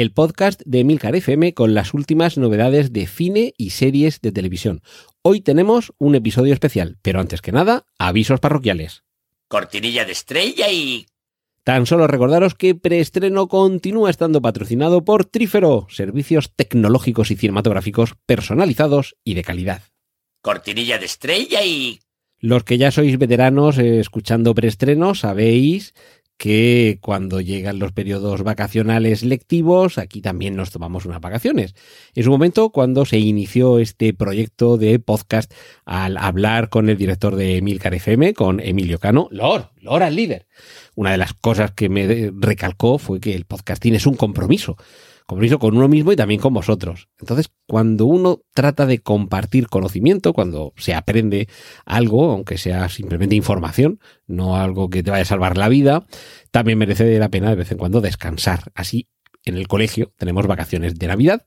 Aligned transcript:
el 0.00 0.12
podcast 0.12 0.62
de 0.64 0.78
Emilcar 0.78 1.16
FM 1.16 1.54
con 1.54 1.74
las 1.74 1.92
últimas 1.92 2.38
novedades 2.38 2.92
de 2.92 3.08
cine 3.08 3.54
y 3.58 3.70
series 3.70 4.20
de 4.20 4.30
televisión. 4.30 4.80
Hoy 5.22 5.40
tenemos 5.40 5.92
un 5.98 6.14
episodio 6.14 6.52
especial, 6.52 6.98
pero 7.02 7.18
antes 7.18 7.42
que 7.42 7.50
nada, 7.50 7.84
avisos 7.98 8.38
parroquiales. 8.38 9.02
Cortinilla 9.48 10.04
de 10.04 10.12
estrella 10.12 10.70
y... 10.70 11.06
Tan 11.64 11.84
solo 11.84 12.06
recordaros 12.06 12.54
que 12.54 12.76
Preestreno 12.76 13.48
continúa 13.48 14.08
estando 14.08 14.40
patrocinado 14.40 15.04
por 15.04 15.24
Trífero, 15.24 15.88
servicios 15.90 16.52
tecnológicos 16.54 17.32
y 17.32 17.36
cinematográficos 17.36 18.14
personalizados 18.24 19.16
y 19.24 19.34
de 19.34 19.42
calidad. 19.42 19.82
Cortinilla 20.42 20.98
de 20.98 21.06
estrella 21.06 21.64
y... 21.64 21.98
Los 22.38 22.62
que 22.62 22.78
ya 22.78 22.92
sois 22.92 23.18
veteranos 23.18 23.78
eh, 23.78 23.98
escuchando 23.98 24.54
Preestreno 24.54 25.16
sabéis 25.16 25.92
que 26.38 26.98
cuando 27.02 27.40
llegan 27.40 27.80
los 27.80 27.90
periodos 27.92 28.44
vacacionales 28.44 29.24
lectivos, 29.24 29.98
aquí 29.98 30.22
también 30.22 30.54
nos 30.54 30.70
tomamos 30.70 31.04
unas 31.04 31.20
vacaciones. 31.20 31.74
Es 32.14 32.26
un 32.26 32.32
momento 32.32 32.70
cuando 32.70 33.04
se 33.04 33.18
inició 33.18 33.80
este 33.80 34.14
proyecto 34.14 34.78
de 34.78 35.00
podcast 35.00 35.52
al 35.84 36.16
hablar 36.16 36.68
con 36.68 36.88
el 36.88 36.96
director 36.96 37.34
de 37.34 37.56
Emilcar 37.56 37.92
FM, 37.92 38.34
con 38.34 38.60
Emilio 38.60 39.00
Cano, 39.00 39.28
Lor, 39.32 39.72
Lor 39.80 40.04
al 40.04 40.14
líder. 40.14 40.46
Una 40.94 41.10
de 41.10 41.18
las 41.18 41.34
cosas 41.34 41.72
que 41.72 41.88
me 41.88 42.30
recalcó 42.32 42.98
fue 42.98 43.18
que 43.18 43.34
el 43.34 43.44
podcasting 43.44 43.96
es 43.96 44.06
un 44.06 44.14
compromiso 44.14 44.76
compromiso 45.28 45.58
con 45.58 45.76
uno 45.76 45.88
mismo 45.88 46.10
y 46.10 46.16
también 46.16 46.40
con 46.40 46.54
vosotros. 46.54 47.10
Entonces, 47.20 47.50
cuando 47.66 48.06
uno 48.06 48.40
trata 48.54 48.86
de 48.86 49.00
compartir 49.00 49.68
conocimiento, 49.68 50.32
cuando 50.32 50.72
se 50.78 50.94
aprende 50.94 51.48
algo, 51.84 52.32
aunque 52.32 52.56
sea 52.56 52.88
simplemente 52.88 53.36
información, 53.36 54.00
no 54.26 54.56
algo 54.56 54.88
que 54.88 55.02
te 55.02 55.10
vaya 55.10 55.24
a 55.24 55.26
salvar 55.26 55.58
la 55.58 55.68
vida, 55.68 56.06
también 56.50 56.78
merece 56.78 57.18
la 57.18 57.28
pena 57.28 57.50
de 57.50 57.56
vez 57.56 57.70
en 57.70 57.76
cuando 57.76 58.00
descansar. 58.00 58.72
Así, 58.74 59.10
en 59.44 59.58
el 59.58 59.68
colegio 59.68 60.14
tenemos 60.16 60.46
vacaciones 60.46 60.94
de 60.94 61.06
Navidad, 61.08 61.46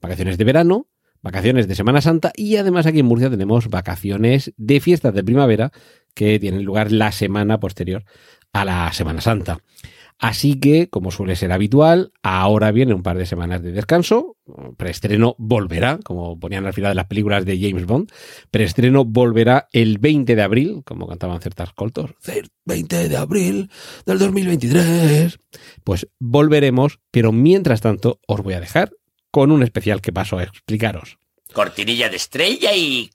vacaciones 0.00 0.38
de 0.38 0.44
verano, 0.44 0.86
vacaciones 1.20 1.66
de 1.66 1.74
Semana 1.74 2.00
Santa 2.02 2.30
y 2.36 2.54
además 2.58 2.86
aquí 2.86 3.00
en 3.00 3.06
Murcia 3.06 3.28
tenemos 3.28 3.66
vacaciones 3.66 4.54
de 4.56 4.78
fiestas 4.78 5.12
de 5.14 5.24
primavera 5.24 5.72
que 6.14 6.38
tienen 6.38 6.62
lugar 6.62 6.92
la 6.92 7.10
semana 7.10 7.58
posterior 7.58 8.04
a 8.52 8.64
la 8.64 8.92
Semana 8.92 9.20
Santa. 9.20 9.58
Así 10.18 10.58
que, 10.58 10.88
como 10.88 11.10
suele 11.10 11.36
ser 11.36 11.52
habitual, 11.52 12.12
ahora 12.22 12.72
viene 12.72 12.94
un 12.94 13.02
par 13.02 13.18
de 13.18 13.26
semanas 13.26 13.62
de 13.62 13.72
descanso. 13.72 14.36
Preestreno 14.78 15.34
volverá, 15.38 15.98
como 16.02 16.38
ponían 16.38 16.64
al 16.66 16.72
final 16.72 16.92
de 16.92 16.94
las 16.94 17.06
películas 17.06 17.44
de 17.44 17.60
James 17.60 17.84
Bond. 17.84 18.10
Preestreno 18.50 19.04
volverá 19.04 19.68
el 19.72 19.98
20 19.98 20.34
de 20.34 20.42
abril, 20.42 20.82
como 20.84 21.06
cantaban 21.06 21.40
ciertas 21.42 21.72
coltos. 21.74 22.12
20 22.64 23.08
de 23.08 23.16
abril 23.16 23.70
del 24.06 24.18
2023. 24.18 25.38
Pues 25.84 26.08
volveremos, 26.18 27.00
pero 27.10 27.32
mientras 27.32 27.82
tanto 27.82 28.20
os 28.26 28.40
voy 28.42 28.54
a 28.54 28.60
dejar 28.60 28.92
con 29.30 29.50
un 29.50 29.62
especial 29.62 30.00
que 30.00 30.12
paso 30.12 30.38
a 30.38 30.44
explicaros. 30.44 31.18
Cortinilla 31.52 32.08
de 32.08 32.16
estrella 32.16 32.74
y... 32.74 33.10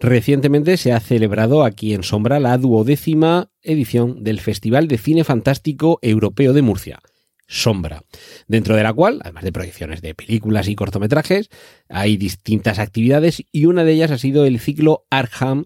Recientemente 0.00 0.76
se 0.76 0.92
ha 0.92 1.00
celebrado 1.00 1.64
aquí 1.64 1.92
en 1.92 2.04
Sombra 2.04 2.38
la 2.38 2.56
duodécima 2.56 3.50
edición 3.62 4.22
del 4.22 4.38
Festival 4.38 4.86
de 4.86 4.96
Cine 4.96 5.24
Fantástico 5.24 5.98
Europeo 6.02 6.52
de 6.52 6.62
Murcia, 6.62 7.00
Sombra, 7.48 8.04
dentro 8.46 8.76
de 8.76 8.84
la 8.84 8.92
cual, 8.92 9.18
además 9.22 9.42
de 9.42 9.50
proyecciones 9.50 10.00
de 10.00 10.14
películas 10.14 10.68
y 10.68 10.76
cortometrajes, 10.76 11.50
hay 11.88 12.16
distintas 12.16 12.78
actividades 12.78 13.42
y 13.50 13.64
una 13.66 13.82
de 13.82 13.92
ellas 13.92 14.12
ha 14.12 14.18
sido 14.18 14.44
el 14.44 14.60
ciclo 14.60 15.04
Arkham 15.10 15.64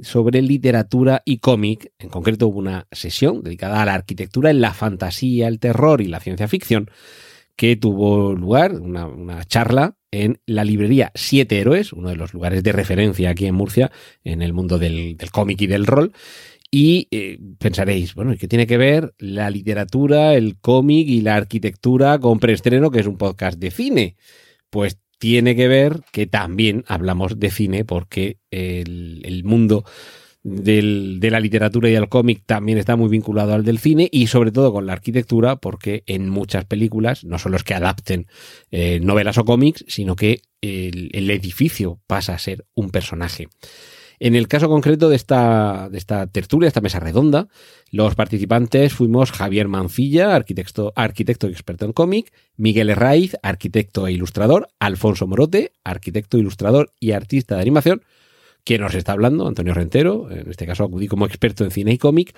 sobre 0.00 0.40
literatura 0.40 1.20
y 1.26 1.38
cómic. 1.38 1.92
En 1.98 2.08
concreto 2.08 2.48
hubo 2.48 2.60
una 2.60 2.86
sesión 2.90 3.42
dedicada 3.42 3.82
a 3.82 3.84
la 3.84 3.94
arquitectura 3.94 4.50
en 4.50 4.62
la 4.62 4.72
fantasía, 4.72 5.46
el 5.46 5.58
terror 5.58 6.00
y 6.00 6.06
la 6.06 6.20
ciencia 6.20 6.48
ficción 6.48 6.90
que 7.56 7.76
tuvo 7.76 8.34
lugar, 8.34 8.74
una, 8.74 9.44
charla 9.44 9.96
en 10.10 10.40
la 10.46 10.64
librería 10.64 11.12
Siete 11.14 11.58
Héroes, 11.60 11.92
uno 11.92 12.08
de 12.08 12.16
los 12.16 12.34
lugares 12.34 12.62
de 12.62 12.72
referencia 12.72 13.30
aquí 13.30 13.46
en 13.46 13.54
Murcia, 13.54 13.90
en 14.22 14.42
el 14.42 14.52
mundo 14.52 14.78
del, 14.78 15.16
del 15.16 15.30
cómic 15.30 15.60
y 15.62 15.66
del 15.66 15.86
rol. 15.86 16.12
Y 16.70 17.06
eh, 17.12 17.38
pensaréis, 17.58 18.14
bueno, 18.14 18.32
¿y 18.32 18.36
qué 18.36 18.48
tiene 18.48 18.66
que 18.66 18.76
ver 18.76 19.14
la 19.18 19.48
literatura, 19.48 20.34
el 20.34 20.58
cómic 20.58 21.08
y 21.08 21.20
la 21.20 21.36
arquitectura 21.36 22.18
con 22.18 22.40
Preestreno, 22.40 22.90
que 22.90 22.98
es 23.00 23.06
un 23.06 23.16
podcast 23.16 23.60
de 23.60 23.70
cine? 23.70 24.16
Pues 24.70 24.98
tiene 25.18 25.54
que 25.54 25.68
ver 25.68 26.00
que 26.10 26.26
también 26.26 26.84
hablamos 26.88 27.38
de 27.38 27.50
cine 27.50 27.84
porque 27.84 28.38
el, 28.50 29.22
el 29.24 29.44
mundo 29.44 29.84
del, 30.44 31.18
de 31.20 31.30
la 31.30 31.40
literatura 31.40 31.88
y 31.88 31.94
el 31.94 32.08
cómic 32.08 32.42
también 32.44 32.78
está 32.78 32.96
muy 32.96 33.08
vinculado 33.08 33.54
al 33.54 33.64
del 33.64 33.78
cine 33.78 34.08
y 34.12 34.26
sobre 34.26 34.52
todo 34.52 34.72
con 34.72 34.86
la 34.86 34.92
arquitectura 34.92 35.56
porque 35.56 36.04
en 36.06 36.28
muchas 36.28 36.66
películas 36.66 37.24
no 37.24 37.38
solo 37.38 37.56
es 37.56 37.64
que 37.64 37.74
adapten 37.74 38.26
eh, 38.70 39.00
novelas 39.00 39.38
o 39.38 39.44
cómics, 39.44 39.84
sino 39.88 40.14
que 40.16 40.42
el, 40.60 41.10
el, 41.12 41.30
edificio 41.30 41.98
pasa 42.06 42.34
a 42.34 42.38
ser 42.38 42.66
un 42.74 42.90
personaje. 42.90 43.48
En 44.20 44.34
el 44.34 44.46
caso 44.46 44.68
concreto 44.68 45.08
de 45.08 45.16
esta, 45.16 45.88
de 45.90 45.98
esta 45.98 46.26
tertulia, 46.26 46.68
esta 46.68 46.80
mesa 46.80 47.00
redonda, 47.00 47.48
los 47.90 48.14
participantes 48.14 48.92
fuimos 48.92 49.32
Javier 49.32 49.66
Mancilla, 49.66 50.34
arquitecto, 50.34 50.92
arquitecto 50.94 51.48
y 51.48 51.52
experto 51.52 51.84
en 51.84 51.92
cómic, 51.92 52.32
Miguel 52.56 52.90
Herraiz, 52.90 53.36
arquitecto 53.42 54.06
e 54.06 54.12
ilustrador, 54.12 54.68
Alfonso 54.78 55.26
Morote, 55.26 55.72
arquitecto, 55.84 56.38
ilustrador 56.38 56.92
y 57.00 57.12
artista 57.12 57.56
de 57.56 57.62
animación, 57.62 58.02
quien 58.64 58.80
nos 58.80 58.94
está 58.94 59.12
hablando, 59.12 59.46
Antonio 59.46 59.74
Rentero, 59.74 60.30
en 60.30 60.50
este 60.50 60.66
caso 60.66 60.84
acudí 60.84 61.06
como 61.06 61.26
experto 61.26 61.64
en 61.64 61.70
cine 61.70 61.92
y 61.92 61.98
cómic, 61.98 62.34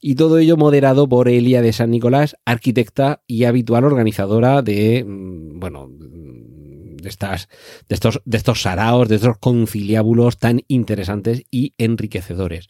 y 0.00 0.14
todo 0.14 0.38
ello 0.38 0.56
moderado 0.56 1.08
por 1.08 1.28
Elia 1.28 1.62
de 1.62 1.72
San 1.72 1.90
Nicolás, 1.90 2.36
arquitecta 2.44 3.22
y 3.26 3.44
habitual 3.44 3.84
organizadora 3.84 4.62
de, 4.62 5.04
bueno, 5.06 5.88
de, 5.90 7.08
estas, 7.08 7.48
de, 7.88 7.94
estos, 7.94 8.22
de 8.24 8.36
estos 8.36 8.62
saraos, 8.62 9.08
de 9.08 9.16
estos 9.16 9.38
conciliábulos 9.38 10.38
tan 10.38 10.62
interesantes 10.68 11.42
y 11.50 11.74
enriquecedores. 11.76 12.68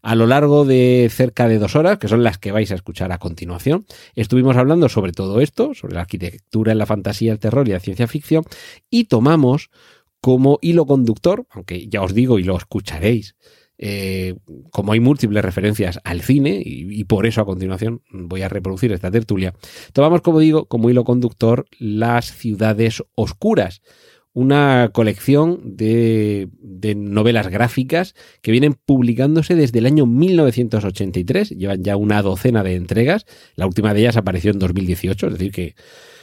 A 0.00 0.14
lo 0.14 0.28
largo 0.28 0.64
de 0.64 1.08
cerca 1.10 1.48
de 1.48 1.58
dos 1.58 1.74
horas, 1.74 1.98
que 1.98 2.06
son 2.06 2.22
las 2.22 2.38
que 2.38 2.52
vais 2.52 2.70
a 2.70 2.76
escuchar 2.76 3.10
a 3.10 3.18
continuación, 3.18 3.84
estuvimos 4.14 4.56
hablando 4.56 4.88
sobre 4.88 5.10
todo 5.10 5.40
esto, 5.40 5.74
sobre 5.74 5.94
la 5.94 6.02
arquitectura 6.02 6.74
la 6.76 6.86
fantasía, 6.86 7.32
el 7.32 7.40
terror 7.40 7.68
y 7.68 7.72
la 7.72 7.80
ciencia 7.80 8.06
ficción, 8.06 8.44
y 8.88 9.04
tomamos 9.04 9.70
como 10.20 10.58
hilo 10.62 10.86
conductor, 10.86 11.46
aunque 11.50 11.88
ya 11.88 12.02
os 12.02 12.14
digo 12.14 12.38
y 12.38 12.44
lo 12.44 12.56
escucharéis, 12.56 13.36
eh, 13.80 14.34
como 14.72 14.92
hay 14.92 14.98
múltiples 14.98 15.44
referencias 15.44 16.00
al 16.02 16.20
cine, 16.20 16.60
y, 16.64 17.04
por 17.04 17.26
eso 17.26 17.40
a 17.40 17.46
continuación 17.46 18.02
voy 18.10 18.42
a 18.42 18.48
reproducir 18.48 18.92
esta 18.92 19.10
tertulia, 19.10 19.54
tomamos, 19.92 20.20
como 20.20 20.40
digo, 20.40 20.66
como 20.66 20.90
hilo 20.90 21.04
conductor 21.04 21.66
las 21.78 22.32
ciudades 22.32 23.04
oscuras, 23.14 23.80
una 24.32 24.90
colección 24.92 25.76
de, 25.76 26.48
novelas 26.96 27.48
gráficas 27.48 28.14
que 28.42 28.52
vienen 28.52 28.74
publicándose 28.74 29.54
desde 29.54 29.78
el 29.78 29.86
año 29.86 30.06
1983, 30.06 31.50
llevan 31.50 31.82
ya 31.82 31.96
una 31.96 32.20
docena 32.22 32.62
de 32.62 32.74
entregas, 32.74 33.26
la 33.54 33.66
última 33.66 33.94
de 33.94 34.00
ellas 34.00 34.16
apareció 34.16 34.50
en 34.50 34.58
2018, 34.58 35.26
es 35.28 35.32
decir 35.32 35.52
que 35.52 35.74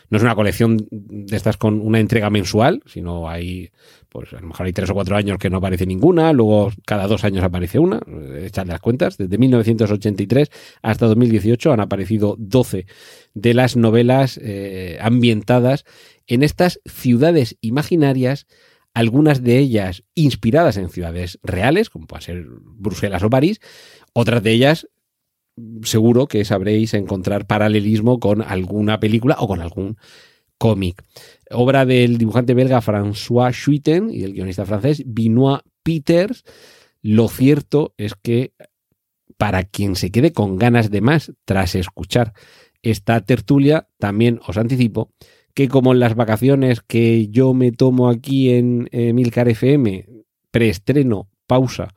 no 0.10 0.18
es 0.18 0.24
una 0.24 0.36
colección 0.36 0.88
de 0.92 1.36
estas 1.36 1.58
con 1.58 1.82
una 1.82 2.00
entrega 2.00 2.30
mensual, 2.30 2.82
sino 2.86 3.30
hay, 3.30 3.72
pues 4.10 4.34
a 4.34 4.40
lo 4.40 4.48
mejor 4.48 4.66
hay 4.66 4.74
tres 4.74 4.90
o 4.90 4.94
cuatro 4.94 5.16
años 5.16 5.38
que 5.38 5.50
no 5.50 5.58
aparece 5.58 5.86
ninguna, 5.86 6.34
luego 6.34 6.72
cada 6.86 7.08
dos 7.08 7.24
años 7.24 7.44
aparece 7.44 7.80
una, 7.80 8.02
echad 8.40 8.68
las 8.68 8.80
cuentas, 8.80 9.18
desde 9.18 9.38
1983 9.38 10.50
hasta 10.82 11.08
2018 11.08 11.74
han 11.74 11.80
aparecido 11.80 12.36
12 12.38 12.86
de 13.34 13.54
las 13.54 13.76
novelas 13.76 14.40
eh, 14.42 14.98
ambientadas 15.02 15.86
en 16.28 16.44
estas 16.44 16.80
ciudades 16.86 17.58
imaginarias, 17.62 18.48
algunas 18.94 19.44
de 19.44 19.58
ellas 19.60 20.04
inspiradas 20.16 20.78
en 20.78 20.90
ciudades 20.90 21.40
reales, 21.44 21.90
como 21.90 22.08
puede 22.08 22.24
ser 22.24 22.46
Bruselas 22.48 23.24
o 23.24 23.30
París, 23.30 23.60
otras 24.14 24.42
de 24.42 24.52
ellas 24.52 24.88
seguro 25.84 26.28
que 26.28 26.44
sabréis 26.46 26.94
encontrar 26.94 27.48
paralelismo 27.48 28.20
con 28.20 28.42
alguna 28.42 29.00
película 29.00 29.38
o 29.40 29.48
con 29.48 29.62
algún 29.62 29.98
cómic. 30.58 31.04
Obra 31.52 31.86
del 31.86 32.18
dibujante 32.18 32.54
belga 32.54 32.82
François 32.82 33.54
Schuiten 33.54 34.10
y 34.10 34.20
del 34.20 34.34
guionista 34.34 34.66
francés 34.66 35.04
Benoit 35.06 35.62
Peters. 35.84 36.44
Lo 37.02 37.28
cierto 37.28 37.94
es 37.98 38.14
que 38.16 38.54
para 39.38 39.64
quien 39.64 39.96
se 39.96 40.12
quede 40.12 40.32
con 40.32 40.58
ganas 40.58 40.92
de 40.92 41.02
más 41.02 41.34
tras 41.46 41.76
escuchar 41.76 42.34
esta 42.82 43.22
tertulia, 43.22 43.90
también 43.98 44.40
os 44.48 44.58
anticipo 44.58 45.12
que 45.54 45.68
como 45.70 45.94
en 45.94 46.00
las 46.00 46.16
vacaciones 46.16 46.82
que 46.82 47.28
yo 47.30 47.54
me 47.54 47.72
tomo 47.72 48.10
aquí 48.10 48.52
en 48.52 48.90
Milcar 48.92 49.48
FM 49.48 50.06
preestreno, 50.52 51.30
pausa. 51.48 51.94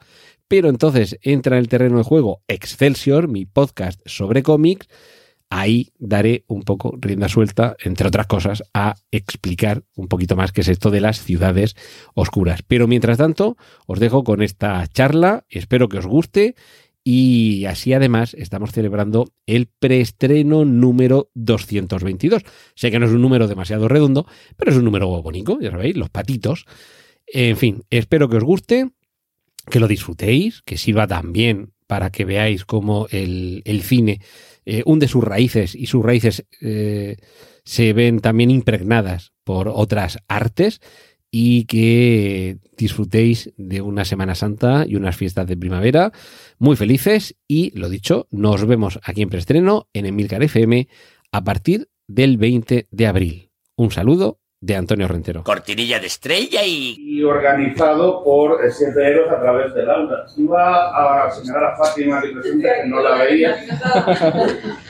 Pero 0.49 0.71
entonces 0.71 1.19
entra 1.23 1.56
en 1.56 1.61
el 1.61 1.69
terreno 1.69 1.99
de 1.99 2.05
juego 2.05 2.43
Excelsior, 2.49 3.29
mi 3.29 3.45
podcast 3.45 4.00
sobre 4.06 4.43
cómics. 4.43 4.89
Ahí 5.50 5.93
daré 5.99 6.45
un 6.47 6.62
poco 6.62 6.95
rienda 6.99 7.29
suelta, 7.29 7.77
entre 7.83 8.09
otras 8.09 8.27
cosas, 8.27 8.62
a 8.75 8.95
explicar 9.11 9.83
un 9.95 10.09
poquito 10.09 10.37
más 10.37 10.53
qué 10.53 10.61
es 10.61 10.69
esto 10.69 10.91
de 10.91 11.00
las 11.00 11.23
ciudades 11.23 11.75
oscuras. 12.15 12.62
Pero 12.67 12.87
mientras 12.87 13.19
tanto, 13.19 13.56
os 13.87 13.99
dejo 13.99 14.25
con 14.25 14.43
esta 14.43 14.87
charla, 14.89 15.45
espero 15.49 15.89
que 15.89 15.99
os 15.99 16.06
guste 16.06 16.55
y 17.03 17.65
así 17.65 17.95
además 17.95 18.35
estamos 18.35 18.73
celebrando 18.73 19.33
el 19.47 19.69
preestreno 19.79 20.67
número 20.67 21.31
222. 21.35 22.43
Sé 22.75 22.91
que 22.91 22.99
no 22.99 23.06
es 23.06 23.12
un 23.12 23.23
número 23.23 23.49
demasiado 23.49 23.89
redondo, 23.89 24.27
pero 24.59 24.71
es 24.71 24.77
un 24.77 24.85
número 24.85 25.09
bonito, 25.23 25.59
ya 25.61 25.71
sabéis, 25.71 25.97
los 25.97 26.11
patitos. 26.11 26.67
En 27.27 27.56
fin, 27.56 27.85
espero 27.89 28.29
que 28.29 28.37
os 28.37 28.45
guste, 28.45 28.91
que 29.69 29.81
lo 29.81 29.88
disfrutéis, 29.88 30.62
que 30.62 30.79
sirva 30.79 31.06
también 31.06 31.73
para 31.87 32.11
que 32.11 32.25
veáis 32.25 32.65
cómo 32.65 33.06
el, 33.11 33.62
cine 33.82 34.20
eh, 34.67 34.82
hunde 34.85 35.09
sus 35.09 35.25
raíces 35.25 35.75
y 35.75 35.87
sus 35.87 36.05
raíces 36.05 36.47
eh, 36.61 37.17
se 37.65 37.93
ven 37.93 38.20
también 38.20 38.50
impregnadas 38.50 39.32
por 39.44 39.69
otras 39.69 40.19
artes 40.29 40.81
y 41.31 41.65
que 41.65 42.59
disfrutéis 42.76 43.53
de 43.56 43.82
una 43.82 44.05
Semana 44.05 44.35
Santa 44.35 44.85
y 44.87 44.97
unas 44.97 45.17
fiestas 45.17 45.47
de 45.47 45.56
primavera 45.56 46.12
muy 46.59 46.76
felices 46.76 47.37
y 47.47 47.76
lo 47.79 47.88
dicho, 47.88 48.29
nos 48.31 48.67
vemos 48.67 48.99
aquí 49.03 49.23
en 49.23 49.29
preestreno 49.29 49.88
en 49.93 50.06
Emilcar 50.06 50.43
FM 50.43 50.88
a 51.32 51.44
partir 51.44 51.88
del 52.06 52.38
20 52.38 52.88
de 52.91 53.06
abril. 53.06 53.50
Un 53.76 53.91
saludo 53.91 54.41
de 54.61 54.75
Antonio 54.75 55.07
Rentero. 55.07 55.45
Cortinilla 55.45 56.01
de 56.01 56.09
estrella 56.09 56.65
y... 56.65 56.97
y 56.99 57.23
organizado 57.23 58.25
por 58.25 58.65
eh, 58.65 58.71
siete 58.73 59.07
héroes 59.07 59.31
a 59.31 59.41
través 59.41 59.73
del 59.73 59.89
aula. 59.89 60.27
Iba 60.37 61.27
a 61.27 61.31
señalar 61.31 61.65
a 61.65 61.77
Fátima 61.77 62.19
aquí 62.19 62.33
presente, 62.33 62.69
que 62.83 62.89
no 62.89 63.01
la 63.01 63.19
veía. 63.23 63.57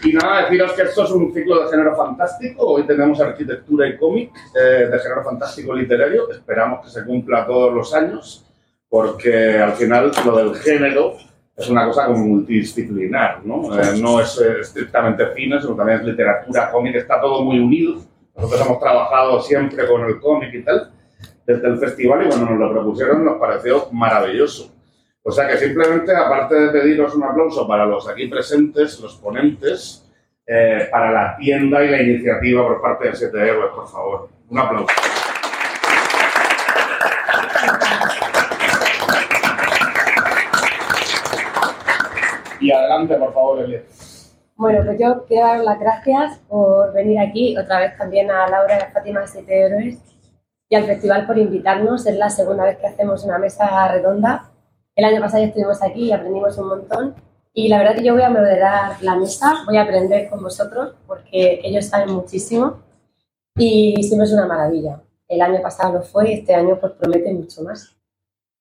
Y 0.05 0.13
nada, 0.13 0.45
deciros 0.45 0.73
que 0.73 0.83
esto 0.83 1.05
es 1.05 1.11
un 1.11 1.35
ciclo 1.35 1.63
de 1.63 1.71
género 1.71 1.95
fantástico. 1.95 2.67
Hoy 2.67 2.85
tenemos 2.87 3.21
arquitectura 3.21 3.87
y 3.89 3.99
cómic 3.99 4.31
eh, 4.59 4.87
de 4.91 4.99
género 4.99 5.23
fantástico 5.23 5.75
literario. 5.75 6.31
Esperamos 6.31 6.87
que 6.87 6.91
se 6.91 7.05
cumpla 7.05 7.47
todos 7.47 7.75
los 7.75 7.93
años, 7.93 8.47
porque 8.89 9.59
al 9.59 9.73
final 9.73 10.11
lo 10.25 10.37
del 10.37 10.55
género 10.57 11.17
es 11.55 11.69
una 11.69 11.85
cosa 11.87 12.07
como 12.07 12.25
multidisciplinar, 12.25 13.45
¿no? 13.45 13.79
Eh, 13.79 13.99
no 14.01 14.21
es 14.21 14.41
eh, 14.41 14.61
estrictamente 14.61 15.25
cine, 15.35 15.61
sino 15.61 15.75
también 15.75 15.99
es 15.99 16.07
literatura, 16.07 16.71
cómic, 16.71 16.95
está 16.95 17.21
todo 17.21 17.45
muy 17.45 17.59
unido. 17.59 18.01
Nosotros 18.39 18.67
hemos 18.67 18.79
trabajado 18.79 19.41
siempre 19.43 19.85
con 19.89 20.05
el 20.05 20.21
cómic 20.21 20.55
y 20.55 20.63
tal, 20.63 20.93
desde 21.45 21.67
el 21.67 21.79
festival, 21.79 22.25
y 22.25 22.29
cuando 22.29 22.51
nos 22.51 22.59
lo 22.61 22.71
propusieron 22.73 23.25
nos 23.25 23.37
pareció 23.37 23.89
maravilloso. 23.91 24.71
O 25.25 25.33
sea 25.33 25.49
que 25.49 25.59
simplemente, 25.59 26.15
aparte 26.15 26.55
de 26.55 26.69
pediros 26.69 27.17
un 27.17 27.25
aplauso 27.25 27.67
para 27.67 27.85
los 27.85 28.09
aquí 28.09 28.29
presentes, 28.29 29.01
los 29.01 29.17
ponentes, 29.17 30.09
eh, 30.47 30.89
para 30.89 31.11
la 31.11 31.37
tienda 31.37 31.83
y 31.83 31.89
la 31.89 32.01
iniciativa 32.01 32.63
por 32.63 32.81
parte 32.81 33.09
de 33.09 33.17
Siete 33.17 33.39
Héroes, 33.39 33.73
por 33.75 33.89
favor. 33.89 34.29
Un 34.49 34.59
aplauso. 34.59 34.95
Y 42.61 42.71
adelante, 42.71 43.15
por 43.17 43.35
favor, 43.35 43.65
Elia. 43.65 43.83
Bueno, 44.59 44.85
pues 44.85 44.99
yo 44.99 45.25
quiero 45.27 45.47
dar 45.47 45.61
las 45.61 45.79
gracias 45.79 46.39
por 46.49 46.93
venir 46.93 47.21
aquí, 47.21 47.57
otra 47.57 47.79
vez 47.79 47.97
también 47.97 48.29
a 48.29 48.49
Laura 48.49 48.77
y 48.77 48.83
a 48.83 48.91
Fátima 48.91 49.21
de 49.21 49.29
Siete 49.29 49.61
Héroes 49.61 50.01
y 50.69 50.75
al 50.75 50.83
festival 50.83 51.29
por 51.29 51.39
invitarnos. 51.39 52.05
Es 52.07 52.17
la 52.17 52.29
segunda 52.29 52.65
vez 52.65 52.77
que 52.79 52.89
hacemos 52.89 53.25
una 53.25 53.39
mesa 53.39 53.87
redonda. 53.87 54.51
El 54.97 55.05
año 55.05 55.21
pasado 55.21 55.45
ya 55.45 55.51
estuvimos 55.51 55.81
aquí 55.81 56.07
y 56.07 56.13
aprendimos 56.13 56.59
un 56.59 56.71
montón. 56.71 57.15
Y 57.53 57.69
la 57.69 57.79
verdad 57.79 57.95
que 57.95 58.03
yo 58.03 58.15
voy 58.15 58.23
a 58.23 58.31
moderar 58.31 59.01
la 59.01 59.15
mesa, 59.15 59.63
voy 59.65 59.77
a 59.77 59.83
aprender 59.83 60.29
con 60.29 60.43
vosotros 60.43 60.97
porque 61.07 61.61
ellos 61.63 61.87
saben 61.87 62.13
muchísimo 62.13 62.83
y 63.57 64.03
siempre 64.03 64.27
es 64.27 64.33
una 64.33 64.47
maravilla. 64.47 65.01
El 65.29 65.41
año 65.41 65.63
pasado 65.63 65.93
lo 65.93 66.03
fue 66.03 66.31
y 66.31 66.35
este 66.41 66.57
año 66.57 66.81
pues 66.81 66.95
promete 66.95 67.33
mucho 67.33 67.63
más 67.63 67.97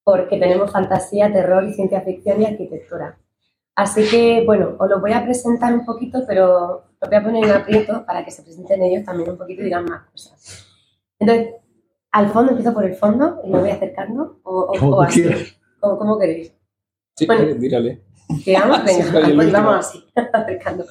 porque 0.03 0.37
tenemos 0.37 0.71
fantasía, 0.71 1.33
terror 1.33 1.63
y 1.63 1.73
ciencia 1.73 2.01
ficción 2.01 2.39
y 2.43 2.45
arquitectura. 2.45 3.17
Así 3.77 4.09
que, 4.09 4.43
bueno, 4.43 4.75
os 4.79 4.89
lo 4.89 4.99
voy 4.99 5.13
a 5.13 5.23
presentar 5.23 5.71
un 5.71 5.85
poquito, 5.85 6.23
pero 6.27 6.83
lo 6.99 7.07
voy 7.07 7.15
a 7.15 7.23
poner 7.23 7.43
en 7.45 7.51
aprieto 7.51 8.03
para 8.07 8.25
que 8.25 8.31
se 8.31 8.41
presenten 8.41 8.81
ellos 8.81 9.05
también 9.05 9.29
un 9.29 9.37
poquito 9.37 9.61
y 9.61 9.65
digan 9.65 9.85
más 9.85 10.01
cosas. 10.09 10.65
Entonces, 11.19 11.53
al 12.11 12.29
fondo, 12.29 12.53
empiezo 12.53 12.73
por 12.73 12.85
el 12.85 12.95
fondo 12.95 13.39
y 13.43 13.49
me 13.51 13.59
voy 13.59 13.69
acercando, 13.69 14.39
o, 14.41 14.61
o- 14.61 14.79
Como 14.79 14.95
o 14.97 15.01
así, 15.03 15.23
como, 15.79 15.97
como 15.99 16.17
queréis. 16.17 16.51
Sí, 17.15 17.27
Bueno. 17.27 17.43
eh, 17.43 17.53
mírale. 17.53 18.01
Digamos, 18.43 18.79
Sí, 18.87 19.01
venga, 19.03 19.27
el 19.27 19.35
pues 19.35 19.51
vamos 19.51 19.75
así, 19.75 20.03
acercando. 20.33 20.85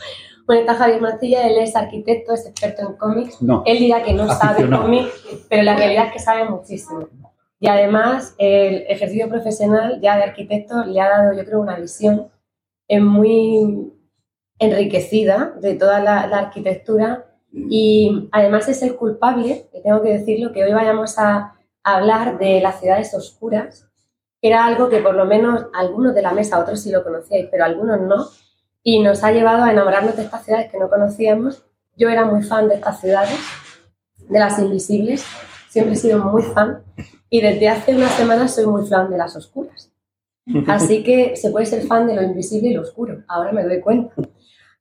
Bueno, 0.46 0.60
está 0.60 0.74
Javier 0.74 1.00
Mancilla, 1.00 1.44
él 1.48 1.58
es 1.58 1.74
arquitecto, 1.74 2.34
es 2.34 2.46
experto 2.46 2.82
en 2.88 2.96
cómics. 2.96 3.42
No. 3.42 3.64
Él 3.66 3.78
dirá 3.78 4.04
que 4.04 4.14
no 4.14 4.28
sabe 4.28 4.70
cómics, 4.70 5.10
pero 5.50 5.64
la 5.64 5.74
realidad 5.74 6.06
es 6.06 6.12
que 6.12 6.18
sabe 6.20 6.48
muchísimo. 6.48 7.08
Y 7.58 7.66
además, 7.66 8.36
el 8.38 8.84
ejercicio 8.86 9.28
profesional 9.28 10.00
ya 10.00 10.16
de 10.18 10.22
arquitecto 10.22 10.84
le 10.84 11.00
ha 11.00 11.08
dado, 11.08 11.32
yo 11.36 11.44
creo, 11.44 11.60
una 11.60 11.76
visión 11.80 12.28
eh, 12.88 13.00
muy 13.00 13.92
enriquecida 14.58 15.54
de 15.60 15.74
toda 15.74 16.00
la, 16.00 16.26
la 16.26 16.38
arquitectura 16.38 17.26
y 17.52 18.28
además 18.32 18.68
es 18.68 18.82
el 18.82 18.96
culpable, 18.96 19.68
y 19.72 19.82
tengo 19.82 20.02
que 20.02 20.18
decirlo, 20.18 20.52
que 20.52 20.64
hoy 20.64 20.72
vayamos 20.72 21.18
a, 21.18 21.54
a 21.82 21.96
hablar 21.96 22.38
de 22.38 22.60
las 22.60 22.80
ciudades 22.80 23.14
oscuras, 23.14 23.88
que 24.40 24.48
era 24.48 24.66
algo 24.66 24.88
que 24.88 24.98
por 24.98 25.14
lo 25.14 25.24
menos 25.24 25.66
algunos 25.72 26.14
de 26.14 26.22
la 26.22 26.32
mesa, 26.32 26.58
otros 26.58 26.80
sí 26.82 26.90
lo 26.90 27.02
conocíais, 27.02 27.48
pero 27.50 27.64
algunos 27.64 28.00
no, 28.00 28.26
y 28.82 29.00
nos 29.00 29.24
ha 29.24 29.32
llevado 29.32 29.64
a 29.64 29.72
enamorarnos 29.72 30.16
de 30.16 30.24
estas 30.24 30.44
ciudades 30.44 30.70
que 30.70 30.78
no 30.78 30.90
conocíamos. 30.90 31.64
Yo 31.96 32.08
era 32.10 32.24
muy 32.24 32.42
fan 32.42 32.68
de 32.68 32.74
estas 32.74 33.00
ciudades, 33.00 33.38
de 34.28 34.38
las 34.38 34.58
invisibles, 34.58 35.24
siempre 35.70 35.94
he 35.94 35.96
sido 35.96 36.18
muy 36.18 36.42
fan, 36.42 36.82
y 37.30 37.40
desde 37.40 37.68
hace 37.68 37.96
unas 37.96 38.12
semanas 38.12 38.54
soy 38.54 38.66
muy 38.66 38.86
fan 38.86 39.10
de 39.10 39.16
las 39.16 39.34
oscuras. 39.34 39.90
Así 40.68 41.02
que 41.02 41.36
se 41.36 41.50
puede 41.50 41.66
ser 41.66 41.82
fan 41.86 42.06
de 42.06 42.14
lo 42.14 42.22
invisible 42.22 42.68
y 42.68 42.74
lo 42.74 42.82
oscuro, 42.82 43.22
ahora 43.28 43.52
me 43.52 43.64
doy 43.64 43.80
cuenta. 43.80 44.14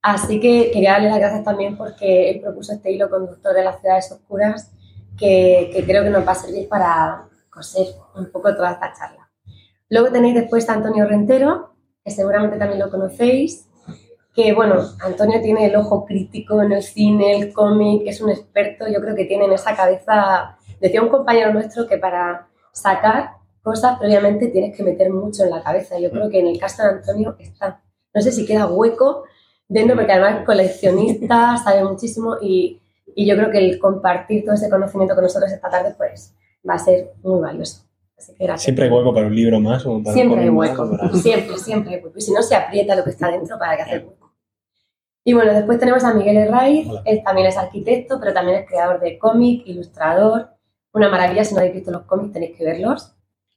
Así 0.01 0.39
que 0.39 0.69
quería 0.71 0.91
darle 0.91 1.09
las 1.09 1.17
gracias 1.17 1.43
también 1.43 1.75
porque 1.75 2.29
él 2.29 2.39
propuso 2.39 2.73
este 2.73 2.91
hilo 2.91 3.09
conductor 3.09 3.55
de 3.55 3.63
las 3.63 3.81
ciudades 3.81 4.11
oscuras 4.11 4.71
que, 5.17 5.83
creo 5.85 6.03
que 6.03 6.11
nos 6.11 6.27
va 6.27 6.33
a 6.33 6.35
servir 6.35 6.69
para 6.69 7.27
coser 7.49 7.87
un 8.15 8.31
poco 8.31 8.53
toda 8.55 8.73
esta 8.73 8.93
charla. 8.93 9.29
Luego 9.89 10.11
tenéis 10.11 10.35
después 10.35 10.69
a 10.69 10.73
Antonio 10.73 11.07
Rentero, 11.07 11.73
que 12.03 12.11
seguramente 12.11 12.57
también 12.57 12.79
lo 12.79 12.91
conocéis, 12.91 13.67
que 14.35 14.53
bueno, 14.53 14.75
Antonio 14.99 15.41
tiene 15.41 15.65
el 15.65 15.75
ojo 15.75 16.05
crítico 16.05 16.61
en 16.61 16.73
el 16.73 16.83
cine, 16.83 17.37
el 17.37 17.53
cómic, 17.53 18.03
es 18.05 18.21
un 18.21 18.29
experto, 18.29 18.87
yo 18.87 19.01
creo 19.01 19.15
que 19.15 19.25
tiene 19.25 19.45
en 19.45 19.53
esa 19.53 19.75
cabeza, 19.75 20.57
decía 20.79 21.01
un 21.01 21.09
compañero 21.09 21.51
nuestro 21.51 21.87
que 21.87 21.97
para 21.97 22.47
sacar 22.73 23.31
cosas 23.65 23.97
previamente 23.99 24.47
tienes 24.47 24.77
que 24.77 24.83
meter 24.83 25.11
mucho 25.11 25.43
en 25.43 25.49
la 25.49 25.61
cabeza. 25.63 25.99
Yo 25.99 26.11
creo 26.11 26.29
que 26.29 26.39
en 26.39 26.47
el 26.47 26.59
caso 26.59 26.83
de 26.83 26.89
Antonio 26.89 27.35
está, 27.39 27.81
no 28.13 28.21
sé 28.21 28.31
si 28.31 28.45
queda 28.45 28.67
hueco 28.67 29.23
dentro, 29.67 29.95
porque 29.95 30.11
además 30.13 30.39
es 30.39 30.45
coleccionista, 30.45 31.57
sabe 31.63 31.83
muchísimo 31.83 32.37
y, 32.41 32.79
y 33.15 33.25
yo 33.25 33.35
creo 33.35 33.49
que 33.51 33.57
el 33.57 33.79
compartir 33.79 34.45
todo 34.45 34.53
ese 34.55 34.69
conocimiento 34.69 35.15
con 35.15 35.23
nosotros 35.23 35.51
esta 35.51 35.69
tarde 35.69 35.95
pues 35.97 36.33
va 36.67 36.75
a 36.75 36.79
ser 36.79 37.11
muy 37.23 37.41
valioso. 37.41 37.81
Así 38.17 38.33
que 38.35 38.43
gracias. 38.45 38.63
Siempre 38.63 38.85
hay 38.85 38.91
hueco 38.91 39.13
para 39.13 39.27
un 39.27 39.35
libro 39.35 39.59
más 39.59 39.85
o 39.85 40.01
para 40.01 40.13
Siempre 40.13 40.41
hay 40.41 40.49
hueco, 40.49 40.89
para- 40.91 41.11
siempre, 41.13 41.57
siempre 41.57 41.95
hay 41.95 42.01
hueco. 42.03 42.17
Y 42.17 42.21
si 42.21 42.31
no, 42.31 42.41
se 42.43 42.55
aprieta 42.55 42.95
lo 42.95 43.03
que 43.03 43.09
está 43.09 43.29
dentro 43.31 43.57
para 43.59 43.75
que 43.75 43.81
hace 43.81 43.97
hueco. 43.97 44.31
Y 45.27 45.33
bueno, 45.33 45.53
después 45.53 45.79
tenemos 45.79 46.03
a 46.03 46.13
Miguel 46.13 46.37
Herraiz, 46.37 46.87
Hola. 46.87 47.01
él 47.03 47.21
también 47.25 47.47
es 47.47 47.57
arquitecto, 47.57 48.19
pero 48.19 48.31
también 48.31 48.59
es 48.59 48.67
creador 48.69 48.99
de 48.99 49.17
cómic, 49.17 49.63
ilustrador. 49.65 50.49
Una 50.93 51.09
maravilla, 51.09 51.43
si 51.43 51.55
no 51.55 51.61
habéis 51.61 51.73
visto 51.75 51.89
los 51.91 52.03
cómics 52.03 52.31
tenéis 52.31 52.55
que 52.55 52.63
verlos, 52.63 53.14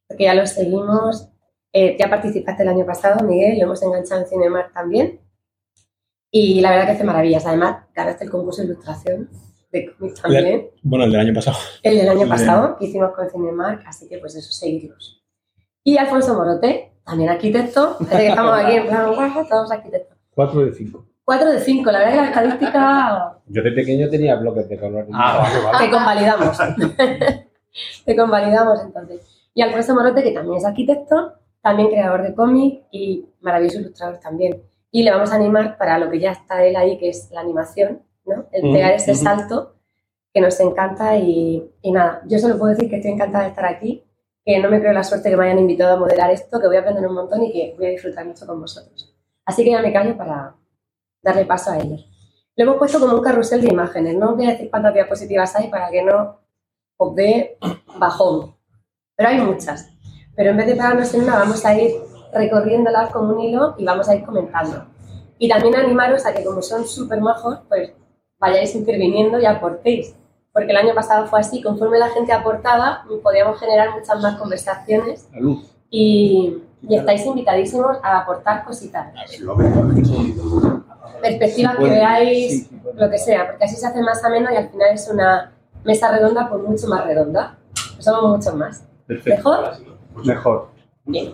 porque 0.08 0.24
ya 0.24 0.34
los 0.34 0.50
seguimos. 0.50 1.28
Eh, 1.72 1.96
ya 1.98 2.08
participaste 2.08 2.62
el 2.62 2.70
año 2.70 2.86
pasado, 2.86 3.24
Miguel, 3.24 3.58
lo 3.58 3.64
hemos 3.64 3.82
enganchado 3.82 4.22
en 4.22 4.26
Cinemark 4.26 4.72
también. 4.72 5.20
Y 6.30 6.60
la 6.60 6.70
verdad 6.70 6.86
que 6.86 6.92
hace 6.92 7.04
maravillas. 7.04 7.46
Además, 7.46 7.84
ganaste 7.94 8.24
el 8.24 8.30
concurso 8.30 8.62
de 8.62 8.68
ilustración 8.68 9.28
de 9.70 9.94
cómics 9.94 10.20
también. 10.22 10.70
Bueno, 10.82 11.04
el 11.04 11.12
del 11.12 11.20
año 11.20 11.34
pasado. 11.34 11.58
El 11.82 11.98
del 11.98 12.08
año 12.08 12.18
Bien. 12.20 12.28
pasado 12.28 12.76
que 12.78 12.86
hicimos 12.86 13.12
con 13.14 13.30
Cinemark, 13.30 13.86
así 13.86 14.08
que 14.08 14.18
pues 14.18 14.34
eso, 14.34 14.50
seguirlos. 14.50 15.22
Y 15.84 15.98
Alfonso 15.98 16.34
Morote, 16.34 16.92
también 17.04 17.30
arquitecto, 17.30 17.96
parece 17.98 18.16
que 18.16 18.28
estamos 18.28 18.58
aquí 18.58 18.76
en 18.76 18.86
plan, 18.86 19.46
todos 19.48 19.70
arquitectos. 19.70 20.16
4 20.34 20.66
de 20.66 20.72
5. 20.72 21.06
4 21.24 21.52
de 21.52 21.60
5, 21.60 21.90
la 21.90 21.98
verdad 21.98 22.12
que 22.12 22.16
la 22.16 22.28
estadística 22.28 23.38
Yo 23.46 23.62
de 23.62 23.72
pequeño 23.72 24.08
tenía 24.08 24.36
bloques 24.36 24.68
de 24.68 24.78
color. 24.78 25.06
te 25.06 25.90
convalidamos. 25.90 26.58
te 28.04 28.16
convalidamos 28.16 28.80
entonces. 28.82 29.37
Y 29.58 29.62
Alfonso 29.62 29.92
Morote, 29.92 30.22
que 30.22 30.30
también 30.30 30.58
es 30.58 30.64
arquitecto, 30.64 31.32
también 31.60 31.88
creador 31.88 32.22
de 32.22 32.32
cómic 32.32 32.84
y 32.92 33.26
maravilloso 33.40 33.80
ilustrador 33.80 34.20
también. 34.20 34.62
Y 34.92 35.02
le 35.02 35.10
vamos 35.10 35.32
a 35.32 35.34
animar 35.34 35.76
para 35.76 35.98
lo 35.98 36.08
que 36.08 36.20
ya 36.20 36.30
está 36.30 36.64
él 36.64 36.76
ahí, 36.76 36.96
que 36.96 37.08
es 37.08 37.28
la 37.32 37.40
animación, 37.40 38.04
¿no? 38.24 38.46
El 38.52 38.66
Ujú, 38.66 38.72
pegar 38.74 38.92
ese 38.92 39.16
salto 39.16 39.74
que 40.32 40.40
nos 40.40 40.60
encanta 40.60 41.16
y, 41.16 41.72
y 41.82 41.90
nada, 41.90 42.22
yo 42.28 42.38
solo 42.38 42.56
puedo 42.56 42.70
decir 42.70 42.88
que 42.88 42.98
estoy 42.98 43.10
encantada 43.10 43.42
de 43.42 43.50
estar 43.50 43.66
aquí, 43.66 44.04
que 44.44 44.60
no 44.60 44.70
me 44.70 44.78
creo 44.78 44.92
la 44.92 45.02
suerte 45.02 45.28
que 45.28 45.36
me 45.36 45.46
hayan 45.46 45.58
invitado 45.58 45.96
a 45.96 45.98
moderar 45.98 46.30
esto, 46.30 46.60
que 46.60 46.68
voy 46.68 46.76
a 46.76 46.80
aprender 46.82 47.08
un 47.08 47.16
montón 47.16 47.42
y 47.42 47.52
que 47.52 47.74
voy 47.76 47.86
a 47.86 47.90
disfrutar 47.90 48.24
mucho 48.26 48.46
con 48.46 48.60
vosotros. 48.60 49.12
Así 49.44 49.64
que 49.64 49.72
ya 49.72 49.82
me 49.82 49.92
callo 49.92 50.16
para 50.16 50.54
darle 51.20 51.44
paso 51.46 51.72
a 51.72 51.78
ellos. 51.78 52.08
Lo 52.54 52.62
hemos 52.62 52.76
puesto 52.76 53.00
como 53.00 53.16
un 53.16 53.22
carrusel 53.24 53.60
de 53.60 53.72
imágenes, 53.72 54.14
no 54.16 54.30
os 54.30 54.36
voy 54.36 54.46
a 54.46 54.50
decir 54.50 54.70
cuántas 54.70 54.94
diapositivas 54.94 55.56
hay 55.56 55.68
para 55.68 55.90
que 55.90 56.04
no 56.04 56.38
os 56.96 57.14
dé 57.16 57.58
bajón, 57.98 58.57
pero 59.18 59.30
hay 59.30 59.40
muchas. 59.40 59.90
Pero 60.36 60.50
en 60.50 60.56
vez 60.56 60.66
de 60.68 60.74
pegarnos 60.74 61.12
en 61.12 61.22
una, 61.22 61.36
vamos 61.40 61.64
a 61.66 61.76
ir 61.76 61.90
recorriéndolas 62.32 63.10
como 63.10 63.34
un 63.34 63.40
hilo 63.40 63.74
y 63.76 63.84
vamos 63.84 64.08
a 64.08 64.14
ir 64.14 64.24
comentando. 64.24 64.84
Y 65.40 65.48
también 65.48 65.74
animaros 65.74 66.24
a 66.24 66.32
que 66.32 66.44
como 66.44 66.62
son 66.62 66.86
súper 66.86 67.20
majos, 67.20 67.58
pues 67.68 67.90
vayáis 68.38 68.76
interviniendo 68.76 69.40
y 69.40 69.44
aportéis. 69.44 70.14
Porque 70.52 70.70
el 70.70 70.76
año 70.76 70.94
pasado 70.94 71.26
fue 71.26 71.40
así, 71.40 71.60
conforme 71.60 71.98
la 71.98 72.10
gente 72.10 72.32
aportaba, 72.32 73.04
podíamos 73.22 73.58
generar 73.58 73.90
muchas 73.90 74.20
más 74.22 74.38
conversaciones 74.38 75.28
La 75.32 75.40
luz. 75.40 75.68
y, 75.90 76.62
y 76.82 76.94
estáis 76.94 77.26
invitadísimos 77.26 77.96
a 78.04 78.20
aportar 78.20 78.64
cositas. 78.64 79.12
Perspectivas 81.20 81.76
que 81.76 81.84
veáis, 81.84 82.70
lo 82.94 83.10
que 83.10 83.18
sea, 83.18 83.48
porque 83.48 83.64
así 83.64 83.74
se 83.74 83.86
hace 83.86 84.00
más 84.00 84.22
ameno 84.22 84.52
y 84.52 84.56
al 84.56 84.68
final 84.68 84.88
es 84.94 85.08
una 85.08 85.52
mesa 85.82 86.12
redonda 86.12 86.48
pues 86.48 86.62
mucho 86.62 86.86
más 86.86 87.04
redonda. 87.04 87.58
Somos 87.98 88.36
muchos 88.36 88.54
más. 88.54 88.87
¿Mejor? 89.08 89.70
Mejor. 90.24 90.68
Bien. 91.04 91.32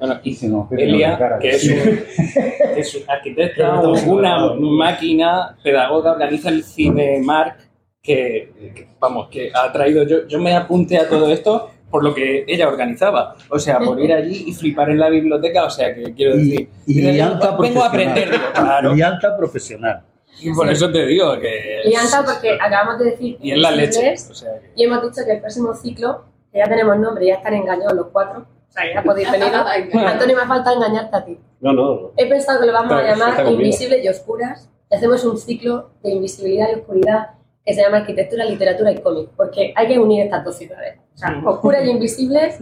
Bueno, 0.00 0.18
y 0.22 0.34
Si 0.34 0.48
no, 0.48 0.66
Elia, 0.72 1.38
que 1.40 1.50
es, 1.50 1.64
un, 1.68 1.76
es 2.76 2.94
un 2.94 3.02
arquitecta, 3.08 3.80
una 4.06 4.54
máquina 4.54 5.56
pedagoga, 5.62 6.12
organiza 6.12 6.48
el 6.48 6.64
Cinemark, 6.64 7.58
que, 8.02 8.72
que, 8.74 8.88
vamos, 8.98 9.28
que 9.28 9.50
ha 9.54 9.70
traído, 9.72 10.04
yo, 10.06 10.26
yo 10.26 10.38
me 10.40 10.54
apunté 10.56 10.96
a 10.98 11.08
todo 11.08 11.28
esto 11.30 11.70
por 11.90 12.02
lo 12.02 12.14
que 12.14 12.44
ella 12.48 12.66
organizaba, 12.66 13.36
o 13.50 13.58
sea, 13.58 13.78
por 13.78 14.00
ir 14.00 14.12
allí 14.12 14.44
y 14.48 14.52
flipar 14.54 14.90
en 14.90 14.98
la 14.98 15.08
biblioteca, 15.10 15.64
o 15.64 15.70
sea, 15.70 15.94
que 15.94 16.12
quiero 16.14 16.36
decir, 16.36 16.68
Y, 16.86 17.06
y 17.08 17.20
alta 17.20 17.56
vengo 17.56 17.84
a 17.84 17.88
aprender, 17.88 18.30
digo, 18.30 18.42
claro, 18.54 18.96
Y 18.96 19.02
alta 19.02 19.36
profesional. 19.36 20.02
y 20.40 20.52
por 20.52 20.68
eso 20.70 20.90
te 20.90 21.06
digo 21.06 21.38
que... 21.38 21.82
Y 21.84 21.92
porque 22.26 22.58
acabamos 22.60 22.98
de 22.98 23.10
decir 23.10 23.36
Y 23.40 23.52
en 23.52 23.62
la 23.62 23.70
leche, 23.70 24.00
invisibles, 24.06 24.30
o 24.30 24.34
sea, 24.34 24.60
que- 24.60 24.72
y 24.74 24.84
hemos 24.84 25.02
dicho 25.02 25.24
que 25.24 25.32
el 25.34 25.40
próximo 25.40 25.72
ciclo, 25.74 26.24
que 26.54 26.60
ya 26.60 26.68
tenemos 26.68 26.96
nombre, 26.98 27.26
ya 27.26 27.34
están 27.34 27.52
engañados 27.54 27.94
los 27.94 28.06
cuatro, 28.12 28.46
o 28.68 28.72
sea, 28.72 28.84
ya 28.94 29.02
podéis 29.02 29.28
venir. 29.30 29.48
Antonio, 30.06 30.36
me 30.36 30.46
falta 30.46 30.72
engañarte 30.72 31.16
a 31.16 31.24
ti. 31.24 31.36
No, 31.60 31.72
no, 31.72 31.94
no. 31.96 32.10
He 32.16 32.28
pensado 32.28 32.60
que 32.60 32.66
lo 32.66 32.72
vamos 32.72 32.92
a 32.92 33.00
Está- 33.00 33.12
está 33.12 33.18
llamar 33.26 33.36
conmigo. 33.44 33.60
Invisibles 33.60 34.04
y 34.04 34.08
Oscuras 34.08 34.70
y 34.88 34.94
hacemos 34.94 35.24
un 35.24 35.36
ciclo 35.36 35.90
de 36.04 36.10
invisibilidad 36.12 36.68
y 36.70 36.78
oscuridad 36.78 37.30
que 37.64 37.74
se 37.74 37.82
llama 37.82 37.96
Arquitectura, 37.98 38.44
Literatura 38.44 38.92
y 38.92 38.98
Cómic, 39.00 39.30
porque 39.36 39.72
hay 39.74 39.88
que 39.88 39.98
unir 39.98 40.22
estas 40.22 40.44
dos 40.44 40.56
ciudades. 40.56 41.00
O 41.14 41.18
sea, 41.18 41.42
oscuras 41.44 41.84
y 41.84 41.90
invisibles 41.90 42.60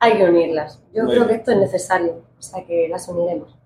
hay 0.00 0.18
que 0.18 0.24
unirlas. 0.24 0.82
Yo 0.92 1.04
Muy 1.04 1.14
creo 1.14 1.26
que 1.26 1.34
esto 1.36 1.52
es 1.52 1.56
necesario, 1.58 2.22
o 2.38 2.42
sea 2.42 2.62
que 2.66 2.88
las 2.90 3.08
uniremos. 3.08 3.56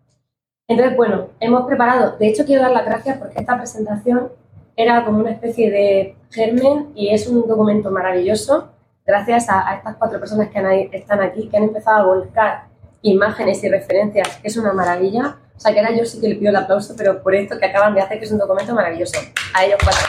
Entonces, 0.68 0.96
bueno, 0.96 1.30
hemos 1.40 1.66
preparado, 1.66 2.16
de 2.16 2.28
hecho 2.28 2.44
quiero 2.44 2.62
dar 2.62 2.70
las 2.72 2.84
gracias 2.86 3.18
porque 3.18 3.40
esta 3.40 3.56
presentación 3.58 4.30
era 4.76 5.04
como 5.04 5.18
una 5.18 5.30
especie 5.32 5.70
de 5.70 6.16
germen 6.30 6.92
y 6.94 7.08
es 7.10 7.26
un 7.28 7.46
documento 7.48 7.90
maravilloso 7.90 8.68
gracias 9.06 9.49
a, 9.49 9.68
a 9.68 9.75
estas 9.76 9.96
cuatro 9.96 10.18
personas 10.18 10.49
que 10.49 10.58
han 10.58 10.66
están 10.92 11.20
aquí, 11.20 11.49
que 11.49 11.56
han 11.56 11.64
empezado 11.64 11.99
a 11.99 12.14
volcar 12.14 12.64
imágenes 13.02 13.62
y 13.62 13.68
referencias, 13.68 14.37
que 14.38 14.49
es 14.49 14.56
una 14.56 14.73
maravilla. 14.73 15.37
O 15.56 15.61
sea, 15.61 15.73
que 15.73 15.78
ahora 15.78 15.92
yo 15.92 16.04
sí 16.04 16.20
que 16.20 16.28
le 16.28 16.34
pido 16.37 16.50
el 16.50 16.56
aplauso, 16.56 16.94
pero 16.96 17.23
por 17.23 17.34
esto 17.34 17.58
que 17.58 17.66
acaban 17.66 17.94
de 17.94 18.00
hacer, 18.00 18.18
que 18.18 18.25
es 18.25 18.32
un 18.32 18.38
documento 18.38 18.75
maravilloso. 18.75 19.18
A 19.54 19.64
ellos 19.64 19.78
cuatro. 19.82 20.02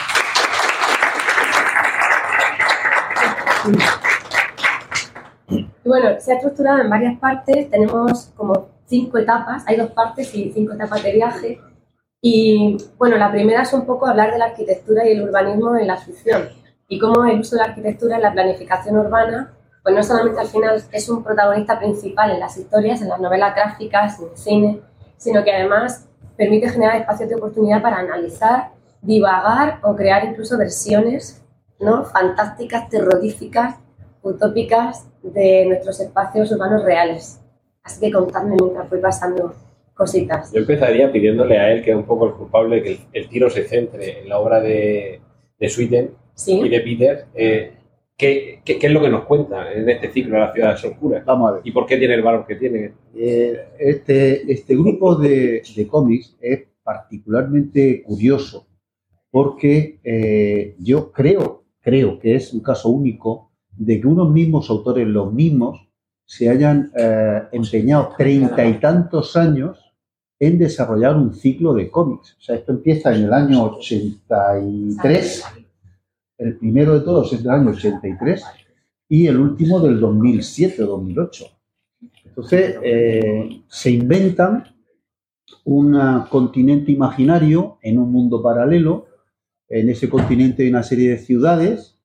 Bueno, 5.83 6.19
se 6.19 6.31
ha 6.31 6.35
estructurado 6.35 6.79
en 6.79 6.89
varias 6.89 7.19
partes, 7.19 7.69
tenemos 7.69 8.31
como 8.35 8.69
cinco 8.87 9.19
etapas, 9.19 9.63
hay 9.67 9.75
dos 9.75 9.91
partes 9.91 10.33
y 10.33 10.51
cinco 10.51 10.73
etapas 10.73 11.03
de 11.03 11.11
viaje. 11.11 11.61
Y 12.21 12.77
bueno, 12.97 13.17
la 13.17 13.31
primera 13.31 13.61
es 13.61 13.73
un 13.73 13.85
poco 13.85 14.07
hablar 14.07 14.31
de 14.31 14.39
la 14.39 14.45
arquitectura 14.45 15.07
y 15.07 15.11
el 15.11 15.21
urbanismo 15.21 15.75
en 15.75 15.85
la 15.85 15.97
ficción 15.97 16.49
y 16.87 16.99
cómo 16.99 17.25
el 17.25 17.39
uso 17.39 17.55
de 17.55 17.61
la 17.61 17.69
arquitectura 17.69 18.17
en 18.17 18.21
la 18.21 18.33
planificación 18.33 18.97
urbana, 18.97 19.53
pues 19.83 19.95
no 19.95 20.03
solamente 20.03 20.39
al 20.39 20.47
final 20.47 20.81
es 20.91 21.09
un 21.09 21.23
protagonista 21.23 21.79
principal 21.79 22.31
en 22.31 22.39
las 22.39 22.57
historias, 22.57 23.01
en 23.01 23.09
las 23.09 23.19
novelas 23.19 23.55
gráficas, 23.55 24.19
en 24.19 24.29
el 24.29 24.37
cine, 24.37 24.81
sino 25.17 25.43
que 25.43 25.51
además 25.51 26.07
permite 26.37 26.69
generar 26.69 26.97
espacios 26.97 27.29
de 27.29 27.35
oportunidad 27.35 27.81
para 27.81 27.97
analizar, 27.97 28.71
divagar 29.01 29.79
o 29.83 29.95
crear 29.95 30.25
incluso 30.25 30.57
versiones 30.57 31.43
¿no? 31.79 32.03
fantásticas, 32.05 32.89
terroríficas, 32.89 33.75
utópicas 34.21 35.07
de 35.21 35.65
nuestros 35.67 35.99
espacios 35.99 36.51
urbanos 36.51 36.83
reales. 36.83 37.39
Así 37.83 37.99
que 37.99 38.11
contadme 38.11 38.55
mientras 38.59 38.89
voy 38.89 38.99
pasando 38.99 39.53
cositas. 39.93 40.51
Yo 40.51 40.59
empezaría 40.59 41.11
pidiéndole 41.11 41.59
a 41.59 41.71
él, 41.71 41.83
que 41.83 41.91
es 41.91 41.95
un 41.95 42.05
poco 42.05 42.25
el 42.25 42.33
culpable, 42.33 42.81
que 42.81 42.91
el, 42.93 42.99
el 43.13 43.29
tiro 43.29 43.49
se 43.49 43.65
centre 43.65 44.21
en 44.21 44.29
la 44.29 44.39
obra 44.39 44.59
de, 44.59 45.21
de 45.59 45.69
Sweeten 45.69 46.24
Sí. 46.35 46.59
y 46.63 46.69
de 46.69 46.79
Peter. 46.81 47.25
eh, 47.33 47.73
¿qué, 48.17 48.61
qué, 48.63 48.77
qué 48.77 48.87
es 48.87 48.93
lo 48.93 49.01
que 49.01 49.09
nos 49.09 49.25
cuenta 49.25 49.71
en 49.73 49.89
este 49.89 50.11
ciclo 50.11 50.35
de 50.35 50.41
las 50.41 50.53
ciudades 50.53 50.83
oscuras? 50.85 51.25
Vamos 51.25 51.49
a 51.49 51.53
ver. 51.55 51.61
¿Y 51.65 51.71
por 51.71 51.85
qué 51.85 51.97
tiene 51.97 52.13
el 52.13 52.21
valor 52.21 52.45
que 52.45 52.55
tiene? 52.55 52.93
Eh, 53.15 53.59
este, 53.79 54.51
este 54.51 54.75
grupo 54.75 55.15
de, 55.15 55.63
de 55.75 55.87
cómics 55.87 56.35
es 56.39 56.65
particularmente 56.83 58.03
curioso 58.03 58.67
porque 59.31 59.99
eh, 60.03 60.75
yo 60.79 61.11
creo, 61.11 61.65
creo 61.81 62.19
que 62.19 62.35
es 62.35 62.53
un 62.53 62.61
caso 62.61 62.87
único 62.87 63.51
de 63.75 63.99
que 63.99 64.07
unos 64.07 64.31
mismos 64.31 64.69
autores, 64.69 65.05
los 65.05 65.33
mismos, 65.33 65.89
se 66.23 66.49
hayan 66.49 66.91
eh, 66.97 67.41
empeñado 67.51 68.13
treinta 68.17 68.65
y 68.65 68.79
tantos 68.79 69.35
años 69.35 69.77
en 70.39 70.57
desarrollar 70.57 71.17
un 71.17 71.33
ciclo 71.33 71.73
de 71.73 71.89
cómics. 71.89 72.37
O 72.39 72.41
sea, 72.41 72.55
esto 72.55 72.71
empieza 72.71 73.13
en 73.13 73.23
el 73.25 73.33
año 73.33 73.65
83, 73.65 75.43
el 76.37 76.57
primero 76.57 76.93
de 76.93 77.05
todos 77.05 77.31
es 77.33 77.43
del 77.43 77.51
año 77.51 77.69
83 77.69 78.43
y 79.09 79.27
el 79.27 79.39
último 79.39 79.79
del 79.79 79.99
2007 79.99 80.83
o 80.83 80.87
2008. 80.87 81.45
Entonces, 82.25 82.75
eh, 82.83 83.61
se 83.67 83.91
inventan 83.91 84.75
un 85.63 85.97
continente 86.29 86.91
imaginario 86.91 87.77
en 87.81 87.97
un 87.97 88.11
mundo 88.11 88.41
paralelo. 88.41 89.07
En 89.69 89.89
ese 89.89 90.09
continente 90.09 90.63
hay 90.63 90.69
una 90.69 90.83
serie 90.83 91.11
de 91.11 91.17
ciudades, 91.17 91.97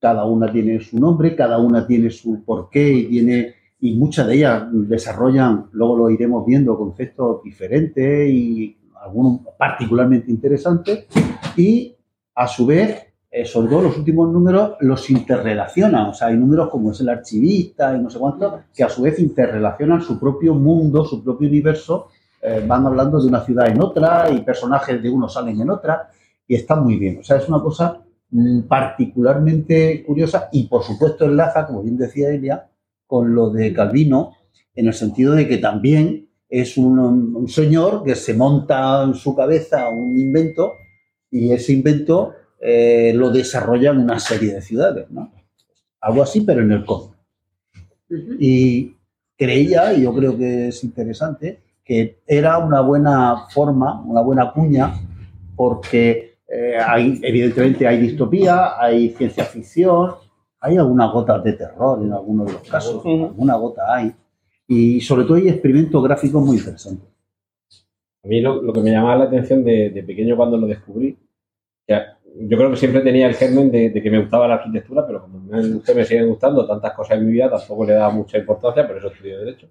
cada 0.00 0.24
una 0.24 0.50
tiene 0.50 0.80
su 0.80 0.98
nombre, 0.98 1.36
cada 1.36 1.58
una 1.58 1.86
tiene 1.86 2.10
su 2.10 2.44
porqué 2.44 2.92
y, 2.92 3.06
tiene, 3.06 3.54
y 3.80 3.94
muchas 3.94 4.26
de 4.26 4.36
ellas 4.36 4.64
desarrollan, 4.72 5.68
luego 5.72 5.96
lo 5.96 6.10
iremos 6.10 6.46
viendo, 6.46 6.78
conceptos 6.78 7.42
diferentes 7.42 8.30
y 8.30 8.76
algunos 9.00 9.40
particularmente 9.56 10.30
interesantes. 10.30 11.06
Y 11.56 11.94
a 12.34 12.46
su 12.46 12.66
vez, 12.66 13.07
eh, 13.30 13.44
sobre 13.44 13.68
todo 13.68 13.82
los 13.82 13.98
últimos 13.98 14.32
números, 14.32 14.76
los 14.80 15.10
interrelacionan. 15.10 16.06
O 16.06 16.14
sea, 16.14 16.28
hay 16.28 16.36
números 16.36 16.70
como 16.70 16.92
es 16.92 17.00
el 17.00 17.10
archivista 17.10 17.94
y 17.94 18.00
no 18.00 18.08
sé 18.08 18.18
cuánto, 18.18 18.60
que 18.74 18.84
a 18.84 18.88
su 18.88 19.02
vez 19.02 19.18
interrelacionan 19.18 20.00
su 20.00 20.18
propio 20.18 20.54
mundo, 20.54 21.04
su 21.04 21.22
propio 21.22 21.48
universo. 21.48 22.08
eh, 22.40 22.64
van 22.66 22.86
hablando 22.86 23.20
de 23.20 23.26
una 23.26 23.44
ciudad 23.44 23.68
en 23.68 23.82
otra 23.82 24.30
y 24.30 24.42
personajes 24.42 25.02
de 25.02 25.10
uno 25.10 25.28
salen 25.28 25.60
en 25.60 25.70
otra 25.70 26.08
y 26.46 26.54
está 26.54 26.76
muy 26.76 26.96
bien. 26.96 27.18
O 27.18 27.24
sea, 27.24 27.36
es 27.36 27.48
una 27.48 27.60
cosa 27.60 28.00
mm, 28.30 28.60
particularmente 28.62 30.04
curiosa 30.04 30.48
y 30.52 30.68
por 30.68 30.84
supuesto 30.84 31.24
enlaza, 31.24 31.66
como 31.66 31.82
bien 31.82 31.96
decía 31.96 32.30
Elia, 32.30 32.68
con 33.06 33.34
lo 33.34 33.50
de 33.50 33.72
Calvino, 33.74 34.34
en 34.74 34.86
el 34.86 34.94
sentido 34.94 35.34
de 35.34 35.48
que 35.48 35.58
también 35.58 36.28
es 36.48 36.78
un, 36.78 36.98
un 36.98 37.48
señor 37.48 38.04
que 38.04 38.14
se 38.14 38.34
monta 38.34 39.02
en 39.02 39.14
su 39.14 39.34
cabeza 39.34 39.88
un 39.88 40.18
invento 40.18 40.74
y 41.30 41.50
ese 41.52 41.72
invento 41.72 42.34
eh, 42.60 43.12
lo 43.14 43.30
desarrolla 43.30 43.90
en 43.90 43.98
una 43.98 44.18
serie 44.18 44.54
de 44.54 44.62
ciudades, 44.62 45.10
¿no? 45.10 45.32
Algo 46.00 46.22
así, 46.22 46.40
pero 46.42 46.62
en 46.62 46.72
el 46.72 46.84
cómic. 46.84 47.16
Y 48.38 48.94
creía, 49.36 49.92
y 49.94 50.02
yo 50.02 50.14
creo 50.14 50.36
que 50.36 50.68
es 50.68 50.82
interesante, 50.84 51.60
que 51.84 52.20
era 52.26 52.58
una 52.58 52.80
buena 52.80 53.48
forma, 53.50 54.02
una 54.02 54.20
buena 54.20 54.52
cuña, 54.52 54.94
porque 55.56 56.38
eh, 56.48 56.76
hay, 56.84 57.20
evidentemente 57.22 57.86
hay 57.86 57.98
distopía, 57.98 58.80
hay 58.80 59.10
ciencia 59.10 59.44
ficción, 59.44 60.14
hay 60.60 60.76
algunas 60.76 61.12
gotas 61.12 61.42
de 61.44 61.52
terror 61.52 62.02
en 62.02 62.12
algunos 62.12 62.46
de 62.46 62.52
los 62.54 62.62
casos, 62.62 63.04
alguna 63.04 63.54
gota 63.54 63.82
hay, 63.94 64.12
y 64.66 65.00
sobre 65.00 65.24
todo 65.24 65.36
hay 65.36 65.48
experimentos 65.48 66.02
gráficos 66.02 66.44
muy 66.44 66.58
interesantes. 66.58 67.08
A 68.24 68.28
mí 68.28 68.40
lo, 68.40 68.60
lo 68.62 68.72
que 68.72 68.80
me 68.80 68.90
llamaba 68.90 69.16
la 69.16 69.24
atención 69.24 69.64
de, 69.64 69.90
de 69.90 70.02
pequeño 70.02 70.36
cuando 70.36 70.56
lo 70.56 70.66
descubrí, 70.66 71.16
que 71.86 71.94
yo 72.40 72.56
creo 72.56 72.70
que 72.70 72.76
siempre 72.76 73.00
tenía 73.00 73.26
el 73.26 73.34
germen 73.34 73.70
de, 73.70 73.90
de 73.90 74.02
que 74.02 74.10
me 74.10 74.20
gustaba 74.20 74.46
la 74.48 74.54
arquitectura, 74.54 75.06
pero 75.06 75.22
como 75.22 75.40
me, 75.40 75.62
me 75.94 76.04
siguen 76.04 76.28
gustando 76.28 76.66
tantas 76.66 76.92
cosas 76.92 77.18
en 77.18 77.26
mi 77.26 77.32
vida, 77.32 77.50
tampoco 77.50 77.84
le 77.84 77.94
daba 77.94 78.10
mucha 78.10 78.38
importancia, 78.38 78.86
por 78.86 78.96
eso 78.96 79.08
estudio 79.08 79.38
Derecho. 79.40 79.68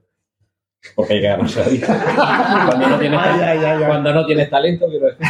Porque 0.96 1.14
hay 1.16 1.22
que 1.22 1.28
ganarse 1.28 1.60
la 1.60 1.68
vida. 1.70 2.66
cuando, 2.68 2.88
no 2.90 3.00
tienes, 3.00 3.20
Ay, 3.22 3.40
ay, 3.42 3.60
ay, 3.66 3.84
cuando 3.86 4.14
no 4.14 4.26
tienes 4.26 4.50
talento, 4.50 4.88
quiero 4.90 5.08
decir. 5.08 5.26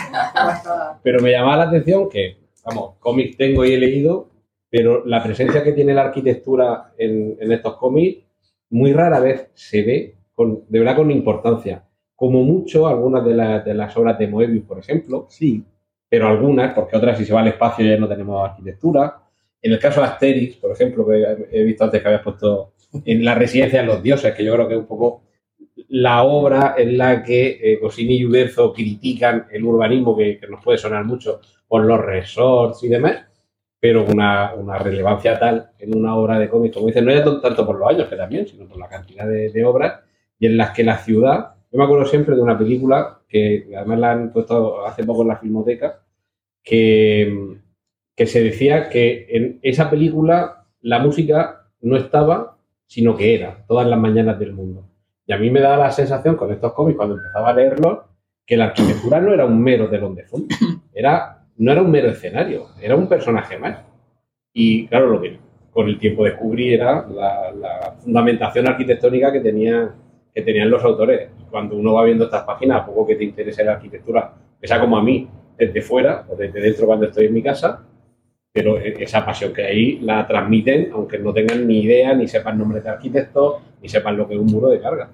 Pero 1.03 1.19
me 1.21 1.31
llamaba 1.31 1.57
la 1.57 1.63
atención 1.69 2.09
que, 2.09 2.37
vamos, 2.65 2.95
cómics 2.99 3.37
tengo 3.37 3.65
y 3.65 3.73
he 3.73 3.77
leído, 3.77 4.29
pero 4.69 5.05
la 5.05 5.23
presencia 5.23 5.63
que 5.63 5.71
tiene 5.71 5.93
la 5.93 6.03
arquitectura 6.03 6.91
en, 6.97 7.37
en 7.39 7.51
estos 7.51 7.77
cómics 7.77 8.23
muy 8.69 8.91
rara 8.93 9.19
vez 9.19 9.49
se 9.53 9.83
ve 9.83 10.15
con, 10.33 10.63
de 10.67 10.79
verdad 10.79 10.97
con 10.97 11.09
importancia. 11.11 11.83
Como 12.15 12.43
mucho, 12.43 12.87
algunas 12.87 13.23
de, 13.23 13.33
las- 13.33 13.63
de 13.63 13.73
las 13.73 13.95
obras 13.95 14.17
de 14.19 14.27
Moebius, 14.27 14.65
por 14.65 14.79
ejemplo, 14.79 15.27
Sí, 15.29 15.63
pero 16.09 16.27
algunas, 16.27 16.73
porque 16.73 16.95
otras 16.95 17.17
si 17.17 17.25
se 17.25 17.33
va 17.33 17.41
al 17.41 17.47
espacio 17.47 17.85
ya 17.85 17.97
no 17.97 18.07
tenemos 18.07 18.49
arquitectura. 18.49 19.21
En 19.61 19.73
el 19.73 19.79
caso 19.79 20.01
de 20.01 20.07
Asterix, 20.07 20.57
por 20.57 20.71
ejemplo, 20.71 21.05
que 21.07 21.47
he 21.51 21.63
visto 21.63 21.83
antes 21.83 22.01
que 22.01 22.07
habías 22.07 22.23
puesto 22.23 22.73
en 23.05 23.25
la 23.25 23.35
residencia 23.35 23.81
de 23.81 23.87
los 23.87 24.01
dioses, 24.01 24.33
que 24.33 24.43
yo 24.43 24.53
creo 24.53 24.67
que 24.67 24.75
es 24.75 24.79
un 24.79 24.87
poco 24.87 25.23
la 25.89 26.23
obra 26.23 26.75
en 26.77 26.97
la 26.97 27.23
que 27.23 27.59
eh, 27.61 27.79
Goscinny 27.81 28.17
y 28.17 28.25
Uderzo 28.25 28.73
critican 28.73 29.47
el 29.51 29.63
urbanismo, 29.63 30.15
que, 30.15 30.39
nos 30.49 30.63
puede 30.63 30.77
sonar 30.77 31.05
mucho 31.05 31.41
por 31.67 31.83
los 31.83 31.99
resorts 31.99 32.83
y 32.83 32.87
demás, 32.87 33.25
pero 33.79 34.05
una, 34.05 34.53
una 34.55 34.77
relevancia 34.79 35.37
tal 35.37 35.71
en 35.77 35.95
una 35.95 36.15
obra 36.15 36.39
de 36.39 36.49
cómic, 36.49 36.73
como 36.73 36.87
dicen, 36.87 37.05
no 37.05 37.13
ya 37.13 37.23
tanto 37.23 37.65
por 37.65 37.77
los 37.77 37.89
años, 37.89 38.07
que 38.07 38.15
también, 38.15 38.47
sino 38.47 38.67
por 38.67 38.77
la 38.77 38.87
cantidad 38.87 39.27
de, 39.27 39.49
de 39.49 39.65
obras, 39.65 40.01
y 40.39 40.47
en 40.47 40.57
las 40.57 40.71
que 40.71 40.83
la 40.83 40.97
ciudad, 40.97 41.56
yo 41.71 41.77
me 41.77 41.83
acuerdo 41.83 42.05
siempre 42.05 42.35
de 42.35 42.41
una 42.41 42.57
película 42.57 43.21
que 43.27 43.69
además 43.75 43.99
la 43.99 44.11
han 44.11 44.31
puesto 44.31 44.85
hace 44.85 45.03
poco 45.03 45.23
en 45.23 45.27
la 45.27 45.37
filmoteca, 45.37 46.01
que, 46.63 47.57
que 48.15 48.25
se 48.25 48.43
decía 48.43 48.89
que 48.89 49.27
en 49.29 49.59
esa 49.61 49.89
película 49.89 50.65
la 50.81 50.99
música 50.99 51.67
no 51.81 51.97
estaba, 51.97 52.57
sino 52.85 53.15
que 53.15 53.35
era, 53.35 53.65
todas 53.67 53.87
las 53.87 53.99
mañanas 53.99 54.39
del 54.39 54.53
mundo. 54.53 54.89
Y 55.25 55.33
a 55.33 55.37
mí 55.37 55.51
me 55.51 55.59
da 55.59 55.75
la 55.75 55.91
sensación 55.91 56.37
con 56.37 56.51
estos 56.51 56.73
cómics, 56.73 56.97
cuando 56.97 57.15
empezaba 57.15 57.49
a 57.49 57.53
leerlos, 57.53 57.99
que 58.45 58.55
la 58.55 58.65
arquitectura 58.65 59.19
no 59.19 59.33
era 59.33 59.45
un 59.45 59.61
mero 59.61 59.89
telón 59.89 60.15
de 60.15 60.23
fondo, 60.23 60.47
era, 60.93 61.45
no 61.57 61.71
era 61.71 61.81
un 61.81 61.91
mero 61.91 62.09
escenario, 62.09 62.67
era 62.81 62.95
un 62.95 63.09
personaje 63.09 63.57
más. 63.57 63.83
Y 64.53 64.87
claro, 64.87 65.07
lo 65.07 65.21
que 65.21 65.37
con 65.71 65.87
el 65.87 65.99
tiempo 65.99 66.23
descubrí 66.23 66.73
era 66.73 67.05
la, 67.07 67.51
la 67.51 67.95
fundamentación 67.99 68.67
arquitectónica 68.67 69.31
que, 69.33 69.41
tenía, 69.41 69.93
que 70.37 70.43
tenían 70.43 70.69
los 70.69 70.83
autores. 70.83 71.29
Cuando 71.49 71.75
uno 71.75 71.93
va 71.93 72.03
viendo 72.03 72.25
estas 72.25 72.43
páginas, 72.43 72.81
a 72.81 72.85
poco 72.85 73.07
que 73.07 73.15
te 73.15 73.23
interese 73.23 73.63
la 73.63 73.71
arquitectura, 73.71 74.31
que 74.61 74.67
sea 74.67 74.79
como 74.79 74.95
a 74.95 75.01
mí, 75.01 75.27
desde 75.57 75.81
fuera 75.81 76.27
o 76.29 76.35
desde 76.35 76.61
dentro 76.61 76.85
cuando 76.85 77.07
estoy 77.07 77.25
en 77.25 77.33
mi 77.33 77.41
casa, 77.41 77.83
pero 78.53 78.79
e- 78.79 79.01
esa 79.01 79.25
pasión 79.25 79.51
que 79.51 79.63
hay 79.63 79.99
la 80.01 80.27
transmiten, 80.27 80.89
aunque 80.93 81.17
no 81.17 81.33
tengan 81.33 81.65
ni 81.65 81.79
idea, 81.81 82.13
ni 82.13 82.27
sepan 82.27 82.59
nombres 82.59 82.83
de 82.83 82.89
arquitectos, 82.91 83.55
ni 83.81 83.89
sepan 83.89 84.15
lo 84.15 84.27
que 84.27 84.35
es 84.35 84.39
un 84.39 84.45
muro 84.45 84.67
de 84.69 84.79
carga. 84.79 85.09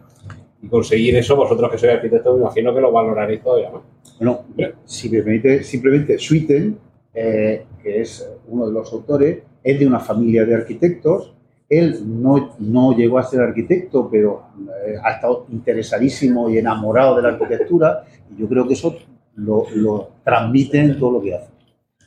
Y 0.62 0.68
conseguir 0.68 1.15
eso, 1.15 1.38
vosotros 1.38 1.72
que 1.72 1.77
sois 1.77 1.94
arquitectos, 1.94 2.36
me 2.36 2.42
imagino 2.42 2.75
que 2.75 2.82
lo 2.82 2.92
valoraréis 2.92 3.42
todavía 3.42 3.70
más. 3.70 3.84
Bueno, 4.20 4.42
si 4.84 5.10
me 5.10 5.22
permite, 5.22 5.63
simplemente 5.63 6.20
Sweeten, 6.20 6.77
eh, 7.13 7.63
que 7.82 8.01
es 8.01 8.30
uno 8.50 8.68
de 8.68 8.74
los 8.74 8.92
autores, 8.92 9.39
es 9.63 9.80
de 9.80 9.88
una 9.88 10.01
familia 10.01 10.44
de 10.44 10.56
arquitectos. 10.56 11.34
Él 11.80 12.00
no, 12.06 12.56
no 12.60 12.96
llegó 12.96 13.20
a 13.20 13.24
ser 13.24 13.42
arquitecto, 13.42 14.10
pero 14.10 14.44
eh, 14.86 14.96
ha 15.03 15.12
estado 15.12 15.46
interesadísimo 15.51 16.50
y 16.50 16.58
enamorado 16.58 17.15
de 17.15 17.22
la 17.22 17.30
arquitectura. 17.30 18.03
Y 18.32 18.42
yo 18.42 18.48
creo 18.48 18.68
que 18.68 18.74
eso 18.74 18.96
lo, 19.36 19.65
lo 19.75 20.10
transmite 20.24 20.80
en 20.80 21.00
todo 21.00 21.12
lo 21.13 21.22
que 21.22 21.36
hace. 21.36 21.50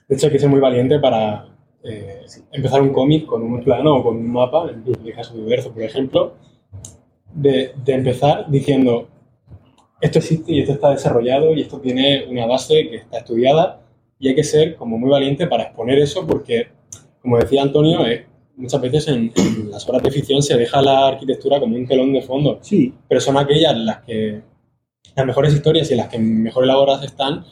De 0.09 0.15
hecho, 0.15 0.27
hay 0.27 0.33
que 0.33 0.39
ser 0.39 0.49
muy 0.49 0.61
valiente 0.61 0.99
para 0.99 1.49
eh, 1.83 2.23
empezar 2.53 2.83
un 2.83 2.93
cómic 2.93 3.27
con 3.27 3.43
un 3.43 3.63
plano 3.63 3.97
o 3.97 4.03
con 4.03 4.17
un 4.17 4.33
mapa, 4.33 4.71
en 4.71 4.83
el 4.85 5.15
caso 5.15 5.35
de 5.35 5.41
Universo, 5.41 5.73
por 5.73 5.83
ejemplo, 5.83 6.35
de, 7.35 7.73
de 7.85 7.93
empezar 7.93 8.51
diciendo, 8.51 9.09
esto 10.01 10.19
existe 10.19 10.53
y 10.53 10.61
esto 10.61 10.73
está 10.73 10.91
desarrollado 10.91 11.55
y 11.55 11.63
esto 11.63 11.81
tiene 11.81 12.27
una 12.29 12.47
base 12.47 12.89
que 12.89 12.97
está 12.97 13.19
estudiada 13.19 13.81
y 14.19 14.29
hay 14.29 14.35
que 14.35 14.45
ser 14.45 14.77
como 14.77 14.99
muy 14.99 15.11
valiente 15.11 15.47
para 15.47 15.65
exponer 15.65 15.99
eso 15.99 16.27
porque, 16.27 16.69
como 17.23 17.39
decía 17.39 17.63
Antonio, 17.63 18.07
eh, 18.07 18.27
muchas 18.57 18.81
veces 18.81 19.09
en, 19.09 19.33
en 19.37 19.71
las 19.71 19.89
obras 19.89 20.03
de 20.03 20.11
ficción 20.11 20.43
se 20.43 20.57
deja 20.57 20.83
la 20.83 21.09
arquitectura 21.09 21.61
como 21.61 21.77
un 21.77 21.87
telón 21.87 22.13
de 22.13 22.23
fondo, 22.23 22.59
Sí, 22.63 22.93
pero 23.09 23.21
son 23.21 23.37
aquellas 23.37 23.77
las 23.77 24.03
que 24.03 24.43
las 25.15 25.27
mejores 25.27 25.55
historias 25.55 25.91
y 25.91 25.95
las 25.95 26.09
que 26.09 26.19
mejor 26.19 26.65
elaboradas 26.65 27.05
están, 27.05 27.45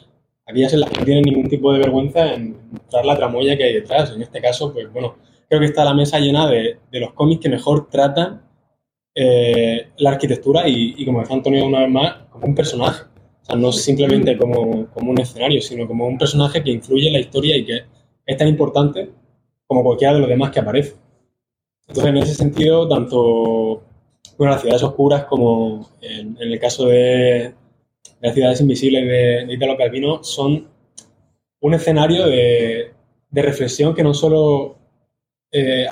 aquellas 0.45 0.73
en 0.73 0.81
las 0.81 0.89
que 0.89 0.99
no 0.99 1.05
tienen 1.05 1.23
ningún 1.23 1.49
tipo 1.49 1.73
de 1.73 1.79
vergüenza 1.79 2.33
en 2.33 2.55
mostrar 2.71 3.05
la 3.05 3.15
tramoya 3.15 3.57
que 3.57 3.63
hay 3.63 3.73
detrás. 3.73 4.11
En 4.11 4.21
este 4.21 4.39
caso, 4.41 4.71
pues 4.71 4.91
bueno, 4.93 5.15
creo 5.49 5.59
que 5.59 5.65
está 5.67 5.83
la 5.83 5.93
mesa 5.93 6.19
llena 6.19 6.47
de, 6.47 6.77
de 6.91 6.99
los 6.99 7.13
cómics 7.13 7.41
que 7.41 7.49
mejor 7.49 7.89
tratan 7.89 8.43
eh, 9.15 9.87
la 9.97 10.11
arquitectura 10.11 10.67
y, 10.67 10.93
y, 10.97 11.05
como 11.05 11.21
decía 11.21 11.35
Antonio 11.35 11.65
una 11.65 11.79
vez 11.81 11.89
más, 11.89 12.15
como 12.29 12.45
un 12.45 12.55
personaje. 12.55 13.03
O 13.41 13.45
sea, 13.45 13.55
no 13.55 13.71
simplemente 13.71 14.37
como, 14.37 14.87
como 14.87 15.11
un 15.11 15.19
escenario, 15.19 15.61
sino 15.61 15.87
como 15.87 16.07
un 16.07 16.17
personaje 16.17 16.63
que 16.63 16.71
influye 16.71 17.07
en 17.07 17.13
la 17.13 17.19
historia 17.19 17.55
y 17.57 17.65
que 17.65 17.81
es 18.25 18.37
tan 18.37 18.47
importante 18.47 19.09
como 19.67 19.83
cualquiera 19.83 20.13
de 20.13 20.19
los 20.19 20.29
demás 20.29 20.51
que 20.51 20.59
aparece. 20.59 20.95
Entonces, 21.87 22.05
en 22.05 22.17
ese 22.17 22.35
sentido, 22.35 22.87
tanto 22.87 23.83
bueno, 24.37 24.53
las 24.53 24.61
ciudades 24.61 24.83
oscuras 24.83 25.25
como 25.25 25.89
en, 26.01 26.37
en 26.39 26.51
el 26.51 26.59
caso 26.59 26.87
de, 26.87 27.53
las 28.21 28.33
ciudades 28.33 28.61
invisibles 28.61 29.03
de, 29.05 29.45
de 29.45 29.53
Italo 29.53 29.77
Calvino 29.77 30.23
son 30.23 30.67
un 31.61 31.73
escenario 31.73 32.27
de, 32.27 32.91
de 33.29 33.41
reflexión 33.41 33.93
que 33.93 34.03
no 34.03 34.13
solo 34.13 34.77
eh, 35.51 35.87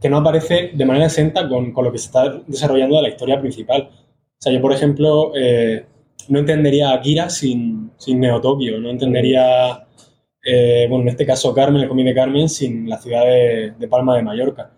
que 0.00 0.08
no 0.08 0.18
aparece 0.18 0.70
de 0.74 0.84
manera 0.84 1.06
exenta 1.06 1.48
con, 1.48 1.72
con, 1.72 1.84
lo 1.84 1.92
que 1.92 1.98
se 1.98 2.06
está 2.06 2.42
desarrollando 2.46 2.96
de 2.96 3.02
la 3.02 3.08
historia 3.10 3.40
principal. 3.40 3.90
O 3.92 4.42
sea, 4.42 4.52
yo, 4.52 4.60
por 4.60 4.72
ejemplo, 4.72 5.32
eh, 5.36 5.84
no 6.28 6.38
entendería 6.38 6.92
Akira 6.92 7.28
sin, 7.28 7.92
sin 7.98 8.20
Neotokio, 8.20 8.80
no 8.80 8.90
entendería, 8.90 9.86
eh, 10.42 10.86
bueno, 10.88 11.02
en 11.02 11.08
este 11.08 11.26
caso 11.26 11.54
Carmen, 11.54 11.82
el 11.82 11.88
cómic 11.88 12.06
de 12.06 12.14
Carmen, 12.14 12.48
sin 12.48 12.88
la 12.88 12.98
ciudad 12.98 13.24
de 13.24 13.88
Palma 13.88 14.16
de 14.16 14.22
Mallorca. 14.22 14.70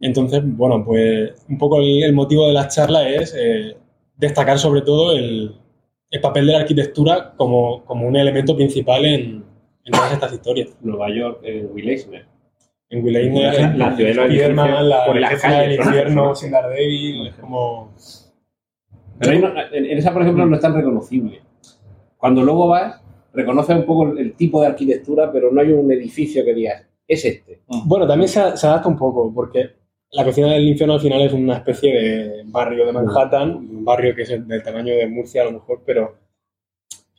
Entonces, 0.00 0.42
bueno, 0.44 0.84
pues 0.84 1.32
un 1.48 1.58
poco 1.58 1.80
el, 1.80 2.04
el 2.04 2.12
motivo 2.12 2.46
de 2.46 2.52
la 2.52 2.68
charla 2.68 3.08
es 3.08 3.34
eh, 3.36 3.76
destacar 4.16 4.58
sobre 4.58 4.82
todo 4.82 5.12
el, 5.12 5.56
el, 6.10 6.20
papel 6.20 6.46
de 6.46 6.52
la 6.52 6.60
arquitectura 6.60 7.34
como, 7.36 7.84
como 7.84 8.06
un 8.06 8.16
elemento 8.16 8.54
principal 8.54 9.04
en, 9.04 9.44
en, 9.84 9.92
todas 9.92 10.12
estas 10.12 10.32
historias. 10.32 10.76
Nueva 10.80 11.08
York, 11.10 11.40
en 11.42 11.68
Will 11.72 11.88
Eisner. 11.88 12.26
En 12.90 13.04
Will 13.04 13.16
Eisner, 13.16 13.76
la, 13.76 13.88
la 13.88 13.96
ciudad 13.96 14.10
de 14.10 14.14
los 14.14 14.26
Spiderman, 14.26 14.88
la, 14.88 15.14
la 15.14 15.60
del 15.60 15.72
infierno, 15.72 16.34
sin 16.34 16.50
Daredevil, 16.52 17.26
es 17.26 17.34
como... 17.34 17.92
Pero 19.18 19.40
no, 19.40 19.60
en, 19.72 19.84
en 19.84 19.98
esa, 19.98 20.12
por 20.12 20.22
ejemplo, 20.22 20.46
no 20.46 20.54
es 20.54 20.62
tan 20.62 20.74
reconocible. 20.74 21.40
Cuando 22.16 22.42
luego 22.44 22.68
vas, 22.68 23.02
reconoces 23.32 23.76
un 23.76 23.84
poco 23.84 24.12
el, 24.12 24.18
el 24.18 24.34
tipo 24.34 24.60
de 24.60 24.68
arquitectura, 24.68 25.32
pero 25.32 25.50
no 25.50 25.60
hay 25.60 25.72
un 25.72 25.90
edificio 25.90 26.44
que 26.44 26.54
digas, 26.54 26.84
es 27.08 27.24
este. 27.24 27.62
Bueno, 27.84 28.06
también 28.06 28.28
se, 28.28 28.56
se 28.56 28.66
adapta 28.66 28.88
un 28.88 28.96
poco, 28.96 29.32
porque 29.34 29.77
la 30.10 30.24
cocina 30.24 30.52
del 30.52 30.68
infierno 30.68 30.94
al 30.94 31.00
final 31.00 31.20
es 31.22 31.32
una 31.32 31.56
especie 31.56 31.92
de 31.92 32.42
barrio 32.46 32.86
de 32.86 32.92
Manhattan, 32.92 33.56
un 33.56 33.84
barrio 33.84 34.14
que 34.14 34.22
es 34.22 34.28
del 34.48 34.62
tamaño 34.62 34.94
de 34.94 35.06
Murcia 35.06 35.42
a 35.42 35.46
lo 35.46 35.52
mejor, 35.52 35.82
pero... 35.84 36.16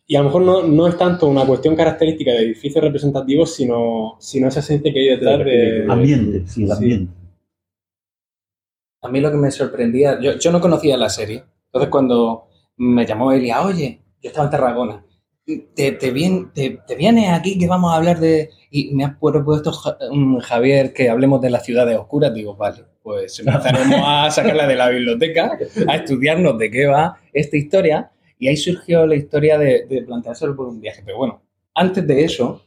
Y 0.08 0.16
a 0.16 0.20
lo 0.20 0.26
mejor 0.26 0.42
no, 0.42 0.64
no 0.64 0.88
es 0.88 0.98
tanto 0.98 1.28
una 1.28 1.46
cuestión 1.46 1.76
característica 1.76 2.32
de 2.32 2.40
edificios 2.40 2.84
representativos, 2.84 3.54
sino, 3.54 4.16
sino 4.20 4.48
esa 4.48 4.62
esencia 4.62 4.92
que 4.92 5.00
hay 5.00 5.10
detrás 5.10 5.46
de... 5.46 5.86
Ambiente, 5.88 6.48
sí, 6.48 6.64
el 6.64 6.72
ambiente. 6.72 7.14
Sí. 7.14 7.20
A 9.02 9.08
mí 9.10 9.22
lo 9.22 9.30
que 9.30 9.38
me 9.38 9.52
sorprendía, 9.52 10.20
yo, 10.20 10.38
yo 10.38 10.52
no 10.52 10.60
conocía 10.60 10.98
la 10.98 11.10
serie, 11.10 11.44
entonces 11.66 11.90
cuando 11.92 12.48
me 12.78 13.06
llamó 13.06 13.32
Elia, 13.32 13.62
oye, 13.62 14.02
yo 14.22 14.30
estaba 14.30 14.46
en 14.46 14.52
Tarragona, 14.52 15.06
te, 15.58 15.92
te, 15.94 16.12
te 16.88 16.96
vienes 16.96 17.30
aquí 17.32 17.58
que 17.58 17.68
vamos 17.68 17.92
a 17.92 17.98
hablar 17.98 18.20
de... 18.20 18.50
Y 18.72 18.94
me 18.94 19.04
ha 19.04 19.18
propuesto 19.20 19.72
Javier 20.42 20.94
que 20.94 21.10
hablemos 21.10 21.42
de 21.42 21.50
las 21.50 21.66
ciudades 21.66 21.98
oscuras. 21.98 22.34
Digo, 22.34 22.56
vale, 22.56 22.84
pues 23.02 23.40
empezaremos 23.40 24.00
a 24.06 24.30
sacarla 24.30 24.68
de 24.68 24.76
la 24.76 24.90
biblioteca, 24.90 25.58
a 25.88 25.96
estudiarnos 25.96 26.58
de 26.58 26.70
qué 26.70 26.86
va 26.86 27.18
esta 27.34 27.58
historia. 27.58 28.12
Y 28.38 28.48
ahí 28.48 28.56
surgió 28.56 29.08
la 29.08 29.16
historia 29.16 29.58
de, 29.58 29.86
de 29.88 30.04
planteárselo 30.04 30.56
por 30.56 30.68
un 30.68 30.80
viaje. 30.80 31.02
Pero 31.04 31.18
bueno, 31.18 31.42
antes 31.74 32.06
de 32.06 32.24
eso, 32.24 32.62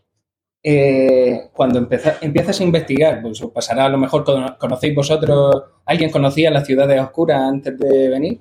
eh, 0.62 1.50
cuando 1.52 1.78
empeza, 1.78 2.18
empiezas 2.20 2.60
a 2.60 2.64
investigar, 2.64 3.22
pues 3.22 3.42
os 3.42 3.50
pasará 3.50 3.86
a 3.86 3.88
lo 3.88 3.98
mejor, 3.98 4.24
¿conocéis 4.58 4.94
vosotros? 4.94 5.62
¿Alguien 5.86 6.10
conocía 6.10 6.50
las 6.50 6.66
ciudades 6.66 7.00
oscuras 7.00 7.40
antes 7.40 7.78
de 7.78 8.08
venir? 8.08 8.40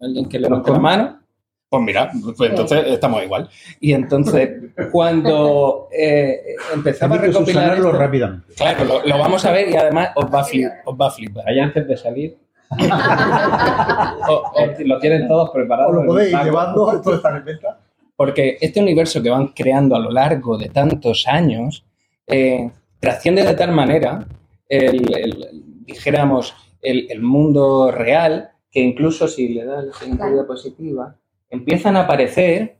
¿Alguien 0.00 0.28
que 0.28 0.38
levante 0.38 0.70
la 0.70 0.78
mano? 0.78 1.20
Pues 1.68 1.82
mira, 1.82 2.10
pues 2.36 2.50
entonces 2.50 2.86
estamos 2.86 3.22
igual. 3.22 3.48
Y 3.80 3.92
entonces, 3.92 4.50
cuando 4.92 5.88
eh, 5.92 6.56
empezaba 6.72 7.16
a 7.16 7.18
recopilar. 7.18 7.74
Esto, 7.74 7.92
rápidamente. 7.92 8.54
Claro, 8.54 8.84
lo, 8.84 9.06
lo, 9.06 9.18
vamos 9.18 9.44
a 9.44 9.52
ver 9.52 9.68
y 9.68 9.76
además 9.76 10.10
os 10.14 10.32
va 10.32 10.40
a 10.40 10.44
flipar. 10.44 10.82
Os 10.86 10.96
va 10.98 11.06
a 11.08 11.10
flipar. 11.10 11.48
Allá 11.48 11.64
antes 11.64 11.86
de 11.86 11.96
salir. 11.96 12.38
o, 14.28 14.32
o, 14.32 14.66
lo 14.84 14.98
tienen 14.98 15.28
todos 15.28 15.50
preparados. 15.50 15.92
O 15.92 16.00
lo 16.00 16.06
podéis 16.06 16.32
ir 16.32 16.38
llevando, 16.38 16.92
esto 16.92 17.14
está 17.14 17.36
en 17.36 17.44
venta. 17.44 17.78
Porque 18.16 18.56
este 18.60 18.80
universo 18.80 19.22
que 19.22 19.30
van 19.30 19.48
creando 19.48 19.94
a 19.94 20.00
lo 20.00 20.10
largo 20.10 20.56
de 20.56 20.70
tantos 20.70 21.26
años 21.28 21.84
eh, 22.26 22.70
trasciende 22.98 23.44
de 23.44 23.54
tal 23.54 23.72
manera, 23.72 24.26
el, 24.68 25.14
el, 25.14 25.62
dijéramos, 25.84 26.54
el, 26.82 27.06
el, 27.10 27.22
mundo 27.22 27.90
real, 27.90 28.50
que 28.70 28.80
incluso 28.80 29.28
si 29.28 29.48
le 29.48 29.64
da 29.64 29.82
la 29.82 29.92
siguiente 29.92 30.32
diapositiva, 30.32 31.16
empiezan 31.50 31.96
a 31.96 32.02
aparecer 32.02 32.78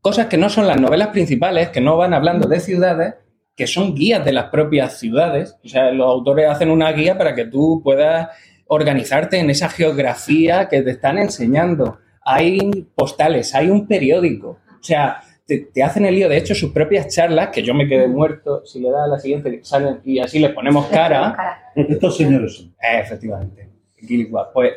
cosas 0.00 0.26
que 0.26 0.36
no 0.36 0.48
son 0.48 0.66
las 0.66 0.80
novelas 0.80 1.08
principales, 1.08 1.70
que 1.70 1.80
no 1.80 1.96
van 1.96 2.14
hablando 2.14 2.48
de 2.48 2.60
ciudades, 2.60 3.14
que 3.54 3.66
son 3.66 3.94
guías 3.94 4.24
de 4.24 4.32
las 4.32 4.50
propias 4.50 4.98
ciudades. 4.98 5.56
O 5.64 5.68
sea, 5.68 5.90
los 5.90 6.06
autores 6.06 6.48
hacen 6.48 6.70
una 6.70 6.92
guía 6.92 7.16
para 7.16 7.34
que 7.34 7.46
tú 7.46 7.80
puedas 7.82 8.28
organizarte 8.68 9.38
en 9.38 9.50
esa 9.50 9.68
geografía 9.68 10.68
que 10.68 10.82
te 10.82 10.90
están 10.90 11.18
enseñando. 11.18 11.98
Hay 12.22 12.86
postales, 12.94 13.54
hay 13.54 13.68
un 13.68 13.86
periódico. 13.86 14.58
O 14.78 14.82
sea, 14.82 15.20
te, 15.46 15.58
te 15.72 15.82
hacen 15.82 16.04
el 16.04 16.14
lío. 16.14 16.28
De 16.28 16.36
hecho, 16.36 16.54
sus 16.54 16.72
propias 16.72 17.08
charlas, 17.14 17.48
que 17.48 17.62
yo 17.62 17.72
me 17.72 17.88
quedé 17.88 18.08
muerto, 18.08 18.64
si 18.64 18.80
le 18.80 18.90
da 18.90 19.04
a 19.04 19.08
la 19.08 19.18
siguiente, 19.18 19.60
salen 19.62 20.00
y 20.04 20.18
así 20.18 20.38
le 20.38 20.50
ponemos 20.50 20.86
cara. 20.86 21.72
Estos 21.74 22.16
señores 22.16 22.56
son. 22.56 22.66
Eh, 22.82 23.00
efectivamente. 23.00 23.70
Pues 24.52 24.72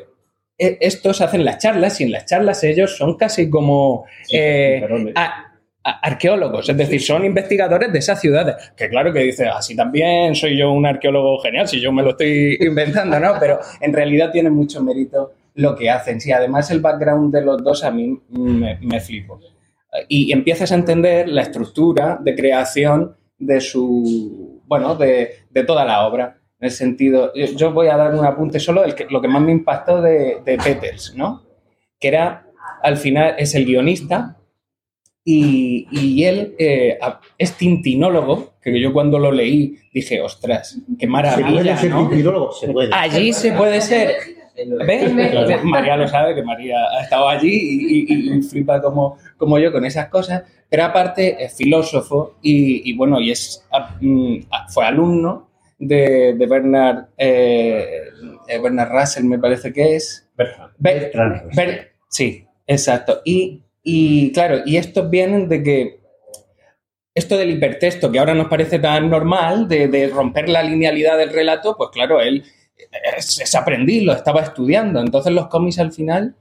estos 0.59 1.21
hacen 1.21 1.45
las 1.45 1.57
charlas 1.57 1.99
y 2.01 2.03
en 2.03 2.11
las 2.11 2.25
charlas 2.25 2.63
ellos 2.63 2.97
son 2.97 3.15
casi 3.15 3.49
como 3.49 4.05
eh, 4.31 4.85
a- 5.15 5.45
a- 5.83 5.99
arqueólogos, 6.01 6.67
es 6.67 6.75
decir, 6.77 7.01
son 7.01 7.23
investigadores 7.25 7.91
de 7.93 7.99
esas 7.99 8.19
ciudades. 8.19 8.55
Que 8.75 8.89
claro 8.89 9.13
que 9.13 9.19
dice, 9.21 9.47
así 9.47 9.75
también 9.75 10.35
soy 10.35 10.57
yo 10.57 10.71
un 10.71 10.85
arqueólogo 10.85 11.39
genial, 11.39 11.67
si 11.67 11.79
yo 11.79 11.91
me 11.91 12.03
lo 12.03 12.11
estoy 12.11 12.57
inventando, 12.61 13.19
¿no? 13.19 13.35
Pero 13.39 13.59
en 13.79 13.93
realidad 13.93 14.31
tiene 14.31 14.49
mucho 14.49 14.83
mérito 14.83 15.31
lo 15.55 15.75
que 15.75 15.89
hacen. 15.89 16.19
Sí, 16.21 16.31
además 16.31 16.69
el 16.71 16.81
background 16.81 17.33
de 17.33 17.41
los 17.41 17.63
dos 17.63 17.83
a 17.83 17.91
mí 17.91 18.19
me, 18.29 18.77
me 18.81 18.99
flipo. 18.99 19.39
Y 20.07 20.31
empiezas 20.31 20.71
a 20.71 20.75
entender 20.75 21.27
la 21.29 21.41
estructura 21.41 22.19
de 22.21 22.35
creación 22.35 23.15
de 23.39 23.59
su, 23.61 24.61
bueno, 24.65 24.95
de, 24.95 25.31
de 25.49 25.63
toda 25.63 25.83
la 25.85 26.05
obra. 26.05 26.37
En 26.59 26.65
el 26.65 26.71
sentido, 26.71 27.31
yo- 27.33 27.45
yo 27.55 27.71
voy 27.71 27.87
a 27.87 27.95
dar 27.97 28.13
un 28.15 28.25
apunte 28.25 28.59
solo 28.59 28.81
del 28.81 28.93
que, 28.95 29.07
lo 29.09 29.21
que 29.21 29.27
más 29.27 29.41
me 29.41 29.51
impactó 29.51 30.01
de, 30.01 30.39
de 30.43 30.57
Peters, 30.57 31.13
¿no? 31.15 31.43
Que 31.99 32.09
era, 32.09 32.45
al 32.83 32.97
final, 32.97 33.35
es 33.37 33.55
el 33.55 33.65
guionista 33.65 34.37
y, 35.23 35.87
y 35.91 36.23
él 36.25 36.55
eh, 36.57 36.97
es 37.37 37.53
tintinólogo, 37.53 38.53
que 38.61 38.79
yo 38.79 38.91
cuando 38.93 39.19
lo 39.19 39.31
leí 39.31 39.77
dije, 39.93 40.21
ostras, 40.21 40.79
qué 40.97 41.05
¿Se 41.05 41.07
maravilla, 41.07 41.49
puede 41.51 41.77
ser 41.77 41.89
¿no? 41.91 42.07
tintinólogo? 42.09 42.51
Se 42.51 42.67
puede. 42.69 42.89
Allí 42.93 43.33
se 43.33 43.51
puede 43.53 43.81
ser. 43.81 44.15
¿Ves? 44.85 45.31
Claro. 45.31 45.63
María 45.63 45.95
lo 45.95 46.07
sabe, 46.09 46.35
que 46.35 46.43
María 46.43 46.75
ha 46.91 47.03
estado 47.03 47.29
allí 47.29 47.47
y, 47.49 48.13
y- 48.13 48.37
y 48.37 48.41
flipa 48.41 48.81
como, 48.81 49.17
como 49.37 49.57
yo 49.57 49.71
con 49.71 49.85
esas 49.85 50.09
cosas. 50.09 50.43
Pero 50.69 50.83
aparte 50.83 51.41
es 51.43 51.55
filósofo 51.55 52.35
y, 52.41 52.89
y 52.89 52.93
bueno, 52.97 53.21
y 53.21 53.31
es 53.31 53.65
mm, 54.01 54.35
fue 54.67 54.85
alumno 54.85 55.48
de, 55.79 56.33
de 56.37 56.45
Bernard, 56.45 57.05
eh, 57.17 58.09
eh, 58.47 58.59
Bernard 58.59 58.91
Russell, 58.91 59.23
me 59.23 59.39
parece 59.39 59.73
que 59.73 59.95
es. 59.95 60.29
Ber- 60.77 61.11
Ber- 61.55 61.91
sí, 62.09 62.45
exacto. 62.67 63.21
Y, 63.25 63.63
y 63.81 64.31
claro, 64.33 64.59
y 64.65 64.77
estos 64.77 65.09
vienen 65.09 65.47
de 65.49 65.63
que 65.63 65.99
esto 67.15 67.37
del 67.37 67.49
hipertexto, 67.51 68.11
que 68.11 68.19
ahora 68.19 68.33
nos 68.33 68.47
parece 68.47 68.79
tan 68.79 69.09
normal, 69.09 69.67
de, 69.67 69.87
de 69.87 70.07
romper 70.09 70.47
la 70.49 70.63
linealidad 70.63 71.17
del 71.17 71.31
relato, 71.33 71.75
pues 71.77 71.89
claro, 71.91 72.21
él 72.21 72.43
es, 73.17 73.39
es 73.39 73.55
aprendiz, 73.55 74.03
lo 74.03 74.13
estaba 74.13 74.41
estudiando. 74.41 74.99
Entonces 75.01 75.33
los 75.33 75.47
cómics 75.47 75.79
al 75.79 75.91
final 75.91 76.35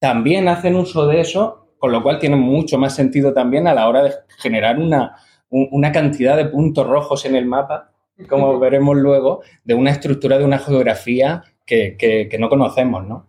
también 0.00 0.48
hacen 0.48 0.76
uso 0.76 1.06
de 1.06 1.20
eso, 1.20 1.74
con 1.78 1.92
lo 1.92 2.02
cual 2.02 2.18
tienen 2.18 2.38
mucho 2.40 2.78
más 2.78 2.94
sentido 2.94 3.32
también 3.34 3.66
a 3.66 3.74
la 3.74 3.88
hora 3.88 4.02
de 4.04 4.12
generar 4.38 4.78
una, 4.78 5.16
un- 5.50 5.68
una 5.72 5.92
cantidad 5.92 6.36
de 6.36 6.46
puntos 6.46 6.86
rojos 6.86 7.24
en 7.26 7.36
el 7.36 7.44
mapa, 7.46 7.91
como 8.28 8.58
veremos 8.58 8.96
luego, 8.96 9.40
de 9.64 9.74
una 9.74 9.90
estructura 9.90 10.38
de 10.38 10.44
una 10.44 10.58
geografía 10.58 11.42
que, 11.66 11.96
que- 11.96 12.28
que 12.28 12.38
no 12.38 12.48
conocemos, 12.48 13.06
¿no? 13.06 13.26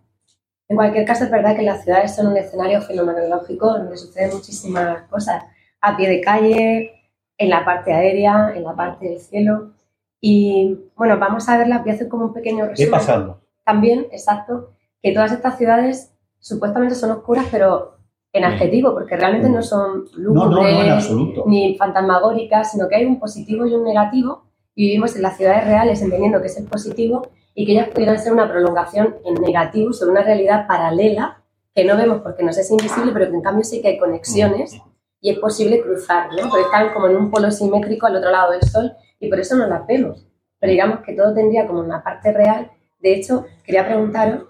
En 0.68 0.76
cualquier 0.76 1.04
caso, 1.04 1.24
es 1.24 1.30
verdad 1.30 1.54
que 1.56 1.62
las 1.62 1.84
ciudades 1.84 2.14
son 2.16 2.28
un 2.28 2.36
escenario 2.38 2.80
fenomenológico 2.80 3.66
donde 3.66 3.96
suceden 3.98 4.30
muchísimas 4.32 5.02
cosas. 5.10 5.44
A 5.82 5.94
pie 5.96 6.08
de 6.08 6.20
calle, 6.22 6.92
en 7.36 7.50
la 7.50 7.64
parte 7.64 7.92
aérea, 7.92 8.52
en 8.54 8.64
la 8.64 8.74
parte 8.74 9.06
del 9.08 9.20
cielo. 9.20 9.72
Y 10.20 10.78
bueno, 10.96 11.18
vamos 11.18 11.46
a 11.50 11.58
verlas, 11.58 11.82
voy 11.82 11.90
a 11.90 11.94
hacer 11.94 12.08
como 12.08 12.24
un 12.26 12.32
pequeño 12.32 12.64
¿Qué 12.64 12.70
resumen. 12.70 12.90
pasando? 12.92 13.40
También, 13.62 14.06
exacto, 14.10 14.70
que 15.02 15.12
todas 15.12 15.32
estas 15.32 15.58
ciudades 15.58 16.14
supuestamente 16.38 16.94
son 16.94 17.10
oscuras, 17.10 17.44
pero 17.50 17.98
en 18.32 18.44
adjetivo, 18.44 18.94
porque 18.94 19.16
realmente 19.16 19.48
no 19.50 19.62
son 19.62 20.04
No, 20.16 20.32
no, 20.32 20.46
no, 20.46 20.62
lúgubres 20.62 20.92
absoluto. 20.92 21.44
ni 21.46 21.76
fantasmagóricas, 21.76 22.72
sino 22.72 22.88
que 22.88 22.96
hay 22.96 23.04
un 23.04 23.20
positivo 23.20 23.66
y 23.66 23.74
un 23.74 23.84
negativo, 23.84 24.43
vivimos 24.76 25.14
en 25.16 25.22
las 25.22 25.36
ciudades 25.36 25.64
reales 25.64 26.02
entendiendo 26.02 26.40
que 26.40 26.46
es 26.48 26.56
el 26.56 26.64
positivo 26.66 27.28
y 27.54 27.64
que 27.66 27.72
ellas 27.72 27.88
pudieran 27.88 28.18
ser 28.18 28.32
una 28.32 28.48
prolongación 28.50 29.16
en 29.24 29.34
negativo 29.34 29.92
sobre 29.92 30.12
una 30.12 30.22
realidad 30.22 30.66
paralela 30.66 31.42
que 31.74 31.84
no 31.84 31.96
vemos 31.96 32.20
porque 32.22 32.42
nos 32.42 32.56
es 32.58 32.70
invisible, 32.70 33.12
pero 33.12 33.30
que 33.30 33.36
en 33.36 33.42
cambio 33.42 33.64
sí 33.64 33.80
que 33.82 33.88
hay 33.88 33.98
conexiones 33.98 34.80
y 35.20 35.30
es 35.30 35.38
posible 35.38 35.80
cruzar, 35.80 36.28
¿no? 36.32 36.48
Porque 36.48 36.64
están 36.64 36.92
como 36.92 37.08
en 37.08 37.16
un 37.16 37.30
polo 37.30 37.50
simétrico 37.50 38.06
al 38.06 38.16
otro 38.16 38.30
lado 38.30 38.52
del 38.52 38.62
Sol 38.62 38.92
y 39.18 39.28
por 39.28 39.40
eso 39.40 39.56
no 39.56 39.66
las 39.66 39.86
vemos. 39.86 40.26
Pero 40.58 40.70
digamos 40.70 41.00
que 41.00 41.14
todo 41.14 41.32
tendría 41.34 41.66
como 41.66 41.80
una 41.80 42.02
parte 42.02 42.32
real. 42.32 42.70
De 43.00 43.14
hecho, 43.14 43.44
quería 43.64 43.84
preguntaros 43.86 44.44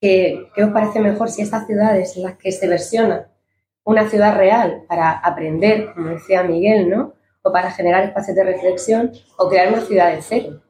que- 0.00 0.48
qué 0.54 0.64
os 0.64 0.70
parece 0.72 1.00
mejor 1.00 1.30
si 1.30 1.42
estas 1.42 1.66
ciudades 1.66 2.16
en 2.16 2.24
las 2.24 2.36
que 2.36 2.52
se 2.52 2.66
versiona 2.68 3.28
una 3.84 4.08
ciudad 4.08 4.36
real 4.36 4.82
para 4.88 5.10
aprender, 5.10 5.92
como 5.94 6.08
decía 6.10 6.42
Miguel, 6.42 6.88
¿no? 6.88 7.14
O 7.42 7.52
para 7.52 7.70
generar 7.70 8.04
espacios 8.04 8.36
de 8.36 8.44
reflexión, 8.44 9.12
o 9.36 9.48
crear 9.48 9.68
una 9.72 9.82
ciudad 9.82 10.14
de 10.14 10.22
cero. 10.22 10.60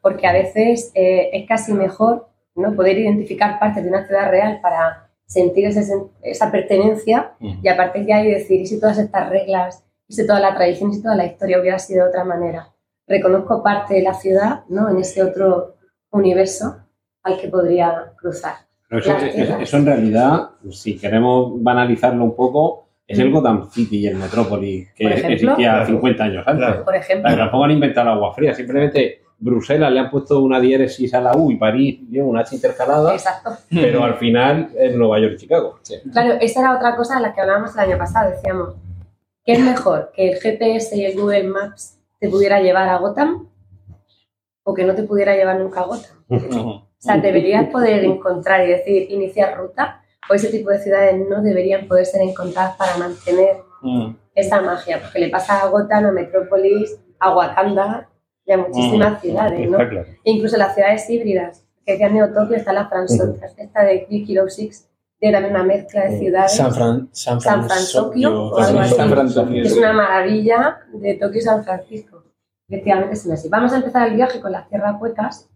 Porque 0.00 0.26
a 0.26 0.32
veces 0.32 0.92
eh, 0.94 1.30
es 1.32 1.48
casi 1.48 1.72
mejor 1.72 2.28
¿no? 2.54 2.74
poder 2.74 2.98
identificar 2.98 3.58
partes 3.58 3.82
de 3.82 3.90
una 3.90 4.06
ciudad 4.06 4.30
real 4.30 4.60
para 4.62 5.08
sentir 5.26 5.66
ese 5.66 5.82
esa 6.22 6.52
pertenencia 6.52 7.32
y 7.40 7.66
a 7.68 7.76
partir 7.76 8.06
de 8.06 8.12
ahí 8.12 8.30
decir, 8.30 8.60
¿y 8.60 8.66
si 8.66 8.78
todas 8.78 8.98
estas 8.98 9.28
reglas, 9.28 9.84
y 10.08 10.14
si 10.14 10.26
toda 10.26 10.38
la 10.38 10.54
tradición, 10.54 10.90
y 10.90 10.94
si 10.94 11.02
toda 11.02 11.16
la 11.16 11.26
historia 11.26 11.60
hubiera 11.60 11.78
sido 11.78 12.04
de 12.04 12.10
otra 12.10 12.24
manera? 12.24 12.72
Reconozco 13.08 13.62
parte 13.62 13.94
de 13.94 14.02
la 14.02 14.14
ciudad 14.14 14.64
¿no? 14.68 14.88
en 14.88 14.98
ese 14.98 15.22
otro 15.22 15.74
universo 16.10 16.76
al 17.22 17.40
que 17.40 17.48
podría 17.48 18.12
cruzar. 18.16 18.54
Pero 18.88 19.00
eso 19.60 19.76
en 19.76 19.86
realidad, 19.86 20.50
si 20.70 20.96
queremos 20.96 21.60
banalizarlo 21.60 22.22
un 22.22 22.36
poco, 22.36 22.85
es 23.06 23.18
el 23.18 23.30
Gotham 23.30 23.68
City 23.70 23.98
y 23.98 24.06
el 24.08 24.16
Metrópolis 24.16 24.92
que 24.94 25.04
ejemplo. 25.04 25.30
existía 25.52 25.72
Claro. 25.72 25.86
50 25.86 26.24
años 26.24 26.44
antes. 26.46 26.74
Por 26.84 26.94
ejemplo. 26.96 27.36
Tampoco 27.36 27.64
han 27.64 27.70
inventado 27.70 28.08
el 28.10 28.14
agua 28.16 28.34
fría, 28.34 28.54
simplemente 28.54 29.22
Bruselas 29.38 29.92
le 29.92 30.00
han 30.00 30.10
puesto 30.10 30.40
una 30.42 30.58
diéresis 30.58 31.12
a 31.12 31.20
la 31.20 31.36
U 31.36 31.50
y 31.50 31.56
París 31.56 32.00
lleva 32.10 32.26
una 32.26 32.40
H 32.40 32.54
intercalada, 32.54 33.12
Exacto. 33.12 33.50
pero 33.70 34.02
al 34.02 34.14
final 34.14 34.70
es 34.78 34.94
Nueva 34.96 35.20
York 35.20 35.34
y 35.34 35.40
Chicago. 35.40 35.78
Claro, 36.10 36.34
esa 36.40 36.60
era 36.60 36.74
otra 36.74 36.96
cosa 36.96 37.16
de 37.16 37.20
la 37.22 37.34
que 37.34 37.40
hablábamos 37.42 37.74
el 37.74 37.80
año 37.80 37.98
pasado. 37.98 38.30
Decíamos, 38.30 38.74
¿qué 39.44 39.52
es 39.52 39.60
mejor? 39.60 40.10
¿Que 40.14 40.30
el 40.32 40.38
GPS 40.40 40.96
y 40.96 41.04
el 41.04 41.20
Google 41.20 41.44
Maps 41.44 41.98
te 42.18 42.28
pudiera 42.30 42.60
llevar 42.60 42.88
a 42.88 42.96
Gotham 42.96 43.46
o 44.64 44.74
que 44.74 44.84
no 44.84 44.94
te 44.94 45.02
pudiera 45.02 45.36
llevar 45.36 45.58
nunca 45.60 45.80
a 45.80 45.84
Gotham? 45.84 46.16
O 46.30 46.82
sea, 46.98 47.18
deberías 47.18 47.68
poder 47.68 48.04
encontrar 48.04 48.66
y 48.66 48.70
decir, 48.70 49.06
iniciar 49.10 49.58
ruta, 49.58 50.00
o 50.28 50.34
ese 50.34 50.48
tipo 50.48 50.70
de 50.70 50.78
ciudades 50.78 51.16
no 51.28 51.42
deberían 51.42 51.86
poder 51.88 52.04
ser 52.06 52.22
encontradas 52.22 52.76
para 52.76 52.96
mantener 52.98 53.58
esa 54.34 54.60
magia, 54.60 55.00
porque 55.00 55.18
le 55.20 55.28
pasa 55.30 55.60
a 55.60 55.68
Gotham, 55.68 56.06
a 56.06 56.12
Metrópolis, 56.12 56.98
a 57.18 57.34
Wakanda 57.34 58.08
y 58.44 58.52
a 58.52 58.58
muchísimas 58.58 59.12
Mm, 59.18 59.20
ciudades, 59.20 59.70
¿no? 59.70 59.76
claro. 59.78 60.00
E 60.24 60.30
incluso 60.30 60.56
las 60.56 60.74
ciudades 60.74 61.08
híbridas, 61.08 61.64
que 61.84 61.92
decía 61.92 62.08
Neo 62.08 62.32
Tokio, 62.32 62.56
está 62.56 62.72
la 62.72 62.88
Franso, 62.88 63.36
esta 63.56 63.82
de 63.84 64.06
Big 64.10 64.30
Hero 64.30 64.48
Six, 64.48 64.88
de 65.20 65.32
también 65.32 65.54
una 65.54 65.62
mezcla 65.64 66.04
de 66.04 66.18
ciudades. 66.18 66.52
San 66.56 66.72
Fran, 66.74 67.08
San 67.12 67.40
San 67.40 67.64
Francisco 67.64 68.10
o 68.14 68.58
algo 68.58 68.80
así. 68.80 68.94
San 68.94 69.08
Francisco. 69.10 69.46
que 69.48 69.60
es 69.62 69.76
una 69.76 69.92
maravilla 69.92 70.80
de 70.92 71.14
Tokio 71.14 71.38
y 71.38 71.42
San 71.42 71.64
Francisco. 71.64 72.22
Efectivamente, 72.68 73.14
es 73.14 73.30
así. 73.30 73.48
Vamos 73.48 73.72
a 73.72 73.76
empezar 73.76 74.08
el 74.08 74.16
viaje 74.16 74.40
con 74.40 74.50
las 74.52 74.68
tierras 74.68 75.00
huecas, 75.00 75.48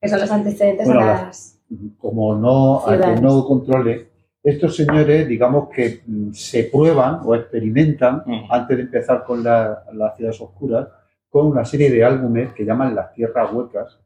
que 0.00 0.08
son 0.08 0.20
los 0.20 0.30
antecedentes 0.30 0.86
Bueno, 0.86 1.00
de 1.02 1.06
las- 1.06 1.60
como 1.98 2.34
no, 2.34 2.80
al 2.86 2.96
que 2.96 3.02
Ciudades. 3.02 3.22
no 3.22 3.44
controle, 3.46 4.08
estos 4.44 4.76
señores, 4.76 5.26
digamos 5.26 5.70
que 5.70 6.02
mm, 6.06 6.32
se 6.32 6.64
prueban 6.64 7.20
o 7.24 7.34
experimentan 7.34 8.22
antes 8.50 8.76
de 8.76 8.82
empezar 8.84 9.24
con 9.24 9.42
la- 9.42 9.84
las 9.94 10.16
ciudades 10.16 10.40
oscuras, 10.40 10.86
con 11.30 11.46
una 11.46 11.64
serie 11.64 11.90
de 11.90 12.04
álbumes 12.04 12.52
que 12.52 12.64
llaman 12.64 12.94
las 12.94 13.12
tierras 13.14 13.52
huecas. 13.52 13.98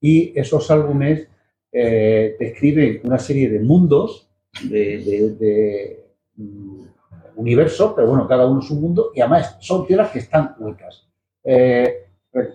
Y 0.00 0.32
esos 0.38 0.68
álbumes 0.70 1.28
eh, 1.74 2.36
describen 2.38 3.00
una 3.04 3.18
serie 3.18 3.48
de 3.48 3.60
mundos, 3.60 4.28
de, 4.64 4.98
de- 4.98 5.34
de, 5.38 6.06
mm, 6.36 6.82
universos, 7.36 7.92
pero 7.96 8.08
bueno, 8.08 8.26
cada 8.28 8.46
uno 8.46 8.60
es 8.60 8.70
un 8.70 8.80
mundo, 8.82 9.10
y 9.14 9.20
además 9.20 9.56
son 9.60 9.86
tierras 9.86 10.10
que 10.10 10.18
están 10.18 10.54
huecas. 10.58 11.06
Eh, 11.44 12.08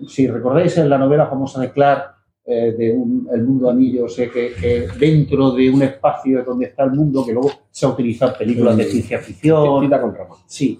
si 0.07 0.27
recordáis 0.27 0.77
en 0.77 0.89
la 0.89 0.97
novela 0.97 1.25
famosa 1.27 1.61
de 1.61 1.71
Clark, 1.71 2.15
eh, 2.49 2.71
de 2.77 2.91
un- 2.93 3.27
El 3.31 3.43
Mundo 3.43 3.69
Anillo, 3.69 4.07
sé 4.07 4.31
que, 4.31 4.53
que 4.53 4.87
dentro 4.97 5.51
de 5.51 5.69
un 5.69 5.81
espacio 5.81 6.43
donde 6.45 6.67
está 6.67 6.83
el 6.85 6.91
mundo, 6.91 7.25
que 7.25 7.33
luego 7.33 7.51
se 7.69 7.85
ha 7.85 7.89
utilizado 7.89 8.31
en 8.31 8.37
películas 8.37 8.77
de 8.77 8.85
ciencia 8.85 9.19
ficción. 9.19 9.65
Con 10.01 10.15
Roma. 10.15 10.35
Sí. 10.47 10.79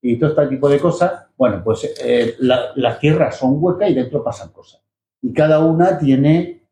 Y 0.00 0.16
todo 0.16 0.30
este 0.30 0.46
tipo 0.48 0.68
de 0.70 0.78
cosas, 0.80 1.26
bueno, 1.36 1.60
pues 1.62 1.94
eh, 2.02 2.34
la- 2.40 2.72
las 2.76 2.98
tierras 2.98 3.36
son 3.36 3.56
huecas 3.60 3.90
y 3.90 3.94
dentro 3.94 4.24
pasan 4.24 4.50
cosas. 4.52 4.80
Y 5.20 5.32
cada 5.34 5.60
una 5.60 5.98
tiene, 5.98 6.62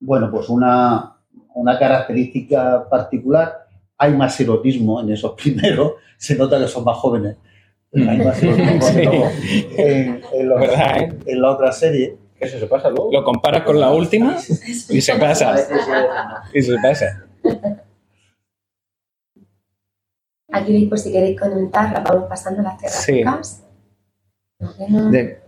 bueno, 0.00 0.30
pues 0.30 0.48
una, 0.48 1.16
una 1.54 1.78
característica 1.78 2.88
particular. 2.88 3.66
Hay 3.98 4.12
más 4.14 4.38
erotismo 4.40 5.00
en 5.00 5.10
esos 5.10 5.32
primeros, 5.42 5.94
se 6.16 6.36
nota 6.36 6.58
que 6.60 6.68
son 6.68 6.84
más 6.84 6.96
jóvenes. 6.98 7.36
La 7.92 8.14
invasión 8.14 8.56
no, 8.58 9.30
en, 9.76 10.20
en 10.32 10.48
los- 10.48 10.60
¿Verdad, 10.60 10.98
eh? 11.00 11.18
en 11.26 11.40
la 11.42 11.50
otra 11.50 11.72
serie. 11.72 12.16
Eso 12.40 12.58
se 12.58 12.66
pasa 12.66 12.90
luego. 12.90 13.10
Lo 13.12 13.24
comparas 13.24 13.62
con 13.62 13.80
la 13.80 13.90
última 13.90 14.36
y 14.88 15.00
se 15.00 15.14
pasa. 15.16 15.54
Y 16.52 16.62
se 16.62 16.76
pasa. 16.82 17.26
Aquí 20.52 20.72
veis 20.72 20.88
por 20.88 20.98
si 20.98 21.12
queréis 21.12 21.38
comentar, 21.38 22.02
vamos 22.04 22.28
pasando 22.28 22.62
las 22.62 22.80
Sí. 22.92 23.22
Bueno, 24.58 25.10
De- 25.10 25.40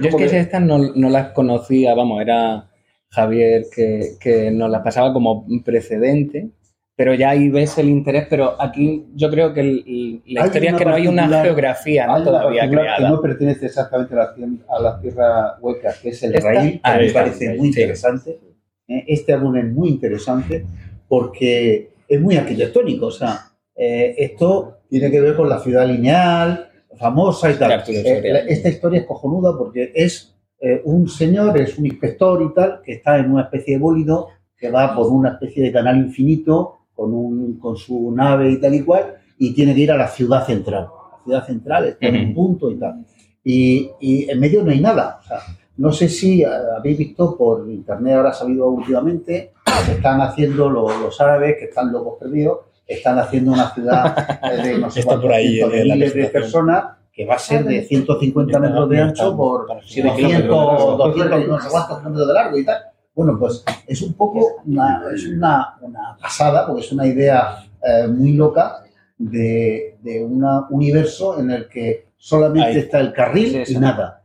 Yo 0.00 0.08
es 0.08 0.16
que 0.16 0.38
estas 0.40 0.60
no, 0.62 0.78
no 0.78 1.08
las 1.08 1.32
conocía, 1.32 1.94
vamos, 1.94 2.20
era 2.20 2.68
Javier 3.10 3.66
que, 3.74 4.16
que 4.20 4.50
nos 4.50 4.68
las 4.70 4.82
pasaba 4.82 5.12
como 5.12 5.46
precedente, 5.64 6.50
pero 6.96 7.12
ya 7.14 7.30
ahí 7.30 7.48
ves 7.48 7.76
el 7.78 7.88
interés, 7.88 8.26
pero 8.30 8.60
aquí 8.60 9.06
yo 9.14 9.28
creo 9.30 9.52
que 9.52 9.60
el- 9.60 10.22
la 10.26 10.40
historia 10.46 10.70
es 10.70 10.76
que 10.76 10.84
no 10.84 10.94
hay 10.94 11.02
una 11.08 11.28
geografía 11.44 12.06
¿no? 12.06 12.12
Todavía 12.24 12.62
creada. 12.82 12.96
Que 12.98 13.02
no 13.14 13.20
pertenece 13.20 13.66
exactamente 13.66 14.14
a 14.14 14.16
la, 14.18 14.34
a 14.68 14.80
la 14.80 15.00
tierra 15.00 15.56
hueca, 15.60 15.92
que 16.00 16.10
es 16.10 16.22
el 16.22 16.34
raíl, 16.34 16.72
que 16.72 16.78
me 17.06 17.12
parece 17.12 17.46
muy 17.58 17.68
interesante. 17.68 18.40
Eh, 18.88 19.04
Este 19.08 19.32
álbum 19.32 19.56
es 19.56 19.64
muy 19.72 19.88
interesante 19.88 20.64
porque 21.08 21.90
es 22.08 22.20
muy 22.20 22.36
arquitectónico. 22.36 23.06
O 23.06 23.10
sea, 23.10 23.40
eh, 23.76 24.14
esto 24.18 24.78
tiene 24.88 25.10
que 25.10 25.20
ver 25.20 25.34
con 25.36 25.48
la 25.48 25.58
ciudad 25.58 25.86
lineal, 25.88 26.68
famosa 26.96 27.50
y 27.50 27.54
tal. 27.54 27.70
Eh, 27.90 28.44
esta 28.48 28.68
historia 28.68 29.00
es 29.00 29.06
cojonuda 29.06 29.56
porque 29.58 29.90
es 29.94 30.34
eh, 30.60 30.80
un 30.84 31.08
señor, 31.08 31.60
es 31.60 31.76
un 31.78 31.86
inspector 31.86 32.40
y 32.42 32.54
tal, 32.54 32.80
que 32.84 32.92
está 32.92 33.18
en 33.18 33.30
una 33.32 33.42
especie 33.44 33.74
de 33.74 33.80
bólido 33.80 34.28
que 34.56 34.70
va 34.70 34.94
por 34.94 35.06
una 35.10 35.30
especie 35.30 35.62
de 35.64 35.72
canal 35.72 35.96
infinito 35.98 36.78
con, 36.94 37.12
un, 37.12 37.58
con 37.58 37.76
su 37.76 38.10
nave 38.12 38.50
y 38.50 38.60
tal 38.60 38.74
y 38.74 38.82
cual, 38.82 39.14
y 39.38 39.52
tiene 39.52 39.74
que 39.74 39.80
ir 39.80 39.92
a 39.92 39.96
la 39.96 40.08
ciudad 40.08 40.46
central. 40.46 40.88
La 41.12 41.24
ciudad 41.24 41.46
central 41.46 41.84
está 41.86 42.06
en 42.06 42.28
un 42.28 42.34
punto 42.34 42.70
y 42.70 42.76
tal. 42.76 43.04
Y, 43.42 43.90
y 44.00 44.30
en 44.30 44.40
medio 44.40 44.62
no 44.62 44.70
hay 44.70 44.80
nada. 44.80 45.20
O 45.22 45.26
sea, 45.26 45.38
no 45.76 45.92
sé 45.92 46.08
si 46.08 46.42
eh, 46.42 46.48
habéis 46.76 46.98
visto 46.98 47.36
por 47.36 47.68
internet, 47.68 48.14
ahora 48.16 48.30
ha 48.30 48.34
salido 48.34 48.68
últimamente, 48.68 49.52
que 49.86 49.92
están 49.92 50.20
haciendo 50.20 50.70
los, 50.70 51.00
los 51.00 51.20
árabes, 51.20 51.56
que 51.58 51.64
están 51.64 51.92
locos 51.92 52.18
perdidos, 52.20 52.60
están 52.86 53.18
haciendo 53.18 53.52
una 53.52 53.70
ciudad 53.70 54.38
eh, 54.42 54.62
de 54.62 54.78
no 54.78 54.90
sé 54.90 55.00
Está 55.00 55.12
cuántos 55.12 55.26
por 55.26 55.34
ahí, 55.34 55.54
cientos 55.54 55.72
de 55.72 55.80
eh, 55.80 55.84
la 55.84 55.94
miles 55.94 56.14
de 56.14 56.26
personas 56.26 56.84
que 57.12 57.24
va 57.24 57.34
a 57.34 57.38
ser 57.38 57.64
de 57.64 57.82
150 57.82 58.58
metros 58.58 58.88
de 58.88 59.00
ancho 59.00 59.36
por 59.36 59.66
Para 59.66 59.80
200, 59.80 60.98
200, 60.98 61.48
no 61.48 61.60
sé 61.60 61.68
cuántos 61.70 61.98
kilómetros 61.98 62.28
de 62.28 62.34
largo 62.34 62.58
y 62.58 62.64
tal. 62.64 62.82
Bueno, 63.14 63.38
pues 63.38 63.64
es 63.86 64.02
un 64.02 64.14
poco 64.14 64.56
una, 64.66 65.02
es 65.14 65.24
una, 65.26 65.76
una 65.80 66.16
pasada, 66.20 66.66
porque 66.66 66.82
es 66.82 66.92
una 66.92 67.06
idea 67.06 67.58
eh, 67.82 68.08
muy 68.08 68.32
loca 68.32 68.82
de, 69.16 69.96
de 70.02 70.24
un 70.24 70.44
universo 70.70 71.38
en 71.38 71.50
el 71.52 71.68
que 71.68 72.08
solamente 72.16 72.68
Ahí. 72.70 72.76
está 72.78 72.98
el 73.00 73.12
carril 73.12 73.62
y 73.66 73.74
nada. 73.78 74.22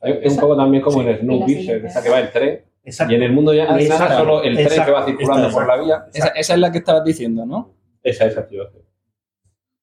Es 0.00 0.32
un 0.34 0.38
poco 0.38 0.56
también 0.56 0.82
como 0.84 1.02
Sí. 1.02 1.08
en 1.08 1.18
Snowpiercer, 1.20 1.84
esa 1.86 2.02
que 2.02 2.08
va 2.10 2.20
el 2.20 2.30
tren. 2.30 2.64
Exacto. 2.84 3.12
Y 3.12 3.16
en 3.16 3.22
el 3.24 3.32
mundo 3.32 3.52
ya 3.52 3.64
no 3.64 3.74
hay 3.74 3.88
nada, 3.88 4.04
Exacto. 4.04 4.18
solo 4.24 4.42
el 4.44 4.54
tren 4.54 4.84
que 4.84 4.90
va 4.92 5.04
circulando 5.04 5.50
por 5.50 5.66
la 5.66 5.76
vía. 5.82 6.04
Esa, 6.14 6.28
esa 6.28 6.54
es 6.54 6.60
la 6.60 6.70
que 6.70 6.78
estabas 6.78 7.02
diciendo, 7.04 7.44
¿no? 7.44 7.74
Esa, 8.04 8.26
esa, 8.26 8.46
tío. 8.46 8.62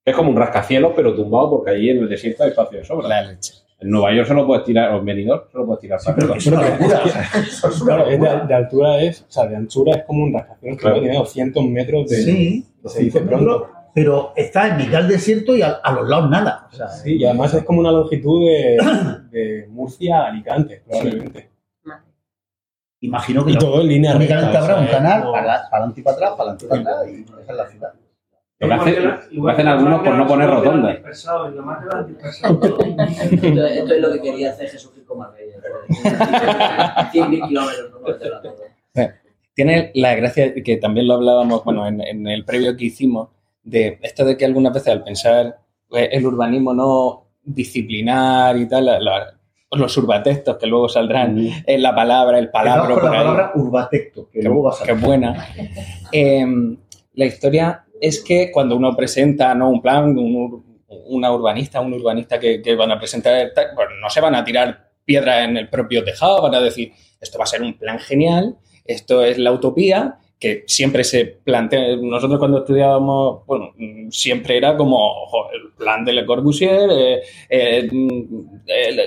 Es 0.05 0.15
como 0.15 0.29
un 0.29 0.37
rascacielos, 0.37 0.93
pero 0.95 1.13
tumbado, 1.13 1.49
porque 1.49 1.71
allí 1.71 1.89
en 1.89 1.97
el 1.97 2.07
desierto 2.09 2.43
hay 2.43 2.51
espacio 2.51 2.77
de 2.79 2.85
sobra. 2.85 3.07
La 3.09 3.21
leche. 3.23 3.53
En 3.83 3.89
Nueva 3.91 4.13
York 4.13 4.27
solo 4.27 4.47
puedes 4.47 4.63
tirar, 4.63 4.91
o 4.93 4.99
en 4.99 5.05
Benidorm 5.05 5.43
solo 5.51 5.65
puedes 5.65 5.81
tirar 5.81 5.99
para 6.03 6.15
Pero 6.15 6.33
es 6.35 6.47
una 6.47 6.69
locura. 6.69 7.01
es 7.35 7.63
una 7.81 7.95
Claro, 7.95 8.09
de, 8.09 8.47
de 8.47 8.53
altura 8.53 9.01
es, 9.01 9.21
o 9.21 9.25
sea, 9.31 9.45
de 9.47 9.55
anchura 9.55 9.95
es 9.97 10.03
como 10.05 10.23
un 10.23 10.33
rascacielos 10.33 10.77
que 10.77 10.81
Claro. 10.83 10.99
tiene 11.01 11.17
200 11.17 11.63
metros 11.65 12.09
de. 12.09 12.15
Sí, 12.17 12.65
se 12.85 13.03
dice 13.03 13.21
pronto. 13.21 13.69
pero 13.93 14.33
está 14.35 14.67
en 14.69 14.77
mitad 14.77 14.99
del 14.99 15.09
desierto 15.09 15.55
y 15.55 15.61
a, 15.61 15.71
a 15.83 15.91
los 15.93 16.07
lados 16.09 16.29
nada. 16.29 16.67
O 16.71 16.75
sea, 16.75 16.87
Sí, 16.89 17.17
y 17.17 17.25
además 17.25 17.53
es 17.53 17.63
como 17.63 17.79
una 17.81 17.91
longitud 17.91 18.45
de, 18.47 18.77
de 19.31 19.67
Murcia 19.69 20.21
a 20.23 20.27
Alicante, 20.29 20.81
probablemente. 20.87 21.49
imagino 23.01 23.43
que 23.45 23.51
Y 23.51 23.53
no. 23.55 23.59
todo 23.59 23.81
en 23.81 23.87
línea 23.87 24.13
recta. 24.13 24.37
habrá 24.47 24.61
o 24.61 24.65
sea, 24.65 24.77
un 24.79 24.87
canal 24.87 25.23
para 25.31 25.55
adelante 25.71 25.99
y 25.99 26.03
para 26.03 26.15
atrás, 26.15 26.31
para 26.37 26.51
adelante 26.51 26.65
y 26.65 26.67
para 26.69 26.81
atrás, 26.81 27.07
y 27.09 27.21
esa 27.41 27.51
es 27.51 27.57
la 27.57 27.67
ciudad. 27.69 27.93
Lo 28.63 28.67
que, 28.69 28.73
hace- 28.91 28.99
lo 29.31 29.45
que 29.45 29.51
hacen 29.51 29.67
algunos 29.67 30.01
por 30.01 30.15
no 30.15 30.27
poner 30.27 30.49
rotondas. 30.49 30.97
Esto, 32.51 33.65
esto 33.65 33.93
es 33.93 34.01
lo 34.01 34.11
que 34.13 34.21
quería 34.21 34.49
hacer 34.51 34.69
Jesucristo 34.69 35.15
Marbella. 35.15 35.55
100.000 37.11 37.47
kilómetros, 37.47 37.91
no. 38.95 39.03
Tiene 39.55 39.91
la 39.93 40.15
gracia 40.15 40.53
que 40.63 40.77
también 40.77 41.07
lo 41.07 41.13
hablábamos, 41.15 41.63
bueno, 41.63 41.85
en, 41.87 42.01
en 42.01 42.27
el 42.27 42.43
previo 42.43 42.75
que 42.75 42.85
hicimos, 42.85 43.29
de 43.63 43.99
esto 44.01 44.25
de 44.25 44.35
que 44.35 44.45
algunas 44.45 44.73
veces 44.73 44.89
al 44.89 45.03
pensar 45.03 45.57
pues, 45.87 46.09
el 46.11 46.25
urbanismo 46.25 46.73
no 46.73 47.27
disciplinar 47.43 48.57
y 48.57 48.67
tal, 48.67 48.85
la- 48.85 48.99
la- 48.99 49.37
los 49.71 49.97
urbatextos 49.97 50.57
que 50.57 50.67
luego 50.67 50.87
saldrán 50.89 51.35
en 51.65 51.81
la 51.81 51.95
palabra, 51.95 52.37
el 52.39 52.49
por 52.51 52.63
la 52.65 52.73
ahí. 52.75 52.87
palabra 53.01 53.51
urbatecto, 53.55 54.29
que 54.31 54.41
luego 54.43 54.63
va 54.63 54.69
a 54.71 54.73
qué 54.79 54.85
salir. 54.91 55.03
buena. 55.05 55.47
Eh, 56.11 56.45
la 57.15 57.25
historia 57.25 57.82
es 58.01 58.23
que 58.23 58.51
cuando 58.51 58.75
uno 58.75 58.95
presenta 58.95 59.53
¿no? 59.55 59.69
un 59.69 59.81
plan, 59.81 60.17
un 60.17 60.35
ur- 60.35 60.63
una 61.07 61.31
urbanista, 61.33 61.81
un 61.81 61.93
urbanista 61.93 62.39
que, 62.39 62.61
que 62.61 62.75
van 62.75 62.91
a 62.91 62.97
presentar, 62.99 63.51
pues 63.53 63.87
no 64.01 64.09
se 64.09 64.21
van 64.21 64.35
a 64.35 64.43
tirar 64.43 64.91
piedra 65.05 65.43
en 65.43 65.57
el 65.57 65.69
propio 65.69 66.03
tejado, 66.03 66.41
van 66.41 66.55
a 66.55 66.61
decir, 66.61 66.91
esto 67.19 67.37
va 67.37 67.43
a 67.43 67.47
ser 67.47 67.61
un 67.61 67.77
plan 67.77 67.99
genial, 67.99 68.57
esto 68.85 69.23
es 69.23 69.37
la 69.37 69.51
utopía, 69.51 70.17
que 70.39 70.63
siempre 70.67 71.03
se 71.03 71.25
plantea, 71.25 71.95
nosotros 71.95 72.37
cuando 72.39 72.59
estudiábamos, 72.59 73.45
bueno, 73.45 73.71
siempre 74.09 74.57
era 74.57 74.75
como 74.77 74.97
ojo, 75.23 75.49
el 75.51 75.73
plan 75.77 76.03
de 76.05 76.13
Le 76.13 76.25
Corbusier, 76.25 76.89
eh, 76.91 77.21
eh, 77.49 77.89
el- 78.67 78.99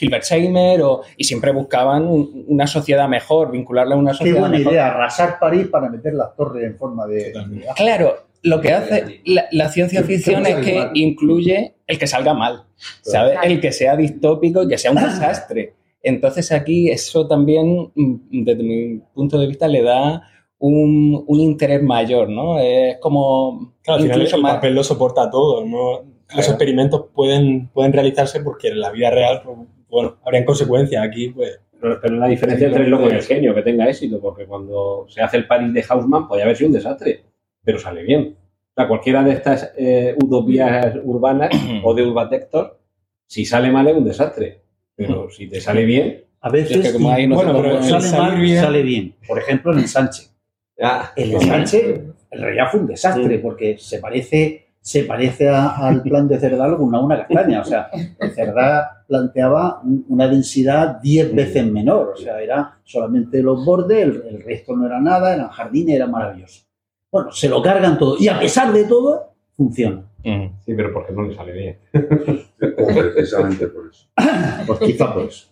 Hilbersheimer, 0.00 0.82
o, 0.82 1.02
y 1.16 1.24
siempre 1.24 1.52
buscaban 1.52 2.06
un- 2.06 2.44
una 2.48 2.66
sociedad 2.66 3.08
mejor, 3.08 3.50
vincularla 3.52 3.94
a 3.94 3.98
una 3.98 4.12
Qué 4.12 4.16
sociedad 4.18 4.40
buena 4.40 4.58
mejor. 4.58 4.72
idea, 4.72 4.86
arrasar 4.88 5.38
París 5.38 5.68
para 5.68 5.88
meter 5.90 6.14
las 6.14 6.34
torres 6.34 6.64
en 6.64 6.76
forma 6.78 7.06
de... 7.06 7.32
Claro, 7.76 8.16
lo 8.42 8.60
que 8.60 8.72
hace 8.72 9.20
la, 9.24 9.46
la 9.52 9.68
ciencia 9.68 10.02
ficción 10.02 10.46
es 10.46 10.56
que 10.56 10.90
incluye 10.94 11.74
el 11.86 11.98
que 11.98 12.06
salga 12.06 12.34
mal, 12.34 12.64
¿sabes? 13.02 13.38
El 13.42 13.60
que 13.60 13.72
sea 13.72 13.96
distópico 13.96 14.62
y 14.62 14.68
que 14.68 14.78
sea 14.78 14.90
un 14.90 14.98
desastre. 14.98 15.74
Entonces 16.02 16.50
aquí 16.50 16.90
eso 16.90 17.28
también, 17.28 17.92
mm, 17.94 18.44
desde 18.44 18.62
mi 18.62 19.00
punto 19.14 19.38
de 19.38 19.46
vista, 19.46 19.68
le 19.68 19.82
da 19.82 20.22
un, 20.58 21.24
un 21.26 21.40
interés 21.40 21.82
mayor, 21.82 22.28
¿no? 22.28 22.58
Es 22.58 22.98
como 22.98 23.72
Claro, 23.82 23.96
al 23.96 24.02
final 24.02 24.18
incluso 24.18 24.36
el 24.36 24.42
más... 24.42 24.54
papel 24.54 24.74
lo 24.74 24.84
soporta 24.84 25.30
todo. 25.30 25.64
¿no? 25.64 26.02
Los 26.34 26.48
experimentos 26.48 27.06
pueden, 27.14 27.68
pueden 27.68 27.92
realizarse 27.92 28.40
porque 28.40 28.68
en 28.68 28.80
la 28.80 28.90
vida 28.90 29.10
real, 29.10 29.42
pues, 29.44 29.58
bueno, 29.88 30.16
habrían 30.24 30.44
consecuencias. 30.44 31.04
Aquí, 31.04 31.28
pues. 31.28 31.60
Pero, 31.80 31.98
pero 32.00 32.16
la 32.16 32.28
diferencia 32.28 32.68
entre 32.68 32.84
el 32.84 32.90
loco 32.90 33.08
y 33.10 33.14
el 33.14 33.22
genio, 33.22 33.54
que 33.54 33.62
tenga 33.62 33.88
éxito, 33.88 34.20
porque 34.20 34.46
cuando 34.46 35.04
se 35.08 35.20
hace 35.20 35.36
el 35.36 35.48
París 35.48 35.74
de 35.74 35.84
Haussmann 35.88 36.28
podía 36.28 36.44
haber 36.44 36.56
sido 36.56 36.68
un 36.68 36.74
desastre, 36.74 37.24
pero 37.64 37.78
sale 37.78 38.02
bien. 38.02 38.36
O 38.38 38.74
sea, 38.74 38.88
cualquiera 38.88 39.22
de 39.22 39.32
estas 39.32 39.72
eh, 39.76 40.14
utopías 40.22 40.94
urbanas 41.04 41.50
o 41.84 41.94
de 41.94 42.02
urbatectos, 42.06 42.72
si 43.26 43.44
sale 43.44 43.70
mal 43.70 43.86
es 43.88 43.96
un 43.96 44.04
desastre, 44.04 44.62
pero 44.94 45.28
si 45.30 45.48
te 45.48 45.60
sale 45.60 45.84
bien... 45.84 46.24
A 46.44 46.50
veces, 46.50 46.78
Es 46.78 46.86
que 46.88 46.92
como 46.94 47.16
no 47.16 47.34
bueno, 47.36 47.62
pero 47.62 47.82
sale 47.84 48.10
mal, 48.18 48.40
bien. 48.40 48.60
sale 48.60 48.82
bien. 48.82 49.14
Por 49.28 49.38
ejemplo, 49.38 49.72
en 49.72 49.78
el 49.78 49.86
Sánchez. 49.88 50.34
El 51.14 51.34
ensanche, 51.34 51.94
en 52.32 52.40
realidad 52.40 52.64
fue 52.70 52.80
un 52.80 52.86
desastre, 52.88 53.38
porque 53.38 53.78
se 53.78 53.98
parece, 54.00 54.66
se 54.80 55.04
parece 55.04 55.48
a- 55.48 55.76
al 55.76 56.02
plan 56.02 56.26
de 56.26 56.40
Cerdá 56.40 56.76
con 56.76 56.92
una, 56.92 57.18
castaña. 57.18 57.60
O 57.60 57.64
sea, 57.64 57.88
el 58.18 58.30
Cerdá 58.32 59.04
planteaba 59.06 59.80
un- 59.84 60.04
una 60.08 60.26
densidad 60.26 61.00
10 61.00 61.32
veces 61.32 61.64
menor. 61.64 62.14
O 62.14 62.16
sea, 62.16 62.40
era 62.42 62.78
solamente 62.82 63.40
los 63.40 63.64
bordes, 63.64 64.02
el, 64.02 64.22
el 64.28 64.42
resto 64.42 64.74
no 64.74 64.86
era 64.86 65.00
nada, 65.00 65.34
eran 65.34 65.48
jardines, 65.50 65.94
era 65.94 66.08
maravilloso. 66.08 66.64
Bueno, 67.12 67.30
se 67.30 67.48
lo 67.48 67.60
cargan 67.62 67.98
todo. 67.98 68.16
Y 68.18 68.26
a 68.28 68.40
pesar 68.40 68.72
de 68.72 68.84
todo, 68.84 69.34
funciona. 69.56 70.04
Sí, 70.64 70.72
pero 70.74 70.92
porque 70.92 71.12
no 71.12 71.22
le 71.22 71.34
sale 71.34 71.52
bien. 71.52 71.78
Precisamente 72.58 73.66
por 73.68 73.88
eso. 73.90 74.06
Pues 74.66 74.78
quizá 74.80 75.12
por 75.12 75.24
eso. 75.24 75.48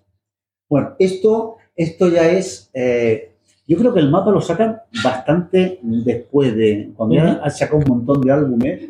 Bueno, 0.69 0.95
esto, 0.99 1.57
esto 1.77 2.09
ya 2.09 2.31
es. 2.31 2.71
eh, 2.73 3.27
yo 3.67 3.77
creo 3.79 3.93
que 3.95 4.01
el 4.01 4.11
mapa 4.11 4.31
lo 4.33 4.41
sacan 4.41 4.81
bastante 5.05 5.79
después 5.83 6.57
de. 6.57 6.93
Cuando 6.97 7.15
ya 7.17 7.41
han 7.43 7.51
sacado 7.51 7.79
un 7.79 7.85
montón 7.89 8.21
de 8.21 8.33
álbumes, 8.33 8.81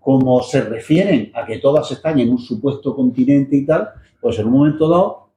como 0.00 0.42
se 0.42 0.60
refieren 0.62 1.30
a 1.34 1.46
que 1.46 1.58
todas 1.58 1.90
están 1.92 2.18
en 2.18 2.30
un 2.30 2.38
supuesto 2.38 2.94
continente 2.96 3.56
y 3.56 3.64
tal, 3.64 3.88
pues 4.20 4.38
en 4.38 4.46
un 4.46 4.52
momento 4.52 4.88
dado, 4.88 5.28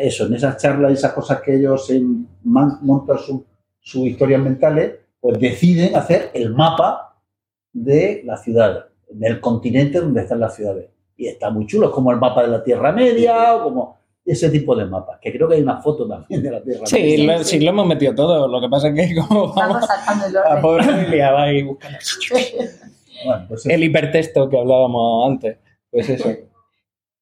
eso, 0.00 0.26
en 0.26 0.34
esas 0.34 0.56
charlas 0.60 0.90
y 0.92 0.94
esas 0.94 1.12
cosas 1.12 1.40
que 1.42 1.54
ellos 1.56 1.88
montan 2.42 3.18
su- 3.18 3.44
sus 3.80 4.06
historias 4.06 4.40
mentales, 4.42 4.94
pues 5.24 5.40
deciden 5.40 5.96
hacer 5.96 6.30
el 6.34 6.50
mapa 6.50 7.16
de 7.72 8.20
la 8.26 8.36
ciudad, 8.36 8.88
del 9.08 9.40
continente 9.40 9.98
donde 9.98 10.20
están 10.20 10.38
las 10.38 10.54
ciudades. 10.54 10.90
Y 11.16 11.28
está 11.28 11.48
muy 11.48 11.66
chulo, 11.66 11.86
es 11.86 11.94
como 11.94 12.10
el 12.12 12.18
mapa 12.18 12.42
de 12.42 12.48
la 12.48 12.62
Tierra 12.62 12.92
Media 12.92 13.56
o 13.56 13.64
como 13.64 13.96
ese 14.22 14.50
tipo 14.50 14.76
de 14.76 14.84
mapas, 14.84 15.18
que 15.22 15.32
creo 15.32 15.48
que 15.48 15.54
hay 15.54 15.62
una 15.62 15.80
foto 15.80 16.06
también 16.06 16.42
de 16.42 16.50
la 16.50 16.62
Tierra 16.62 16.84
Sí, 16.84 16.96
Media. 17.00 17.38
lo, 17.38 17.42
sí, 17.44 17.58
lo 17.58 17.70
hemos 17.70 17.86
metido 17.86 18.14
todo. 18.14 18.46
Lo 18.46 18.60
que 18.60 18.68
pasa 18.68 18.88
es 18.90 18.94
que 18.94 19.14
como 19.16 19.54
vamos 19.54 19.82
Estamos 19.82 19.86
saltando 19.86 20.26
el 20.26 20.36
a 20.36 20.60
pobre 20.60 20.84
Emilia 20.84 21.30
va 21.32 21.42
ahí 21.44 21.62
buscando. 21.62 21.98
Bueno, 23.24 23.46
pues 23.48 23.64
el 23.64 23.82
hipertexto 23.82 24.50
que 24.50 24.58
hablábamos 24.58 25.30
antes. 25.30 25.56
Pues 25.90 26.10
eso. 26.10 26.28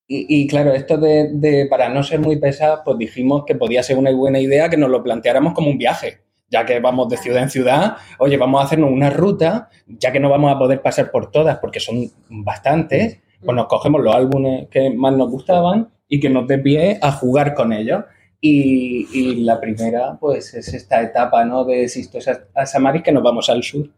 Y, 0.09 0.43
y 0.43 0.49
claro, 0.49 0.73
esto 0.73 0.97
de, 0.97 1.29
de, 1.35 1.67
para 1.67 1.88
no 1.88 2.03
ser 2.03 2.19
muy 2.19 2.35
pesados, 2.41 2.81
pues 2.85 2.99
dijimos 2.99 3.45
que 3.47 3.55
podía 3.55 3.85
ser 3.85 3.97
una 3.97 4.11
buena 4.11 4.41
idea 4.41 4.69
que 4.69 4.77
nos 4.77 4.91
lo 4.91 5.05
planteáramos 5.05 5.53
como 5.53 5.71
un 5.71 5.79
viaje. 5.79 6.23
Ya 6.53 6.67
que 6.67 6.79
vamos 6.81 7.09
de 7.09 7.17
ciudad 7.17 7.43
en 7.43 7.49
ciudad, 7.51 7.97
oye, 8.19 8.37
vamos 8.37 8.61
a 8.61 8.65
hacernos 8.65 8.91
una 8.93 9.09
ruta, 9.09 9.71
ya 9.87 10.12
que 10.12 10.21
no 10.21 10.29
vamos 10.29 10.55
a 10.55 10.59
poder 10.59 10.83
pasar 10.83 11.11
por 11.11 11.31
todas 11.31 11.57
porque 11.59 11.81
son 11.81 12.11
bastantes, 12.29 13.21
pues 13.43 13.57
nos 13.57 13.67
cogemos 13.67 14.03
los 14.03 14.15
álbumes 14.15 14.69
que 14.71 14.91
más 14.91 15.15
nos 15.15 15.31
gustaban 15.31 15.88
y 16.09 16.21
que 16.21 16.29
nos 16.29 16.47
dé 16.47 16.59
pie 16.59 16.99
a 17.01 17.11
jugar 17.12 17.55
con 17.55 17.73
ellos. 17.73 18.05
Y, 18.45 19.07
y 19.12 19.37
la 19.45 19.61
primera, 19.61 20.19
pues, 20.21 20.53
es 20.55 20.75
esta 20.75 21.01
etapa, 21.01 21.45
¿no? 21.45 21.65
De 21.65 21.88
Sistos 21.88 22.27
a, 22.29 22.41
a 22.55 22.67
Samaris, 22.67 23.03
que 23.03 23.12
nos 23.12 23.23
vamos 23.23 23.49
al 23.49 23.62
sur, 23.62 23.88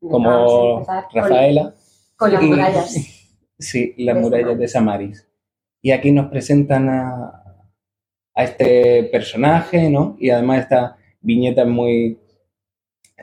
como 0.00 0.84
con- 0.84 0.94
Rafaela. 1.14 1.74
Con 2.16 2.32
las 2.32 2.42
Y- 2.42 2.46
murallas. 2.46 2.94
Sí, 3.62 3.94
las 3.98 4.14
De 4.16 4.20
murallas 4.22 4.58
de 4.58 4.68
Samaris. 4.68 5.28
Y 5.82 5.90
aquí 5.90 6.12
nos 6.12 6.28
presentan 6.30 6.88
a, 6.88 7.44
a 8.34 8.42
este 8.44 9.04
personaje, 9.12 9.90
¿no? 9.90 10.16
Y 10.18 10.30
además 10.30 10.60
esta 10.60 10.96
viñeta 11.20 11.62
es 11.62 11.68
muy... 11.68 12.18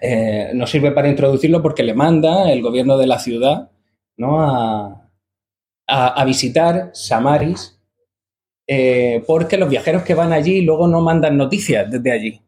eh, 0.02 0.52
nos 0.54 0.70
sirve 0.70 0.92
para 0.92 1.10
introducirlo 1.10 1.62
porque 1.62 1.84
le 1.84 1.94
manda 1.94 2.52
el 2.52 2.62
gobierno 2.62 2.98
de 2.98 3.08
la 3.08 3.20
ciudad, 3.20 3.72
¿no? 4.18 4.40
A, 4.42 5.10
a- 5.88 6.22
a 6.22 6.26
visitar 6.26 6.92
Samaris, 6.94 7.80
eh, 8.68 9.24
porque 9.26 9.58
los 9.58 9.70
viajeros 9.70 10.04
que 10.04 10.14
van 10.14 10.34
allí 10.34 10.62
luego 10.62 10.88
no 10.88 11.02
mandan 11.02 11.38
noticias 11.38 11.90
desde 11.90 12.12
allí. 12.12 12.42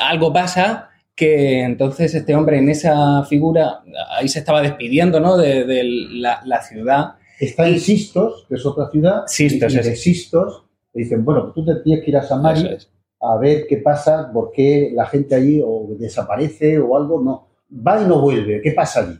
Algo 0.00 0.32
pasa 0.32 0.88
que 1.14 1.60
entonces 1.62 2.14
este 2.14 2.34
hombre 2.34 2.58
en 2.58 2.70
esa 2.70 3.22
figura, 3.24 3.82
ahí 4.10 4.28
se 4.28 4.38
estaba 4.38 4.62
despidiendo, 4.62 5.20
¿no? 5.20 5.36
De, 5.36 5.64
de 5.64 5.84
la, 5.84 6.40
la 6.44 6.62
ciudad. 6.62 7.16
Está 7.38 7.68
en 7.68 7.78
Sistos, 7.80 8.46
que 8.48 8.54
es 8.54 8.64
otra 8.64 8.88
ciudad. 8.90 9.22
Sistos, 9.26 9.74
y 9.74 9.78
es. 9.78 9.86
de 9.86 9.96
Sistos 9.96 10.64
le 10.94 11.02
dicen, 11.04 11.24
bueno, 11.24 11.52
tú 11.52 11.64
te 11.64 11.76
tienes 11.82 12.04
que 12.04 12.10
ir 12.10 12.16
a 12.16 12.22
es. 12.22 12.90
A 13.22 13.36
ver 13.38 13.66
qué 13.68 13.76
pasa, 13.76 14.30
por 14.32 14.50
qué 14.50 14.90
la 14.92 15.06
gente 15.06 15.34
allí 15.34 15.62
o 15.64 15.94
desaparece 15.98 16.78
o 16.78 16.96
algo. 16.96 17.22
No, 17.22 17.48
va 17.70 18.02
y 18.02 18.06
no 18.06 18.20
vuelve. 18.20 18.60
¿Qué 18.60 18.72
pasa 18.72 19.00
allí? 19.00 19.18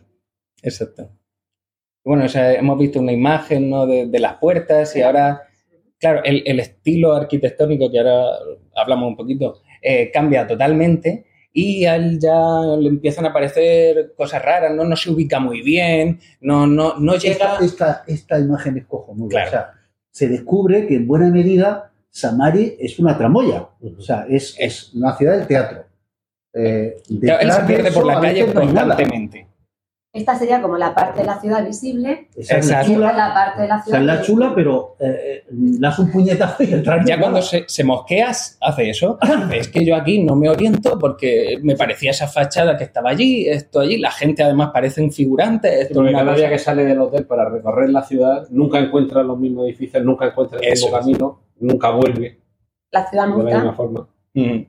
Exacto. 0.62 1.08
Bueno, 2.04 2.24
o 2.24 2.28
sea, 2.28 2.52
hemos 2.54 2.78
visto 2.78 2.98
una 2.98 3.12
imagen 3.12 3.70
¿no? 3.70 3.86
de, 3.86 4.06
de 4.06 4.18
las 4.18 4.34
puertas 4.38 4.96
y 4.96 5.02
ahora, 5.02 5.42
claro, 5.98 6.20
el, 6.24 6.42
el 6.44 6.58
estilo 6.58 7.12
arquitectónico 7.14 7.90
que 7.90 7.98
ahora 7.98 8.24
hablamos 8.74 9.08
un 9.08 9.16
poquito 9.16 9.60
eh, 9.80 10.10
cambia 10.10 10.46
totalmente 10.46 11.26
y 11.52 11.84
a 11.84 11.94
él 11.94 12.18
ya 12.18 12.76
le 12.78 12.88
empiezan 12.88 13.26
a 13.26 13.28
aparecer 13.28 14.14
cosas 14.16 14.42
raras, 14.42 14.74
no, 14.74 14.84
no 14.84 14.96
se 14.96 15.10
ubica 15.10 15.38
muy 15.38 15.62
bien, 15.62 16.18
no, 16.40 16.66
no, 16.66 16.98
no 16.98 17.14
llega... 17.16 17.58
Esta, 17.60 17.64
esta, 17.64 18.04
esta 18.06 18.38
imagen 18.40 18.78
es 18.78 18.86
cojonuda. 18.86 19.28
Claro. 19.28 19.48
O 19.48 19.50
sea, 19.50 19.72
se 20.10 20.28
descubre 20.28 20.86
que 20.86 20.96
en 20.96 21.06
buena 21.06 21.30
medida 21.30 21.91
Samari 22.12 22.76
es 22.78 22.98
una 22.98 23.16
tramoya. 23.16 23.68
O 23.98 24.00
sea, 24.00 24.26
es, 24.28 24.54
es 24.58 24.92
una 24.94 25.16
ciudad 25.16 25.38
del 25.38 25.46
teatro. 25.46 25.84
Eh, 26.54 27.02
Claro, 27.20 27.40
él 27.42 27.52
se 27.52 27.62
pierde 27.62 27.90
por 27.90 28.06
la 28.06 28.18
a 28.18 28.20
calle 28.20 28.52
constantemente. 28.52 29.48
Esta 30.14 30.38
sería 30.38 30.60
como 30.60 30.76
la 30.76 30.94
parte 30.94 31.20
de 31.20 31.26
la 31.26 31.40
ciudad 31.40 31.64
visible. 31.64 32.28
Esa 32.36 32.58
es 32.58 32.68
la 32.68 32.84
chula, 32.84 33.12
la 33.14 33.32
parte 33.32 33.62
de 33.62 33.68
la 33.68 33.82
ciudad. 33.82 33.98
es 33.98 34.06
la 34.06 34.20
chula, 34.20 34.52
pero 34.54 34.94
eh, 35.00 35.44
das 35.48 35.98
un 35.98 36.12
puñetazo 36.12 36.64
y 36.64 36.72
el 36.74 36.84
Ya 37.06 37.18
cuando 37.18 37.40
se, 37.40 37.64
se 37.66 37.82
mosqueas, 37.82 38.58
hace 38.60 38.90
eso. 38.90 39.18
Es 39.50 39.68
que 39.68 39.86
yo 39.86 39.96
aquí 39.96 40.22
no 40.22 40.36
me 40.36 40.50
oriento 40.50 40.98
porque 40.98 41.58
me 41.62 41.76
parecía 41.76 42.10
esa 42.10 42.28
fachada 42.28 42.76
que 42.76 42.84
estaba 42.84 43.08
allí, 43.08 43.48
esto 43.48 43.80
allí. 43.80 43.96
La 43.96 44.10
gente 44.10 44.42
además 44.42 44.68
parece 44.74 45.00
un 45.00 45.12
figurante. 45.12 45.80
Esto 45.80 46.00
una 46.00 46.12
cada 46.12 46.34
día 46.34 46.50
que 46.50 46.58
sale 46.58 46.84
del 46.84 47.00
hotel 47.00 47.24
para 47.24 47.48
recorrer 47.48 47.88
la 47.88 48.02
ciudad, 48.02 48.46
nunca 48.50 48.80
encuentra 48.80 49.22
los 49.22 49.38
mismos 49.38 49.64
edificios, 49.64 50.04
nunca 50.04 50.26
encuentra 50.26 50.58
el 50.58 50.74
Eso 50.74 50.90
mismo 51.06 51.40
es. 51.40 51.51
Nunca 51.62 51.90
vuelve 51.90 52.38
La 52.90 53.06
ciudad 53.08 53.26
de 53.28 53.44
la 53.44 53.56
misma 53.56 53.72
forma. 53.74 54.08
Mm. 54.34 54.60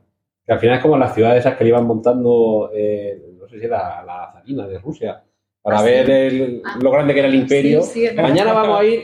Que 0.46 0.52
al 0.54 0.60
final 0.60 0.76
es 0.78 0.82
como 0.82 0.98
las 0.98 1.14
ciudades 1.14 1.40
esas 1.40 1.58
que 1.58 1.64
le 1.64 1.70
iban 1.70 1.86
montando, 1.86 2.70
eh, 2.74 3.22
no 3.40 3.48
sé 3.48 3.60
si 3.60 3.66
era 3.66 4.04
la 4.04 4.32
zarina 4.34 4.68
de 4.68 4.78
Rusia, 4.80 5.24
para 5.62 5.78
Ah, 5.78 5.80
sí. 5.80 5.86
ver 5.86 6.10
el- 6.10 6.62
lo 6.82 6.92
grande 6.92 7.14
que 7.14 7.20
era 7.20 7.30
el 7.30 7.36
imperio. 7.36 7.82
Sí, 7.82 7.92
sí, 7.94 8.06
es 8.06 8.16
verdad. 8.16 8.30
Mañana 8.30 8.54
vamos 8.54 8.80
a 8.80 8.84
ir, 8.84 9.04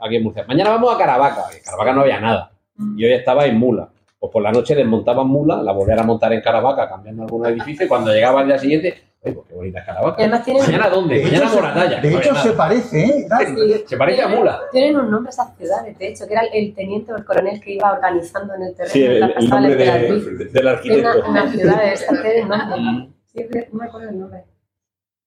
aquí 0.00 0.16
en 0.16 0.22
Murcia, 0.22 0.44
mañana 0.46 0.70
vamos 0.70 0.94
a 0.94 0.98
Caravaca. 0.98 1.44
En 1.56 1.62
Caravaca 1.62 1.92
no 1.92 2.00
había 2.02 2.20
nada. 2.20 2.52
Mm. 2.76 2.98
Y 2.98 3.04
hoy 3.04 3.12
estaba 3.12 3.46
en 3.46 3.58
Mula. 3.58 3.88
Pues 4.18 4.32
por 4.32 4.42
la 4.42 4.52
noche 4.52 4.74
desmontaban 4.74 5.26
Mula, 5.26 5.56
la 5.62 5.72
volvían 5.72 5.98
a 5.98 6.04
montar 6.04 6.32
en 6.32 6.40
Caravaca, 6.40 6.88
cambiando 6.88 7.24
algunos 7.24 7.48
edificios, 7.48 7.86
y 7.86 7.88
cuando 7.88 8.12
llegaba 8.12 8.40
al 8.40 8.46
día 8.46 8.58
siguiente, 8.58 8.94
¡ay, 9.26 9.32
pues 9.34 9.46
qué 9.48 9.54
bonita 9.54 9.78
es 9.80 9.84
Caravaca! 9.86 10.16
además 10.18 10.44
tienen, 10.44 10.62
¿Mañana 10.64 10.88
dónde? 10.88 11.14
De 11.16 11.24
Mañana 11.24 11.44
hecho, 11.44 11.54
por 11.54 11.62
la 11.64 11.74
talla. 11.74 12.00
de 12.00 12.14
hecho 12.16 12.34
se 12.36 12.50
parece, 12.52 13.04
¿eh? 13.04 13.26
Dani? 13.28 13.56
Se 13.86 13.96
parece 13.96 14.22
a 14.22 14.28
Mula. 14.28 14.60
tienen 14.72 14.96
un 14.96 15.10
nombre 15.10 15.30
esas 15.30 15.56
ciudades, 15.56 15.98
de 15.98 16.08
hecho, 16.08 16.26
que 16.26 16.32
era 16.34 16.42
el 16.52 16.74
teniente 16.74 17.12
o 17.12 17.16
el 17.16 17.24
coronel 17.24 17.60
que 17.60 17.74
iba 17.74 17.92
organizando 17.92 18.54
en 18.54 18.62
el 18.62 18.74
terreno. 18.74 18.92
Sí, 18.92 19.02
el, 19.04 19.22
el 19.36 19.48
nombre 19.50 19.76
de- 19.76 20.44
del 20.52 20.68
arquitecto. 20.68 21.08
una, 21.28 21.28
una 21.42 21.52
ciudad 21.52 21.82
de 21.82 21.92
esta 21.92 22.22
tiene 22.22 22.42
un 22.42 22.48
nombre. 22.48 23.08
Sí, 23.26 23.46
no 23.72 23.78
me 23.80 23.84
acuerdo 23.86 24.08
el 24.10 24.18
nombre. 24.18 24.44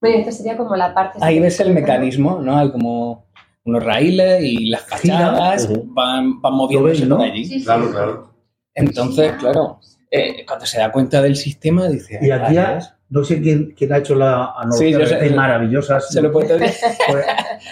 Bueno, 0.02 0.18
esto 0.20 0.32
sería 0.32 0.56
como 0.56 0.76
la 0.76 0.94
parte... 0.94 1.20
Ahí 1.22 1.40
ves 1.40 1.60
el 1.60 1.74
mecanismo, 1.74 2.40
¿no? 2.42 2.58
Hay 2.58 2.72
como 2.72 3.26
unos 3.66 3.84
raíles 3.84 4.42
y 4.42 4.70
las 4.70 4.82
fachadas 4.84 5.66
Ujú. 5.70 5.84
van, 5.94 6.42
van 6.42 6.54
moviéndose 6.54 7.06
¿no? 7.06 7.18
por 7.18 7.26
allí. 7.26 7.44
Sí, 7.46 7.60
sí. 7.60 7.66
Claro, 7.66 7.92
claro. 7.92 8.34
Entonces, 8.74 9.34
claro, 9.34 9.80
eh, 10.10 10.46
cuando 10.48 10.66
se 10.66 10.80
da 10.80 10.90
cuenta 10.92 11.22
del 11.22 11.36
sistema, 11.36 11.88
dice... 11.90 12.18
Y 12.22 12.26
"Ay, 12.26 12.32
aquí, 12.32 12.58
ha- 12.58 12.66
rayos". 12.68 12.94
No 13.10 13.24
sé 13.24 13.42
quién, 13.42 13.74
quién 13.78 13.92
ha 13.94 13.98
hecho 13.98 14.16
la 14.16 14.54
Sí, 14.72 14.92
sé. 14.94 14.96
analogía 14.96 15.36
maravillosa. 15.36 16.00
se 16.00 16.22
lo 16.22 16.32
puedo. 16.32 16.58
Pues, 16.58 16.80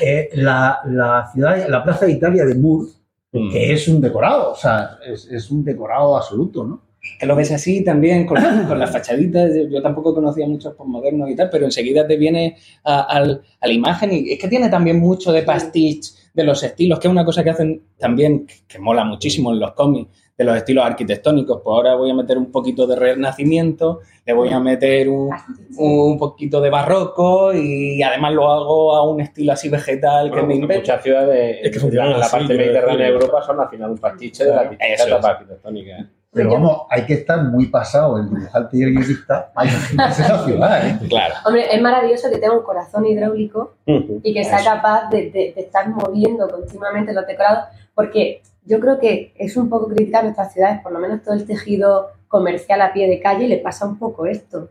eh, 0.02 0.30
la, 0.34 0.80
la 0.86 1.30
ciudad, 1.34 1.68
la 1.68 1.84
Plaza 1.84 2.06
de 2.06 2.12
Italia 2.14 2.46
de 2.46 2.56
Moore, 2.56 2.90
Mm. 3.34 3.52
que 3.52 3.74
es 3.74 3.86
un 3.90 4.00
decorado, 4.00 4.54
o 4.54 4.56
sea, 4.56 4.98
es, 5.06 5.26
es 5.30 5.52
un 5.52 5.62
decorado 5.64 6.16
absoluto, 6.16 6.64
¿no? 6.64 6.82
que 7.20 7.26
lo 7.26 7.36
ves 7.36 7.52
así 7.52 7.84
también 7.84 8.26
con, 8.26 8.38
con 8.68 8.80
las 8.80 8.90
fachaditas. 8.92 9.52
Yo, 9.70 9.82
tampoco 9.82 10.14
conocía 10.16 10.48
muchos 10.48 10.74
postmodernos 10.76 11.30
y 11.30 11.36
tal, 11.36 11.50
pero 11.50 11.66
enseguida 11.66 12.08
te 12.08 12.16
viene 12.18 12.56
a, 12.86 13.02
a 13.02 13.20
la 13.26 13.74
imagen 13.74 14.12
y 14.14 14.32
es 14.32 14.40
que 14.40 14.48
tiene 14.48 14.70
también 14.70 15.00
mucho 15.00 15.32
de 15.34 15.44
pastiche 15.44 16.12
de 16.34 16.44
los 16.46 16.64
estilos, 16.64 17.00
que 17.00 17.08
es 17.08 17.12
una 17.12 17.26
cosa 17.26 17.44
que 17.44 17.50
hacen 17.50 17.82
también, 17.98 18.46
que, 18.46 18.56
que 18.68 18.80
mola 18.80 19.04
muchísimo 19.04 19.52
en 19.54 19.60
los 19.60 19.74
cómics, 19.74 20.10
de 20.38 20.44
los 20.44 20.56
estilos 20.56 20.86
arquitectónicos. 20.86 21.62
Pues 21.64 21.74
ahora 21.74 21.96
voy 21.96 22.12
a 22.12 22.14
meter 22.14 22.38
un 22.38 22.52
poquito 22.52 22.86
de 22.86 22.96
renacimiento, 22.96 24.02
le 24.26 24.34
voy 24.34 24.50
a 24.50 24.60
meter 24.60 25.10
un, 25.10 25.30
un 25.78 26.18
poquito 26.20 26.62
de 26.62 26.70
barroco 26.70 27.54
y 27.54 28.02
además 28.04 28.34
lo 28.34 28.50
hago 28.52 28.96
a 28.96 29.10
un 29.10 29.20
estilo 29.22 29.54
así 29.54 29.68
vegetal 29.70 30.26
que 30.30 30.32
Bueno, 30.32 30.48
me 30.48 30.54
pues 30.54 30.62
invento. 30.62 30.82
muchas 30.82 31.04
ciudades 31.04 31.58
Es 31.64 31.72
que 31.72 31.80
funcionan 31.80 32.12
en 32.12 32.20
la 32.20 32.26
así, 32.26 32.38
parte 32.38 32.54
mediterránea 32.58 33.06
de. 33.08 33.14
Europa 33.14 33.42
son 33.42 33.60
al 33.60 33.70
final 33.70 33.92
un 33.92 33.98
pastiche 33.98 34.46
de 34.46 34.52
la 34.56 34.64
etapas 34.64 35.26
arquitectónicas. 35.26 36.00
¿eh? 36.02 36.06
Pero 36.34 36.52
vamos, 36.52 36.82
hay 36.92 37.04
que 37.04 37.14
estar 37.14 37.42
muy 37.46 37.66
pasado 37.68 38.18
el 38.20 38.30
dibujante 38.30 38.78
y 38.78 38.84
el 38.84 38.92
guionista 38.92 39.52
para 39.56 39.70
imaginarse 39.72 40.24
ciudad, 40.46 40.88
¿eh? 40.88 41.00
Claro. 41.10 41.34
Hombre, 41.46 41.66
es 41.74 41.82
maravilloso 41.82 42.30
que 42.30 42.38
tenga 42.38 42.54
un 42.56 42.64
corazón 42.64 43.08
hidráulico 43.08 43.74
y 43.88 44.34
que 44.36 44.44
sea 44.44 44.64
capaz 44.64 45.10
de, 45.10 45.32
de- 45.32 45.54
de 45.56 45.62
estar 45.62 45.90
moviendo 45.90 46.48
continuamente 46.48 47.12
los 47.14 47.26
decorados, 47.26 47.64
porque 47.96 48.44
yo 48.68 48.80
creo 48.80 49.00
que 49.00 49.34
es 49.36 49.56
un 49.58 49.70
poco 49.70 49.88
criticar 49.88 50.24
nuestras 50.24 50.54
ciudades, 50.54 50.82
por 50.82 50.92
lo 50.92 51.00
menos 51.00 51.24
todo 51.24 51.34
el 51.34 51.46
tejido 51.46 52.08
comercial 52.28 52.82
a 52.82 52.94
pie 52.94 53.08
de 53.08 53.20
calle, 53.20 53.48
le 53.48 53.58
pasa 53.58 53.86
un 53.86 53.98
poco 53.98 54.26
esto, 54.26 54.70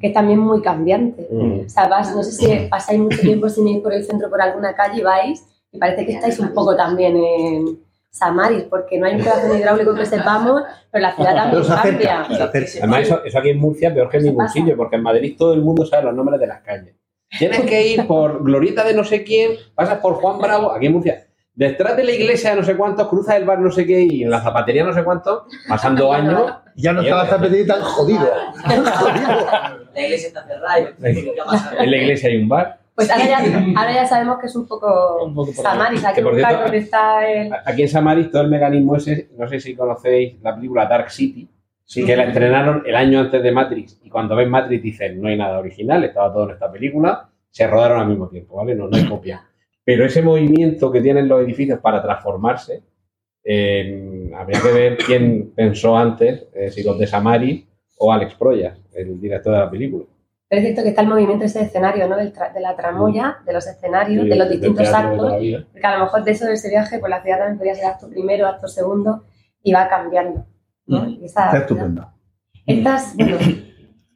que 0.00 0.06
es 0.08 0.12
también 0.14 0.38
muy 0.38 0.62
cambiante. 0.62 1.28
Mm. 1.30 1.66
O 1.66 1.68
sea, 1.68 1.88
vas, 1.88 2.14
no 2.14 2.22
sé 2.22 2.32
si 2.32 2.68
pasáis 2.68 2.98
mucho 2.98 3.20
tiempo 3.20 3.48
sin 3.48 3.68
ir 3.68 3.82
por 3.82 3.92
el 3.92 4.04
centro, 4.04 4.30
por 4.30 4.40
alguna 4.40 4.74
calle, 4.74 5.02
vais 5.02 5.44
y 5.70 5.78
parece 5.78 6.06
que 6.06 6.12
estáis 6.12 6.38
un 6.38 6.54
poco 6.54 6.74
también 6.74 7.16
en 7.16 7.78
Samaris, 8.10 8.62
porque 8.64 8.98
no 8.98 9.06
hay 9.06 9.16
un 9.16 9.22
corazón 9.22 9.58
hidráulico 9.58 9.94
que 9.94 10.06
sepamos, 10.06 10.62
pero 10.90 11.02
la 11.02 11.14
ciudad 11.14 11.34
también 11.34 11.62
Pero 11.62 11.64
se 11.64 11.82
cambia. 11.82 12.20
acerca, 12.20 12.36
se 12.36 12.42
acerca. 12.42 12.78
Además, 12.78 13.00
eso, 13.00 13.24
eso 13.24 13.38
aquí 13.38 13.48
en 13.50 13.58
Murcia 13.58 13.92
peor 13.92 14.08
que 14.08 14.16
en 14.18 14.22
¿Qué 14.22 14.28
ningún 14.28 14.44
pasa? 14.44 14.54
sitio, 14.54 14.76
porque 14.76 14.96
en 14.96 15.02
Madrid 15.02 15.34
todo 15.36 15.52
el 15.52 15.62
mundo 15.62 15.84
sabe 15.84 16.04
los 16.04 16.14
nombres 16.14 16.40
de 16.40 16.46
las 16.46 16.62
calles. 16.62 16.94
Tienes 17.38 17.62
que 17.62 17.88
ir 17.88 18.06
por 18.06 18.44
Glorieta 18.44 18.84
de 18.84 18.94
no 18.94 19.02
sé 19.02 19.24
quién, 19.24 19.52
pasas 19.74 19.98
por 19.98 20.14
Juan 20.14 20.38
Bravo, 20.38 20.70
aquí 20.70 20.86
en 20.86 20.92
Murcia. 20.92 21.23
Detrás 21.54 21.96
de 21.96 22.04
la 22.04 22.10
iglesia 22.12 22.50
de 22.50 22.56
no 22.56 22.62
sé 22.64 22.76
cuántos, 22.76 23.06
cruzas 23.08 23.36
el 23.36 23.44
bar 23.44 23.60
no 23.60 23.70
sé 23.70 23.86
qué 23.86 24.00
y 24.00 24.22
en 24.24 24.30
la 24.30 24.40
zapatería 24.40 24.82
no 24.84 24.92
sé 24.92 25.04
cuántos, 25.04 25.44
pasando 25.68 26.12
años. 26.12 26.52
Ya 26.76 26.92
no 26.92 27.02
está 27.02 27.16
la 27.16 27.26
zapatería 27.26 27.66
tan 27.74 27.82
jodido. 27.82 28.28
tan 28.66 28.84
jodido. 28.84 29.28
La 29.94 30.00
iglesia 30.02 30.28
está 30.28 30.44
cerrada. 30.44 30.78
En 31.78 31.90
la 31.90 31.96
iglesia 31.96 32.28
hay 32.30 32.36
un 32.42 32.48
bar. 32.48 32.80
Pues 32.96 33.10
ahora 33.10 33.26
ya, 33.26 33.38
ahora 33.76 33.92
ya 33.92 34.06
sabemos 34.06 34.38
que 34.40 34.46
es 34.46 34.54
un 34.54 34.66
poco, 34.68 35.24
Un 35.24 35.34
poco 35.34 35.52
por 35.52 35.66
ahí. 35.66 35.72
Samaris, 35.72 36.04
hay 36.04 36.14
que 36.14 36.20
Que, 36.20 36.22
por 36.24 36.32
buscar 36.34 36.50
cierto, 36.50 36.64
dónde 36.64 36.78
está 36.78 37.28
el... 37.28 37.52
Aquí 37.64 37.82
en 37.82 37.88
Samaris 37.88 38.30
todo 38.30 38.42
el 38.42 38.50
mecanismo 38.50 38.96
ese, 38.96 39.30
no 39.36 39.48
sé 39.48 39.58
si 39.58 39.74
conocéis 39.74 40.40
la 40.42 40.54
película 40.54 40.86
Dark 40.86 41.10
City, 41.10 41.48
Sí. 41.86 42.04
que 42.06 42.16
la 42.16 42.24
estrenaron 42.24 42.82
el 42.86 42.94
año 42.96 43.18
antes 43.20 43.42
de 43.42 43.50
Matrix. 43.52 44.00
Y 44.02 44.08
cuando 44.10 44.34
ven 44.36 44.48
Matrix 44.48 44.82
dicen, 44.82 45.20
no 45.20 45.28
hay 45.28 45.36
nada 45.36 45.58
original, 45.58 46.02
estaba 46.04 46.32
todo 46.32 46.44
en 46.44 46.50
esta 46.52 46.70
película, 46.70 47.28
se 47.50 47.66
rodaron 47.66 48.00
al 48.00 48.06
mismo 48.08 48.28
tiempo, 48.28 48.56
¿vale? 48.56 48.74
No, 48.76 48.86
no 48.88 48.96
hay 48.96 49.06
copia. 49.06 49.44
Pero 49.84 50.04
ese 50.06 50.22
movimiento 50.22 50.90
que 50.90 51.00
tienen 51.00 51.28
los 51.28 51.42
edificios 51.42 51.78
para 51.80 52.02
transformarse, 52.02 52.82
eh, 53.44 54.30
habría 54.34 54.60
que 54.60 54.72
ver 54.72 54.96
quién 54.96 55.52
pensó 55.54 55.96
antes, 55.96 56.46
eh, 56.54 56.70
si 56.70 56.82
los 56.82 56.98
de 56.98 57.06
Samaris 57.06 57.64
o 57.98 58.12
Alex 58.12 58.34
Proyas, 58.34 58.78
el 58.94 59.20
director 59.20 59.52
de 59.52 59.58
la 59.58 59.70
película. 59.70 60.04
Pero 60.48 60.60
es 60.60 60.66
cierto 60.66 60.82
que 60.82 60.88
está 60.90 61.02
el 61.02 61.08
movimiento 61.08 61.44
ese 61.44 61.58
de 61.58 61.64
escenario, 61.66 62.06
¿no? 62.08 62.16
Del 62.16 62.32
tra- 62.32 62.52
de 62.52 62.60
la 62.60 62.76
tramoya, 62.76 63.38
de 63.44 63.52
los 63.52 63.66
escenarios, 63.66 64.22
Sí, 64.24 64.28
de 64.28 64.36
los 64.36 64.48
distintos 64.48 64.88
actos. 64.92 65.32
Porque 65.72 65.86
a 65.86 65.98
lo 65.98 66.04
mejor 66.04 66.24
de 66.24 66.30
eso 66.30 66.46
de 66.46 66.52
ese 66.54 66.68
viaje, 66.70 66.98
pues 66.98 67.10
la 67.10 67.22
ciudad 67.22 67.38
también 67.38 67.58
podría 67.58 67.74
ser 67.74 67.86
acto 67.86 68.08
primero, 68.08 68.46
acto 68.46 68.68
segundo, 68.68 69.24
y 69.62 69.72
va 69.72 69.88
cambiando. 69.88 70.46
¿no? 70.86 71.08
Y 71.08 71.24
esa- 71.24 71.46
Está 71.46 71.58
estupendo. 71.58 72.08
Estas, 72.66 73.16
bueno, 73.16 73.36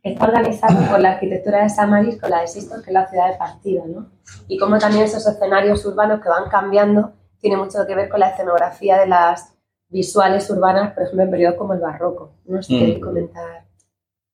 está 0.03 0.27
organizado 0.27 0.89
por 0.91 1.01
la 1.01 1.13
arquitectura 1.13 1.63
de 1.63 1.69
Samaris 1.69 2.21
con 2.21 2.31
la 2.31 2.41
de 2.43 2.47
Sistos, 2.49 2.83
que 2.83 2.91
es 2.91 2.95
la 2.95 3.07
ciudad 3.09 3.31
de 3.33 3.37
partida, 3.39 3.83
¿no? 3.87 4.11
Y 4.49 4.59
como 4.59 4.79
también 4.79 5.05
esos 5.05 5.27
escenarios 5.27 5.85
urbanos 5.85 6.21
que 6.21 6.29
van 6.29 6.49
cambiando 6.49 7.13
tiene 7.41 7.57
mucho 7.57 7.87
que 7.87 7.95
ver 7.95 8.09
con 8.09 8.21
la 8.21 8.31
escenografía 8.31 8.99
de 8.99 9.07
las 9.07 9.55
visuales 9.89 10.49
urbanas, 10.51 10.93
por 10.93 11.03
ejemplo, 11.05 11.25
en 11.25 11.31
periodos 11.31 11.57
como 11.57 11.73
el 11.75 11.81
barroco. 11.81 12.33
No 12.47 12.63
sé 12.63 12.75
Mm. 12.97 13.01
comentar 13.01 13.65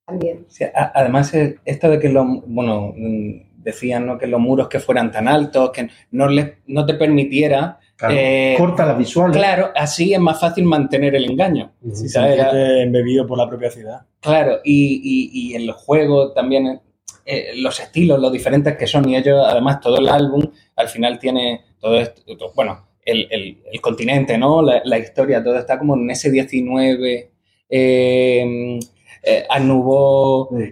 también. 0.07 0.45
Sí, 0.49 0.65
a- 0.65 0.93
además, 0.95 1.33
eh, 1.35 1.59
esto 1.65 1.89
de 1.91 1.99
que 1.99 2.09
los, 2.09 2.27
bueno, 2.47 2.93
mm, 2.97 3.63
decían 3.63 4.07
¿no? 4.07 4.19
que 4.19 4.27
los 4.27 4.41
muros 4.41 4.69
que 4.69 4.81
fueran 4.81 5.11
tan 5.11 5.29
altos, 5.29 5.71
que 5.71 5.89
no, 6.11 6.29
les, 6.29 6.55
no 6.67 6.85
te 6.87 6.95
permitiera... 6.95 7.79
Claro, 8.09 8.15
eh, 8.21 8.55
corta 8.59 8.87
las 8.87 8.99
visuales. 8.99 9.37
Claro, 9.37 9.71
así 9.75 10.13
es 10.15 10.21
más 10.21 10.39
fácil 10.41 10.65
mantener 10.65 11.15
el 11.15 11.25
engaño. 11.31 11.73
Sí, 11.93 12.09
¿sabes? 12.09 12.39
embebido 12.53 13.27
por 13.27 13.39
la 13.39 13.49
propia 13.49 13.71
ciudad. 13.71 14.03
Claro, 14.21 14.59
y, 14.65 15.01
y, 15.03 15.51
y 15.53 15.55
el 15.55 15.71
juego 15.73 16.33
también, 16.33 16.81
eh, 17.27 17.53
los 17.57 17.81
estilos, 17.81 18.19
los 18.21 18.33
diferentes 18.33 18.77
que 18.77 18.87
son, 18.87 19.09
y 19.09 19.17
ellos, 19.17 19.43
además, 19.47 19.81
todo 19.81 19.99
el 19.99 20.09
álbum 20.09 20.43
al 20.77 20.89
final 20.89 21.19
tiene 21.19 21.63
todo 21.81 21.99
esto, 22.01 22.23
todo- 22.37 22.53
bueno, 22.55 22.89
el, 23.05 23.27
el- 23.31 23.59
el 23.73 23.81
continente, 23.81 24.37
¿no? 24.39 24.63
La, 24.63 24.81
la 24.85 24.99
historia, 24.99 25.43
todo 25.45 25.59
está 25.59 25.79
como 25.79 25.95
en 25.95 26.11
ese 26.11 26.31
19, 26.31 27.31
eh, 27.69 28.79
eh, 29.23 29.47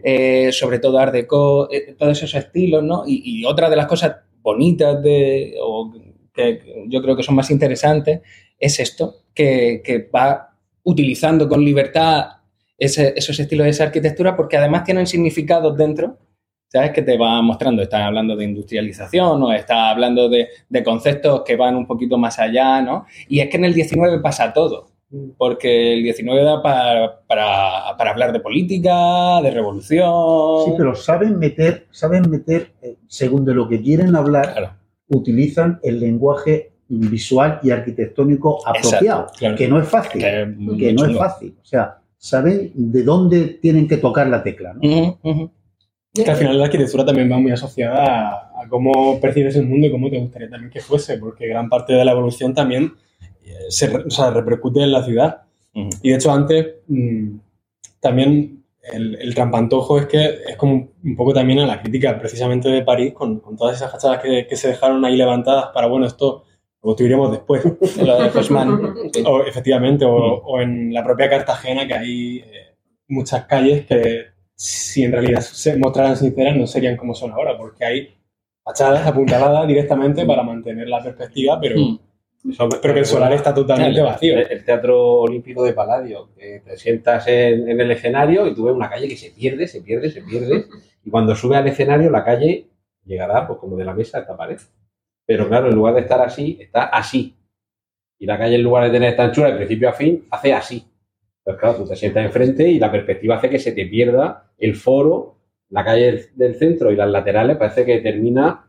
eh, 0.05 0.51
sobre 0.53 0.79
todo 0.79 0.99
Art 0.99 1.13
Deco, 1.13 1.71
eh, 1.73 1.95
todos 1.99 2.19
esos 2.23 2.35
estilos, 2.35 2.83
¿no? 2.83 3.05
Y, 3.07 3.23
y 3.41 3.45
otra 3.45 3.69
de 3.71 3.77
las 3.77 3.87
cosas 3.87 4.17
bonitas 4.43 5.03
de, 5.03 5.55
o 5.63 5.93
que 6.35 6.87
yo 6.89 7.03
creo 7.03 7.17
que 7.17 7.23
son 7.23 7.35
más 7.35 7.51
interesantes 7.51 8.21
es 8.59 8.79
esto, 8.81 9.17
que, 9.35 9.83
que 9.85 10.09
va 10.15 10.55
utilizando 10.85 11.49
con 11.49 11.65
libertad 11.65 12.27
ese- 12.79 13.15
esos 13.17 13.39
estilos 13.39 13.65
de 13.65 13.71
esa 13.71 13.85
arquitectura 13.85 14.37
porque 14.37 14.57
además 14.57 14.85
tienen 14.85 15.07
significados 15.07 15.77
dentro, 15.77 16.19
¿sabes? 16.69 16.91
Que 16.93 17.03
te 17.03 17.17
va 17.19 17.41
mostrando, 17.43 17.83
estás 17.83 18.03
hablando 18.03 18.35
de 18.37 18.45
industrialización 18.45 19.43
o 19.43 19.53
estás 19.53 19.79
hablando 19.93 20.29
de, 20.29 20.49
de 20.69 20.83
conceptos 20.83 21.43
que 21.45 21.57
van 21.57 21.77
un 21.77 21.87
poquito 21.87 22.17
más 22.19 22.39
allá, 22.39 22.81
¿no? 22.83 23.07
Y 23.29 23.41
es 23.41 23.49
que 23.49 23.57
en 23.59 23.65
el 23.67 23.75
19 23.75 24.21
pasa 24.21 24.53
todo, 24.53 24.89
porque 25.37 25.93
el 25.95 26.03
19 26.03 26.43
da 26.43 26.63
para, 26.63 27.21
para, 27.27 27.97
para 27.99 28.11
hablar 28.11 28.33
de 28.33 28.41
política, 28.41 29.41
de 29.43 29.51
revolución. 29.51 30.65
Sí, 30.65 30.73
pero 30.77 30.95
saben 30.95 31.39
meter, 31.39 31.87
saben 31.91 32.29
meter, 32.31 32.73
eh, 32.83 32.97
según 33.07 33.45
de 33.45 33.55
lo 33.55 33.69
que 33.69 33.81
quieren 33.83 34.17
hablar, 34.17 34.77
utilizan 35.09 35.79
el 35.83 36.01
lenguaje 36.01 36.73
visual 36.89 37.59
y 37.63 37.71
arquitectónico 37.71 38.61
apropiado, 38.67 39.23
Exacto, 39.23 39.39
claro. 39.39 39.57
que 39.57 39.69
no 39.69 39.81
es 39.81 39.89
fácil, 39.89 40.21
que, 40.79 40.93
no 40.93 41.05
es 41.07 41.17
fácil. 41.17 41.55
O 41.63 41.65
sea, 41.65 41.99
saben 42.19 42.71
de 42.75 43.03
dónde 43.03 43.59
tienen 43.63 43.89
que 43.89 43.97
tocar 43.97 44.27
la 44.29 44.43
tecla. 44.43 44.75
¿no? 44.75 44.81
Que 46.15 46.31
al 46.31 46.37
final 46.37 46.59
la 46.59 46.67
arquitectura 46.67 47.07
también 47.07 47.33
va 47.33 47.39
muy 47.39 47.53
asociada 47.53 48.05
a, 48.05 48.63
a 48.63 48.69
cómo 48.69 49.19
percibes 49.21 49.57
el 49.57 49.67
mundo 49.67 49.87
y 49.87 49.91
cómo 49.91 50.11
te 50.11 50.19
gustaría 50.19 50.51
también 50.51 50.71
que 50.71 50.81
fuese, 50.81 51.17
porque 51.17 51.47
gran 51.47 51.71
parte 51.71 51.95
de 51.95 52.05
la 52.05 52.13
evolución 52.13 52.53
también 52.55 52.93
eh, 53.45 53.55
se, 53.71 53.87
re- 53.87 54.05
o 54.07 54.11
sea, 54.11 54.31
repercute 54.31 54.83
en 54.83 54.93
la 54.93 55.03
ciudad. 55.05 55.43
Y 55.75 56.11
de 56.11 56.17
hecho 56.17 56.31
antes 56.31 56.67
mm, 56.87 57.29
también 58.01 58.62
el, 58.83 59.17
el 59.21 59.35
trampantojo 59.35 59.99
es 59.99 60.07
que 60.07 60.41
es 60.49 60.57
como 60.57 60.93
un 61.05 61.17
poco 61.17 61.33
también 61.33 61.61
a 61.61 61.67
la 61.67 61.81
crítica 61.81 62.19
precisamente 62.19 62.69
de 62.69 62.83
París 62.83 63.13
con, 63.13 63.39
con 63.41 63.57
todas 63.57 63.77
esas 63.77 63.93
fachadas 63.93 64.21
que, 64.21 64.47
que 64.47 64.57
se 64.57 64.69
dejaron 64.69 65.05
ahí 65.05 65.17
levantadas 65.17 65.67
para, 65.73 65.87
bueno, 65.87 66.07
esto 66.07 66.45
lo 66.83 66.89
construiremos 66.89 67.31
después. 67.31 67.65
Lo 67.99 68.21
de 68.21 68.29
Haussmann. 68.29 68.95
O, 69.25 69.43
efectivamente, 69.43 70.05
o, 70.05 70.15
o 70.15 70.61
en 70.61 70.93
la 70.93 71.05
propia 71.05 71.31
Cartagena 71.31 71.87
que 71.87 71.95
hay 71.95 72.39
eh, 72.39 72.77
muchas 73.09 73.45
calles 73.47 73.87
que 73.87 74.33
si 74.55 75.05
en 75.05 75.13
realidad 75.13 75.41
se 75.41 75.77
mostraran 75.77 76.17
sinceras 76.17 76.57
no 76.57 76.67
serían 76.67 76.97
como 76.97 77.15
son 77.15 77.31
ahora, 77.33 77.57
porque 77.57 77.85
hay 77.85 78.15
fachadas 78.65 79.07
apuntaladas 79.07 79.67
directamente 79.67 80.25
para 80.25 80.43
mantener 80.43 80.89
la 80.89 81.03
perspectiva, 81.03 81.59
pero, 81.61 81.77
pero 82.83 82.95
que 82.95 83.01
el 83.01 83.07
solar 83.07 83.33
está 83.33 83.55
totalmente 83.55 84.01
El- 84.01 84.05
vacío. 84.07 84.39
El, 84.39 84.51
el 84.51 84.65
Teatro 84.65 85.01
Olímpico 85.21 85.65
de 85.65 85.73
Paladio, 85.73 86.31
que 86.37 86.61
te 86.65 86.77
sientas 86.77 87.27
en, 87.29 87.69
en 87.69 87.81
el 87.81 87.91
escenario 87.91 88.47
y 88.47 88.55
tú 88.55 88.65
ves 88.65 88.75
una 88.75 88.91
calle 88.91 89.09
que 89.09 89.17
se 89.17 89.31
pierde, 89.31 89.67
se 89.69 89.81
pierde, 89.81 90.11
se 90.11 90.23
pierde, 90.23 90.65
y 91.05 91.11
cuando 91.11 91.35
sube 91.37 91.57
al 91.57 91.67
escenario 91.69 92.11
la 92.11 92.25
calle 92.25 92.67
llegará 93.05 93.47
pues 93.47 93.59
como 93.59 93.77
de 93.77 93.85
la 93.85 93.95
mesa 93.95 94.19
a 94.19 94.21
esta 94.23 94.37
pared. 94.37 94.59
Pero 95.25 95.49
claro, 95.49 95.69
en 95.69 95.75
lugar 95.77 95.95
de 95.95 96.01
estar 96.01 96.21
así, 96.21 96.59
está 96.61 96.85
así. 96.85 97.37
Y 98.19 98.27
la 98.27 98.39
calle 98.39 98.57
en 98.57 98.63
lugar 98.63 98.85
de 98.85 98.91
tener 98.91 99.11
esta 99.11 99.25
anchura 99.25 99.51
de 99.51 99.57
principio 99.57 99.89
a 99.89 99.93
fin, 99.93 100.27
hace 100.31 100.53
así. 100.53 100.85
Pues 101.45 101.57
claro, 101.59 101.77
tú 101.79 101.89
te 101.89 101.97
sientas 101.97 102.25
enfrente 102.25 102.69
y 102.69 102.79
la 102.79 102.91
perspectiva 102.91 103.37
hace 103.37 103.49
que 103.51 103.59
se 103.59 103.73
te 103.73 103.87
pierda 103.87 104.51
el 104.59 104.75
foro, 104.77 105.37
la 105.71 105.85
calle 105.85 106.05
del, 106.07 106.27
del 106.35 106.55
centro 106.57 106.91
y 106.93 106.97
las 106.97 107.09
laterales, 107.11 107.57
parece 107.57 107.85
que 107.85 108.01
termina. 108.01 108.69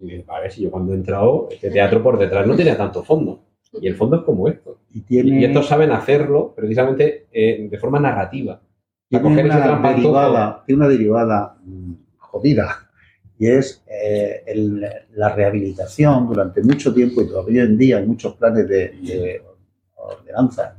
Y 0.00 0.10
dices, 0.10 0.28
a 0.28 0.40
ver 0.40 0.50
si 0.52 0.62
yo 0.62 0.70
cuando 0.70 0.92
he 0.92 0.96
entrado, 0.96 1.48
este 1.50 1.70
teatro 1.70 2.02
por 2.02 2.18
detrás 2.18 2.46
no 2.46 2.54
tenía 2.56 2.76
tanto 2.76 3.02
fondo. 3.02 3.40
Y 3.80 3.86
el 3.88 3.96
fondo 3.96 4.16
es 4.16 4.22
como 4.22 4.48
esto. 4.48 4.78
Y, 4.94 5.00
tiene- 5.02 5.40
Y 5.40 5.44
estos 5.44 5.66
saben 5.66 5.90
hacerlo 5.90 6.54
precisamente 6.56 7.26
eh, 7.32 7.68
de 7.70 7.78
forma 7.78 7.98
narrativa. 8.00 8.60
Tiene 9.34 9.42
una 9.54 9.54
derivada, 9.96 10.62
tiene 10.66 10.80
una 10.80 10.88
derivada 10.88 11.56
jodida 12.18 12.90
y 13.38 13.46
es 13.48 13.82
eh, 13.86 14.42
el- 14.46 14.86
la 15.14 15.34
rehabilitación 15.34 16.26
durante 16.28 16.62
mucho 16.62 16.92
tiempo 16.94 17.22
y 17.22 17.28
todavía 17.28 17.62
hoy 17.62 17.68
en 17.68 17.78
día 17.78 17.98
en 17.98 18.08
muchos 18.08 18.34
planes 18.36 18.68
de, 18.68 18.88
de 18.90 19.42
ordenanza 19.96 20.76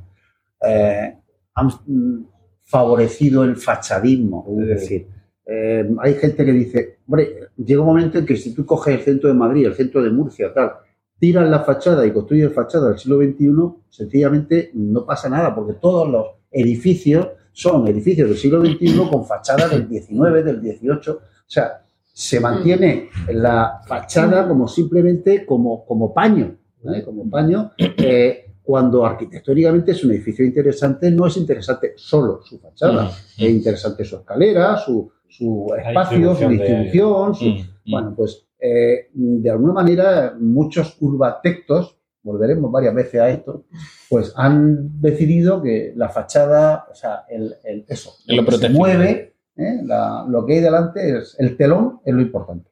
eh, 0.66 1.14
han 1.54 1.66
mm, 1.86 2.24
favorecido 2.62 3.44
el 3.44 3.56
fachadismo. 3.56 4.46
Es 4.60 4.66
decir, 4.68 5.06
eh, 5.52 5.84
hay 6.00 6.14
gente 6.14 6.44
que 6.44 6.52
dice, 6.52 6.98
hombre, 7.08 7.48
llega 7.56 7.80
un 7.80 7.88
momento 7.88 8.18
en 8.18 8.24
que 8.24 8.36
si 8.36 8.54
tú 8.54 8.64
coges 8.64 8.94
el 8.94 9.00
centro 9.00 9.28
de 9.28 9.34
Madrid, 9.34 9.66
el 9.66 9.74
centro 9.74 10.00
de 10.00 10.08
Murcia, 10.08 10.54
tal, 10.54 10.74
tiras 11.18 11.50
la 11.50 11.58
fachada 11.64 12.06
y 12.06 12.12
construyes 12.12 12.52
fachada 12.52 12.90
del 12.90 12.98
siglo 12.98 13.18
XXI, 13.18 13.82
sencillamente 13.90 14.70
no 14.74 15.04
pasa 15.04 15.28
nada, 15.28 15.52
porque 15.52 15.72
todos 15.72 16.08
los 16.08 16.26
edificios 16.52 17.30
son 17.52 17.88
edificios 17.88 18.28
del 18.28 18.38
siglo 18.38 18.64
XXI 18.64 19.08
con 19.10 19.26
fachada 19.26 19.66
del 19.66 19.88
XIX, 19.88 20.44
del 20.44 20.60
XVIII. 20.60 21.14
O 21.14 21.20
sea, 21.48 21.82
se 22.12 22.38
mantiene 22.38 23.08
la 23.32 23.80
fachada 23.88 24.46
como 24.46 24.68
simplemente 24.68 25.44
como, 25.44 25.84
como 25.84 26.14
paño, 26.14 26.56
como 27.04 27.28
paño, 27.28 27.72
eh, 27.76 28.52
cuando 28.62 29.04
arquitectónicamente 29.04 29.90
es 29.90 30.04
un 30.04 30.12
edificio 30.12 30.44
interesante, 30.44 31.10
no 31.10 31.26
es 31.26 31.36
interesante 31.36 31.94
solo 31.96 32.40
su 32.44 32.60
fachada, 32.60 33.06
Mm, 33.06 33.42
es 33.42 33.50
interesante 33.50 34.04
su 34.04 34.16
escalera, 34.16 34.76
su, 34.76 35.10
su 35.30 35.72
espacio, 35.78 36.34
su 36.34 36.48
distribución 36.48 37.34
su- 37.34 37.44
Mm, 37.46 37.90
bueno, 37.92 38.14
pues 38.16 38.46
eh, 38.60 39.08
de 39.14 39.50
alguna 39.50 39.72
manera 39.72 40.34
muchos 40.38 40.96
urbatectos, 41.00 41.96
volveremos 42.22 42.70
varias 42.70 42.94
veces 42.94 43.20
a 43.20 43.30
esto, 43.30 43.64
pues 44.10 44.34
han 44.36 45.00
decidido 45.00 45.62
que 45.62 45.92
la 45.96 46.10
fachada, 46.10 46.86
o 46.90 46.94
sea, 46.94 47.24
el, 47.30 47.54
el- 47.64 47.84
eso, 47.88 48.10
Lo 48.26 48.42
lo 48.42 48.44
que 48.44 48.56
se 48.58 48.68
mueve, 48.68 49.34
¿eh? 49.56 49.80
La- 49.84 50.26
lo 50.28 50.44
que 50.44 50.54
hay 50.54 50.60
delante 50.60 51.18
es 51.18 51.36
el 51.38 51.56
telón, 51.56 52.00
es 52.04 52.12
lo 52.14 52.20
importante. 52.20 52.68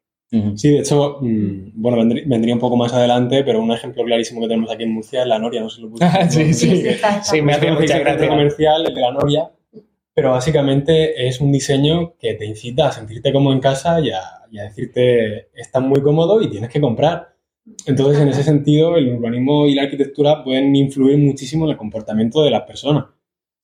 Sí, 0.56 0.72
de 0.72 0.80
hecho, 0.80 1.16
mm, 1.22 1.70
bueno, 1.74 1.96
vendrí- 2.02 2.24
vendría 2.28 2.52
un 2.52 2.60
poco 2.60 2.76
más 2.76 2.92
adelante, 2.92 3.42
pero 3.44 3.62
un 3.62 3.70
ejemplo 3.72 4.04
clarísimo 4.04 4.42
que 4.42 4.48
tenemos 4.48 4.70
aquí 4.70 4.82
en 4.82 4.92
Murcia 4.92 5.22
es 5.22 5.26
la 5.28 5.38
Noria, 5.38 5.62
no 5.62 5.70
sé 5.70 5.76
si 5.76 5.82
lo 5.82 5.88
puse. 5.90 6.30
Sí, 6.30 6.52
sí. 6.52 6.84
Sí, 7.22 7.40
me 7.40 7.54
hacía 7.54 7.70
Conocéis 7.70 7.92
mucha 7.92 7.98
gracia. 8.00 8.28
comercial, 8.28 8.86
el 8.86 8.94
de 8.94 9.00
la 9.00 9.12
Noria, 9.12 9.50
pero 10.18 10.32
básicamente 10.32 11.28
es 11.28 11.40
un 11.40 11.52
diseño 11.52 12.14
que 12.18 12.34
te 12.34 12.44
incita 12.44 12.88
a 12.88 12.90
sentirte 12.92 13.32
como 13.32 13.52
en 13.52 13.60
casa 13.60 14.00
y 14.00 14.10
a, 14.10 14.18
y 14.50 14.58
a 14.58 14.64
decirte, 14.64 15.48
estás 15.54 15.80
muy 15.80 16.02
cómodo 16.02 16.42
y 16.42 16.50
tienes 16.50 16.70
que 16.70 16.80
comprar. 16.80 17.36
Entonces, 17.86 18.20
en 18.20 18.26
ese 18.26 18.42
sentido, 18.42 18.96
el 18.96 19.14
urbanismo 19.14 19.68
y 19.68 19.76
la 19.76 19.82
arquitectura 19.84 20.42
pueden 20.42 20.74
influir 20.74 21.18
muchísimo 21.18 21.66
en 21.66 21.70
el 21.70 21.76
comportamiento 21.76 22.42
de 22.42 22.50
las 22.50 22.62
personas. 22.62 23.04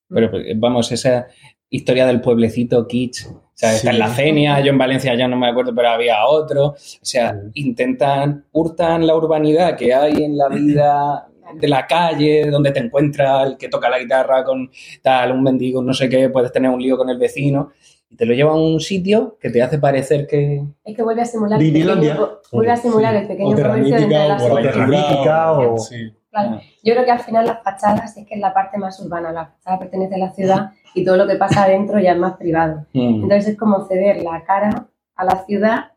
Pero 0.08 0.30
pues, 0.30 0.44
vamos, 0.54 0.92
esa 0.92 1.26
historia 1.70 2.06
del 2.06 2.20
pueblecito 2.20 2.86
kitsch, 2.86 3.26
o 3.26 3.50
sea, 3.52 3.74
está 3.74 3.90
Sí. 3.90 3.96
en 3.96 3.98
la 3.98 4.08
Cenia, 4.10 4.60
yo 4.60 4.70
en 4.70 4.78
Valencia 4.78 5.12
ya 5.16 5.26
no 5.26 5.36
me 5.36 5.48
acuerdo, 5.48 5.74
pero 5.74 5.88
había 5.88 6.24
otro. 6.24 6.66
O 6.66 6.74
sea, 6.76 7.34
intentan, 7.54 8.44
hurtan 8.52 9.08
la 9.08 9.16
urbanidad 9.16 9.76
que 9.76 9.92
hay 9.92 10.22
en 10.22 10.38
la 10.38 10.48
vida 10.50 11.26
de 11.54 11.68
la 11.68 11.86
calle, 11.86 12.50
donde 12.50 12.70
te 12.72 12.80
encuentras 12.80 13.46
el 13.46 13.56
que 13.56 13.68
toca 13.68 13.88
la 13.88 13.98
guitarra 13.98 14.44
con 14.44 14.70
tal, 15.02 15.32
un 15.32 15.42
mendigo, 15.42 15.82
no 15.82 15.92
sé 15.94 16.08
qué, 16.08 16.28
puedes 16.30 16.52
tener 16.52 16.70
un 16.70 16.80
lío 16.80 16.96
con 16.96 17.08
el 17.10 17.18
vecino, 17.18 17.70
y 18.10 18.16
te 18.16 18.26
lo 18.26 18.34
lleva 18.34 18.52
a 18.52 18.56
un 18.56 18.80
sitio 18.80 19.36
que 19.40 19.50
te 19.50 19.62
hace 19.62 19.78
parecer 19.78 20.26
que... 20.26 20.62
Es 20.84 20.94
que 20.96 21.02
vuelve 21.02 21.22
a 21.22 21.24
simular 21.24 21.60
el 21.60 21.66
Vivilandia. 21.66 22.12
pequeño, 22.14 22.38
vuelve 22.52 22.72
a 22.72 22.76
simular 22.76 23.14
el 23.16 23.26
pequeño 23.26 23.56
comercio 23.56 23.96
dentro 23.96 24.18
de 24.18 24.28
la 24.28 24.38
ciudad. 24.38 25.58
O- 25.58 25.78
Sí. 25.78 26.12
Claro. 26.30 26.60
Yo 26.82 26.94
creo 26.94 27.04
que 27.04 27.10
al 27.12 27.20
final 27.20 27.46
las 27.46 27.62
fachadas 27.62 28.16
es 28.16 28.26
que 28.26 28.34
es 28.34 28.40
la 28.40 28.52
parte 28.52 28.76
más 28.76 28.98
urbana. 28.98 29.30
La 29.30 29.46
fachada 29.46 29.78
pertenece 29.78 30.16
a 30.16 30.18
la 30.18 30.32
ciudad 30.32 30.70
y 30.92 31.04
todo 31.04 31.16
lo 31.16 31.28
que 31.28 31.36
pasa 31.36 31.62
adentro 31.62 32.00
ya 32.00 32.10
es 32.10 32.18
más 32.18 32.36
privado. 32.36 32.86
Mm. 32.92 33.22
Entonces 33.22 33.48
es 33.52 33.56
como 33.56 33.86
ceder 33.86 34.20
la 34.20 34.42
cara 34.44 34.88
a 35.14 35.24
la 35.24 35.44
ciudad 35.46 35.92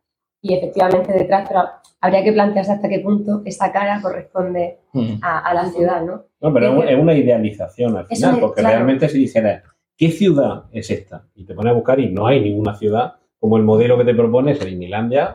y 0.47 0.53
efectivamente 0.55 1.13
detrás, 1.13 1.45
pero 1.47 1.61
habría 2.01 2.23
que 2.23 2.31
plantearse 2.33 2.71
hasta 2.71 2.87
qué 2.89 2.99
punto 2.99 3.41
esa 3.45 3.71
cara 3.71 3.99
corresponde 4.01 4.79
Mm. 4.93 5.19
a, 5.21 5.39
a 5.39 5.53
la 5.53 5.65
ciudad, 5.65 6.01
¿no? 6.01 6.23
No, 6.41 6.53
pero 6.53 6.83
es 6.83 6.97
una 6.97 7.13
idealización 7.13 7.97
al 7.97 8.07
final, 8.07 8.39
porque 8.39 8.61
claro. 8.61 8.75
realmente 8.75 9.09
si 9.09 9.19
dijera, 9.19 9.61
¿qué 9.95 10.09
ciudad 10.09 10.63
es 10.71 10.89
esta? 10.89 11.23
Y 11.35 11.45
te 11.45 11.53
pones 11.53 11.71
a 11.71 11.75
buscar 11.75 11.99
y 11.99 12.11
no 12.11 12.25
hay 12.27 12.41
ninguna 12.41 12.73
ciudad 12.75 13.13
como 13.39 13.57
el 13.57 13.63
modelo 13.63 13.97
que 13.97 14.05
te 14.05 14.15
propone 14.15 14.53
es 14.53 14.61
el 14.61 14.73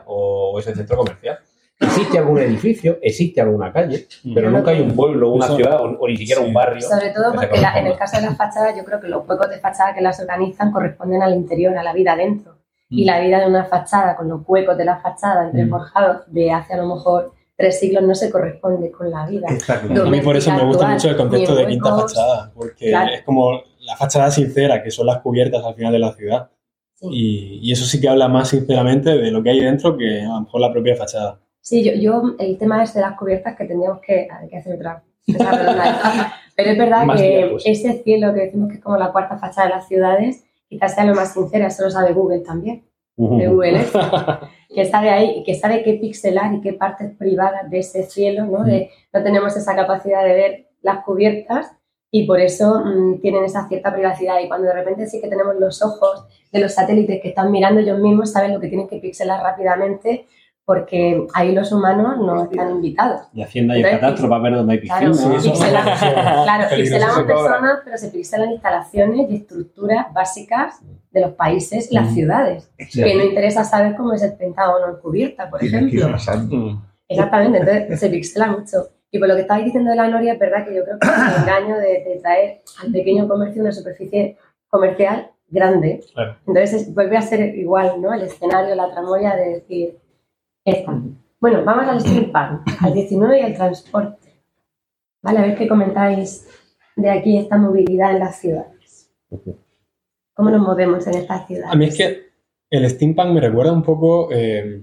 o 0.05 0.59
ese 0.59 0.75
centro 0.75 0.97
comercial. 0.97 1.37
Existe 1.79 2.17
algún 2.17 2.39
edificio, 2.39 2.97
existe 3.01 3.41
alguna 3.41 3.71
calle, 3.73 4.05
pero 4.33 4.49
nunca 4.49 4.71
hay 4.71 4.81
un 4.81 4.95
pueblo, 4.95 5.31
una 5.31 5.45
Eso- 5.45 5.55
ciudad 5.55 5.81
o, 5.81 5.97
o 5.99 6.07
ni 6.07 6.15
siquiera 6.17 6.41
un 6.41 6.53
barrio. 6.53 6.81
Sobre 6.81 7.09
todo 7.11 7.33
porque 7.33 7.59
la- 7.59 7.77
en 7.79 7.87
el 7.87 7.97
caso 7.97 8.17
de 8.17 8.25
las 8.27 8.37
fachadas, 8.37 8.75
yo 8.77 8.83
creo 8.85 8.99
que 9.01 9.07
los 9.07 9.27
huecos 9.27 9.49
de 9.49 9.59
fachada 9.59 9.93
que 9.93 10.01
las 10.01 10.19
organizan 10.19 10.71
corresponden 10.71 11.21
al 11.21 11.33
interior, 11.33 11.77
a 11.77 11.83
la 11.83 11.93
vida 11.93 12.15
dentro. 12.15 12.55
Y 12.93 13.05
la 13.05 13.19
vida 13.19 13.39
de 13.39 13.47
una 13.47 13.65
fachada 13.65 14.15
con 14.15 14.27
los 14.29 14.41
huecos 14.47 14.77
de 14.77 14.85
la 14.85 14.97
fachada 14.99 15.45
entre 15.45 15.65
Mm. 15.65 15.69
forjados 15.69 16.21
de 16.27 16.51
hace 16.51 16.73
a 16.73 16.77
lo 16.77 16.87
mejor 16.95 17.33
tres 17.57 17.79
siglos 17.79 18.03
no 18.03 18.15
se 18.15 18.29
corresponde 18.31 18.91
con 18.91 19.09
la 19.11 19.25
vida. 19.27 19.47
A 19.49 20.09
mí 20.09 20.21
por 20.21 20.35
eso 20.37 20.51
me 20.53 20.63
gusta 20.65 20.87
mucho 20.87 21.09
el 21.09 21.17
concepto 21.17 21.55
de 21.55 21.67
quinta 21.67 21.95
fachada, 21.97 22.51
porque 22.55 22.89
Claro. 22.89 23.11
es 23.13 23.21
como 23.23 23.61
la 23.79 23.95
fachada 23.97 24.31
sincera, 24.31 24.81
que 24.83 24.91
son 24.91 25.05
las 25.07 25.19
cubiertas 25.21 25.63
al 25.63 25.75
final 25.75 25.91
de 25.93 25.99
la 25.99 26.13
ciudad. 26.13 26.49
Y, 27.01 27.59
y 27.61 27.71
eso 27.73 27.83
sí 27.85 27.99
que 27.99 28.07
habla 28.07 28.29
más 28.29 28.47
sinceramente 28.49 29.17
de 29.17 29.29
lo 29.29 29.43
que 29.43 29.49
hay 29.49 29.59
dentro 29.59 29.97
que 29.97 30.21
a 30.21 30.25
lo 30.27 30.41
mejor 30.41 30.61
la 30.61 30.71
propia 30.71 30.95
fachada. 30.95 31.39
Sí, 31.59 31.83
yo, 31.83 31.93
yo 31.93 32.35
el 32.39 32.57
tema 32.57 32.81
es 32.83 32.93
de 32.93 33.01
las 33.01 33.17
cubiertas 33.17 33.55
que 33.57 33.65
tendríamos 33.65 33.99
que, 34.01 34.27
hay 34.31 34.47
que 34.49 34.57
hacer 34.57 34.75
otra. 34.75 35.03
Pero 36.55 36.69
es 36.71 36.77
verdad 36.77 37.05
Más 37.05 37.19
que 37.19 37.55
ese 37.65 38.03
cielo 38.03 38.33
que 38.33 38.41
decimos 38.41 38.69
que 38.69 38.75
es 38.75 38.81
como 38.83 38.97
la 38.97 39.11
cuarta 39.11 39.37
fachada 39.37 39.67
de 39.67 39.73
las 39.75 39.87
ciudades, 39.87 40.43
quizás 40.73 40.93
sea 40.95 41.05
lo 41.05 41.15
más 41.15 41.33
sincera, 41.33 41.67
eso 41.67 41.83
lo 41.83 41.89
sabe 41.91 42.13
Google 42.13 42.39
también. 42.39 42.83
de 43.15 43.47
Google 43.47 43.77
Earth, 43.77 43.93
que 44.75 44.85
sabe 44.85 45.09
ahí, 45.11 45.35
y 45.37 45.43
que 45.43 45.53
sabe 45.55 45.83
qué 45.83 45.93
pixelar 45.93 46.53
y 46.55 46.61
qué 46.61 46.73
partes 46.73 47.11
privadas 47.15 47.69
de 47.69 47.79
ese 47.79 48.03
cielo, 48.03 48.45
¿no? 48.45 48.63
De- 48.63 48.89
no 49.13 49.23
tenemos 49.23 49.55
esa 49.55 49.75
capacidad 49.75 50.23
de 50.25 50.33
ver 50.33 50.67
las 50.81 51.03
cubiertas 51.05 51.71
y 52.11 52.25
por 52.27 52.39
eso 52.39 52.81
mm, 52.83 53.21
tienen 53.21 53.43
esa 53.43 53.67
cierta 53.67 53.93
privacidad. 53.93 54.39
Y 54.43 54.47
cuando 54.47 54.67
de 54.67 54.73
repente 54.73 55.05
sí 55.07 55.21
que 55.21 55.27
tenemos 55.27 55.55
los 55.59 55.81
ojos 55.83 56.25
de 56.51 56.59
los 56.59 56.73
satélites 56.73 57.21
que 57.21 57.29
están 57.29 57.51
mirando 57.51 57.81
ellos 57.81 57.99
mismos, 57.99 58.31
saben 58.31 58.53
lo 58.53 58.59
que 58.59 58.67
tienen 58.67 58.87
que 58.87 58.97
pixelar 58.97 59.41
rápidamente 59.43 60.25
porque 60.65 61.27
ahí 61.33 61.53
los 61.53 61.71
humanos 61.71 62.17
no 62.19 62.43
están 62.43 62.71
invitados. 62.71 63.21
Y 63.33 63.41
Hacienda 63.41 63.75
y 63.75 63.79
el 63.81 63.85
Entonces, 63.85 64.01
catastro 64.01 64.29
para 64.29 64.43
ver 64.43 64.55
dónde 64.55 64.73
hay 64.73 64.79
Claro, 64.79 65.11
piscina. 65.11 65.35
pixelan- 65.35 65.83
claro, 66.43 66.75
pixelamos 66.75 67.23
personas, 67.23 67.79
pero 67.83 67.97
se 67.97 68.07
pixelan 68.09 68.51
instalaciones 68.51 69.29
y 69.29 69.35
estructuras 69.35 70.13
básicas 70.13 70.79
de 71.11 71.21
los 71.21 71.31
países 71.33 71.91
y 71.91 71.95
las 71.95 72.09
Mm. 72.11 72.13
ciudades. 72.13 72.71
Sí. 72.89 73.03
Que 73.03 73.15
no 73.15 73.23
interesa 73.23 73.63
saber 73.63 73.95
cómo 73.95 74.13
es 74.13 74.23
el 74.23 74.33
Pentágono 74.35 74.87
en 74.89 74.95
cubierta, 75.01 75.49
por 75.49 75.63
ejemplo. 75.63 76.11
pasando. 76.11 76.81
Exactamente, 77.09 77.57
entonces 77.59 77.99
se 77.99 78.09
pixela 78.09 78.47
mucho. 78.47 78.87
Y 79.11 79.19
por 79.19 79.27
lo 79.27 79.35
que 79.35 79.41
estabais 79.41 79.65
diciendo 79.65 79.91
de 79.91 79.95
la 79.97 80.07
Noria, 80.07 80.33
es 80.33 80.39
verdad 80.39 80.65
que 80.65 80.73
yo 80.73 80.83
creo 80.85 80.97
que 80.97 81.07
es 81.07 81.13
un 81.13 81.41
engaño 81.43 81.75
de, 81.77 82.03
de 82.03 82.19
traer 82.21 82.61
al 82.83 82.91
pequeño 82.91 83.27
comercio 83.27 83.61
una 83.61 83.71
superficie 83.71 84.37
comercial 84.69 85.29
grande. 85.49 85.99
Claro. 86.15 86.37
Entonces 86.47 86.73
es- 86.73 86.93
vuelve 86.95 87.17
a 87.17 87.21
ser 87.21 87.55
igual, 87.55 88.01
¿no? 88.01 88.11
El 88.13 88.23
escenario, 88.23 88.73
la 88.73 88.89
tramoya 88.89 89.35
de 89.35 89.49
decir, 89.49 89.99
Bueno, 91.39 91.63
vamos 91.65 91.87
al 91.87 91.99
steampunk, 91.99 92.61
al 92.81 92.93
19 92.93 93.39
y 93.39 93.43
al 93.43 93.53
transporte. 93.53 94.41
Vale, 95.21 95.39
a 95.39 95.41
ver 95.41 95.57
qué 95.57 95.67
comentáis 95.67 96.47
de 96.95 97.09
aquí 97.09 97.37
esta 97.37 97.57
movilidad 97.57 98.11
en 98.11 98.19
las 98.19 98.39
ciudades. 98.39 99.11
¿Cómo 100.33 100.49
nos 100.49 100.61
movemos 100.61 101.05
en 101.07 101.15
estas 101.15 101.47
ciudades? 101.47 101.71
A 101.71 101.75
mí 101.75 101.85
es 101.85 101.97
que 101.97 102.33
el 102.69 102.89
steampunk 102.89 103.31
me 103.31 103.41
recuerda 103.41 103.73
un 103.73 103.83
poco 103.83 104.29
eh, 104.31 104.81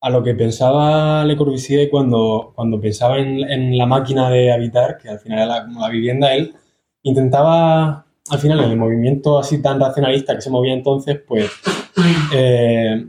a 0.00 0.10
lo 0.10 0.22
que 0.22 0.34
pensaba 0.34 1.24
Le 1.24 1.36
Corbusier 1.36 1.90
cuando, 1.90 2.52
cuando 2.54 2.80
pensaba 2.80 3.18
en, 3.18 3.76
la 3.76 3.86
máquina 3.86 4.30
de 4.30 4.52
habitar, 4.52 4.96
que 4.96 5.10
al 5.10 5.18
final 5.18 5.40
era 5.40 5.64
como 5.66 5.80
la 5.80 5.90
vivienda, 5.90 6.34
él 6.34 6.54
intentaba, 7.02 8.06
al 8.30 8.38
final, 8.38 8.60
en 8.60 8.70
el 8.70 8.76
movimiento 8.78 9.38
así 9.38 9.60
tan 9.60 9.78
racionalista 9.78 10.34
que 10.34 10.40
se 10.40 10.50
movía 10.50 10.72
entonces, 10.72 11.20
pues 11.26 11.50
eh, 12.34 13.06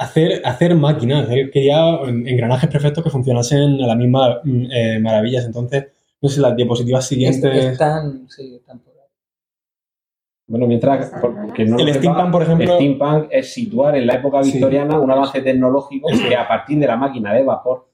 hacer, 0.00 0.40
hacer 0.44 0.74
máquinas. 0.74 1.28
Él 1.30 1.50
quería 1.50 1.78
engranajes 2.04 2.68
perfectos 2.70 3.04
que 3.04 3.10
funcionasen 3.10 3.82
a 3.82 3.86
la 3.86 3.94
misma 3.94 4.40
mm, 4.42 4.64
eh, 4.72 4.98
maravillas. 4.98 5.44
Entonces, 5.44 5.88
no 6.22 6.28
sé, 6.28 6.40
las 6.40 6.56
diapositivas 6.56 7.06
siguientes... 7.06 7.64
Están, 7.64 8.28
sí, 8.28 8.56
están 8.56 8.78
por 8.80 8.92
ahí. 8.94 8.98
Bueno, 10.48 10.66
mientras 10.66 11.12
porque 11.20 11.64
no 11.64 11.78
El 11.78 11.94
steampunk, 11.94 12.30
por 12.32 12.42
ejemplo- 12.42 12.64
el 12.78 12.94
steampunk 12.94 13.28
es 13.30 13.52
situar 13.52 13.96
en 13.96 14.06
la 14.06 14.14
época 14.14 14.42
Sí. 14.42 14.52
victoriana 14.52 14.98
un 14.98 15.10
avance 15.10 15.40
tecnológico 15.42 16.08
que 16.28 16.34
a 16.34 16.48
partir 16.48 16.78
de 16.78 16.86
la 16.86 16.96
máquina 16.96 17.32
de 17.34 17.44
vapor 17.44 17.88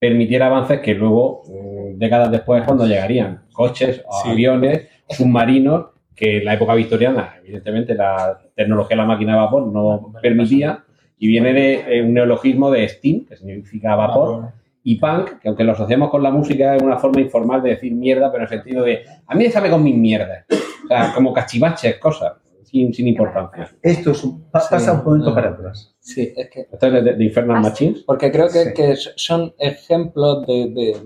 permitiera 0.00 0.46
avances 0.46 0.80
que 0.80 0.94
luego, 0.94 1.42
mm, 1.46 1.98
décadas 1.98 2.30
después, 2.30 2.64
cuando 2.64 2.86
llegarían 2.86 3.44
coches, 3.52 4.02
Sí. 4.24 4.30
aviones, 4.30 4.88
submarinos, 5.08 5.86
que 6.16 6.38
en 6.38 6.44
la 6.44 6.54
época 6.54 6.74
victoriana, 6.74 7.36
evidentemente, 7.42 7.94
la 7.94 8.38
tecnología 8.54 8.96
de 8.96 9.02
la 9.02 9.06
máquina 9.08 9.32
de 9.32 9.38
vapor 9.38 9.66
no 9.68 10.12
permitía, 10.20 10.82
y 11.22 11.28
viene 11.28 11.52
de 11.52 11.74
eh, 11.98 12.02
un 12.02 12.14
neologismo 12.14 12.68
de 12.72 12.88
steam, 12.88 13.24
que 13.26 13.36
significa 13.36 13.94
vapor, 13.94 14.48
y 14.82 14.96
punk, 14.96 15.38
que 15.40 15.46
aunque 15.46 15.62
lo 15.62 15.70
asociamos 15.70 16.10
con 16.10 16.20
la 16.20 16.32
música, 16.32 16.74
es 16.74 16.82
una 16.82 16.98
forma 16.98 17.20
informal 17.20 17.62
de 17.62 17.70
decir 17.70 17.92
mierda, 17.94 18.32
pero 18.32 18.44
en 18.44 18.50
el 18.52 18.58
sentido 18.58 18.82
de, 18.84 19.04
a 19.28 19.34
mí 19.36 19.44
déjame 19.44 19.70
con 19.70 19.84
mis 19.84 19.96
mierdas. 19.96 20.44
O 20.84 20.88
sea, 20.88 21.12
como 21.14 21.32
cachivaches, 21.32 21.98
cosas, 21.98 22.32
sin, 22.64 22.92
sin 22.92 23.06
importancia. 23.06 23.70
Esto 23.80 24.10
es 24.10 24.24
un- 24.24 24.50
pa- 24.50 24.64
pasa 24.68 24.94
un 24.94 25.04
momento 25.04 25.32
para 25.32 25.50
atrás. 25.50 25.94
Sí, 26.00 26.32
es 26.36 26.50
que 26.50 26.62
Esto 26.72 26.86
es 26.88 26.92
de, 27.04 27.14
de 27.14 27.24
Infernal 27.24 27.62
Machines. 27.62 28.00
Porque 28.04 28.32
creo 28.32 28.48
que, 28.48 28.64
Sí. 28.64 28.74
que 28.74 28.96
son 29.14 29.54
ejemplos 29.58 30.44
de, 30.48 30.70
de- 30.74 30.96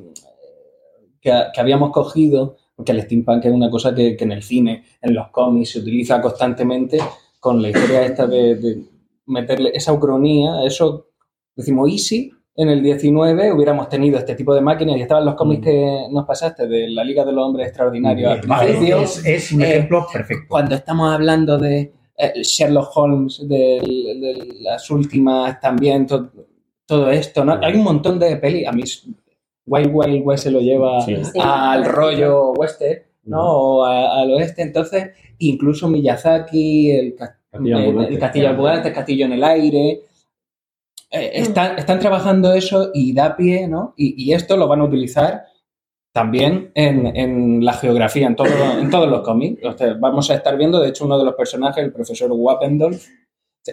que, 1.21 1.31
que 1.53 1.61
habíamos 1.61 1.91
cogido, 1.93 2.57
porque 2.75 2.93
el 2.93 3.03
steampunk 3.03 3.45
es 3.45 3.53
una 3.53 3.69
cosa 3.69 3.95
que, 3.95 4.17
que 4.17 4.25
en 4.25 4.33
el 4.33 4.43
cine, 4.43 4.85
en 5.03 5.15
los 5.15 5.29
cómics, 5.29 5.73
se 5.73 5.81
utiliza 5.81 6.23
constantemente 6.23 6.99
con 7.39 7.61
la 7.61 7.69
historia 7.69 8.03
esta 8.07 8.27
de, 8.27 8.55
de 8.57 8.83
meterle 9.27 9.71
esa 9.75 9.93
ucronía, 9.93 10.63
eso, 10.65 11.09
decimos, 11.55 11.91
easy, 11.91 12.31
en 12.59 12.71
el 12.71 12.83
19 12.83 13.53
hubiéramos 13.53 13.89
tenido 13.89 14.19
este 14.19 14.35
tipo 14.35 14.55
de 14.55 14.63
máquinas 14.63 14.97
y 14.97 15.03
estaban 15.03 15.25
los 15.27 15.35
cómics 15.35 15.65
que 15.65 16.07
nos 16.11 16.25
pasaste 16.25 16.67
de 16.67 16.89
la 16.89 17.05
Liga 17.05 17.25
de 17.25 17.33
los 17.33 17.45
Hombres 17.45 17.69
Extraordinarios 17.69 18.33
al 18.33 18.41
principio. 18.41 18.99
es, 19.01 19.27
es 19.27 19.53
un 19.53 19.63
Eh, 19.63 19.71
ejemplo 19.71 20.07
perfecto. 20.11 20.45
cuando 20.49 20.75
estamos 20.75 21.13
hablando 21.13 21.59
de 21.59 21.93
eh, 22.17 22.33
Sherlock 22.43 22.97
Holmes, 22.97 23.47
de, 23.47 23.55
de 23.85 24.49
las 24.63 24.91
últimas 24.91 25.61
también, 25.61 26.07
to- 26.07 26.31
todo 26.87 27.11
esto, 27.11 27.45
¿no? 27.45 27.59
Hay 27.63 27.75
un 27.75 27.85
montón 27.85 28.19
de 28.19 28.37
peli. 28.37 28.65
A 28.65 28.73
mí 28.73 28.85
Wild 29.67 29.91
Wild 29.93 30.23
West 30.25 30.45
se 30.45 30.51
lo 30.51 30.61
lleva 30.61 31.01
Sí. 31.03 31.17
Sí. 31.25 31.39
al 31.43 31.85
rollo 31.85 32.53
western, 32.53 33.03
¿no? 33.25 33.43
O 33.43 33.85
a- 33.85 34.21
al 34.21 34.31
oeste. 34.33 34.63
Entonces, 34.63 35.11
incluso 35.39 35.89
Miyazaki, 35.89 36.91
el, 36.93 37.17
Castillo 37.57 37.77
el- 37.79 37.85
ambulante. 37.87 38.13
el 38.15 38.21
castillo 38.21 38.49
ambulante, 38.49 38.89
el 38.89 38.95
castillo 38.95 39.27
en 39.27 39.33
el 39.33 39.45
aire. 39.45 40.01
eh, 41.11 41.31
están, 41.35 41.79
están 41.79 41.99
trabajando 42.01 42.53
eso 42.53 42.91
y 42.93 43.13
da 43.15 43.37
pie, 43.37 43.69
¿no? 43.69 43.95
Y, 43.97 44.25
y 44.25 44.33
esto 44.35 44.57
lo 44.57 44.67
van 44.69 44.81
a 44.81 44.85
utilizar 44.85 45.45
también 46.13 46.71
en, 46.75 47.07
en 47.17 47.65
la 47.65 47.75
geografía, 47.75 48.27
en, 48.27 48.35
todo, 48.37 48.49
en 48.81 48.91
todos 48.91 49.09
los 49.09 49.21
cómics. 49.21 49.63
O 49.65 49.77
sea, 49.77 49.95
vamos 50.01 50.31
a 50.31 50.35
estar 50.35 50.57
viendo, 50.57 50.81
de 50.81 50.89
hecho, 50.89 51.05
uno 51.05 51.19
de 51.19 51.25
los 51.25 51.35
personajes, 51.35 51.85
el 51.85 51.93
profesor 51.93 52.31
Wappendorf, 52.33 53.07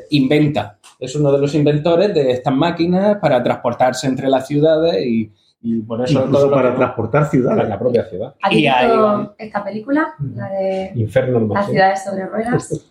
inventa, 0.10 0.80
es 1.00 1.16
uno 1.16 1.32
de 1.32 1.38
los 1.40 1.54
inventores 1.56 2.14
de 2.14 2.32
estas 2.32 2.54
máquinas 2.54 3.18
para 3.22 3.42
transportarse 3.44 4.08
entre 4.08 4.28
las 4.28 4.46
ciudades 4.48 5.06
y, 5.06 5.32
y 5.62 5.80
por 5.82 6.04
eso 6.04 6.20
Incluso 6.26 6.46
todo 6.48 6.52
para 6.52 6.72
que- 6.72 6.78
transportar 6.78 7.22
La, 7.24 7.30
ciudades. 7.30 7.70
la 7.70 7.80
propia 7.80 8.04
ciudad. 8.06 8.36
¿Habéis 8.42 8.62
y 8.62 8.68
ahí 8.68 8.90
esta 9.38 9.64
película? 9.64 10.14
La 10.36 10.50
de 10.50 10.92
las 10.96 11.66
ciudades 11.70 12.04
sobre 12.04 12.26
ruedas. 12.26 12.90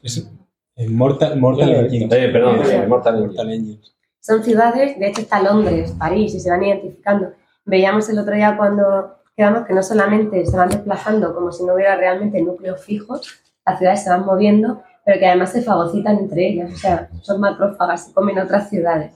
Es 0.83 0.91
Mortal, 0.91 1.39
Mortal 1.41 1.71
Eh, 1.71 1.81
Engines. 1.81 2.09
perdón, 2.33 2.57
eh, 2.57 2.87
Mortal 2.89 3.15
Engines. 3.15 3.35
Mortal 3.37 3.51
Engines. 3.53 3.95
Son 4.21 4.43
ciudades, 4.43 4.99
de 4.99 5.09
hecho 5.09 5.21
está 5.23 5.43
Londres, 5.43 5.95
París, 5.99 6.35
y 6.35 6.41
se 6.41 6.51
van 6.51 6.63
identificando. 6.65 7.31
Veíamos 7.65 8.09
el 8.09 8.19
otro 8.19 8.35
día 8.35 8.57
cuando 8.57 9.17
quedamos 9.37 9.67
que 9.67 9.75
no 9.75 9.83
solamente 9.83 10.45
se 10.47 10.57
van 10.57 10.69
desplazando 10.69 11.35
como 11.35 11.51
si 11.53 11.65
no 11.65 11.75
hubiera 11.75 11.97
realmente 11.97 12.41
núcleos 12.43 12.85
fijos, 12.85 13.29
las 13.67 13.79
ciudades 13.79 14.03
se 14.05 14.11
van 14.11 14.25
moviendo, 14.25 14.83
pero 15.05 15.19
que 15.19 15.27
además 15.27 15.51
se 15.53 15.63
fagocitan 15.63 16.19
entre 16.19 16.49
ellas, 16.49 16.73
o 16.73 16.77
sea, 16.77 17.09
son 17.23 17.41
macrófagas, 17.41 18.07
se 18.07 18.13
comen 18.13 18.39
otras 18.39 18.69
ciudades. 18.69 19.13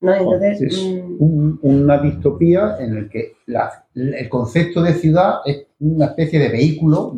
¿no? 0.00 0.12
Entonces, 0.14 0.60
Es 0.60 0.84
mm, 0.84 1.16
un- 1.18 1.58
una 1.62 1.98
distopía 1.98 2.76
en 2.78 2.94
el 2.96 3.08
que 3.08 3.36
la- 3.46 3.86
el 3.94 4.28
concepto 4.28 4.82
de 4.82 4.92
ciudad 4.94 5.36
es 5.46 5.66
una 5.80 6.06
especie 6.06 6.38
de 6.38 6.50
vehículo, 6.50 7.14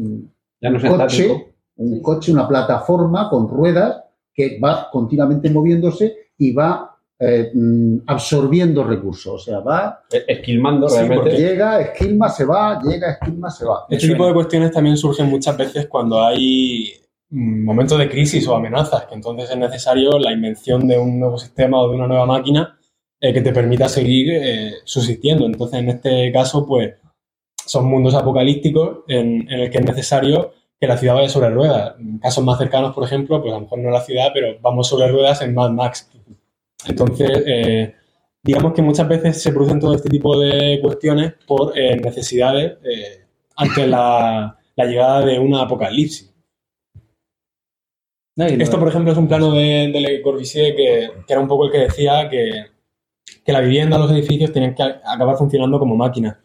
Ya 0.60 0.70
no 0.70 0.76
es 0.78 0.84
coche, 0.84 1.22
estático. 1.24 1.48
Un 1.76 2.00
coche, 2.02 2.32
una 2.32 2.48
plataforma 2.48 3.28
con 3.28 3.48
ruedas 3.48 4.02
que 4.34 4.58
va 4.62 4.88
continuamente 4.90 5.50
moviéndose 5.50 6.30
y 6.38 6.52
va 6.52 6.92
eh, 7.18 7.50
mm, 7.54 7.98
absorbiendo 8.06 8.84
recursos. 8.84 9.34
O 9.34 9.38
sea, 9.38 9.60
va, 9.60 10.00
Esquilmando 10.10 10.88
Sí, 10.88 10.96
realmente. 10.96 11.22
porque- 11.30 11.38
llega, 11.38 11.80
esquilma, 11.80 12.28
se 12.28 12.44
va, 12.44 12.78
llega, 12.82 13.12
esquilma, 13.12 13.50
se 13.50 13.64
va. 13.64 13.86
Este 13.88 14.08
tipo 14.08 14.26
de 14.26 14.34
cuestiones 14.34 14.70
también 14.70 14.96
surgen 14.98 15.30
muchas 15.30 15.56
veces 15.56 15.86
cuando 15.86 16.22
hay 16.22 16.92
mm, 17.30 17.64
momentos 17.64 17.98
de 17.98 18.08
crisis 18.10 18.46
o 18.48 18.54
amenazas, 18.54 19.06
que 19.06 19.14
entonces 19.14 19.50
es 19.50 19.56
necesario 19.56 20.18
la 20.18 20.32
invención 20.32 20.86
de 20.86 20.98
un 20.98 21.18
nuevo 21.18 21.38
sistema 21.38 21.80
o 21.80 21.88
de 21.88 21.96
una 21.96 22.06
nueva 22.06 22.26
máquina 22.26 22.78
eh, 23.18 23.32
que 23.32 23.40
te 23.40 23.52
permita 23.52 23.88
seguir 23.88 24.30
eh, 24.34 24.72
subsistiendo. 24.84 25.46
Entonces, 25.46 25.80
en 25.80 25.88
este 25.88 26.30
caso, 26.32 26.66
pues 26.66 26.94
son 27.64 27.86
mundos 27.86 28.14
apocalípticos 28.14 28.98
en, 29.08 29.50
en 29.50 29.60
el 29.60 29.70
que 29.70 29.78
es 29.78 29.84
necesario 29.86 30.52
que 30.86 30.92
la 30.92 30.98
ciudad 30.98 31.14
vaya 31.14 31.28
sobre 31.28 31.50
ruedas. 31.50 31.94
En 31.98 32.18
casos 32.18 32.44
más 32.44 32.58
cercanos, 32.58 32.94
por 32.94 33.04
ejemplo, 33.04 33.40
pues 33.40 33.52
a 33.52 33.56
lo 33.56 33.62
mejor 33.62 33.78
no 33.78 33.90
la 33.90 34.00
ciudad, 34.00 34.30
pero 34.32 34.56
vamos 34.60 34.88
sobre 34.88 35.08
ruedas 35.08 35.42
en 35.42 35.54
Mad 35.54 35.70
Max. 35.70 36.10
Entonces, 36.86 37.30
eh, 37.46 37.94
digamos 38.42 38.72
que 38.72 38.82
muchas 38.82 39.08
veces 39.08 39.42
se 39.42 39.52
producen 39.52 39.80
todo 39.80 39.94
este 39.94 40.08
tipo 40.08 40.38
de 40.38 40.78
cuestiones 40.80 41.34
por 41.46 41.76
eh, 41.76 41.96
necesidades 41.96 42.78
eh, 42.84 43.24
ante 43.56 43.86
la, 43.86 44.56
la 44.76 44.84
llegada 44.84 45.24
de 45.24 45.38
una 45.38 45.62
apocalipsis. 45.62 46.32
No, 48.36 48.44
Esto, 48.44 48.78
por 48.78 48.88
ejemplo, 48.88 49.12
es 49.12 49.18
un 49.18 49.28
plano 49.28 49.52
de, 49.52 49.90
de 49.92 50.00
Le 50.00 50.22
Corbusier 50.22 50.76
que, 50.76 51.10
que 51.26 51.32
era 51.32 51.40
un 51.40 51.48
poco 51.48 51.66
el 51.66 51.72
que 51.72 51.78
decía 51.78 52.28
que, 52.28 52.66
que 53.44 53.52
la 53.52 53.60
vivienda, 53.60 53.98
los 53.98 54.10
edificios 54.12 54.52
tenían 54.52 54.74
que 54.74 54.82
acabar 54.82 55.36
funcionando 55.36 55.78
como 55.78 55.96
máquinas. 55.96 56.36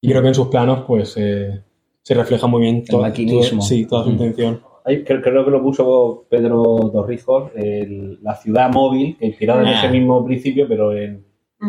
Y 0.00 0.08
creo 0.08 0.22
que 0.22 0.28
en 0.28 0.34
sus 0.34 0.48
planos, 0.48 0.84
pues, 0.86 1.16
eh, 1.16 1.62
se 2.06 2.14
refleja 2.14 2.46
muy 2.46 2.62
bien 2.62 2.84
to- 2.84 3.00
maquinismo. 3.00 3.58
todo- 3.58 3.68
sí, 3.68 3.84
toda 3.84 4.04
su 4.04 4.10
Mm. 4.10 4.12
intención. 4.12 4.60
Ahí 4.84 5.02
creo, 5.02 5.20
creo 5.20 5.44
que 5.44 5.50
lo 5.50 5.60
puso 5.60 6.24
Pedro 6.30 6.62
Torrijos, 6.92 7.50
el- 7.56 8.22
la 8.22 8.36
ciudad 8.36 8.70
móvil, 8.72 9.16
que 9.18 9.26
inspirada 9.26 9.62
en 9.62 9.68
Ah. 9.68 9.78
ese 9.80 9.88
mismo 9.88 10.24
principio, 10.24 10.68
pero 10.68 10.92
en, 10.96 11.24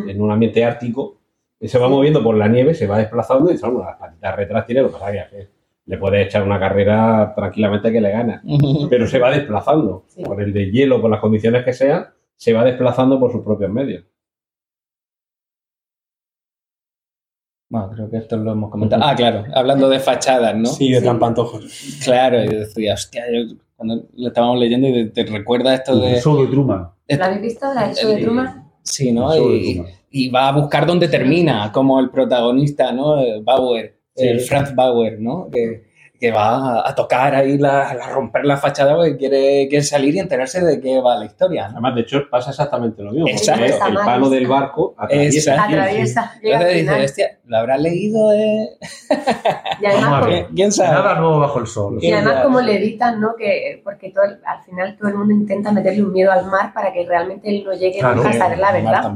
en 0.08 0.22
un 0.22 0.30
ambiente 0.30 0.64
ártico, 0.64 1.18
se 1.60 1.80
va 1.80 1.90
moviendo 1.90 2.22
por 2.22 2.38
la 2.38 2.48
nieve, 2.48 2.76
se 2.76 2.86
va 2.86 3.00
desplazando 3.00 3.52
y 3.52 3.58
son 3.58 3.80
las 3.80 3.96
patitas 3.98 4.36
retras 4.36 4.66
tiene 4.68 4.82
lo 4.84 4.90
que 4.90 4.94
pasa 5.00 5.12
que 5.12 5.48
le 5.88 5.98
puede 5.98 6.22
echar 6.22 6.44
una 6.44 6.60
carrera 6.60 7.34
tranquilamente 7.36 7.92
que 7.92 8.00
le 8.02 8.12
gana, 8.12 8.44
pero 8.92 9.08
se 9.08 9.18
va 9.18 9.32
desplazando 9.32 10.04
Sí. 10.10 10.22
por 10.22 10.40
el 10.40 10.54
de 10.54 10.70
hielo, 10.70 11.02
por 11.02 11.10
las 11.10 11.20
condiciones 11.20 11.64
que 11.66 11.74
sean, 11.74 12.06
se 12.36 12.54
va 12.54 12.64
desplazando 12.64 13.20
por 13.20 13.32
sus 13.32 13.44
propios 13.44 13.72
medios. 13.72 14.04
Bueno, 17.70 17.90
creo 17.94 18.10
que 18.10 18.18
esto 18.18 18.38
lo 18.38 18.52
hemos 18.54 18.72
comentado. 18.72 19.04
Ah, 19.06 19.16
claro, 19.16 19.44
hablando 19.54 19.90
de 19.90 20.00
fachadas, 20.00 20.56
¿no? 20.56 20.68
Sí, 20.68 20.92
de 20.92 21.02
trampantojos. 21.02 21.66
Claro, 22.04 22.44
y 22.44 22.48
decía, 22.48 22.94
hostia, 22.94 23.26
yo 23.32 23.56
cuando 23.76 24.08
lo 24.16 24.28
estábamos 24.30 24.60
leyendo 24.60 24.88
y 24.88 25.10
te, 25.10 25.24
te 25.24 25.32
recuerda 25.32 25.74
esto 25.76 26.00
de... 26.00 26.16
El 26.16 26.22
show 26.22 26.42
de 26.42 26.48
Truman. 26.48 26.90
¿La 27.08 27.26
habéis 27.26 27.42
visto? 27.42 27.74
¿La 27.74 27.94
show 27.94 28.10
de 28.10 28.22
Truman? 28.24 28.72
Sí, 28.84 29.12
¿no? 29.12 29.36
Y, 29.38 29.84
y 30.10 30.30
va 30.30 30.48
a 30.48 30.52
buscar 30.54 30.86
dónde 30.86 31.10
termina, 31.10 31.72
como 31.72 32.00
el 32.00 32.10
protagonista, 32.10 32.92
¿no? 32.92 33.20
Eh, 33.22 33.42
Bauer, 33.44 33.98
Sí. 34.16 34.28
el 34.28 34.40
Franz 34.40 34.74
Bauer, 34.74 35.20
¿no? 35.20 35.48
Que, 35.52 35.86
que 36.20 36.32
va 36.32 36.90
a, 36.90 36.96
tocar 36.96 37.36
ahí, 37.36 37.60
la, 37.60 37.90
a 37.90 38.10
romper 38.10 38.46
la 38.46 38.58
fachada 38.58 38.96
porque 38.96 39.16
quiere, 39.16 39.68
quiere 39.68 39.84
salir 39.84 40.16
y 40.16 40.20
enterarse 40.20 40.66
de 40.66 40.82
qué 40.82 41.00
va 41.00 41.18
la 41.18 41.26
historia, 41.26 41.68
¿no? 41.68 41.74
Además, 41.74 41.94
de 41.94 42.02
hecho, 42.02 42.28
pasa 42.28 42.50
exactamente 42.50 43.04
lo 43.04 43.12
mismo. 43.12 43.28
Exacto. 43.28 43.64
el 43.64 43.94
palo 43.94 44.28
del 44.30 44.48
barco 44.48 44.96
atraviesa. 44.98 45.52
Exacto. 45.52 45.76
Atraviesa. 45.76 46.32
Entonces 46.42 46.74
dice, 46.74 47.06
hostia, 47.06 47.37
¿lo 47.48 47.58
habrá 47.58 47.78
leído? 47.78 48.32
Eh? 48.34 48.78
Y 49.82 49.86
además, 49.86 50.26
como-. 50.26 50.48
¿Quién 50.56 50.72
sabe? 50.72 50.90
Nada 50.92 51.16
nuevo 51.20 51.40
bajo 51.40 51.60
el 51.60 51.68
sol. 51.68 51.98
Y 52.02 52.12
además 52.12 52.44
como 52.44 52.60
le 52.62 52.76
evitan, 52.76 53.20
¿no? 53.22 53.36
Que, 53.36 53.82
porque 53.84 54.10
todo, 54.12 54.24
al 54.24 54.64
final 54.64 54.98
todo 54.98 55.08
el 55.10 55.16
mundo 55.16 55.34
intenta 55.34 55.72
meterle 55.72 56.04
un 56.04 56.12
miedo 56.12 56.32
al 56.32 56.46
mar 56.48 56.74
para 56.74 56.92
que 56.94 57.06
realmente 57.06 57.50
él 57.50 57.64
no 57.66 57.74
llegue 57.74 58.00
Claro. 58.00 58.16
nunca 58.18 58.30
a 58.30 58.34
saber 58.34 58.60
la 58.60 58.72
verdad. 58.74 59.12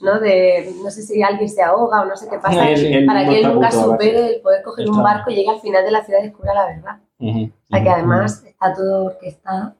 ¿no? 0.00 0.20
De, 0.20 0.70
no 0.82 0.90
sé 0.90 1.02
si 1.02 1.22
alguien 1.22 1.48
se 1.48 1.62
ahoga 1.62 2.02
o 2.02 2.04
no 2.04 2.16
sé 2.16 2.28
qué 2.28 2.38
pasa, 2.38 2.68
Él- 2.70 2.84
él 2.94 3.06
para 3.06 3.26
que 3.28 3.40
él 3.40 3.52
nunca 3.54 3.70
supere 3.70 4.34
el 4.34 4.40
poder 4.40 4.62
coger 4.62 4.86
un 4.88 4.94
Está. 4.98 5.02
barco 5.02 5.30
y 5.30 5.34
llegue 5.36 5.50
al 5.50 5.60
final 5.60 5.84
de 5.84 5.90
la 5.90 6.04
ciudad 6.04 6.20
y 6.20 6.24
descubra 6.24 6.54
la 6.54 6.66
verdad. 6.66 6.96
Ujú. 7.20 7.44
O 7.44 7.66
sea 7.74 7.82
que 7.82 7.90
además 7.90 8.44
está 8.46 8.74
todo 8.74 9.04
orquestado 9.06 9.74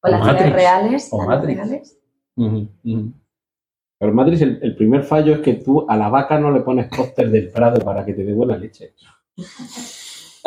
con 0.00 0.10
las 0.10 0.22
ciudades 0.22 0.52
reales, 0.52 1.08
O 1.10 1.18
las 1.18 1.28
Matrix. 1.28 1.56
reales. 1.58 1.98
Ujú, 2.36 2.68
ujú. 2.84 3.12
Pero 3.98 4.12
Matrix 4.12 4.42
el, 4.42 4.58
el 4.62 4.76
primer 4.76 5.02
fallo 5.02 5.34
es 5.34 5.40
que 5.40 5.54
tú 5.54 5.86
a 5.88 5.96
la 5.96 6.08
vaca 6.08 6.38
no 6.38 6.50
le 6.50 6.60
pones 6.60 6.88
póster 6.88 7.30
del 7.30 7.50
Prado 7.50 7.80
para 7.84 8.04
que 8.04 8.12
te 8.12 8.24
dé 8.24 8.32
buena 8.32 8.56
leche. 8.56 8.94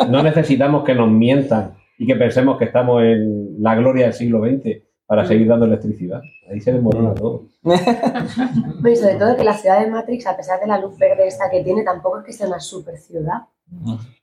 No 0.08 0.22
necesitamos 0.22 0.84
que 0.84 0.94
nos 0.94 1.10
mientan 1.10 1.74
y 1.98 2.06
que 2.06 2.16
pensemos 2.16 2.58
que 2.58 2.64
estamos 2.64 3.02
en 3.02 3.62
la 3.62 3.74
gloria 3.74 4.06
del 4.06 4.14
siglo 4.14 4.40
XX 4.40 4.82
para 5.04 5.26
seguir 5.26 5.48
dando 5.48 5.66
electricidad. 5.66 6.22
Ahí 6.50 6.60
se 6.60 6.72
desmorona 6.72 7.14
todo. 7.14 7.46
Bueno, 7.62 8.88
y 8.88 8.96
sobre 8.96 9.16
todo 9.16 9.36
que 9.36 9.44
la 9.44 9.54
ciudad 9.54 9.80
de 9.80 9.90
Matrix, 9.90 10.26
a 10.26 10.36
pesar 10.36 10.60
de 10.60 10.66
la 10.66 10.78
luz 10.78 10.96
verde 10.96 11.26
esta 11.26 11.50
que 11.50 11.62
tiene, 11.62 11.82
tampoco 11.82 12.20
es 12.20 12.24
que 12.24 12.32
sea 12.32 12.46
una 12.46 12.60
super 12.60 12.96
ciudad. 12.96 13.42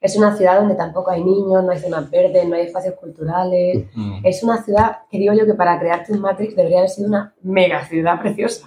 Es 0.00 0.16
una 0.16 0.36
ciudad 0.36 0.58
donde 0.58 0.74
tampoco 0.74 1.10
hay 1.10 1.22
niños, 1.22 1.62
no 1.62 1.70
hay 1.70 1.78
zonas 1.78 2.10
verdes, 2.10 2.48
no 2.48 2.56
hay 2.56 2.62
espacios 2.62 2.94
culturales. 2.96 3.84
Mm. 3.94 4.20
Es 4.24 4.42
una 4.42 4.62
ciudad 4.62 4.98
que 5.10 5.18
digo 5.18 5.34
yo 5.34 5.46
que 5.46 5.54
para 5.54 5.78
crearte 5.78 6.12
un 6.12 6.20
Matrix 6.20 6.56
debería 6.56 6.78
haber 6.78 6.90
sido 6.90 7.08
una 7.08 7.34
mega 7.42 7.84
ciudad 7.84 8.20
preciosa. 8.20 8.66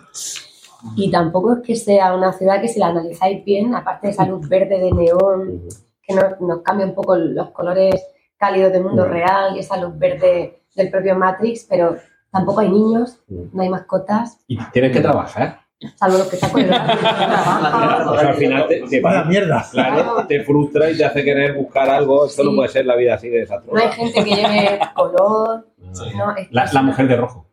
Y 0.96 1.12
tampoco 1.12 1.54
es 1.54 1.60
que 1.62 1.76
sea 1.76 2.14
una 2.16 2.34
ciudad 2.34 2.60
que 2.62 2.68
si 2.68 2.80
la 2.80 2.88
analizáis 2.88 3.44
bien, 3.46 3.76
aparte 3.76 4.08
de 4.08 4.14
esa 4.14 4.26
luz 4.26 4.48
verde 4.50 4.80
de 4.80 4.92
neón, 4.92 5.62
que 6.02 6.14
nos, 6.16 6.40
nos 6.42 6.62
cambia 6.62 6.86
un 6.88 6.96
poco 6.96 7.16
los 7.16 7.52
colores 7.52 8.04
cálidos 8.38 8.72
del 8.74 8.84
mundo 8.84 9.06
real 9.06 9.56
y 9.56 9.60
esa 9.60 9.78
luz 9.78 9.98
verde 9.98 10.64
del 10.76 10.90
propio 10.90 11.16
Matrix, 11.16 11.66
pero 11.70 11.96
tampoco 12.32 12.62
hay 12.62 12.70
niños, 12.70 13.20
no 13.28 13.62
hay 13.62 13.70
mascotas, 13.70 14.40
Y 14.48 14.58
tienes 14.72 14.92
que 14.92 15.02
trabajar. 15.02 15.60
salvo 15.96 16.18
los 16.18 16.28
que 16.28 16.36
están 16.38 16.50
con 16.52 16.62
el. 16.62 16.70
O 18.12 18.18
sea, 18.18 18.30
al 18.30 18.36
final 18.36 18.68
te, 18.68 18.82
te- 18.90 19.02
Vaya 19.02 19.24
mierda. 19.26 19.66
claro, 19.72 20.26
te 20.28 20.44
frustra 20.44 20.90
y 20.90 20.98
te 20.98 21.06
hace 21.06 21.24
querer 21.24 21.56
buscar 21.56 21.90
algo. 21.90 22.26
Esto 22.26 22.42
Sí. 22.44 22.50
no 22.50 22.56
puede 22.56 22.70
ser 22.70 22.86
la 22.86 22.96
vida 22.96 23.16
así 23.16 23.30
de 23.30 23.46
No 23.46 23.78
hay 23.78 23.88
desastrosa. 23.88 23.92
gente 23.92 24.24
que 24.24 24.36
lleve 24.36 24.80
color, 24.96 25.68
no, 25.78 26.36
La, 26.50 26.82
mujer 26.82 27.08
de 27.08 27.16
rojo. 27.18 27.46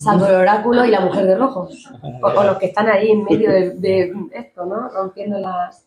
Salvo 0.00 0.26
el 0.26 0.34
oráculo 0.34 0.84
y 0.84 0.90
la 0.90 1.00
mujer 1.00 1.26
de 1.26 1.36
rojo. 1.36 1.68
O, 2.22 2.26
o 2.26 2.44
los 2.44 2.58
que 2.58 2.66
están 2.66 2.88
ahí 2.88 3.10
en 3.10 3.24
medio 3.24 3.50
de, 3.50 3.70
de 3.74 4.12
esto, 4.32 4.64
¿no? 4.66 4.88
Rompiendo 4.88 5.38
las. 5.38 5.86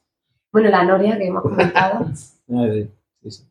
Bueno, 0.51 0.69
la 0.69 0.83
noria 0.83 1.17
que 1.17 1.27
hemos 1.27 1.41
comentado, 1.41 2.05
Ah, 2.51 2.67
sí, 3.21 3.31
sí. 3.31 3.47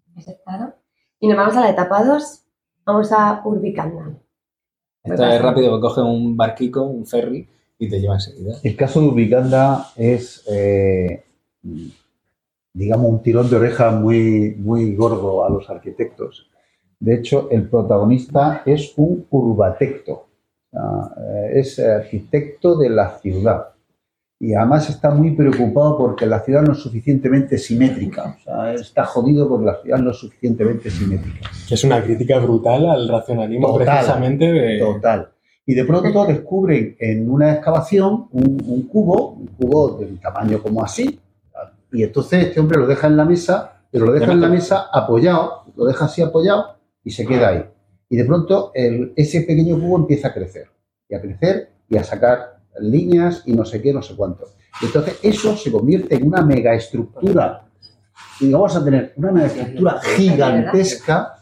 Y 1.20 1.28
nos 1.28 1.36
vamos 1.36 1.56
a 1.56 1.60
la 1.60 1.70
etapa 1.70 2.04
2. 2.04 2.42
Vamos 2.84 3.12
a 3.12 3.42
Urbicanda. 3.44 4.12
Esto 5.04 5.24
es 5.24 5.42
rápido, 5.42 5.80
coge 5.80 6.00
un 6.00 6.36
barquico, 6.36 6.82
un 6.82 7.06
ferry 7.06 7.48
y 7.78 7.88
te 7.88 8.00
lleva 8.00 8.14
enseguida. 8.14 8.54
El 8.62 8.76
caso 8.76 9.00
de 9.00 9.08
Ubicanda 9.08 9.88
es, 9.96 10.44
eh, 10.48 11.24
digamos, 12.72 13.10
un 13.10 13.22
tirón 13.22 13.50
de 13.50 13.56
oreja 13.56 13.90
muy, 13.90 14.54
muy 14.58 14.94
gordo 14.94 15.44
a 15.44 15.50
los 15.50 15.68
arquitectos. 15.70 16.48
De 17.00 17.14
hecho, 17.14 17.48
el 17.50 17.68
protagonista 17.68 18.62
es 18.64 18.92
un 18.96 19.26
urbatecto, 19.30 20.28
es 21.52 21.78
arquitecto 21.78 22.76
de 22.76 22.90
la 22.90 23.18
ciudad. 23.18 23.68
Y 24.42 24.54
además 24.54 24.90
está 24.90 25.10
muy 25.10 25.30
preocupado 25.36 25.96
porque 25.96 26.26
la 26.26 26.40
ciudad 26.40 26.62
no 26.62 26.72
es 26.72 26.78
suficientemente 26.78 27.58
simétrica. 27.58 28.36
O 28.40 28.42
sea, 28.42 28.74
está 28.74 29.04
jodido 29.04 29.48
porque 29.48 29.66
la 29.66 29.80
ciudad 29.80 29.98
no 29.98 30.10
es 30.10 30.16
suficientemente 30.16 30.90
simétrica. 30.90 31.48
Que 31.68 31.74
es 31.74 31.84
una 31.84 32.02
crítica 32.02 32.40
brutal 32.40 32.86
al 32.90 33.08
racionalismo 33.08 33.68
Total. 33.68 33.86
precisamente 33.86 34.52
de... 34.52 34.78
Total. 34.80 35.28
Y 35.64 35.74
de 35.74 35.84
pronto 35.84 36.24
descubren 36.26 36.96
en 36.98 37.30
una 37.30 37.52
excavación 37.52 38.26
un, 38.32 38.60
un 38.66 38.82
cubo, 38.88 39.28
un 39.34 39.46
cubo 39.46 39.98
del 39.98 40.18
tamaño 40.18 40.60
como 40.60 40.82
así. 40.82 41.20
Y 41.92 42.02
entonces 42.02 42.46
este 42.46 42.58
hombre 42.58 42.80
lo 42.80 42.88
deja 42.88 43.06
en 43.06 43.16
la 43.16 43.24
mesa, 43.24 43.84
pero 43.92 44.06
lo 44.06 44.12
deja 44.12 44.32
en 44.32 44.40
la 44.40 44.48
mesa 44.48 44.88
apoyado, 44.92 45.66
lo 45.76 45.84
deja 45.84 46.06
así 46.06 46.20
apoyado 46.20 46.78
y 47.04 47.12
se 47.12 47.24
queda 47.24 47.48
ahí. 47.50 47.64
Y 48.12 48.16
de 48.18 48.26
pronto 48.26 48.72
el- 48.74 49.14
ese 49.16 49.40
pequeño 49.40 49.80
cubo 49.80 49.96
empieza 49.96 50.28
a 50.28 50.34
crecer, 50.34 50.66
y 51.08 51.14
a 51.14 51.20
crecer 51.22 51.70
y 51.88 51.96
a 51.96 52.04
sacar 52.04 52.58
líneas 52.78 53.42
y 53.46 53.54
no 53.54 53.64
sé 53.64 53.80
qué, 53.80 53.90
no 53.90 54.02
sé 54.02 54.14
cuánto. 54.14 54.44
Entonces 54.82 55.18
eso 55.22 55.56
se 55.56 55.72
convierte 55.72 56.14
en 56.16 56.26
una 56.26 56.42
megaestructura. 56.42 57.64
Y 58.38 58.50
vamos 58.52 58.76
a 58.76 58.84
tener 58.84 59.14
una 59.16 59.32
megaestructura 59.32 59.98
gigantesca 60.16 61.36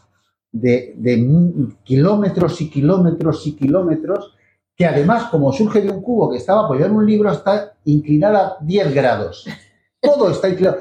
de, 0.53 0.95
de 0.97 1.67
kilómetros 1.83 2.61
y 2.61 2.71
kilómetros 2.71 3.45
y 3.49 3.57
kilómetros, 3.57 4.37
que 4.77 4.87
además, 4.87 5.25
como 5.25 5.53
surge 5.53 5.81
de 5.83 5.91
un 5.91 6.01
cubo 6.03 6.31
que 6.31 6.37
estaba 6.39 6.67
apoyado 6.67 6.91
en 6.93 6.97
un 6.99 7.07
libro, 7.07 7.33
está 7.33 7.73
inclinada 7.85 8.57
10 8.61 8.95
grados. 8.95 9.45
Todo 10.01 10.31
está 10.31 10.49
inclinado. 10.49 10.79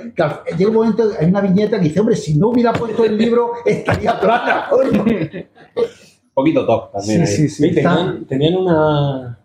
Llega 0.58 0.70
un 0.70 0.76
momento, 0.76 1.04
hay 1.20 1.28
una 1.28 1.42
viñeta 1.42 1.78
que 1.78 1.86
dice, 1.86 2.00
hombre, 2.00 2.16
si 2.16 2.38
no 2.38 2.50
hubiera 2.50 2.72
puesto 2.72 3.04
el 3.04 3.18
libro, 3.18 3.52
estaría 3.66 4.20
plana. 4.20 4.68
coño". 4.70 5.04
Un 5.04 6.34
poquito 6.34 6.66
top 6.66 6.92
también. 6.94 7.28
Sí, 7.28 7.42
ahí. 7.44 7.50
sí, 7.50 7.50
sí. 7.50 7.68
Y 7.68 7.74
tenían, 7.76 8.26
tenían 8.26 8.56
una, 8.56 9.40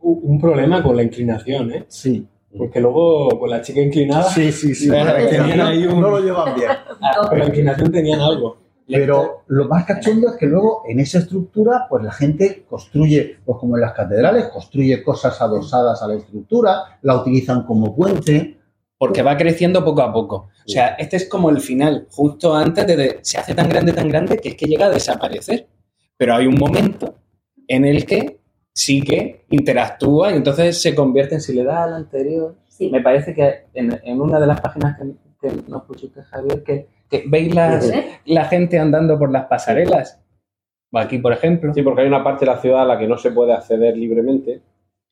un 0.00 0.40
problema 0.40 0.82
con 0.82 0.96
la 0.96 1.04
inclinación, 1.04 1.70
¿eh? 1.72 1.84
Sí, 1.88 2.26
Porque 2.58 2.80
luego 2.80 3.28
con 3.38 3.50
la 3.50 3.60
chica 3.62 3.80
inclinada, 3.80 4.24
sí, 4.24 4.50
sí. 4.50 4.74
sí. 4.74 4.88
Tenían 4.90 5.60
ahí 5.60 5.86
un- 5.86 6.00
No 6.00 6.10
lo 6.10 6.18
llevan 6.20 6.54
bien. 6.56 6.70
con 7.28 7.38
la 7.38 7.44
inclinación 7.46 7.92
tenían 7.92 8.20
algo. 8.20 8.56
Pero 8.86 9.44
lo 9.46 9.66
más 9.68 9.84
cachondo 9.86 10.28
es 10.28 10.36
que 10.36 10.44
luego 10.46 10.82
en 10.86 11.00
esa 11.00 11.18
estructura, 11.18 11.86
pues 11.88 12.04
la 12.04 12.12
gente 12.12 12.66
construye, 12.68 13.38
pues 13.44 13.58
como 13.58 13.76
en 13.76 13.80
las 13.82 13.92
catedrales, 13.94 14.48
construye 14.48 15.02
cosas 15.02 15.40
adosadas 15.40 16.02
a 16.02 16.08
la 16.08 16.16
estructura, 16.16 16.98
la 17.02 17.16
utilizan 17.16 17.62
como 17.64 17.94
puente. 17.94 18.58
Porque 19.06 19.22
va 19.22 19.36
creciendo 19.36 19.84
poco 19.84 20.02
a 20.02 20.12
poco. 20.12 20.48
O 20.66 20.68
sea, 20.68 20.88
este 20.98 21.16
es 21.16 21.28
como 21.28 21.50
el 21.50 21.60
final, 21.60 22.06
justo 22.10 22.54
antes 22.54 22.86
de, 22.86 22.96
de- 22.96 23.18
se 23.22 23.38
hace 23.38 23.54
tan 23.54 23.68
grande, 23.68 23.92
tan 23.92 24.08
grande 24.08 24.38
que 24.38 24.50
es 24.50 24.54
que 24.56 24.66
llega 24.66 24.86
a 24.86 24.90
desaparecer. 24.90 25.66
Pero 26.16 26.34
hay 26.36 26.46
un 26.46 26.54
momento 26.54 27.14
en 27.68 27.84
el 27.84 28.06
que 28.06 28.38
sí 28.72 29.02
que 29.02 29.44
interactúa 29.50 30.32
y 30.32 30.36
entonces 30.36 30.80
se 30.80 30.94
convierte 30.94 31.34
en, 31.36 31.40
si 31.40 31.52
le 31.54 31.64
da 31.64 31.84
al 31.84 31.94
anterior, 31.94 32.56
me 32.90 33.00
parece 33.00 33.34
que 33.34 33.64
en, 33.74 34.00
en 34.04 34.20
una 34.20 34.40
de 34.40 34.46
las 34.46 34.60
páginas 34.60 34.96
que, 34.98 35.12
que 35.48 35.54
nos 35.68 35.82
pusiste, 35.84 36.22
Javier, 36.22 36.62
que, 36.64 36.86
que 37.10 37.24
veis 37.26 37.54
las- 37.54 37.86
Sí. 37.86 38.02
la 38.26 38.44
gente 38.46 38.78
andando 38.78 39.18
por 39.18 39.30
las 39.30 39.46
pasarelas. 39.46 40.20
Aquí, 40.92 41.18
por 41.18 41.32
ejemplo. 41.32 41.74
Sí, 41.74 41.82
porque 41.82 42.02
hay 42.02 42.06
una 42.08 42.22
parte 42.22 42.44
de 42.44 42.52
la 42.52 42.58
ciudad 42.60 42.82
a 42.82 42.84
la 42.84 42.98
que 42.98 43.06
no 43.08 43.18
se 43.18 43.32
puede 43.32 43.52
acceder 43.52 43.96
libremente. 43.96 44.60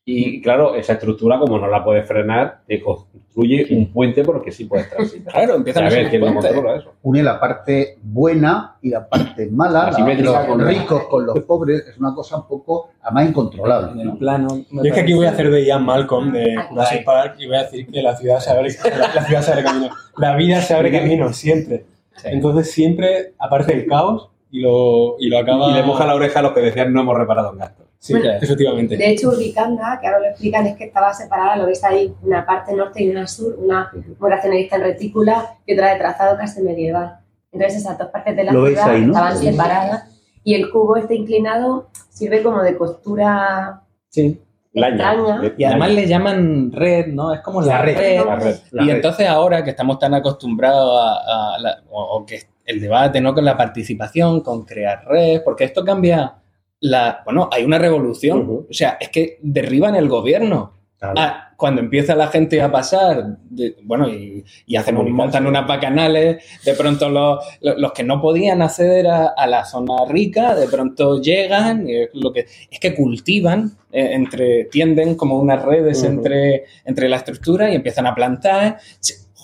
Y 0.04 0.42
claro, 0.42 0.74
esa 0.74 0.94
estructura, 0.94 1.38
como 1.38 1.58
no 1.60 1.68
la 1.68 1.84
puedes 1.84 2.06
frenar, 2.08 2.62
te 2.66 2.82
construye 2.82 3.68
un 3.70 3.92
puente 3.92 4.24
por 4.24 4.36
el 4.38 4.42
que 4.42 4.50
sí 4.50 4.64
puedes 4.64 4.90
transitar. 4.90 5.32
Claro, 5.32 5.54
empiezan 5.54 5.84
a 5.86 5.90
ver 5.90 6.10
quién 6.10 6.22
lo 6.22 6.32
puentes. 6.32 6.52
controla 6.52 6.76
eso. 6.76 6.94
Une 7.02 7.22
la 7.22 7.38
parte 7.38 7.98
buena 8.02 8.76
y 8.82 8.90
la 8.90 9.08
parte 9.08 9.48
mala, 9.52 9.84
La 9.84 9.86
la- 9.86 9.92
simétrica 9.92 10.30
los 10.40 10.44
con 10.48 10.58
la- 10.64 10.68
ricos 10.70 11.04
con 11.04 11.26
los 11.26 11.38
pobres, 11.44 11.86
es 11.86 11.98
una 11.98 12.12
cosa 12.16 12.38
un 12.38 12.48
poco, 12.48 12.90
además, 13.00 13.28
incontrolable. 13.28 14.04
¿no? 14.04 14.18
plano. 14.18 14.48
Yo 14.72 14.82
es 14.82 14.92
que 14.92 15.00
aquí 15.00 15.12
voy 15.14 15.26
a 15.26 15.30
hacer 15.30 15.48
de 15.52 15.64
Ian 15.66 15.84
Malcolm 15.84 16.32
de 16.32 16.56
Jurassic 16.68 17.04
Park 17.04 17.36
y 17.38 17.46
voy 17.46 17.56
a 17.56 17.62
decir 17.62 17.86
que 17.86 18.02
la 18.02 18.16
ciudad 18.16 18.40
se 18.40 18.50
abre, 18.50 18.70
la, 18.98 19.14
la 19.14 19.24
ciudad 19.24 19.40
se 19.42 19.52
abre 19.52 19.62
camino. 19.62 19.88
La 20.16 20.34
vida 20.34 20.60
se 20.62 20.74
abre 20.74 20.90
camino, 20.90 21.32
siempre. 21.32 21.84
Entonces 22.24 22.72
siempre 22.72 23.34
aparece 23.38 23.72
el 23.74 23.86
caos 23.86 24.30
y 24.50 24.60
lo, 24.62 25.14
y 25.20 25.28
lo 25.28 25.38
acaba... 25.38 25.70
Y 25.70 25.74
le 25.74 25.84
moja 25.84 26.04
la 26.06 26.16
oreja 26.16 26.40
a 26.40 26.42
los 26.42 26.52
que 26.52 26.60
decían 26.60 26.92
no 26.92 27.02
hemos 27.02 27.16
reparado 27.16 27.52
en 27.52 27.58
gasto. 27.58 27.81
Sí, 28.02 28.14
efectivamente. 28.14 28.96
De 28.96 29.10
hecho, 29.10 29.28
Urbicanda, 29.28 29.96
que 30.00 30.08
ahora 30.08 30.18
lo 30.18 30.26
explican, 30.26 30.66
es 30.66 30.76
que 30.76 30.84
estaba 30.86 31.14
separada, 31.14 31.54
lo 31.54 31.66
veis 31.66 31.84
ahí, 31.84 32.12
una 32.22 32.44
parte 32.44 32.74
norte 32.74 33.00
y 33.04 33.08
una 33.10 33.28
sur, 33.28 33.54
una 33.56 33.92
muy 34.18 34.28
racionalista 34.28 34.74
en 34.74 34.82
retícula 34.82 35.54
y 35.64 35.74
otra 35.74 35.92
de 35.92 35.98
trazado 36.00 36.36
casi 36.36 36.62
medieval. 36.62 37.18
Entonces 37.52 37.80
esas 37.82 37.96
dos 37.98 38.08
partes 38.08 38.34
de 38.34 38.42
la 38.42 38.50
ciudad 38.50 38.90
ahí, 38.90 39.02
¿no? 39.02 39.12
estaban 39.12 39.36
separadas 39.38 40.04
y 40.42 40.54
el 40.54 40.68
cubo 40.72 40.96
este 40.96 41.14
inclinado 41.14 41.90
sirve 42.08 42.42
como 42.42 42.60
de 42.62 42.76
costura 42.76 43.82
Sí. 44.08 44.40
extraña. 44.74 45.54
Y 45.56 45.62
además 45.62 45.90
le 45.92 46.06
llaman 46.08 46.72
red, 46.72 47.06
¿no? 47.06 47.32
Es 47.32 47.40
como 47.40 47.60
la, 47.60 47.74
La 47.76 47.82
red, 47.82 47.96
red. 47.98 48.24
la 48.26 48.36
red, 48.36 48.56
la 48.72 48.82
y 48.82 48.86
red. 48.88 48.94
entonces 48.96 49.28
ahora 49.28 49.62
que 49.62 49.70
estamos 49.70 50.00
tan 50.00 50.12
acostumbrados 50.14 51.00
a, 51.00 51.54
a 51.54 51.58
la- 51.60 51.82
o, 51.88 52.02
o 52.16 52.26
que 52.26 52.40
el 52.64 52.80
debate, 52.80 53.20
¿no? 53.20 53.32
Con 53.32 53.44
la 53.44 53.56
participación, 53.56 54.40
con 54.40 54.64
crear 54.64 55.04
red, 55.06 55.42
porque 55.44 55.62
esto 55.64 55.84
cambia 55.84 56.34
la... 56.82 57.22
Bueno, 57.24 57.48
hay 57.50 57.64
una 57.64 57.78
revolución. 57.78 58.40
O 58.70 58.72
sea, 58.72 58.98
es 59.00 59.08
que 59.08 59.38
derriban 59.42 59.94
el 59.96 60.08
gobierno. 60.08 60.74
Ah, 61.16 61.48
cuando 61.56 61.80
empieza 61.80 62.14
la 62.14 62.28
gente 62.28 62.60
a 62.62 62.70
pasar, 62.70 63.36
de- 63.50 63.74
bueno, 63.82 64.08
y, 64.08 64.44
y 64.66 64.76
hacen 64.76 64.96
un- 64.96 65.10
montan 65.10 65.46
unas 65.48 65.66
bacanales, 65.66 66.44
de 66.64 66.74
pronto 66.74 67.08
los, 67.08 67.44
los- 67.60 67.76
los 67.78 67.92
que 67.92 68.04
no 68.04 68.20
podían 68.20 68.62
acceder 68.62 69.08
a, 69.08 69.26
a 69.36 69.46
la 69.48 69.64
zona 69.64 69.94
rica, 70.08 70.54
de 70.54 70.68
pronto 70.68 71.20
llegan, 71.20 71.88
y 71.88 72.02
es, 72.02 72.10
lo 72.14 72.32
que, 72.32 72.46
es 72.70 72.78
que 72.80 72.94
cultivan, 72.94 73.72
eh, 73.90 74.10
entre, 74.12 74.64
tienden 74.66 75.16
como 75.16 75.40
unas 75.40 75.60
redes 75.64 76.04
entre, 76.04 76.64
entre 76.84 77.08
la 77.08 77.16
estructura 77.16 77.70
y 77.70 77.74
empiezan 77.74 78.06
a 78.06 78.14
plantar. 78.14 78.78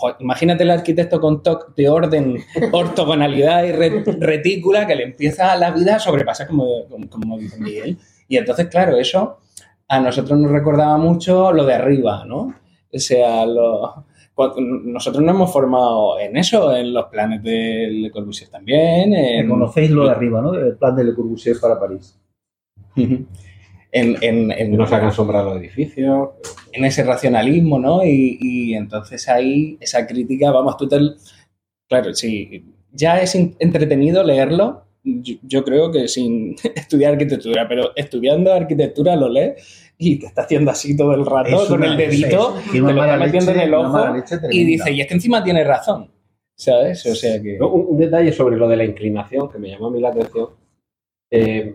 Jo, 0.00 0.14
imagínate 0.20 0.62
el 0.62 0.70
arquitecto 0.70 1.20
con 1.20 1.42
toque 1.42 1.72
de 1.76 1.88
orden, 1.88 2.38
ortogonalidad 2.72 3.64
y 3.64 3.72
re- 3.72 4.04
retícula 4.20 4.86
que 4.86 4.94
le 4.94 5.02
empieza 5.04 5.50
a 5.52 5.56
la 5.56 5.70
vida 5.72 5.96
a 5.96 5.98
sobrepasar, 5.98 6.46
como, 6.46 6.86
como, 6.88 7.08
como 7.10 7.38
dice 7.38 7.58
Miguel. 7.58 7.98
Y 8.28 8.36
entonces, 8.36 8.66
claro, 8.68 8.96
eso 8.96 9.38
a 9.88 9.98
nosotros 10.00 10.38
nos 10.38 10.50
recordaba 10.52 10.96
mucho 10.98 11.52
lo 11.52 11.64
de 11.64 11.74
arriba, 11.74 12.24
¿no? 12.26 12.54
O 12.92 12.98
sea, 12.98 13.44
lo- 13.46 14.04
nosotros 14.84 15.24
nos 15.24 15.34
hemos 15.34 15.52
formado 15.52 16.20
en 16.20 16.36
eso, 16.36 16.76
en 16.76 16.94
los 16.94 17.06
planes 17.06 17.42
de 17.42 17.88
Le 17.90 18.10
Corbusier 18.12 18.48
también. 18.50 19.12
En, 19.12 19.48
Conocéis 19.48 19.90
lo 19.90 20.04
de 20.04 20.10
arriba, 20.12 20.40
¿no? 20.40 20.54
El 20.54 20.76
plan 20.76 20.94
de 20.94 21.02
Le 21.04 21.14
Corbusier 21.14 21.56
para 21.60 21.78
París. 21.80 22.16
en, 23.92 24.16
en, 24.22 24.50
en- 24.52 24.76
No 24.76 24.86
sacan 24.86 25.12
sombra 25.12 25.40
a 25.40 25.44
los 25.44 25.56
edificios. 25.58 26.30
en 26.72 26.84
ese 26.84 27.02
racionalismo, 27.04 27.78
¿no? 27.78 28.04
Y, 28.04 28.38
y 28.40 28.74
entonces 28.74 29.28
ahí 29.28 29.76
esa 29.80 30.06
crítica, 30.06 30.50
vamos, 30.50 30.76
tú 30.76 30.86
te... 30.88 30.98
Claro, 31.88 32.12
sí, 32.14 32.64
ya 32.92 33.20
es 33.22 33.34
entretenido 33.34 34.22
leerlo, 34.22 34.84
yo, 35.02 35.36
yo 35.42 35.64
creo 35.64 35.90
que 35.90 36.06
sin 36.08 36.54
estudiar 36.74 37.12
arquitectura, 37.12 37.66
pero 37.66 37.92
estudiando 37.96 38.52
arquitectura 38.52 39.16
lo 39.16 39.28
lees 39.30 39.92
y 39.96 40.18
te 40.18 40.26
está 40.26 40.42
haciendo 40.42 40.70
así 40.70 40.94
todo 40.96 41.14
el 41.14 41.24
rato 41.24 41.62
Es 41.62 41.68
con 41.68 41.82
el 41.82 41.96
dedito, 41.96 42.58
es- 42.58 42.64
te 42.66 42.70
tiene 42.72 42.92
una 42.92 42.94
lo 42.94 43.02
está 43.04 43.16
metiendo 43.24 43.52
leche, 43.52 43.62
en 43.62 43.68
el 43.68 43.74
ojo 43.74 43.98
y 44.50 44.64
dice, 44.64 44.92
y 44.92 45.00
es 45.00 45.06
que 45.06 45.14
encima 45.14 45.42
tiene 45.42 45.64
razón, 45.64 46.10
¿sabes? 46.54 47.06
O 47.06 47.14
sea 47.14 47.40
que... 47.40 47.58
Un, 47.60 47.86
un 47.88 47.98
detalle 47.98 48.32
sobre 48.32 48.56
lo 48.58 48.68
de 48.68 48.76
la 48.76 48.84
inclinación 48.84 49.50
que 49.50 49.58
me 49.58 49.70
llamó 49.70 49.86
a 49.86 49.90
mí 49.90 50.00
la 50.00 50.10
atención. 50.10 50.48
Eh, 51.30 51.74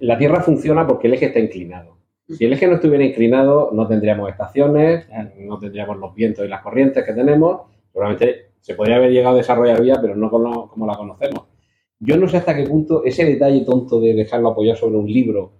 la 0.00 0.18
Tierra 0.18 0.40
funciona 0.40 0.86
porque 0.86 1.06
el 1.06 1.14
eje 1.14 1.26
está 1.26 1.38
inclinado. 1.38 1.98
Si 2.28 2.44
el 2.44 2.52
eje 2.52 2.66
no 2.66 2.74
estuviera 2.74 3.04
inclinado, 3.04 3.70
no 3.72 3.86
tendríamos 3.86 4.30
estaciones, 4.30 5.06
no 5.38 5.58
tendríamos 5.58 5.96
los 5.96 6.14
vientos 6.14 6.44
y 6.44 6.48
las 6.48 6.62
corrientes 6.62 7.04
que 7.04 7.14
tenemos. 7.14 7.62
Seguramente 7.90 8.50
se 8.60 8.74
podría 8.74 8.96
haber 8.96 9.10
llegado 9.10 9.34
a 9.34 9.38
desarrollar 9.38 9.80
vía, 9.80 9.96
pero 10.00 10.14
no 10.14 10.28
como, 10.30 10.68
como 10.68 10.86
la 10.86 10.96
conocemos. 10.96 11.46
Yo 12.00 12.16
no 12.16 12.28
sé 12.28 12.36
hasta 12.36 12.54
qué 12.54 12.64
punto 12.64 13.02
ese 13.04 13.24
detalle 13.24 13.64
tonto 13.64 14.00
de 14.00 14.14
dejarlo 14.14 14.50
apoyado 14.50 14.78
sobre 14.78 14.96
un 14.96 15.10
libro, 15.10 15.52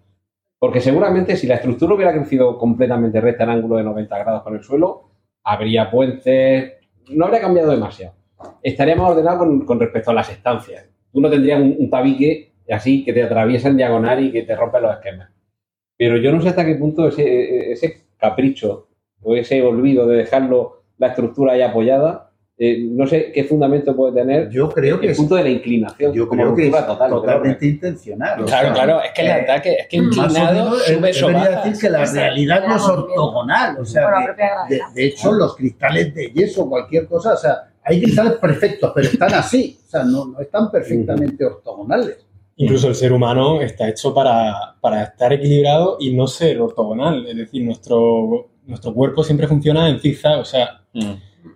porque 0.58 0.80
seguramente 0.80 1.36
si 1.36 1.46
la 1.46 1.54
estructura 1.54 1.94
hubiera 1.94 2.12
crecido 2.12 2.58
completamente 2.58 3.20
recta 3.20 3.44
en 3.44 3.50
ángulo 3.50 3.76
de 3.76 3.84
90 3.84 4.18
grados 4.18 4.42
con 4.42 4.54
el 4.54 4.62
suelo, 4.62 5.10
habría 5.42 5.90
puentes, 5.90 6.74
no 7.10 7.24
habría 7.24 7.40
cambiado 7.40 7.70
demasiado. 7.70 8.14
Estaríamos 8.62 9.10
ordenados 9.10 9.38
con, 9.38 9.64
con 9.64 9.80
respecto 9.80 10.10
a 10.10 10.14
las 10.14 10.30
estancias. 10.30 10.86
Tú 11.10 11.20
no 11.20 11.30
tendrías 11.30 11.60
un, 11.60 11.76
un 11.78 11.90
tabique 11.90 12.47
así 12.72 13.04
que 13.04 13.12
te 13.12 13.22
atraviesa 13.22 13.68
en 13.68 13.76
diagonal 13.76 14.22
y 14.24 14.32
que 14.32 14.42
te 14.42 14.54
rompe 14.56 14.80
los 14.80 14.92
esquemas. 14.94 15.30
Pero 15.96 16.16
yo 16.18 16.30
no 16.32 16.40
sé 16.40 16.48
hasta 16.50 16.64
qué 16.64 16.74
punto 16.76 17.08
ese, 17.08 17.72
ese 17.72 18.02
capricho 18.18 18.88
o 19.22 19.34
ese 19.34 19.62
olvido 19.62 20.06
de 20.06 20.18
dejarlo 20.18 20.82
la 20.98 21.08
estructura 21.08 21.52
ahí 21.54 21.62
apoyada, 21.62 22.24
eh, 22.60 22.86
no 22.90 23.06
sé 23.06 23.30
qué 23.32 23.44
fundamento 23.44 23.94
puede 23.94 24.14
tener. 24.14 24.48
Yo 24.50 24.68
creo 24.68 24.98
que 24.98 25.06
el 25.06 25.12
es- 25.12 25.18
punto 25.18 25.36
de 25.36 25.44
la 25.44 25.48
inclinación. 25.50 26.12
Yo 26.12 26.28
creo 26.28 26.54
que 26.56 26.66
es 26.66 26.72
total, 26.86 27.10
totalmente 27.10 27.66
intencional. 27.66 28.42
o 28.42 28.46
Claro, 28.46 28.66
sea, 28.66 28.74
claro, 28.74 29.02
es 29.02 29.10
que 29.12 29.22
el 29.22 29.28
eh, 29.28 29.32
ataque, 29.32 29.72
es 29.74 29.86
que 29.86 29.96
inclinado 29.96 30.74
sube, 30.80 31.06
decir 31.12 31.80
que 31.80 31.90
la 31.90 32.04
realidad 32.04 32.66
no 32.66 32.76
es 32.76 32.82
ortogonal. 32.82 33.78
O 33.80 33.84
sea, 33.84 34.10
de, 34.68 34.80
de 34.94 35.04
hecho, 35.06 35.32
los 35.32 35.56
cristales 35.56 36.12
de 36.14 36.32
yeso, 36.32 36.68
cualquier 36.68 37.06
cosa, 37.06 37.34
o 37.34 37.36
sea, 37.36 37.70
hay 37.84 38.00
cristales 38.02 38.32
perfectos, 38.34 38.90
pero 38.94 39.06
están 39.08 39.34
así. 39.34 39.78
O 39.86 39.90
sea, 39.90 40.02
no, 40.04 40.26
no 40.26 40.40
están 40.40 40.70
perfectamente 40.70 41.44
ortogonales. 41.44 42.26
Incluso 42.60 42.88
el 42.88 42.96
ser 42.96 43.12
humano 43.12 43.60
está 43.60 43.88
hecho 43.88 44.12
para, 44.12 44.74
para 44.80 45.04
estar 45.04 45.32
equilibrado 45.32 45.96
y 46.00 46.12
no 46.12 46.26
ser 46.26 46.60
ortogonal. 46.60 47.24
Es 47.26 47.36
decir, 47.36 47.62
nuestro, 47.62 48.50
nuestro 48.66 48.92
cuerpo 48.92 49.22
siempre 49.22 49.46
funciona 49.46 49.88
en 49.88 50.00
zigzag. 50.00 50.40
O 50.40 50.44
sea, 50.44 50.82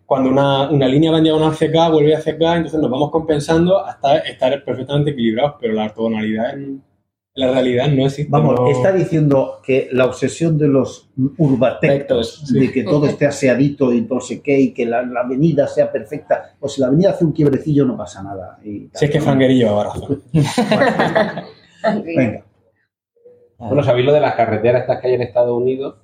cuando 0.06 0.30
una, 0.30 0.70
una 0.70 0.86
línea 0.86 1.10
va 1.10 1.18
en 1.18 1.24
diagonal 1.24 1.50
hacia 1.50 1.68
acá, 1.68 1.88
vuelve 1.88 2.14
hacia 2.14 2.34
acá, 2.34 2.56
entonces 2.56 2.80
nos 2.80 2.88
vamos 2.88 3.10
compensando 3.10 3.84
hasta 3.84 4.18
estar 4.18 4.64
perfectamente 4.64 5.10
equilibrados. 5.10 5.56
Pero 5.60 5.74
la 5.74 5.86
ortogonalidad 5.86 6.54
en 6.54 6.80
la 7.34 7.50
realidad 7.50 7.88
no 7.88 8.04
existe. 8.04 8.30
Vamos, 8.30 8.54
no- 8.60 8.68
está 8.70 8.92
diciendo 8.92 9.60
que 9.64 9.88
la 9.92 10.04
obsesión 10.04 10.58
de 10.58 10.68
los 10.68 11.10
urbatectos, 11.38 12.52
de 12.52 12.70
que 12.70 12.84
todo 12.84 13.06
esté 13.06 13.26
aseadito 13.26 13.92
y 13.92 14.02
no 14.02 14.20
sé 14.20 14.42
qué, 14.42 14.58
y 14.60 14.74
que 14.74 14.84
la, 14.84 15.02
la 15.02 15.20
avenida 15.20 15.66
sea 15.66 15.90
perfecta, 15.90 16.54
o 16.60 16.68
si 16.68 16.80
la 16.80 16.88
avenida 16.88 17.10
hace 17.10 17.24
un 17.24 17.32
quiebrecillo 17.32 17.84
no 17.86 17.96
pasa 17.96 18.22
nada. 18.22 18.58
Y 18.64 18.90
Si 18.92 19.04
es 19.06 19.10
que 19.10 19.20
Franguerillo 19.20 19.68
lleva 19.68 19.84
razón. 19.84 20.22
Venga. 22.04 22.44
Bueno, 23.58 23.82
¿sabéis 23.82 24.06
lo 24.06 24.12
de 24.12 24.20
las 24.20 24.34
carreteras 24.34 24.82
estas 24.82 25.00
que 25.00 25.08
hay 25.08 25.14
en 25.14 25.22
Estados 25.22 25.56
Unidos? 25.56 25.96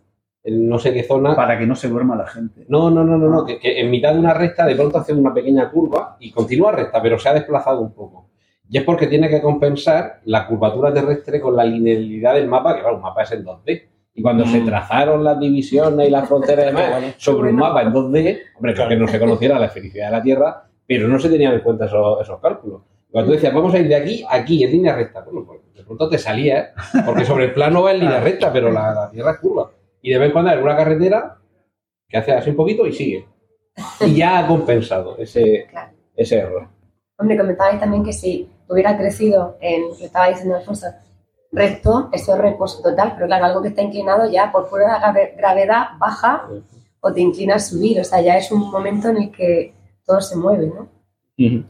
En 0.44 0.68
no 0.68 0.78
sé 0.78 0.92
qué 0.92 1.02
zona. 1.02 1.34
Para 1.34 1.58
que 1.58 1.66
no 1.66 1.74
se 1.74 1.88
duerma 1.88 2.16
la 2.16 2.26
gente. 2.26 2.64
No, 2.68 2.88
no, 2.90 3.04
no, 3.04 3.18
no, 3.18 3.28
no, 3.28 3.44
que, 3.44 3.58
que 3.58 3.80
en 3.80 3.90
mitad 3.90 4.12
de 4.14 4.20
una 4.20 4.32
recta 4.32 4.64
de 4.64 4.76
pronto 4.76 4.98
hace 4.98 5.12
una 5.12 5.34
pequeña 5.34 5.70
curva 5.70 6.16
y 6.20 6.30
continúa 6.30 6.72
recta, 6.72 7.02
pero 7.02 7.18
se 7.18 7.28
ha 7.28 7.34
desplazado 7.34 7.80
un 7.80 7.92
poco. 7.92 8.27
Y 8.70 8.78
es 8.78 8.84
porque 8.84 9.06
tiene 9.06 9.28
que 9.28 9.40
compensar 9.40 10.20
la 10.24 10.46
curvatura 10.46 10.92
terrestre 10.92 11.40
con 11.40 11.56
la 11.56 11.64
linealidad 11.64 12.34
del 12.34 12.48
mapa, 12.48 12.74
que 12.74 12.80
claro, 12.80 12.96
un 12.96 13.02
mapa 13.02 13.22
es 13.22 13.32
en 13.32 13.44
2D. 13.44 13.82
Y 14.14 14.22
cuando 14.22 14.44
se 14.46 14.60
trazaron 14.60 15.22
las 15.22 15.38
divisiones 15.38 16.08
y 16.08 16.10
las 16.10 16.28
fronteras 16.28 16.64
y 16.64 16.68
demás 16.68 17.14
sobre 17.18 17.50
un 17.50 17.56
mapa 17.56 17.82
en 17.82 17.92
2D, 17.92 18.40
hombre, 18.56 18.74
claro 18.74 18.90
que 18.90 18.96
no 18.96 19.06
se 19.06 19.18
conociera 19.20 19.58
la 19.58 19.66
esfericidad 19.66 20.06
de 20.06 20.12
la 20.12 20.22
Tierra, 20.22 20.64
pero 20.86 21.06
no 21.06 21.18
se 21.18 21.28
tenían 21.28 21.54
en 21.54 21.60
cuenta 21.60 21.86
esos, 21.86 22.20
esos 22.20 22.40
cálculos. 22.40 22.82
Cuando 23.10 23.30
tú 23.30 23.34
decías, 23.36 23.54
vamos 23.54 23.72
a 23.72 23.78
ir 23.78 23.88
de 23.88 23.94
aquí 23.94 24.24
a 24.28 24.36
aquí, 24.36 24.64
en 24.64 24.72
línea 24.72 24.94
recta, 24.94 25.22
bueno, 25.22 25.46
pues 25.46 25.60
de 25.74 25.84
pronto 25.84 26.08
te 26.08 26.18
salía, 26.18 26.60
¿eh? 26.60 26.68
porque 27.06 27.24
sobre 27.24 27.46
el 27.46 27.54
plano 27.54 27.82
va 27.82 27.92
en 27.92 28.00
línea 28.00 28.20
recta, 28.20 28.52
pero 28.52 28.70
la, 28.70 28.92
la 28.92 29.10
Tierra 29.10 29.32
es 29.32 29.38
curva. 29.38 29.70
Y 30.02 30.10
de 30.10 30.18
vez 30.18 30.26
en 30.26 30.32
cuando 30.32 30.50
hay 30.50 30.56
alguna 30.56 30.76
carretera 30.76 31.38
que 32.08 32.16
hace 32.16 32.32
así 32.32 32.50
un 32.50 32.56
poquito 32.56 32.86
y 32.86 32.92
sigue. 32.92 33.26
Y 34.00 34.14
ya 34.14 34.40
ha 34.40 34.46
compensado 34.46 35.16
ese, 35.18 35.68
ese 36.16 36.38
error. 36.38 36.68
Hombre, 37.18 37.36
comentabais 37.36 37.78
también 37.80 38.04
que 38.04 38.12
si 38.12 38.48
hubiera 38.68 38.96
crecido 38.96 39.56
en, 39.60 39.88
lo 39.88 39.94
estaba 39.94 40.28
diciendo 40.28 40.56
Alfonso, 40.56 40.86
recto, 41.50 42.10
eso 42.12 42.34
es 42.34 42.40
reposo 42.40 42.82
total, 42.82 43.12
pero 43.14 43.26
claro, 43.26 43.46
algo 43.46 43.62
que 43.62 43.68
está 43.68 43.82
inclinado 43.82 44.30
ya 44.30 44.52
por 44.52 44.68
pura 44.68 44.98
grave- 44.98 45.34
gravedad 45.36 45.88
baja 45.98 46.46
o 47.00 47.12
te 47.12 47.20
inclina 47.20 47.54
a 47.54 47.58
subir, 47.58 48.00
o 48.00 48.04
sea, 48.04 48.20
ya 48.20 48.36
es 48.36 48.50
un 48.52 48.70
momento 48.70 49.08
en 49.08 49.16
el 49.16 49.30
que 49.30 49.74
todo 50.04 50.20
se 50.20 50.36
mueve, 50.36 50.66
¿no? 50.66 50.88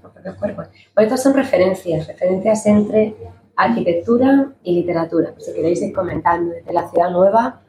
Los 0.03 0.13
propios 0.13 0.35
cuerpos. 0.37 0.69
Pues 0.95 1.05
estas 1.07 1.23
son 1.23 1.35
referencias, 1.35 2.07
referencias 2.07 2.65
entre 2.67 3.15
arquitectura 3.55 4.53
y 4.63 4.77
literatura. 4.77 5.35
Si 5.39 5.53
queréis 5.53 5.83
ir 5.83 5.93
comentando, 5.95 6.55
desde 6.55 6.73
la 6.73 6.89
ciudad 6.89 7.11
nueva, 7.11 7.61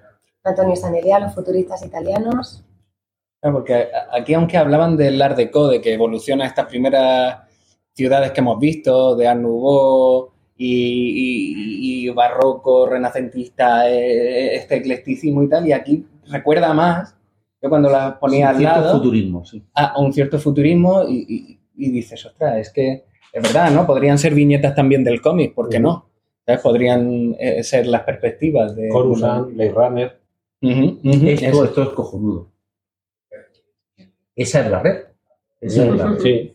Antonio 0.43 0.75
Saneria, 0.75 1.19
los 1.19 1.35
futuristas 1.35 1.85
italianos, 1.85 2.63
porque 3.41 3.87
aquí, 4.11 4.33
aunque 4.33 4.57
hablaban 4.57 4.97
del 4.97 5.21
Art 5.21 5.37
Deco, 5.37 5.67
de 5.67 5.79
que 5.79 5.93
evoluciona 5.93 6.45
estas 6.45 6.65
primeras 6.65 7.39
ciudades 7.99 8.31
que 8.31 8.39
hemos 8.41 8.57
visto, 8.59 9.15
de 9.17 9.27
Art 9.27 9.39
Nouveau 9.41 10.31
y, 10.57 10.73
y- 11.23 12.05
y 12.05 12.09
barroco, 12.09 12.87
renacentista, 12.87 13.89
eh, 13.89 14.55
este 14.55 14.77
eclecticismo 14.77 15.43
y 15.43 15.49
tal, 15.49 15.67
y 15.67 15.73
aquí 15.73 16.05
recuerda 16.31 16.73
más 16.73 17.15
que 17.61 17.67
cuando 17.69 17.89
las 17.89 18.13
ponía 18.15 18.49
al 18.49 18.57
Cierto 18.57 18.79
lado 18.81 18.97
futurismo, 18.97 19.45
sí. 19.45 19.61
a 19.73 19.99
un 19.99 20.13
cierto 20.13 20.39
futurismo 20.39 21.03
y, 21.07 21.25
y- 21.27 21.59
y 21.85 21.91
dices, 21.91 22.25
ostras, 22.25 22.57
es 22.57 22.69
que 22.71 23.03
es 23.33 23.43
verdad, 23.43 23.69
¿no? 23.71 23.85
Podrían 23.85 24.17
ser 24.17 24.33
viñetas 24.33 24.73
también 24.75 25.03
del 25.03 25.21
cómic, 25.21 25.53
¿por 25.53 25.69
qué 25.69 25.79
no? 25.79 26.05
¿Sabes? 26.45 26.61
Podrían 26.61 27.35
eh, 27.39 27.63
ser 27.63 27.85
las 27.87 28.01
perspectivas 28.03 28.75
de... 28.75 28.89
Coruscant, 28.89 29.53
Blade 29.53 29.71
Runner. 29.71 30.19
Esto, 30.61 31.45
eso. 31.47 31.65
esto 31.65 31.83
es 31.83 31.89
cojonudo. 31.89 32.47
Esa 34.35 34.61
es 34.61 34.71
la 34.71 34.79
red. 34.81 34.97
Esa 35.61 35.85
es 35.85 35.95
la 35.95 36.05
red. 36.07 36.19
Sí. 36.19 36.53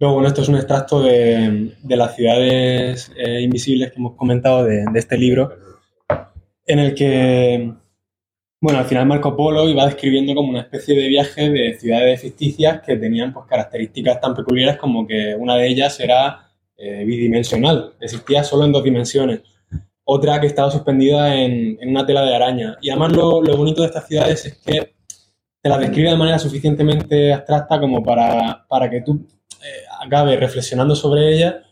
Luego, 0.00 0.14
bueno, 0.14 0.28
esto 0.28 0.42
es 0.42 0.48
un 0.48 0.54
extracto 0.54 1.02
de, 1.02 1.74
de 1.82 1.96
las 1.96 2.14
ciudades 2.14 3.10
eh, 3.16 3.40
invisibles 3.40 3.90
que 3.90 3.98
hemos 3.98 4.14
comentado 4.14 4.62
de, 4.62 4.84
de 4.92 4.98
este 4.98 5.18
libro, 5.18 5.50
en 6.66 6.78
el 6.78 6.94
que, 6.94 7.72
bueno, 8.60 8.78
al 8.78 8.84
final 8.84 9.06
Marco 9.06 9.36
Polo 9.36 9.68
iba 9.68 9.86
describiendo 9.86 10.36
como 10.36 10.50
una 10.50 10.60
especie 10.60 10.94
de 10.96 11.08
viaje 11.08 11.50
de 11.50 11.76
ciudades 11.80 12.20
ficticias 12.20 12.80
que 12.82 12.96
tenían 12.96 13.32
pues, 13.32 13.46
características 13.46 14.20
tan 14.20 14.36
peculiares 14.36 14.76
como 14.76 15.04
que 15.04 15.34
una 15.34 15.56
de 15.56 15.66
ellas 15.66 15.98
era 15.98 16.48
eh, 16.76 17.04
bidimensional, 17.04 17.94
existía 18.00 18.44
solo 18.44 18.66
en 18.66 18.72
dos 18.72 18.84
dimensiones. 18.84 19.40
Otra 20.04 20.40
que 20.40 20.46
estaba 20.46 20.70
suspendida 20.70 21.34
en, 21.34 21.76
en 21.80 21.88
una 21.90 22.06
tela 22.06 22.22
de 22.22 22.34
araña. 22.34 22.78
Y 22.80 22.88
además 22.88 23.12
lo, 23.12 23.42
lo 23.42 23.56
bonito 23.56 23.82
de 23.82 23.88
estas 23.88 24.06
ciudades 24.06 24.46
es 24.46 24.54
que 24.58 24.94
te 25.60 25.68
las 25.68 25.80
describe 25.80 26.10
de 26.10 26.16
manera 26.16 26.38
suficientemente 26.38 27.32
abstracta 27.32 27.80
como 27.80 28.02
para, 28.02 28.64
para 28.68 28.88
que 28.88 29.02
tú 29.02 29.26
acabes 30.00 30.38
reflexionando 30.38 30.94
sobre 30.94 31.34
ella 31.34 31.62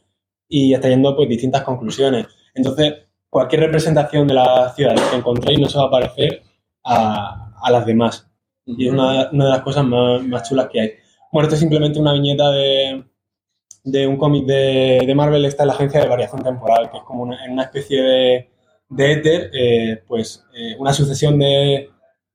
y 0.48 0.72
extrayendo 0.72 1.16
pues, 1.16 1.28
distintas 1.28 1.62
conclusiones. 1.62 2.26
Entonces, 2.54 2.94
cualquier 3.28 3.62
representación 3.62 4.26
de 4.26 4.34
las 4.34 4.74
ciudades 4.74 5.00
que 5.02 5.16
encontréis 5.16 5.58
no 5.58 5.68
se 5.68 5.78
va 5.78 5.84
a 5.84 5.90
parecer 5.90 6.42
a, 6.84 7.52
a 7.62 7.70
las 7.70 7.84
demás. 7.84 8.30
Y 8.64 8.86
es 8.86 8.92
una, 8.92 9.30
una 9.30 9.44
de 9.44 9.50
las 9.50 9.62
cosas 9.62 9.84
más, 9.84 10.22
más 10.22 10.48
chulas 10.48 10.68
que 10.72 10.80
hay. 10.80 10.90
Bueno, 11.32 11.46
esto 11.46 11.54
es 11.54 11.60
simplemente 11.60 11.98
una 11.98 12.12
viñeta 12.12 12.50
de, 12.50 13.04
de 13.84 14.06
un 14.06 14.16
cómic 14.16 14.44
de, 14.46 15.02
de 15.06 15.14
Marvel, 15.14 15.44
está 15.44 15.62
en 15.64 15.68
la 15.68 15.74
agencia 15.74 16.00
de 16.00 16.08
variación 16.08 16.42
temporal, 16.42 16.90
que 16.90 16.96
es 16.98 17.02
como 17.04 17.22
una, 17.22 17.44
en 17.44 17.52
una 17.52 17.64
especie 17.64 18.02
de, 18.02 18.50
de 18.88 19.12
éter, 19.12 19.50
eh, 19.52 20.02
pues 20.06 20.44
eh, 20.54 20.74
una 20.78 20.92
sucesión 20.92 21.38
de, 21.38 21.90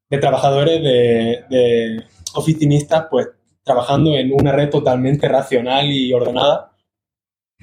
de 0.09 0.17
trabajadores, 0.17 0.81
de, 0.81 1.45
de 1.49 2.03
oficinistas, 2.35 3.07
pues 3.09 3.29
trabajando 3.63 4.15
en 4.15 4.31
una 4.33 4.51
red 4.51 4.69
totalmente 4.69 5.27
racional 5.27 5.85
y 5.91 6.11
ordenada, 6.13 6.71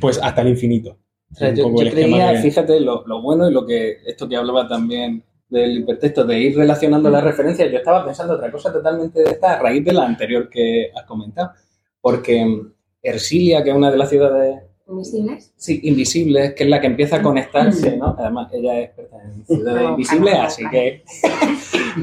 pues 0.00 0.20
hasta 0.22 0.42
el 0.42 0.48
infinito. 0.48 0.96
O 1.30 1.34
sea, 1.34 1.52
yo, 1.52 1.68
yo 1.70 1.90
creía, 1.90 2.32
que- 2.32 2.38
fíjate, 2.38 2.80
lo, 2.80 3.04
lo 3.06 3.20
bueno 3.20 3.48
y 3.48 3.52
lo 3.52 3.66
que 3.66 3.98
esto 4.06 4.28
que 4.28 4.36
hablaba 4.36 4.66
también 4.68 5.22
del 5.48 5.78
hipertexto, 5.78 6.24
de 6.24 6.38
ir 6.40 6.56
relacionando 6.56 7.10
las 7.10 7.24
referencias, 7.24 7.70
yo 7.70 7.78
estaba 7.78 8.04
pensando 8.04 8.34
otra 8.34 8.50
cosa 8.50 8.72
totalmente 8.72 9.20
de 9.22 9.30
esta 9.30 9.54
a 9.54 9.58
raíz 9.60 9.84
de 9.84 9.92
la 9.92 10.04
anterior 10.06 10.48
que 10.48 10.90
has 10.94 11.04
comentado, 11.04 11.52
porque 12.00 12.44
mm, 12.44 12.72
Ersilia, 13.02 13.62
que 13.64 13.70
es 13.70 13.76
una 13.76 13.90
de 13.90 13.96
las 13.96 14.10
ciudades 14.10 14.60
invisibles. 14.86 15.52
sí, 15.56 15.80
invisibles, 15.84 16.54
que 16.54 16.64
es 16.64 16.70
la 16.70 16.80
que 16.80 16.86
empieza 16.86 17.16
a 17.16 17.22
conectarse, 17.22 17.96
¿no? 17.96 18.14
Además, 18.18 18.50
ella 18.52 18.78
es 18.80 18.86
experta 18.88 19.16
en 19.22 19.44
ciudades 19.46 19.82
No, 19.82 19.90
invisibles, 19.90 20.32
claro, 20.34 20.46
así 20.46 20.62
que 20.70 21.02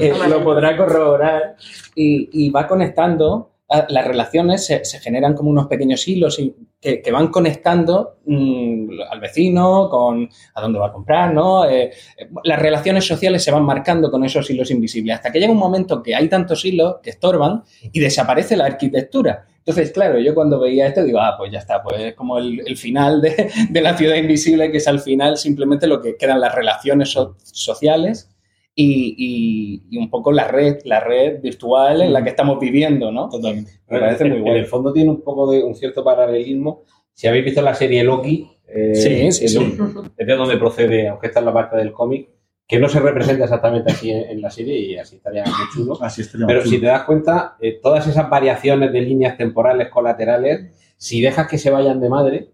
eh, 0.00 0.12
lo 0.28 0.42
podrá 0.44 0.76
corroborar 0.76 1.56
y, 1.94 2.46
y 2.46 2.50
va 2.50 2.66
conectando. 2.66 3.52
Ah, 3.68 3.86
Las 3.88 4.06
relaciones 4.06 4.66
se, 4.66 4.84
generan 5.00 5.34
como 5.34 5.50
unos 5.50 5.66
pequeños 5.66 6.06
hilos 6.06 6.40
que, 6.80 7.10
van 7.10 7.28
conectando 7.28 8.18
mm, 8.26 9.00
al 9.10 9.20
vecino 9.20 9.88
con 9.90 10.28
a 10.54 10.60
dónde 10.60 10.78
va 10.78 10.88
a 10.88 10.92
comprar, 10.92 11.32
¿no? 11.34 11.64
Eh, 11.68 11.90
eh, 12.16 12.28
las 12.44 12.58
relaciones 12.58 13.04
sociales 13.04 13.42
se 13.42 13.50
van 13.50 13.64
marcando 13.64 14.10
con 14.10 14.24
esos 14.24 14.48
hilos 14.50 14.70
invisibles 14.70 15.16
hasta 15.16 15.32
que 15.32 15.40
llega 15.40 15.52
un 15.52 15.58
momento 15.58 16.02
que 16.02 16.14
hay 16.14 16.28
tantos 16.28 16.64
hilos 16.64 16.96
que 17.02 17.10
estorban 17.10 17.62
y 17.92 17.98
desaparece 18.00 18.56
la 18.56 18.66
arquitectura. 18.66 19.46
Entonces, 19.58 19.90
claro, 19.90 20.20
yo 20.20 20.32
cuando 20.32 20.60
veía 20.60 20.86
esto 20.86 21.02
digo, 21.02 21.18
ah, 21.18 21.34
pues 21.36 21.50
ya 21.50 21.58
está, 21.58 21.82
pues 21.82 22.00
es 22.00 22.14
como 22.14 22.38
el, 22.38 22.76
final 22.76 23.20
de, 23.20 23.50
de 23.68 23.80
la 23.80 23.96
ciudad 23.96 24.14
invisible, 24.14 24.70
que 24.70 24.76
es 24.76 24.86
al 24.86 25.00
final 25.00 25.36
simplemente 25.36 25.88
lo 25.88 26.00
que 26.00 26.16
quedan 26.16 26.40
las 26.40 26.54
relaciones 26.54 27.10
so- 27.10 27.36
sociales 27.42 28.35
y, 28.78 29.14
y- 29.18 29.82
y 29.90 29.98
un 29.98 30.10
poco 30.10 30.30
la 30.30 30.46
red, 30.46 30.76
la 30.84 31.00
red 31.00 31.40
virtual 31.40 32.02
en 32.02 32.12
la 32.12 32.22
que 32.22 32.28
estamos 32.30 32.60
viviendo, 32.60 33.10
¿no? 33.10 33.28
Totalmente. 33.30 33.72
Me 33.88 33.98
parece 33.98 34.24
en, 34.24 34.28
muy 34.30 34.38
en 34.38 34.44
guay. 34.44 34.58
el 34.58 34.66
fondo 34.66 34.92
tiene 34.92 35.10
un 35.10 35.22
poco 35.22 35.50
de 35.50 35.64
un 35.64 35.74
cierto 35.74 36.04
paralelismo. 36.04 36.82
Si 37.14 37.26
habéis 37.26 37.46
visto 37.46 37.62
la 37.62 37.74
serie 37.74 38.04
Loki, 38.04 38.46
eh, 38.68 38.94
Sí, 38.94 39.32
sí, 39.32 39.44
es, 39.46 39.52
sí. 39.52 39.58
de- 39.58 40.10
es 40.18 40.26
de 40.26 40.36
donde 40.36 40.58
procede, 40.58 41.08
aunque 41.08 41.28
esta 41.28 41.40
es 41.40 41.46
la 41.46 41.52
parte 41.54 41.76
del 41.78 41.90
cómic, 41.92 42.28
que 42.68 42.78
no 42.78 42.88
se 42.88 43.00
representa 43.00 43.44
exactamente 43.44 43.92
así 43.92 44.10
en, 44.10 44.28
en 44.28 44.40
la 44.42 44.50
serie 44.50 44.78
y 44.78 44.96
así 44.98 45.16
estaría 45.16 45.44
muy 45.44 45.54
chulo. 45.72 45.96
Así 46.02 46.20
estaría 46.22 46.46
Pero 46.46 46.60
muy 46.60 46.68
si 46.68 46.76
chulo. 46.76 46.80
te 46.88 46.92
das 46.92 47.02
cuenta, 47.04 47.56
eh, 47.60 47.78
todas 47.82 48.06
esas 48.06 48.28
variaciones 48.28 48.92
de 48.92 49.00
líneas 49.00 49.38
temporales 49.38 49.88
colaterales, 49.88 50.92
si 50.98 51.20
dejas 51.22 51.48
que 51.48 51.56
se 51.58 51.70
vayan 51.70 52.00
de 52.00 52.08
madre, 52.10 52.50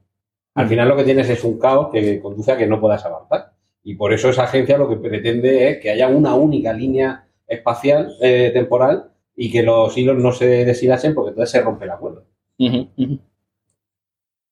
al 0.55 0.69
final 0.69 0.87
lo 0.89 0.97
que 0.97 1.05
tienes 1.05 1.29
es 1.31 1.43
un 1.45 1.59
caos 1.59 1.89
que 1.91 2.21
conduce 2.21 2.53
a 2.53 2.57
que 2.59 2.67
no 2.67 2.79
puedas 2.81 3.05
avanzar. 3.07 3.52
Y 3.85 3.97
por 3.97 4.13
eso 4.13 4.29
esa 4.29 4.45
agencia 4.45 4.79
lo 4.79 4.89
que 4.89 4.97
pretende 4.97 5.71
es 5.71 5.79
que 5.81 5.91
haya 5.91 6.09
una 6.09 6.35
única 6.35 6.73
línea 6.73 7.27
espacial, 7.47 8.15
eh, 8.21 8.51
temporal, 8.53 9.13
y 9.35 9.51
que 9.51 9.63
los 9.63 9.97
hilos 9.97 10.17
no 10.19 10.33
se 10.33 10.65
deshilachen 10.65 11.15
porque 11.15 11.31
entonces 11.31 11.51
se 11.51 11.63
rompe 11.63 11.85
el 11.85 11.91
acuerdo. 11.91 12.25
Ujú. 12.59 12.89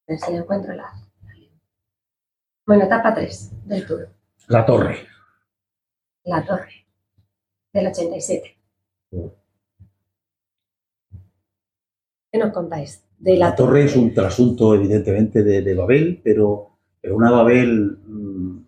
A 0.09 0.13
ver 0.13 0.19
si 0.19 0.35
encuentro 0.35 0.75
la. 0.75 0.91
Bueno, 2.67 2.85
etapa 2.85 3.15
3 3.15 3.53
del 3.67 3.87
tour. 3.87 4.09
La 4.49 4.65
torre. 4.67 4.97
La 6.25 6.45
torre. 6.45 6.87
Del 7.73 7.87
87. 7.87 8.57
¿Qué 12.33 12.39
nos 12.39 12.53
contáis? 12.53 13.05
De 13.19 13.37
la, 13.37 13.51
La 13.51 13.55
torre 13.57 13.85
es 13.85 13.97
un 13.97 14.15
trasunto, 14.15 14.75
evidentemente, 14.75 15.43
de, 15.43 15.63
de 15.63 15.75
Babel, 15.75 16.21
pero, 16.23 16.79
pero 17.01 17.17
una 17.17 17.31
Babel 17.31 17.99
mm, 18.07 18.59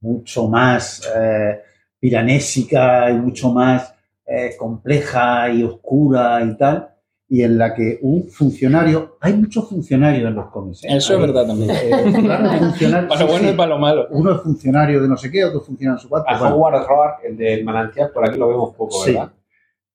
mucho 0.00 0.48
más 0.48 1.02
eh, 1.16 1.60
piranésica 1.98 3.10
y 3.10 3.14
mucho 3.14 3.52
más 3.52 3.94
eh, 4.26 4.54
compleja 4.58 5.50
y 5.50 5.62
oscura 5.62 6.42
y 6.44 6.56
tal, 6.56 6.88
y 7.30 7.42
en 7.42 7.58
la 7.58 7.74
que 7.74 7.98
un 8.02 8.28
funcionario, 8.28 9.16
hay 9.20 9.34
muchos 9.34 9.68
funcionarios 9.68 10.28
en 10.28 10.34
los 10.34 10.50
cómics. 10.50 10.84
¿eh? 10.84 10.88
Eso 10.96 11.14
es 11.14 11.20
verdad 11.20 11.46
también. 11.46 11.70
eh, 11.70 12.12
claro, 12.20 13.08
Para 13.08 13.20
lo 13.20 13.26
bueno 13.26 13.48
sí. 13.48 13.54
y 13.54 13.56
para 13.56 13.68
lo 13.70 13.78
malo. 13.78 14.06
Uno 14.10 14.34
es 14.34 14.40
funcionario 14.42 15.02
de 15.02 15.08
no 15.08 15.16
sé 15.16 15.30
qué, 15.30 15.44
otro 15.44 15.60
funcionario 15.60 15.98
en 15.98 16.02
su 16.02 16.08
cuarto. 16.08 16.28
A 16.30 16.38
bueno. 16.38 16.56
Howard 16.56 16.86
Roark, 16.86 17.24
el 17.24 17.36
del 17.36 17.64
manantial, 17.64 18.10
por 18.12 18.28
aquí 18.28 18.38
lo 18.38 18.48
vemos 18.48 18.74
poco, 18.74 19.04
Sí. 19.04 19.12
¿verdad? 19.12 19.32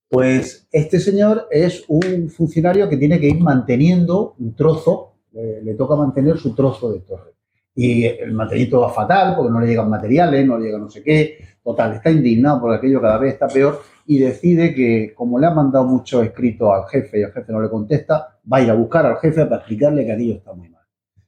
Pues 0.10 0.68
este 0.72 0.99
señor 0.99 1.47
es 1.49 1.86
un 1.88 2.30
funcionario 2.30 2.88
que 2.88 2.97
tiene 2.97 3.20
que 3.20 3.28
ir 3.30 3.39
manteniendo 3.39 4.36
un 4.38 4.56
trozo, 4.56 5.14
eh, 5.34 5.60
le 5.64 5.74
toca 5.74 5.95
mantener 5.95 6.38
su 6.38 6.54
trozo 6.54 6.91
de 6.91 6.99
torre. 6.99 7.32
Y 7.76 8.06
el 8.06 8.34
mantenimiento 8.34 8.82
va 8.82 8.90
fatal 8.90 9.36
porque 9.36 9.52
no 9.52 9.60
le 9.60 9.68
llegan 9.68 9.90
materiales, 9.90 10.46
no 10.46 10.58
le 10.58 10.66
llega 10.66 10.78
no 10.78 10.90
sé 10.90 11.02
qué. 11.02 11.38
Total, 11.64 11.94
está 11.94 12.12
indignado 12.12 12.62
porque 12.62 12.78
aquello 12.78 13.02
cada 13.02 13.18
vez 13.18 13.34
está 13.34 13.48
peor 13.48 13.82
y 14.06 14.20
decide 14.20 14.76
que, 14.76 15.14
como 15.16 15.40
le 15.40 15.48
ha 15.48 15.52
mandado 15.52 15.86
muchos 15.86 16.24
escritos 16.26 16.70
al 16.74 16.88
jefe 16.90 17.20
y 17.20 17.24
el 17.24 17.32
jefe 17.32 17.52
no 17.52 17.62
le 17.62 17.70
contesta, 17.70 18.38
va 18.52 18.58
a 18.58 18.62
ir 18.62 18.70
a 18.70 18.74
buscar 18.74 19.06
al 19.06 19.18
jefe 19.18 19.46
para 19.46 19.58
explicarle 19.58 20.06
que 20.06 20.12
aquello 20.12 20.36
está 20.36 20.54
muy 20.54 20.70
mal. 20.70 20.82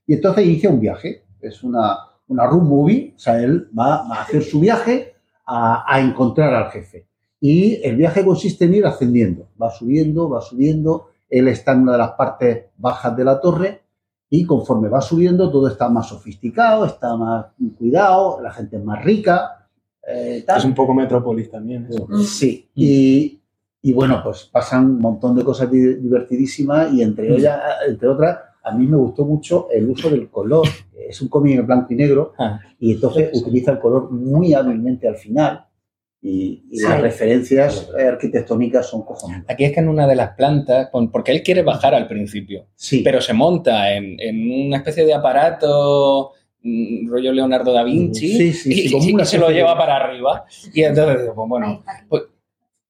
Y 0.06 0.14
entonces 0.14 0.46
inicia 0.46 0.70
un 0.70 0.80
viaje, 0.80 1.24
es 1.42 1.64
una, 1.64 1.98
una 2.28 2.46
road 2.46 2.64
movie, 2.64 3.14
o 3.16 3.20
sea, 3.20 3.42
él 3.42 3.70
va, 3.78 4.08
va 4.08 4.18
a 4.18 4.22
hacer 4.24 4.44
su 4.44 4.60
viaje 4.60 5.16
a, 5.46 5.86
a 5.88 6.02
encontrar 6.02 6.54
al 6.54 6.72
jefe. 6.72 7.08
Y 7.40 7.80
el 7.84 7.96
viaje 7.96 8.26
consiste 8.26 8.66
en 8.66 8.76
ir 8.76 8.86
ascendiendo, 8.86 9.50
va 9.62 9.70
subiendo, 9.70 10.30
va 10.30 10.42
subiendo, 10.42 11.10
él 11.30 11.48
está 11.48 11.72
en 11.72 11.82
una 11.82 11.94
de 11.94 11.98
las 12.00 12.12
partes 12.12 12.66
bajas 12.78 13.16
de 13.16 13.24
la 13.24 13.40
torre 13.40 13.82
y 14.42 14.46
conforme 14.46 14.90
va 14.90 15.02
subiendo 15.02 15.50
todo 15.52 15.68
está 15.68 15.88
más 15.90 16.08
sofisticado, 16.10 16.86
está 16.86 17.16
más 17.16 17.46
cuidado, 17.78 18.40
la 18.42 18.52
gente 18.52 18.78
es 18.78 18.84
más 18.84 19.04
rica. 19.04 19.68
eh, 20.08 20.44
tal. 20.46 20.60
Es 20.60 20.66
un 20.66 20.76
poco 20.76 20.94
Metrópolis 20.94 21.50
también. 21.50 21.88
eso. 21.90 22.08
Sí, 22.24 22.70
y, 22.76 23.42
Y 23.82 23.94
bueno, 23.94 24.20
pues 24.24 24.50
pasan 24.52 24.86
un 24.86 25.00
montón 25.00 25.36
de 25.36 25.44
cosas 25.44 25.70
di- 25.70 25.96
divertidísimas 25.96 26.92
y 26.92 27.04
entre 27.04 27.30
Mm. 27.30 27.34
ellas, 27.34 27.60
entre 27.88 28.08
otras, 28.10 28.40
a 28.64 28.72
mí 28.72 28.88
me 28.88 28.98
gustó 28.98 29.26
mucho 29.26 29.68
el 29.72 29.88
uso 29.90 30.10
del 30.10 30.28
color. 30.32 30.68
Es 31.08 31.22
un 31.22 31.28
cómic 31.28 31.60
en 31.60 31.68
blanco 31.68 31.94
y 31.94 31.96
negro 31.96 32.34
Ah. 32.40 32.60
y 32.80 32.94
entonces 32.94 33.30
utiliza 33.40 33.72
el 33.74 33.80
color 33.80 34.10
muy 34.12 34.54
hábilmente 34.56 35.08
al 35.08 35.18
final 35.18 35.66
y, 36.28 36.64
y 36.72 36.78
Sí. 36.78 36.84
las 36.88 37.02
referencias 37.02 37.90
eh, 38.00 38.04
arquitectónicas 38.08 38.88
son 38.90 39.04
cojonudas. 39.04 39.44
Aquí 39.48 39.64
es 39.66 39.74
que 39.74 39.80
en 39.80 39.90
una 39.90 40.08
de 40.08 40.16
las 40.16 40.32
plantas, 40.36 40.90
porque 41.12 41.32
él 41.32 41.44
quiere 41.44 41.62
bajar 41.62 41.94
al 41.94 42.08
principio, 42.08 42.66
pero 43.04 43.22
se 43.22 43.34
monta 43.34 43.94
en, 43.94 44.20
en 44.20 44.68
una 44.68 44.78
especie 44.78 45.06
de 45.06 45.14
aparato 45.14 46.32
mm, 46.64 47.08
rollo 47.10 47.32
Leonardo 47.32 47.72
da 47.72 47.84
Vinci 47.84 48.28
Sí, 48.38 48.54
sí, 48.54 48.72
y, 48.74 48.90
sí, 48.90 49.16
se 49.24 49.38
lo 49.38 49.50
lleva 49.52 49.78
para 49.78 49.98
arriba. 49.98 50.46
Y 50.74 50.82
entonces 50.82 51.22
digo, 51.22 51.36
pues 51.36 51.48
bueno, 51.50 51.84
pues, 52.10 52.24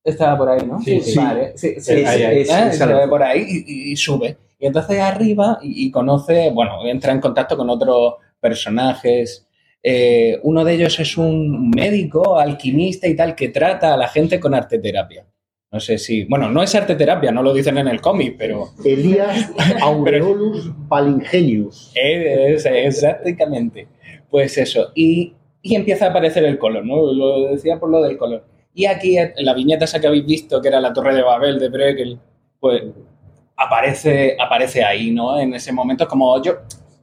estaba 0.02 0.38
por 0.38 0.48
ahí, 0.48 0.66
¿no? 0.66 0.80
Sí, 0.80 1.00
sí. 1.02 1.18
Vale, 1.18 1.52
sí, 1.56 1.74
sí, 1.74 1.80
Sí, 1.80 2.06
sí, 2.06 2.22
¿eh? 2.22 2.44
se 2.72 2.86
la- 2.86 3.00
ve 3.00 3.08
por 3.08 3.22
ahí 3.22 3.44
y, 3.66 3.92
y 3.92 3.96
sube. 3.96 4.36
Y 4.58 4.66
entonces 4.66 4.98
arriba 5.00 5.58
y, 5.62 5.86
y 5.86 5.90
conoce, 5.90 6.50
bueno, 6.52 6.78
entra 6.86 7.12
en 7.12 7.20
contacto 7.20 7.56
con 7.56 7.68
otros 7.68 8.14
personajes. 8.40 9.45
Eh, 9.88 10.40
uno 10.42 10.64
de 10.64 10.74
ellos 10.74 10.98
es 10.98 11.16
un 11.16 11.70
médico, 11.70 12.40
alquimista 12.40 13.06
y 13.06 13.14
tal, 13.14 13.36
que 13.36 13.50
trata 13.50 13.94
a 13.94 13.96
la 13.96 14.08
gente 14.08 14.40
con 14.40 14.52
arteterapia. 14.52 15.24
No 15.70 15.78
sé 15.78 15.96
si. 15.98 16.24
Bueno, 16.24 16.50
no 16.50 16.60
es 16.60 16.74
arteterapia, 16.74 17.30
no 17.30 17.40
lo 17.40 17.54
dicen 17.54 17.78
en 17.78 17.86
el 17.86 18.00
cómic, 18.00 18.34
pero. 18.36 18.70
Elías 18.84 19.48
Aureolus 19.80 20.72
Palingenius. 20.88 21.92
Es, 21.94 22.66
exactamente. 22.66 23.86
Pues 24.28 24.58
eso. 24.58 24.90
Y, 24.96 25.34
y 25.62 25.76
empieza 25.76 26.06
a 26.06 26.10
aparecer 26.10 26.44
el 26.44 26.58
color, 26.58 26.84
¿no? 26.84 27.12
Lo 27.12 27.48
decía 27.52 27.78
por 27.78 27.88
lo 27.88 28.02
del 28.02 28.16
color. 28.18 28.44
Y 28.74 28.86
aquí, 28.86 29.16
en 29.18 29.32
la 29.38 29.54
viñeta 29.54 29.84
esa 29.84 30.00
que 30.00 30.08
habéis 30.08 30.26
visto, 30.26 30.60
que 30.60 30.66
era 30.66 30.80
la 30.80 30.92
Torre 30.92 31.14
de 31.14 31.22
Babel 31.22 31.60
de 31.60 31.68
Bregel, 31.68 32.18
pues 32.58 32.82
aparece, 33.56 34.36
aparece 34.40 34.84
ahí, 34.84 35.12
¿no? 35.12 35.38
En 35.38 35.54
ese 35.54 35.72
momento, 35.72 36.08
como 36.08 36.42
yo. 36.42 36.54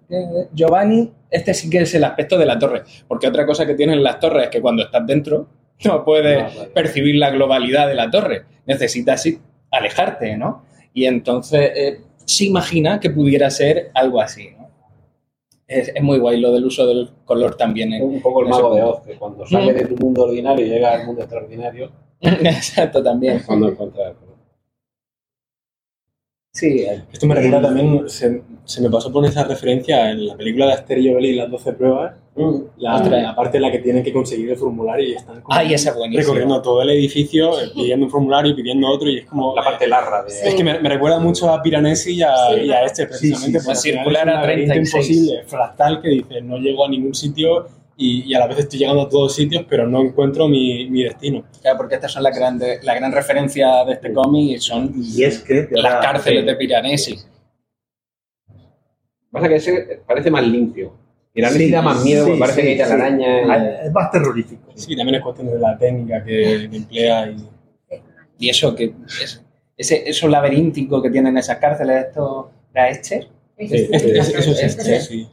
eh, 0.09 0.47
Giovanni, 0.53 1.09
este 1.33 1.53
sí 1.53 1.69
que 1.69 1.79
es 1.79 1.93
el 1.95 2.03
aspecto 2.03 2.37
de 2.37 2.45
la 2.45 2.57
torre. 2.57 2.83
Porque 3.07 3.27
otra 3.27 3.45
cosa 3.45 3.65
que 3.65 3.73
tienen 3.75 4.01
las 4.03 4.19
torres 4.19 4.45
es 4.45 4.49
que 4.49 4.61
cuando 4.61 4.83
estás 4.83 5.05
dentro 5.05 5.47
no 5.85 6.05
puedes 6.05 6.51
percibir 6.73 7.15
la 7.15 7.29
globalidad 7.31 7.87
de 7.87 7.95
la 7.95 8.09
torre. 8.09 8.45
Necesitas 8.65 9.27
alejarte, 9.71 10.37
¿no? 10.37 10.63
Y 10.93 11.05
entonces 11.05 11.71
eh, 11.75 12.01
se 12.25 12.45
imagina 12.45 12.99
que 12.99 13.09
pudiera 13.09 13.49
ser 13.49 13.89
algo 13.93 14.21
así, 14.21 14.51
¿no? 14.57 14.63
Es, 15.67 15.87
es 15.95 16.03
muy 16.03 16.19
guay 16.19 16.39
lo 16.39 16.51
del 16.53 16.65
uso 16.65 16.85
del 16.85 17.09
color 17.25 17.55
también. 17.55 17.93
en- 17.93 18.03
Un 18.03 18.21
poco 18.21 18.41
el 18.43 18.49
mago 18.49 18.75
de. 18.75 18.81
Oz, 18.83 19.01
que 19.01 19.15
cuando 19.15 19.45
sale 19.47 19.73
de 19.73 19.85
tu 19.87 19.95
mundo 19.97 20.23
ordinario 20.25 20.65
y 20.65 20.69
llega 20.69 20.93
al 20.93 21.05
mundo 21.07 21.21
extraordinario, 21.21 21.91
Exacto, 22.21 23.01
también. 23.01 23.41
cuando 23.45 23.69
encuentra 23.69 24.09
el 24.09 24.15
color. 24.15 24.33
Sí, 26.53 26.85
Esto 27.11 27.25
me 27.25 27.33
recuerda 27.35 27.61
también, 27.63 28.07
se, 28.07 28.43
se 28.65 28.81
me 28.81 28.89
pasó 28.89 29.11
por 29.11 29.25
esa 29.25 29.43
referencia 29.43 30.11
en 30.11 30.27
la 30.27 30.35
película 30.35 30.67
de 30.67 30.73
Aster 30.73 30.97
y 30.97 31.13
Obelix, 31.13 31.37
las 31.37 31.51
12 31.51 31.73
pruebas, 31.73 32.13
la, 32.77 32.95
Ostras. 32.95 33.21
la 33.23 33.35
parte 33.35 33.57
en 33.57 33.63
la 33.63 33.71
que 33.71 33.79
tienen 33.79 34.03
que 34.03 34.11
conseguir 34.11 34.49
el 34.49 34.55
formulario 34.57 35.09
y 35.09 35.13
están 35.13 35.41
como 35.41 35.55
Ay, 35.57 35.73
esa 35.73 35.93
recorriendo 36.11 36.61
todo 36.61 36.81
el 36.81 36.89
edificio, 36.89 37.51
pidiendo 37.75 38.05
un 38.05 38.11
formulario 38.11 38.51
y 38.51 38.55
pidiendo 38.55 38.87
otro 38.87 39.09
y 39.09 39.19
es 39.19 39.25
como... 39.25 39.55
La 39.55 39.63
parte 39.63 39.87
larra 39.87 40.23
de... 40.23 40.29
Es 40.29 40.55
que 40.55 40.63
me, 40.63 40.79
me 40.79 40.89
recuerda 40.89 41.19
mucho 41.19 41.51
a 41.51 41.61
Piranesi 41.61 42.15
y 42.15 42.21
a, 42.23 42.31
Sí. 42.53 42.61
y 42.61 42.71
a 42.71 42.83
este, 42.85 43.05
precisamente. 43.07 43.59
sí, 43.59 43.65
sí. 43.65 43.71
final 43.71 43.77
Circular 43.77 44.29
a 44.29 44.33
laberinto 44.41 44.73
36. 44.73 45.09
imposible, 45.09 45.43
fractal, 45.45 46.01
que 46.01 46.09
dice, 46.09 46.41
no 46.41 46.57
llego 46.57 46.85
a 46.85 46.89
ningún 46.89 47.13
sitio 47.13 47.67
y, 47.95 48.23
y 48.23 48.33
a 48.33 48.39
la 48.39 48.47
vez 48.47 48.57
estoy 48.59 48.79
llegando 48.79 49.03
a 49.03 49.09
todos 49.09 49.35
sitios, 49.35 49.65
pero 49.69 49.87
no 49.87 50.01
encuentro 50.01 50.47
mi, 50.47 50.89
mi 50.89 51.03
destino. 51.03 51.43
Claro, 51.61 51.77
porque 51.77 51.95
estas 51.95 52.11
son 52.11 52.23
las 52.23 52.35
grandes, 52.35 52.83
la 52.83 52.95
gran 52.95 53.11
referencia 53.11 53.83
de 53.85 53.93
este 53.93 54.11
cómic 54.11 54.57
y 54.57 54.59
son 54.59 54.91
Y 54.95 55.23
es 55.23 55.39
que 55.39 55.67
las 55.71 56.03
cárceles 56.03 56.45
de 56.45 56.55
Piranesi. 56.55 57.19
Pasa 59.33 59.49
que 59.49 59.55
ese 59.55 60.01
parece 60.07 60.31
más 60.31 60.47
limpio. 60.47 60.93
Y 61.33 61.41
la 61.41 61.49
Sí, 61.49 61.69
da 61.71 61.81
más 61.81 62.03
miedo, 62.05 62.27
sí, 62.27 62.33
parece 62.39 62.61
sí, 62.61 62.67
que 62.67 62.71
hay 62.73 62.77
sí. 62.77 62.83
telaraña. 62.83 63.27
Ah, 63.51 63.65
Es 63.85 63.91
más 63.91 64.11
terrorífico. 64.11 64.71
Sí, 64.75 64.95
también 64.95 65.15
es 65.15 65.21
cuestión 65.23 65.47
de 65.47 65.59
la 65.59 65.77
técnica 65.77 66.23
que, 66.23 66.67
que 66.69 66.77
emplea 66.77 67.27
y... 67.31 67.37
Y 68.39 68.49
eso 68.49 68.75
que 68.75 68.93
es, 69.23 69.43
ese, 69.77 70.07
eso 70.09 70.27
laberíntico 70.27 71.01
que 71.01 71.09
tienen 71.09 71.37
esas 71.37 71.57
cárceles, 71.57 72.05
esto 72.07 72.51
era 72.73 72.89
Escher. 72.89 73.27
Sí, 73.57 73.67
este- 73.91 74.17
eso 74.19 74.51
es 74.51 74.63
este, 74.63 74.99
sí. 75.01 75.27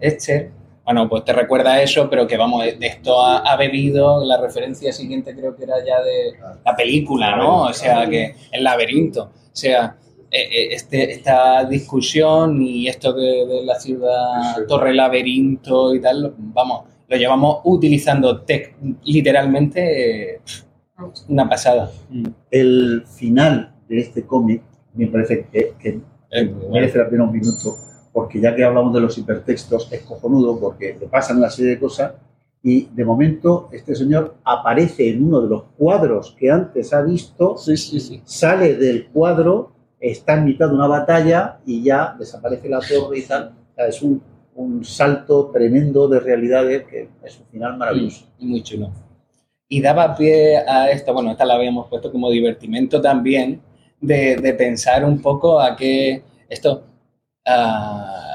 Escher. 0.00 0.50
Bueno, 0.84 1.08
pues 1.08 1.24
te 1.24 1.32
recuerda 1.32 1.74
a 1.74 1.82
eso, 1.82 2.08
pero 2.10 2.26
que 2.26 2.36
vamos, 2.36 2.64
de 2.64 2.86
esto 2.86 3.20
ha, 3.20 3.38
ha 3.38 3.56
bebido, 3.56 4.24
la 4.24 4.40
referencia 4.40 4.92
siguiente 4.92 5.34
creo 5.34 5.54
que 5.56 5.64
era 5.64 5.76
ya 5.84 6.02
de 6.02 6.32
la 6.64 6.74
película, 6.76 7.36
¿no? 7.36 7.62
O 7.64 7.72
sea, 7.72 8.08
que 8.08 8.34
el 8.52 8.64
laberinto. 8.64 9.24
O 9.52 9.56
sea, 9.56 9.96
este, 10.30 11.12
esta 11.12 11.64
discusión 11.64 12.62
y 12.62 12.88
esto 12.88 13.12
de, 13.12 13.46
de 13.46 13.64
la 13.64 13.78
ciudad 13.80 14.66
torre 14.68 14.94
laberinto 14.94 15.94
y 15.94 16.00
tal, 16.00 16.34
vamos, 16.38 16.84
lo 17.08 17.16
llevamos 17.16 17.58
utilizando 17.64 18.44
tec- 18.44 18.74
literalmente 19.04 20.34
eh, 20.34 20.40
una 21.28 21.48
pasada. 21.48 21.90
El 22.50 23.04
final 23.06 23.74
de 23.88 23.98
este 23.98 24.24
cómic 24.24 24.62
me 24.94 25.06
parece 25.08 25.46
que, 25.50 25.74
que 25.80 26.00
merece 26.70 26.98
la 26.98 27.08
pena 27.08 27.24
un 27.24 27.32
minuto, 27.32 27.74
porque 28.12 28.40
ya 28.40 28.54
que 28.54 28.62
hablamos 28.62 28.94
de 28.94 29.00
los 29.00 29.18
hipertextos, 29.18 29.92
es 29.92 30.02
cojonudo 30.02 30.60
porque 30.60 30.96
le 31.00 31.06
pasan 31.06 31.38
una 31.38 31.50
serie 31.50 31.72
de 31.72 31.78
cosas 31.80 32.12
y 32.62 32.84
de 32.92 33.04
momento 33.04 33.68
este 33.72 33.94
señor 33.94 34.36
aparece 34.44 35.08
en 35.08 35.24
uno 35.24 35.40
de 35.40 35.48
los 35.48 35.62
cuadros 35.78 36.36
que 36.38 36.50
antes 36.50 36.92
ha 36.92 37.02
visto, 37.02 37.56
sale 38.24 38.74
del 38.76 39.08
cuadro, 39.08 39.72
está 40.00 40.34
en 40.34 40.46
mitad 40.46 40.68
de 40.68 40.74
una 40.74 40.86
batalla 40.86 41.58
y 41.66 41.82
ya 41.82 42.16
desaparece 42.18 42.68
la 42.68 42.80
torre 42.80 43.18
y 43.18 43.22
tal. 43.26 43.54
O 43.72 43.74
sea, 43.74 43.86
es 43.86 44.02
un, 44.02 44.22
un 44.54 44.84
salto 44.84 45.50
tremendo 45.52 46.08
de 46.08 46.20
realidades 46.20 46.84
que 46.86 47.08
es 47.22 47.38
un 47.38 47.46
final 47.46 47.76
maravilloso. 47.76 48.26
Y 48.38 48.46
muy 48.46 48.62
chulo. 48.62 48.90
Y 49.68 49.80
daba 49.80 50.16
pie 50.16 50.58
a 50.58 50.90
esto, 50.90 51.12
bueno, 51.12 51.30
esta 51.30 51.44
la 51.44 51.54
habíamos 51.54 51.88
puesto 51.88 52.10
como 52.10 52.30
divertimento 52.30 53.00
también, 53.00 53.60
de, 54.00 54.36
de 54.36 54.54
pensar 54.54 55.04
un 55.04 55.20
poco 55.22 55.60
a 55.60 55.76
qué 55.76 56.22
esto. 56.48 56.82
ah, 57.46 58.29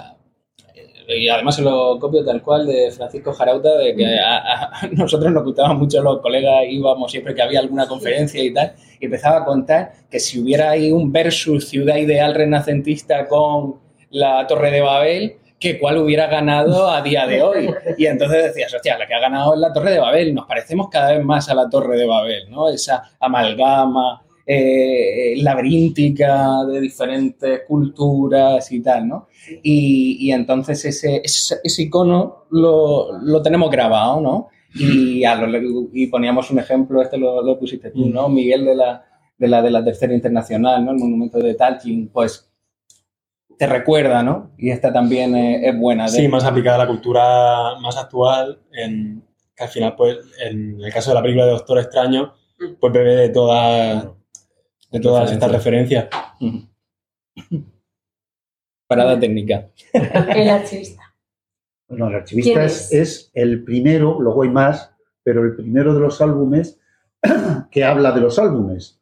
y 1.07 1.29
además 1.29 1.55
se 1.55 1.61
lo 1.61 1.99
copio 1.99 2.23
tal 2.23 2.41
cual 2.41 2.65
de 2.65 2.91
Francisco 2.91 3.33
Jarauta, 3.33 3.77
de 3.77 3.95
que 3.95 4.19
a, 4.19 4.71
nosotros 4.91 5.31
nos 5.31 5.43
gustaban 5.43 5.77
mucho 5.77 6.01
los 6.01 6.19
colegas, 6.21 6.63
íbamos 6.69 7.11
siempre 7.11 7.33
que 7.35 7.41
había 7.41 7.59
alguna 7.59 7.87
conferencia 7.87 8.43
y 8.43 8.53
tal, 8.53 8.73
y 8.99 9.05
empezaba 9.05 9.37
a 9.37 9.45
contar 9.45 9.91
que 10.09 10.19
si 10.19 10.39
hubiera 10.39 10.71
ahí 10.71 10.91
un 10.91 11.11
versus 11.11 11.67
ciudad 11.67 11.97
ideal 11.97 12.33
renacentista 12.33 13.27
con 13.27 13.75
la 14.09 14.47
Torre 14.47 14.71
de 14.71 14.81
Babel, 14.81 15.35
que 15.59 15.79
cuál 15.79 15.97
hubiera 15.97 16.27
ganado 16.27 16.89
a 16.89 17.01
día 17.01 17.25
de 17.25 17.41
hoy. 17.41 17.69
Y 17.97 18.05
entonces 18.05 18.43
decías, 18.43 18.73
hostia, 18.73 18.97
la 18.97 19.07
que 19.07 19.13
ha 19.13 19.19
ganado 19.19 19.53
es 19.53 19.59
la 19.59 19.73
Torre 19.73 19.91
de 19.91 19.99
Babel, 19.99 20.33
nos 20.33 20.45
parecemos 20.45 20.89
cada 20.89 21.11
vez 21.11 21.23
más 21.23 21.49
a 21.49 21.55
la 21.55 21.69
Torre 21.69 21.97
de 21.97 22.05
Babel, 22.05 22.49
¿no? 22.49 22.69
Esa 22.69 23.11
amalgama 23.19 24.24
eh, 24.47 25.33
laberíntica 25.37 26.63
de 26.65 26.79
diferentes 26.81 27.61
culturas 27.67 28.71
y 28.71 28.79
tal, 28.81 29.07
¿no? 29.07 29.27
Y, 29.63 30.17
y 30.19 30.31
entonces 30.31 30.83
ese, 30.85 31.21
ese, 31.23 31.55
ese 31.63 31.81
icono 31.83 32.45
lo, 32.51 33.17
lo 33.19 33.41
tenemos 33.41 33.69
grabado, 33.71 34.21
¿no? 34.21 34.47
Y, 34.75 35.23
a 35.23 35.35
lo- 35.35 35.87
y 35.93 36.07
poníamos 36.07 36.51
un 36.51 36.59
ejemplo, 36.59 37.01
este 37.01 37.17
lo, 37.17 37.41
lo 37.41 37.57
pusiste 37.57 37.91
tú, 37.91 38.07
¿no? 38.09 38.27
Miguel 38.29 38.65
de 38.65 38.75
la, 38.75 39.05
de 39.37 39.47
la, 39.47 39.61
de 39.61 39.71
la 39.71 39.83
Tercera 39.83 40.13
Internacional, 40.13 40.83
¿no? 40.85 40.91
El 40.91 40.97
monumento 40.97 41.39
de 41.39 41.53
Talchin, 41.55 42.09
pues 42.09 42.51
te 43.57 43.67
recuerda, 43.67 44.21
¿no? 44.21 44.51
Y 44.57 44.69
esta 44.69 44.91
también 44.91 45.33
es, 45.35 45.63
es 45.73 45.79
buena. 45.79 46.05
de- 46.05 46.09
Sí, 46.11 46.27
más 46.27 46.43
aplicada 46.43 46.75
a 46.75 46.79
la 46.85 46.87
cultura 46.87 47.79
más 47.81 47.95
actual, 47.97 48.59
en, 48.73 49.23
que 49.55 49.63
al 49.63 49.69
final, 49.69 49.95
pues, 49.95 50.17
en 50.45 50.81
el 50.81 50.91
caso 50.93 51.11
de 51.11 51.15
la 51.15 51.21
película 51.21 51.45
de 51.45 51.51
Doctor 51.53 51.79
Extraño, 51.79 52.33
pues 52.79 52.91
bebe 52.93 53.15
de 53.15 53.29
todas, 53.29 54.07
de 54.95 55.01
todas 55.01 55.29
estas 55.29 55.51
referencias. 55.51 56.07
Parada 58.87 59.19
técnica. 59.19 59.69
El 59.93 60.49
archivista. 60.49 61.13
Bueno, 61.89 62.07
el 62.07 62.15
archivista 62.15 62.53
¿Quién 62.53 62.65
es, 62.65 62.93
es 62.93 63.29
el 63.33 63.63
primero, 63.65 64.21
luego 64.21 64.43
hay 64.43 64.49
más, 64.49 64.95
pero 65.21 65.43
el 65.43 65.55
primero 65.55 65.93
de 65.93 65.99
los 65.99 66.21
álbumes 66.21 66.79
que 67.71 67.83
habla 67.83 68.13
de 68.13 68.21
los 68.21 68.39
álbumes. 68.39 69.01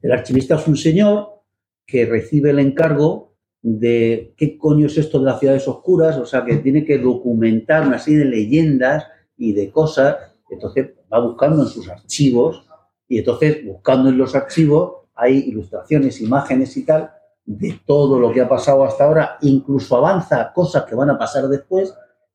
El 0.00 0.12
archivista 0.12 0.54
es 0.54 0.66
un 0.66 0.78
señor 0.78 1.42
que 1.86 2.06
recibe 2.06 2.50
el 2.50 2.58
encargo 2.58 3.34
de 3.60 4.32
qué 4.38 4.56
coño 4.56 4.86
es 4.86 4.96
esto 4.96 5.18
de 5.18 5.26
las 5.26 5.38
ciudades 5.38 5.68
oscuras, 5.68 6.16
o 6.16 6.24
sea, 6.24 6.46
que 6.46 6.56
tiene 6.56 6.86
que 6.86 6.96
documentar 6.96 7.86
una 7.86 7.98
serie 7.98 8.20
de 8.20 8.24
leyendas 8.24 9.06
y 9.36 9.52
de 9.52 9.70
cosas. 9.70 10.16
Entonces 10.50 10.92
va 11.12 11.20
buscando 11.20 11.62
en 11.62 11.68
sus 11.68 11.90
archivos 11.90 12.66
y 13.12 13.18
entonces 13.18 13.62
buscando 13.66 14.08
en 14.08 14.16
los 14.16 14.34
archivos 14.34 15.02
hay 15.14 15.36
ilustraciones, 15.40 16.22
imágenes 16.22 16.74
y 16.78 16.86
tal 16.86 17.10
de 17.44 17.78
todo 17.84 18.18
lo 18.18 18.32
que 18.32 18.40
ha 18.40 18.48
pasado 18.48 18.84
hasta 18.84 19.04
ahora, 19.04 19.36
incluso 19.42 19.98
avanza 19.98 20.40
a 20.40 20.50
cosas 20.54 20.84
que 20.84 20.94
van 20.94 21.10
a 21.10 21.18
pasar 21.18 21.46
después 21.48 21.92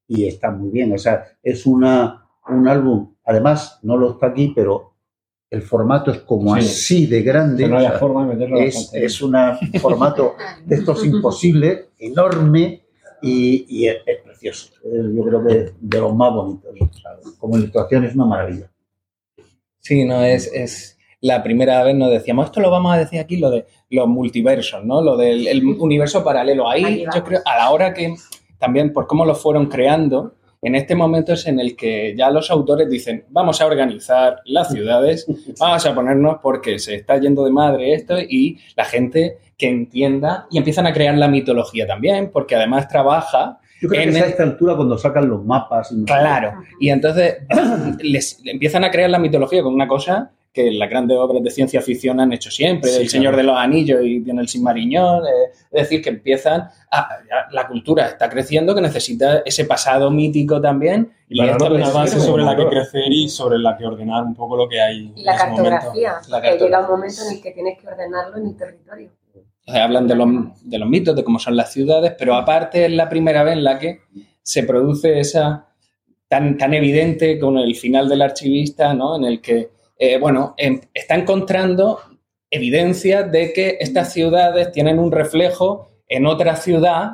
y 0.08 0.28
está 0.28 0.52
muy 0.52 0.70
bien. 0.70 0.94
O 0.94 0.98
sea, 1.00 1.26
es 1.42 1.66
una, 1.66 2.28
un 2.48 2.68
álbum, 2.68 3.16
además 3.26 3.80
no 3.82 3.98
lo 3.98 4.12
está 4.12 4.28
aquí, 4.28 4.54
pero 4.56 4.94
el 5.50 5.64
formato 5.64 6.12
es 6.12 6.20
como 6.20 6.54
Sí. 6.58 6.60
así 6.60 7.06
de 7.08 7.24
grande. 7.24 7.68
No 7.68 7.78
o 7.78 7.80
sea, 7.80 7.94
forma 7.94 8.28
de 8.28 8.36
meterlo 8.36 8.60
es, 8.60 8.92
es 8.94 9.20
un 9.24 9.34
formato 9.82 10.36
de 10.64 10.76
estos 10.76 11.04
imposibles, 11.04 11.88
enorme 11.98 12.84
y, 13.24 13.66
y 13.68 13.88
es, 13.88 13.98
es 14.06 14.22
precioso. 14.22 14.74
Yo 14.84 15.24
creo 15.24 15.44
que 15.44 15.74
de 15.80 16.00
los 16.00 16.14
más 16.14 16.32
bonitos. 16.32 16.70
como 17.40 17.58
ilustración 17.58 18.04
es 18.04 18.14
una 18.14 18.26
maravilla. 18.26 18.70
Sí, 19.88 20.04
no, 20.04 20.22
es, 20.22 20.52
es 20.54 20.98
la 21.22 21.42
primera 21.42 21.82
vez 21.82 21.96
nos 21.96 22.12
decíamos, 22.12 22.48
esto 22.48 22.60
lo 22.60 22.70
vamos 22.70 22.94
a 22.94 22.98
decir 22.98 23.22
aquí, 23.22 23.38
lo 23.38 23.50
de 23.50 23.66
los 23.90 24.06
multiversos, 24.06 24.84
¿no? 24.84 25.02
Lo 25.02 25.16
del 25.16 25.48
el 25.48 25.66
universo 25.66 26.26
paralelo. 26.26 26.70
Ahí 26.70 26.84
Ahí 26.84 27.06
yo 27.16 27.24
creo, 27.24 27.40
a 27.46 27.58
la 27.58 27.70
hora 27.70 27.94
que 27.94 28.14
también 28.58 28.92
por 28.92 29.08
cómo 29.08 29.24
lo 29.24 29.34
fueron 29.34 29.68
creando, 29.68 30.34
en 30.62 30.76
este 30.76 30.94
momento 30.94 31.32
es 31.32 31.48
en 31.48 31.62
el 31.62 31.78
que 31.78 32.14
ya 32.18 32.30
los 32.30 32.52
autores 32.52 32.90
dicen, 32.90 33.24
vamos 33.30 33.62
a 33.62 33.66
organizar 33.66 34.42
las 34.44 34.74
ciudades, 34.74 35.26
vamos 35.58 35.86
a 35.86 35.96
ponernos 35.96 36.40
porque 36.44 36.80
se 36.80 36.96
está 36.96 37.18
yendo 37.18 37.46
de 37.46 37.52
madre 37.52 37.94
esto 37.94 38.20
y 38.20 38.58
la 38.76 38.84
gente 38.84 39.38
que 39.58 39.70
entienda 39.70 40.48
y 40.52 40.58
empiezan 40.58 40.86
a 40.86 40.92
crear 40.92 41.18
la 41.18 41.30
mitología 41.30 41.88
también, 41.88 42.30
porque 42.30 42.56
además 42.56 42.90
trabaja 42.90 43.60
Yo 43.82 43.90
creo 43.90 44.02
en 44.02 44.12
que 44.12 44.18
es 44.18 44.24
a 44.24 44.28
esta 44.28 44.44
altura 44.44 44.76
cuando 44.76 44.98
sacan 44.98 45.28
los 45.30 45.44
mapas. 45.46 45.92
y 45.92 45.96
no 45.96 46.00
sé 46.02 46.06
Claro, 46.06 46.54
y 46.80 46.90
entonces 46.90 47.38
les 48.00 48.42
empiezan 48.46 48.84
a 48.84 48.92
crear 48.92 49.10
la 49.10 49.20
mitología 49.20 49.62
con 49.64 49.74
una 49.74 49.88
cosa 49.88 50.32
que 50.54 50.72
las 50.72 50.90
grandes 50.90 51.16
obras 51.20 51.44
de 51.44 51.52
ciencia 51.52 51.82
ficción 51.82 52.20
han 52.20 52.34
hecho 52.34 52.50
siempre, 52.50 52.90
Sí, 52.90 53.02
El 53.04 53.10
Señor 53.10 53.34
claro. 53.34 53.38
de 53.38 53.44
los 53.44 53.58
Anillos 53.60 54.00
y 54.04 54.22
tiene 54.24 54.42
el 54.42 54.48
Silmarillion, 54.48 55.24
eh, 55.24 55.30
es 55.72 55.82
decir, 55.84 56.02
que 56.02 56.10
empiezan 56.10 56.68
a, 56.90 57.10
la 57.52 57.68
cultura 57.68 58.08
está 58.08 58.28
creciendo, 58.28 58.74
que 58.74 58.82
necesita 58.82 59.44
ese 59.46 59.66
pasado 59.66 60.10
mítico 60.10 60.60
también. 60.60 61.14
Y 61.30 61.44
esto 61.46 61.66
darnos 61.66 61.80
una 61.90 61.92
base 61.92 62.20
sobre 62.20 62.44
la 62.44 62.56
que 62.56 62.66
crecer 62.70 63.04
y 63.12 63.30
sobre 63.30 63.60
la 63.60 63.78
que 63.78 63.86
ordenar 63.86 64.24
un 64.24 64.34
poco 64.34 64.58
lo 64.58 64.68
que 64.68 64.82
hay 64.82 65.14
Y 65.16 65.24
la 65.24 65.34
en 65.34 65.38
ese 65.38 65.48
momento. 65.52 65.70
cartografía, 65.70 66.14
La 66.30 66.42
que 66.42 66.48
llega 66.48 66.66
un 66.66 66.70
cartografía. 66.72 66.88
momento 66.90 67.22
en 67.30 67.36
el 67.36 67.42
que 67.44 67.52
tienes 67.52 67.78
que 67.80 67.88
ordenarlo 67.88 68.38
en 68.38 68.48
el 68.48 68.58
territorio. 68.58 69.10
O 69.68 69.72
sea, 69.72 69.84
hablan 69.84 70.08
de 70.08 70.16
los, 70.16 70.28
de 70.64 70.80
los 70.80 70.88
mitos, 70.90 71.16
de 71.16 71.24
cómo 71.26 71.40
son 71.40 71.58
las 71.58 71.74
ciudades, 71.74 72.14
pero 72.18 72.36
aparte 72.36 72.86
es 72.86 72.92
la 72.92 73.10
primera 73.10 73.44
vez 73.44 73.54
en 73.54 73.64
la 73.66 73.78
que 73.78 74.00
se 74.42 74.64
produce 74.64 75.20
esa 75.20 75.68
tan, 76.30 76.58
tan 76.58 76.74
evidente 76.74 77.38
con 77.38 77.58
el 77.58 77.76
final 77.76 78.08
del 78.08 78.22
archivista, 78.22 78.94
¿no? 78.94 79.18
En 79.18 79.26
el 79.26 79.42
que, 79.42 79.70
eh, 80.00 80.18
bueno, 80.20 80.54
em- 80.58 80.80
está 80.94 81.16
encontrando 81.16 82.00
evidencias 82.50 83.30
de 83.32 83.52
que 83.54 83.78
estas 83.80 84.14
ciudades 84.14 84.72
tienen 84.72 85.00
un 85.00 85.12
reflejo 85.12 85.90
en 86.08 86.26
otra 86.26 86.56
ciudad, 86.56 87.12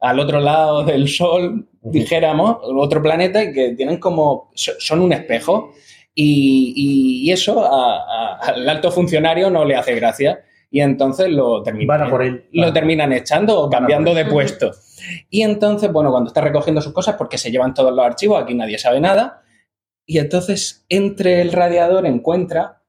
al 0.00 0.20
otro 0.20 0.38
lado 0.40 0.84
del 0.84 1.08
sol, 1.08 1.68
dijéramos, 1.82 2.58
otro 2.62 3.02
planeta, 3.02 3.42
y 3.42 3.52
que 3.52 3.70
tienen 3.74 3.98
como, 3.98 4.50
so- 4.54 4.72
son 4.78 5.00
un 5.00 5.12
espejo. 5.12 5.72
Y, 6.14 7.24
y 7.26 7.30
eso 7.32 7.60
a- 7.64 7.96
a- 7.96 8.36
al 8.38 8.68
alto 8.68 8.90
funcionario 8.92 9.50
no 9.50 9.64
le 9.64 9.74
hace 9.76 9.94
gracia. 9.96 10.40
Y 10.70 10.80
entonces 10.80 11.30
lo 11.30 11.62
terminan, 11.62 11.86
Van 11.98 12.06
a 12.08 12.10
por 12.10 12.22
él. 12.22 12.44
lo 12.52 12.72
terminan 12.72 13.12
echando 13.12 13.58
o 13.60 13.70
cambiando 13.70 14.14
de 14.14 14.26
puesto. 14.26 14.72
Y 15.30 15.42
entonces, 15.42 15.90
bueno, 15.92 16.10
cuando 16.10 16.28
está 16.28 16.40
recogiendo 16.42 16.80
sus 16.82 16.92
cosas, 16.92 17.14
porque 17.16 17.38
se 17.38 17.50
llevan 17.50 17.72
todos 17.74 17.94
los 17.94 18.04
archivos, 18.04 18.42
aquí 18.42 18.54
nadie 18.54 18.78
sabe 18.78 19.00
nada, 19.00 19.42
y 20.06 20.18
entonces 20.18 20.84
entre 20.88 21.40
el 21.40 21.52
radiador 21.52 22.04
encuentra 22.06 22.82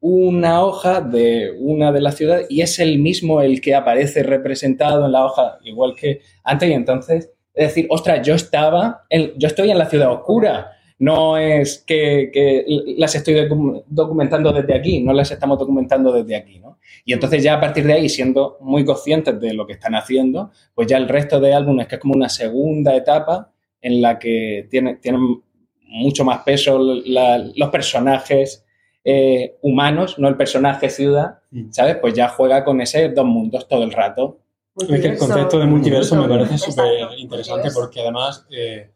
una 0.00 0.64
hoja 0.64 1.00
de 1.00 1.52
una 1.60 1.92
de 1.92 2.00
las 2.00 2.16
ciudades 2.16 2.46
y 2.50 2.60
es 2.62 2.78
el 2.80 2.98
mismo 2.98 3.40
el 3.40 3.60
que 3.60 3.74
aparece 3.74 4.22
representado 4.24 5.06
en 5.06 5.12
la 5.12 5.24
hoja, 5.24 5.58
igual 5.64 5.94
que 5.94 6.20
antes, 6.42 6.68
y 6.68 6.72
entonces, 6.72 7.30
es 7.54 7.68
decir, 7.68 7.86
ostras, 7.88 8.26
yo 8.26 8.34
estaba, 8.34 9.04
en- 9.08 9.32
yo 9.38 9.46
estoy 9.46 9.70
en 9.70 9.78
la 9.78 9.86
ciudad 9.86 10.10
oscura, 10.12 10.72
no 10.98 11.36
es 11.36 11.84
que, 11.86 12.30
que 12.32 12.64
las 12.98 13.14
estoy 13.14 13.34
docu- 13.34 13.84
documentando 13.86 14.52
desde 14.52 14.74
aquí, 14.74 15.00
no 15.02 15.12
las 15.12 15.30
estamos 15.30 15.58
documentando 15.58 16.12
desde 16.12 16.34
aquí, 16.36 16.58
¿no? 16.58 16.71
Y 17.04 17.12
entonces 17.12 17.42
ya 17.42 17.54
a 17.54 17.60
partir 17.60 17.84
de 17.86 17.94
ahí, 17.94 18.08
siendo 18.08 18.58
muy 18.60 18.84
conscientes 18.84 19.40
de 19.40 19.54
lo 19.54 19.66
que 19.66 19.72
están 19.74 19.94
haciendo, 19.94 20.50
pues 20.74 20.86
ya 20.86 20.96
el 20.96 21.08
resto 21.08 21.40
de 21.40 21.52
álbumes, 21.54 21.86
que 21.88 21.96
es 21.96 22.00
como 22.00 22.14
una 22.14 22.28
segunda 22.28 22.94
etapa 22.94 23.50
en 23.80 24.00
la 24.00 24.18
que 24.18 24.68
tiene- 24.70 24.96
tienen 24.96 25.42
mucho 25.88 26.24
más 26.24 26.42
peso 26.44 26.78
la- 27.04 27.38
los 27.56 27.68
personajes 27.70 28.64
eh, 29.04 29.56
humanos, 29.62 30.16
no 30.20 30.28
el 30.28 30.36
personaje 30.36 30.88
ciudad, 30.88 31.40
¿sabes? 31.72 31.96
Pues 31.96 32.14
ya 32.14 32.28
juega 32.28 32.64
con 32.64 32.80
ese 32.80 33.08
dos 33.08 33.24
mundos 33.26 33.66
todo 33.66 33.82
el 33.82 33.90
rato. 33.92 34.38
Es 34.80 34.86
que 35.00 35.08
el 35.08 35.18
concepto 35.18 35.58
de 35.58 35.66
multiverso 35.66 36.14
me 36.14 36.28
parece 36.28 36.56
súper 36.70 37.18
interesante 37.18 37.68
porque 37.74 38.00
además 38.00 38.46
eh, 38.50 38.92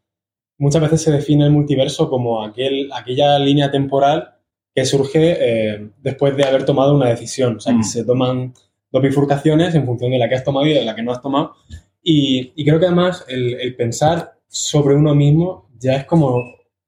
muchas 0.59 0.81
veces 0.81 1.03
se 1.03 1.11
define 1.11 1.45
el 1.47 1.51
multiverso 1.51 2.09
como 2.09 2.41
aquel, 2.45 2.89
aquella 2.95 3.37
línea 3.41 3.69
temporal 3.69 4.36
que 4.77 4.85
surge 4.85 5.37
eh, 5.41 5.89
después 6.03 6.37
de 6.37 6.45
haber 6.45 6.67
tomado 6.67 6.95
una 6.95 7.09
decisión. 7.09 7.57
O 7.57 7.61
sea, 7.61 7.73
Mm. 7.73 7.79
que 7.79 7.85
se 7.85 8.05
toman 8.05 8.53
dos 8.93 9.03
bifurcaciones 9.03 9.75
en 9.75 9.87
función 9.87 10.11
de 10.11 10.19
la 10.19 10.29
que 10.29 10.35
has 10.35 10.45
tomado 10.45 10.67
y 10.67 10.75
de 10.75 10.85
la 10.85 10.95
que 10.95 11.03
no 11.03 11.13
has 11.13 11.23
tomado. 11.23 11.55
Y, 12.03 12.53
y 12.55 12.65
creo 12.65 12.79
que 12.79 12.85
además 12.87 13.25
el, 13.27 13.55
el 13.55 13.75
pensar 13.75 14.35
sobre 14.47 14.95
uno 14.95 15.15
mismo 15.15 15.71
ya 15.79 15.97
es 15.97 16.05
como 16.05 16.43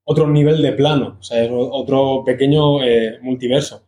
otro 0.05 0.29
nivel 0.29 0.61
de 0.63 0.73
plano, 0.73 1.17
o 1.19 1.23
sea, 1.23 1.43
es 1.43 1.51
otro 1.53 2.23
pequeño 2.25 2.83
eh, 2.85 3.19
multiverso. 3.23 3.83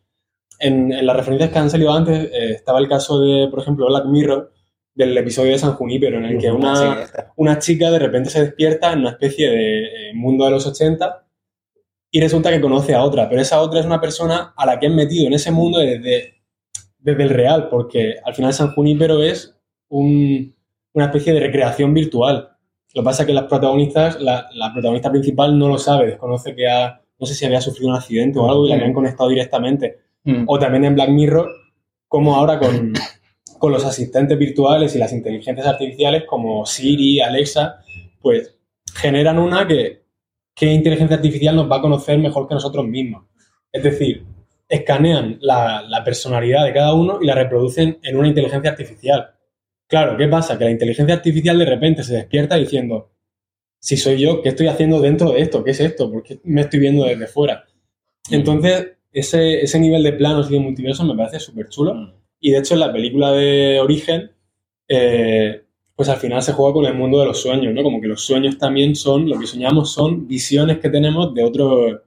En, 0.59 0.93
en 0.93 1.07
las 1.07 1.17
referencias 1.17 1.51
que 1.51 1.59
han 1.59 1.71
salido 1.71 1.93
antes 1.93 2.25
eh, 2.33 2.53
estaba 2.53 2.79
el 2.79 2.89
caso 2.89 3.21
de, 3.21 3.49
por 3.49 3.61
ejemplo, 3.61 3.87
Black 3.87 4.07
Mirror, 4.07 4.53
del 4.95 5.17
episodio 5.17 5.53
de 5.53 5.59
San 5.59 5.75
Junípero, 5.75 6.19
en 6.19 6.25
el 6.25 6.39
que 6.39 6.51
una, 6.51 7.07
una 7.37 7.59
chica 7.59 7.91
de 7.91 7.99
repente 7.99 8.29
se 8.29 8.41
despierta 8.45 8.93
en 8.93 9.01
una 9.01 9.11
especie 9.11 9.49
de 9.51 10.11
mundo 10.15 10.45
de 10.47 10.51
los 10.51 10.67
80 10.67 11.20
y 12.11 12.21
resulta 12.21 12.51
que 12.51 12.61
conoce 12.61 12.95
a 12.95 13.03
otra, 13.03 13.29
pero 13.29 13.41
esa 13.41 13.61
otra 13.61 13.81
es 13.81 13.87
una 13.87 14.01
persona 14.01 14.53
a 14.57 14.67
la 14.67 14.79
que 14.79 14.87
han 14.87 14.97
metido 14.97 15.27
en 15.27 15.33
ese 15.35 15.51
mundo 15.51 15.79
desde, 15.79 16.35
desde 16.99 17.23
el 17.23 17.31
real, 17.31 17.69
porque 17.71 18.17
al 18.25 18.35
final 18.35 18.53
San 18.53 18.73
Junípero 18.73 19.23
es 19.23 19.57
un- 19.89 20.55
una 20.93 21.05
especie 21.07 21.33
de 21.33 21.41
recreación 21.41 21.95
virtual. 21.95 22.49
Lo 22.95 23.03
que 23.03 23.05
pasa 23.05 23.23
es 23.23 23.27
que 23.29 23.33
las 23.33 23.45
protagonistas, 23.45 24.21
la, 24.21 24.49
la 24.55 24.73
protagonista 24.73 25.11
principal 25.11 25.57
no 25.57 25.69
lo 25.69 25.79
sabe, 25.79 26.07
desconoce 26.07 26.55
que 26.57 26.69
ha, 26.69 27.01
no 27.19 27.27
sé 27.27 27.35
si 27.35 27.45
había 27.47 27.61
sufrido 27.61 27.91
un 27.91 27.97
accidente 27.97 28.39
o 28.41 28.49
algo 28.51 28.67
y 28.67 28.71
la 28.71 28.75
habían 28.77 28.93
conectado 28.93 29.29
directamente. 29.29 29.99
Mm. 30.25 30.45
O 30.49 30.59
también 30.59 30.85
en 30.85 30.95
Black 30.97 31.11
Mirror, 31.11 31.49
como 32.09 32.35
ahora 32.35 32.59
con, 32.59 32.93
con 33.59 33.71
los 33.73 33.85
asistentes 33.85 34.37
virtuales 34.37 34.97
y 34.97 34.99
las 34.99 35.13
inteligencias 35.13 35.67
artificiales 35.69 36.25
como 36.27 36.67
Siri, 36.67 37.21
Alexa, 37.21 37.77
pues 38.21 38.57
generan 38.95 39.39
una 39.39 39.67
que, 39.69 40.03
¿qué 40.61 40.67
inteligencia 40.67 41.17
artificial 41.17 41.57
nos 41.57 41.71
va 41.71 41.77
a 41.77 41.81
conocer 41.81 42.19
mejor 42.19 42.47
que 42.47 42.53
nosotros 42.53 42.87
mismos? 42.87 43.25
Es 43.73 43.83
decir, 43.83 44.27
escanean 44.69 45.39
la, 45.41 45.81
la 45.81 46.05
personalidad 46.05 46.67
de 46.67 46.75
cada 46.75 46.93
uno 46.93 47.19
y 47.23 47.25
la 47.25 47.35
reproducen 47.35 47.99
en 48.03 48.17
una 48.19 48.29
inteligencia 48.29 48.71
artificial. 48.71 49.31
Claro, 49.87 50.19
¿qué 50.19 50.29
pasa? 50.29 50.59
Que 50.59 50.65
la 50.65 50.71
inteligencia 50.71 51.15
artificial 51.15 51.59
de 51.59 51.65
repente 51.65 52.03
se 52.03 52.15
despierta 52.15 52.57
diciendo, 52.57 53.11
si 53.81 53.97
soy 53.97 54.21
yo, 54.21 54.43
¿qué 54.43 54.51
estoy 54.51 54.67
haciendo 54.67 55.01
dentro 55.01 55.33
de 55.33 55.41
esto? 55.41 55.65
¿Qué 55.65 55.71
es 55.71 55.81
esto? 55.81 56.13
¿Por 56.13 56.23
qué 56.23 56.39
me 56.45 56.61
estoy 56.61 56.79
viendo 56.79 57.07
desde 57.07 57.27
fuera? 57.27 57.65
Entonces, 58.31 58.99
ese, 59.11 59.63
ese 59.63 59.81
nivel 59.81 60.03
de 60.03 60.13
planos 60.13 60.51
y 60.51 60.55
de 60.55 60.61
multiverso 60.61 61.07
me 61.07 61.17
parece 61.17 61.41
súper 61.41 61.71
chulo. 61.71 62.21
Y 62.39 62.51
de 62.51 62.59
hecho, 62.59 62.75
en 62.75 62.81
la 62.81 62.93
película 62.93 63.33
de 63.33 63.81
Origen, 63.81 64.31
eh, 64.89 65.65
pues 66.01 66.09
al 66.09 66.17
final 66.17 66.41
se 66.41 66.55
juega 66.55 66.73
con 66.73 66.87
el 66.87 66.95
mundo 66.95 67.21
de 67.21 67.27
los 67.27 67.43
sueños, 67.43 67.75
¿no? 67.75 67.83
Como 67.83 68.01
que 68.01 68.07
los 68.09 68.23
sueños 68.25 68.57
también 68.57 68.97
son, 68.97 69.29
lo 69.29 69.39
que 69.39 69.47
soñamos 69.47 69.93
son 69.93 70.27
visiones 70.27 70.79
que 70.79 70.89
tenemos 70.89 71.35
de, 71.35 71.45
otro, 71.45 72.05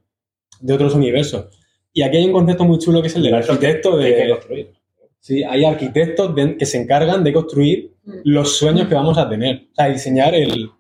de 0.60 0.74
otros 0.74 0.96
universos. 0.96 1.46
Y 1.94 2.02
aquí 2.02 2.18
hay 2.18 2.26
un 2.26 2.32
concepto 2.32 2.66
muy 2.66 2.80
chulo 2.80 3.02
que 3.04 3.10
es 3.10 3.16
el 3.18 3.22
del 3.22 3.36
arquitecto 3.36 4.00
Hay 4.00 4.16
que 4.16 4.24
de... 4.24 4.30
construir. 4.32 4.74
Sí, 5.20 5.44
hay 5.44 5.64
arquitectos 5.64 6.34
de- 6.34 6.58
que 6.58 6.66
se 6.66 6.82
encargan 6.82 7.24
de 7.24 7.34
construir 7.34 7.94
los 8.24 8.58
sueños 8.58 8.88
que 8.88 8.96
vamos 8.96 9.20
a 9.20 9.30
tener. 9.30 9.68
O 9.72 9.76
sea, 9.76 9.90
diseñar 9.90 10.34
el, 10.34 10.72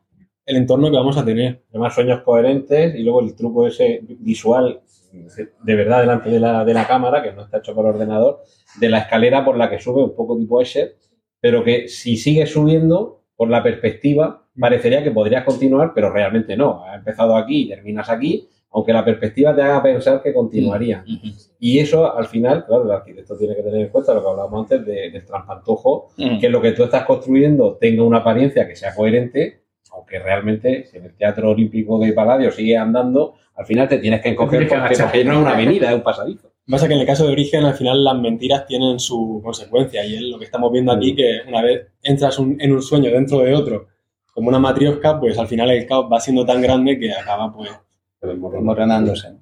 el 0.47 0.55
entorno 0.55 0.89
que 0.89 0.97
vamos 0.97 1.15
a 1.15 1.23
tener. 1.23 1.61
Además, 1.69 1.93
sueños 1.93 2.21
coherentes 2.23 2.95
y 2.95 3.03
luego 3.03 3.21
el 3.21 3.35
truco 3.35 3.67
ese 3.67 4.01
visual 4.09 4.81
de 5.11 5.75
verdad 5.75 5.99
delante 6.01 6.31
de 6.31 6.39
la, 6.39 6.65
de 6.65 6.73
la 6.73 6.87
cámara, 6.87 7.21
que 7.21 7.31
no 7.31 7.43
está 7.43 7.59
hecho 7.59 7.75
por 7.75 7.85
ordenador, 7.85 8.41
de 8.79 8.89
la 8.89 8.97
escalera 9.01 9.45
por 9.45 9.55
la 9.55 9.69
que 9.69 9.79
sube, 9.79 10.03
un 10.03 10.15
poco 10.15 10.35
tipo 10.35 10.59
Escher, 10.59 10.95
pero 11.43 11.61
que 11.61 11.89
si 11.89 12.15
sigues 12.15 12.53
subiendo 12.53 13.19
por 13.35 13.49
la 13.49 13.61
perspectiva, 13.61 14.45
parecería 14.57 15.03
que 15.03 15.11
podrías 15.11 15.43
continuar, 15.43 15.91
pero 15.93 16.09
realmente 16.09 16.55
no. 16.55 16.85
Ha 16.85 16.95
empezado 16.95 17.35
aquí 17.35 17.63
y 17.63 17.67
terminas 17.67 18.09
aquí, 18.09 18.47
aunque 18.71 18.93
la 18.93 19.03
perspectiva 19.03 19.53
te 19.53 19.61
haga 19.61 19.83
pensar 19.83 20.23
que 20.23 20.33
continuaría. 20.33 21.03
Y 21.59 21.79
eso, 21.79 22.15
al 22.17 22.27
final, 22.27 22.65
claro, 22.65 22.85
el 22.85 22.91
arquitecto 22.91 23.35
tiene 23.37 23.57
que 23.57 23.61
tener 23.61 23.81
en 23.81 23.89
cuenta 23.89 24.13
lo 24.13 24.21
que 24.23 24.29
hablábamos 24.29 24.61
antes 24.71 24.85
de- 24.85 25.11
del 25.11 25.25
transpantojo, 25.25 26.11
Mm. 26.17 26.39
que 26.39 26.47
lo 26.49 26.61
que 26.61 26.71
tú 26.71 26.85
estás 26.85 27.03
construyendo 27.03 27.75
tenga 27.75 28.03
una 28.03 28.19
apariencia 28.19 28.65
que 28.65 28.77
sea 28.77 28.95
coherente, 28.95 29.63
aunque 29.91 30.19
realmente 30.19 30.85
si 30.85 30.95
en 30.97 31.03
el 31.07 31.13
Teatro 31.17 31.51
Olímpico 31.51 31.99
de 31.99 32.13
Paladio 32.13 32.51
sigue 32.51 32.77
andando, 32.77 33.33
al 33.55 33.65
final 33.65 33.89
te 33.89 33.97
tienes 33.97 34.21
que 34.21 34.29
encoger 34.29 34.65
porque 34.69 34.95
no 35.25 35.31
es 35.33 35.37
una 35.39 35.51
avenida, 35.55 35.89
es 35.89 35.95
un 35.95 36.03
pasadizo. 36.03 36.52
Pasa 36.69 36.87
que 36.87 36.93
en 36.93 37.01
el 37.01 37.05
caso 37.05 37.25
de 37.25 37.33
Origen, 37.33 37.65
al 37.65 37.73
final 37.73 38.03
las 38.03 38.15
mentiras 38.15 38.65
tienen 38.65 38.97
su 38.99 39.41
consecuencia 39.43 40.05
y 40.05 40.15
es 40.15 40.21
lo 40.21 40.39
que 40.39 40.45
estamos 40.45 40.71
viendo 40.71 40.91
aquí, 40.93 41.13
que 41.15 41.41
una 41.47 41.61
vez 41.61 41.87
entras 42.01 42.39
un- 42.39 42.55
en 42.59 42.71
un 42.71 42.81
sueño 42.81 43.11
dentro 43.11 43.39
de 43.39 43.53
otro, 43.53 43.87
como 44.33 44.47
una 44.49 44.59
matriosca, 44.59 45.19
pues 45.19 45.37
al 45.37 45.47
final 45.47 45.69
el 45.71 45.85
caos 45.85 46.07
va 46.11 46.19
siendo 46.21 46.45
tan 46.45 46.61
grande 46.61 46.97
que 46.97 47.11
acaba 47.13 47.51
pues 47.53 47.69
Desmoronándose. 48.21 49.33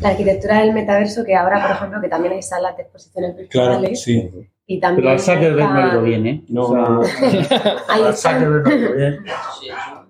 la 0.00 0.08
arquitectura 0.08 0.58
del 0.60 0.72
metaverso, 0.74 1.24
que 1.24 1.36
ahora, 1.36 1.62
por 1.62 1.76
ejemplo, 1.76 2.00
que 2.00 2.08
también 2.08 2.34
hay 2.34 2.42
salas 2.42 2.76
de 2.76 2.82
exposiciones 2.82 3.36
virtuales. 3.36 4.02
sí. 4.02 4.28
Y 4.66 4.80
también 4.80 5.02
Pero 5.04 5.10
al 5.10 5.20
Zuckerberg 5.20 5.92
no 5.92 6.02
bien, 6.02 6.26
¿eh? 6.26 6.44
No, 6.48 6.62
O 6.62 6.72
sea, 6.72 6.80
no. 6.88 7.02
Ahí 7.88 8.02
al 8.02 8.14
están. 8.14 8.40
Zuckerberg 8.40 8.64
no 8.64 8.70
le 8.70 8.74
ha 8.74 8.78
ido 8.78 8.94
bien. 8.96 9.24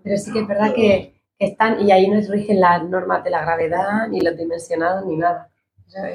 Pero 0.04 0.16
sí 0.16 0.32
que 0.32 0.38
es 0.38 0.46
verdad 0.46 0.72
que, 0.74 1.14
que 1.38 1.46
están 1.46 1.82
y 1.86 1.90
ahí 1.90 2.08
no 2.08 2.20
rigen 2.30 2.60
las 2.60 2.84
normas 2.84 3.24
de 3.24 3.30
la 3.30 3.40
gravedad, 3.42 4.06
ni 4.08 4.20
los 4.20 4.36
dimensionados, 4.36 5.04
ni 5.06 5.16
nada. 5.16 5.50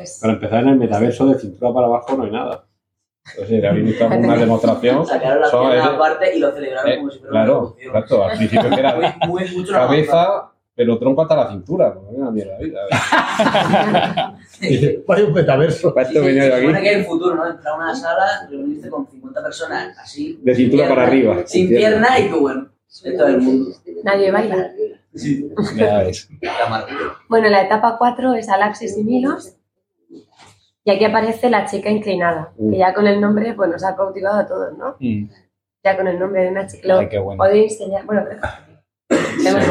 Es- 0.01 0.19
Para 0.22 0.34
empezar, 0.34 0.64
en 0.64 0.69
el 0.69 0.76
metaverso 0.77 1.26
de 1.27 1.39
cintura 1.39 1.73
para 1.73 1.88
abajo 1.88 2.15
no 2.18 2.23
hay 2.23 2.31
nada. 2.31 2.65
Entonces, 3.34 3.64
habéis 3.64 3.85
visto 3.85 4.06
alguna 4.07 4.35
demostración. 4.38 5.06
Sacaron 5.06 5.41
la 5.41 5.49
pierna 5.51 5.85
aparte 5.85 6.35
y 6.35 6.39
lo 6.39 6.51
celebraron 6.51 6.91
eh, 6.91 6.97
como 6.97 7.11
si 7.11 7.19
fuera 7.19 7.31
una 7.31 7.41
Claro, 7.43 7.53
revolución. 7.60 7.88
exacto. 7.95 8.23
Al 8.26 8.38
principio 8.38 8.69
que 8.69 8.80
era 8.80 8.95
Muy, 9.27 9.27
muy, 9.43 9.56
mucho 9.57 9.72
la 9.72 9.80
cabeza, 9.80 10.51
pero 10.76 10.97
tronco 10.97 11.22
hasta 11.22 11.35
la 11.35 11.49
cintura. 11.51 11.93
Pues 11.93 12.06
una 12.10 12.31
mierda 12.31 12.57
de 12.57 12.65
vida. 12.65 12.80
Vaya 15.07 15.26
un 15.26 15.34
metaverso. 15.34 15.93
Para 15.93 16.07
esto 16.07 16.22
venía 16.23 16.45
yo 16.47 16.51
Se 16.56 16.60
supone 16.61 16.77
aquí. 16.77 16.84
que 16.88 16.93
en 16.93 16.99
el 16.99 17.06
futuro, 17.06 17.35
¿no? 17.35 17.47
Entrar 17.49 17.73
a 17.73 17.77
una 17.77 17.95
sala, 17.95 18.47
reunirse 18.49 18.89
con 18.89 19.07
50 19.07 19.43
personas 19.43 19.97
así. 19.99 20.39
De 20.41 20.56
cintura 20.56 20.85
sin 20.88 20.95
para 20.95 21.10
pierna, 21.10 21.31
arriba. 21.34 21.47
Sin 21.47 21.68
pierna 21.69 22.19
y 22.19 22.30
tú, 22.30 22.39
bueno, 22.41 22.69
de 23.03 23.11
todo 23.18 23.27
el 23.27 23.41
mundo. 23.41 23.72
Nadie 24.03 24.31
baila. 24.31 24.69
Sí. 25.14 25.49
Ya 25.76 25.99
ves. 25.99 26.30
Bueno, 27.27 27.49
la 27.49 27.64
etapa 27.64 27.95
4 27.97 28.34
es 28.35 28.49
Alaxis 28.49 28.97
y 28.97 29.03
Milos. 29.03 29.56
Y 30.90 30.91
aquí 30.91 31.06
aparece 31.06 31.52
la 31.52 31.66
chica 31.68 31.88
inclinada, 31.91 32.52
que 32.57 32.78
ya 32.80 32.95
con 32.95 33.06
el 33.06 33.22
nombre 33.22 33.53
pues 33.53 33.70
nos 33.70 33.84
ha 33.84 33.95
cautivado 33.95 34.40
a 34.40 34.48
todos, 34.48 34.76
¿no? 34.76 34.95
Mm. 34.99 35.30
Ya 35.84 35.95
con 35.95 36.07
el 36.07 36.18
nombre 36.18 36.41
de 36.45 36.49
una 36.49 36.66
chica. 36.66 36.88
Lo 36.88 36.98
Ay, 36.98 37.10
qué 37.10 37.20
bueno. 37.20 37.38
podéis 37.38 37.74
enseñar. 37.74 38.06
Bueno, 38.07 38.24
pero... 38.28 38.41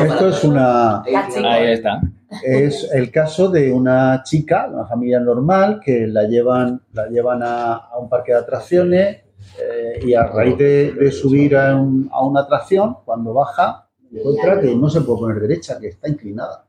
Esto 0.07 0.29
es 0.29 0.45
una. 0.45 1.03
Ahí 1.03 1.73
está. 1.73 2.01
es 2.45 2.89
el 2.93 3.11
caso 3.11 3.49
de 3.49 3.73
una 3.73 4.23
chica, 4.23 4.69
una 4.73 4.87
familia 4.87 5.19
normal, 5.19 5.81
que 5.85 6.07
la 6.07 6.23
llevan, 6.23 6.83
la 6.93 7.07
llevan 7.09 7.43
a, 7.43 7.75
a 7.75 7.99
un 7.99 8.09
parque 8.09 8.31
de 8.33 8.39
atracciones 8.39 9.17
eh, 9.61 9.99
y 10.05 10.15
a 10.15 10.23
raíz 10.25 10.57
de, 10.57 10.93
de 10.93 11.11
subir 11.11 11.57
a, 11.57 11.75
un- 11.75 12.09
a 12.13 12.25
una 12.25 12.43
atracción, 12.43 12.99
cuando 13.05 13.35
baja, 13.35 13.89
encuentra 14.13 14.61
que 14.61 14.73
no 14.77 14.89
se 14.89 15.01
puede 15.01 15.19
poner 15.19 15.41
derecha, 15.41 15.81
que 15.81 15.89
está 15.89 16.09
inclinada. 16.09 16.65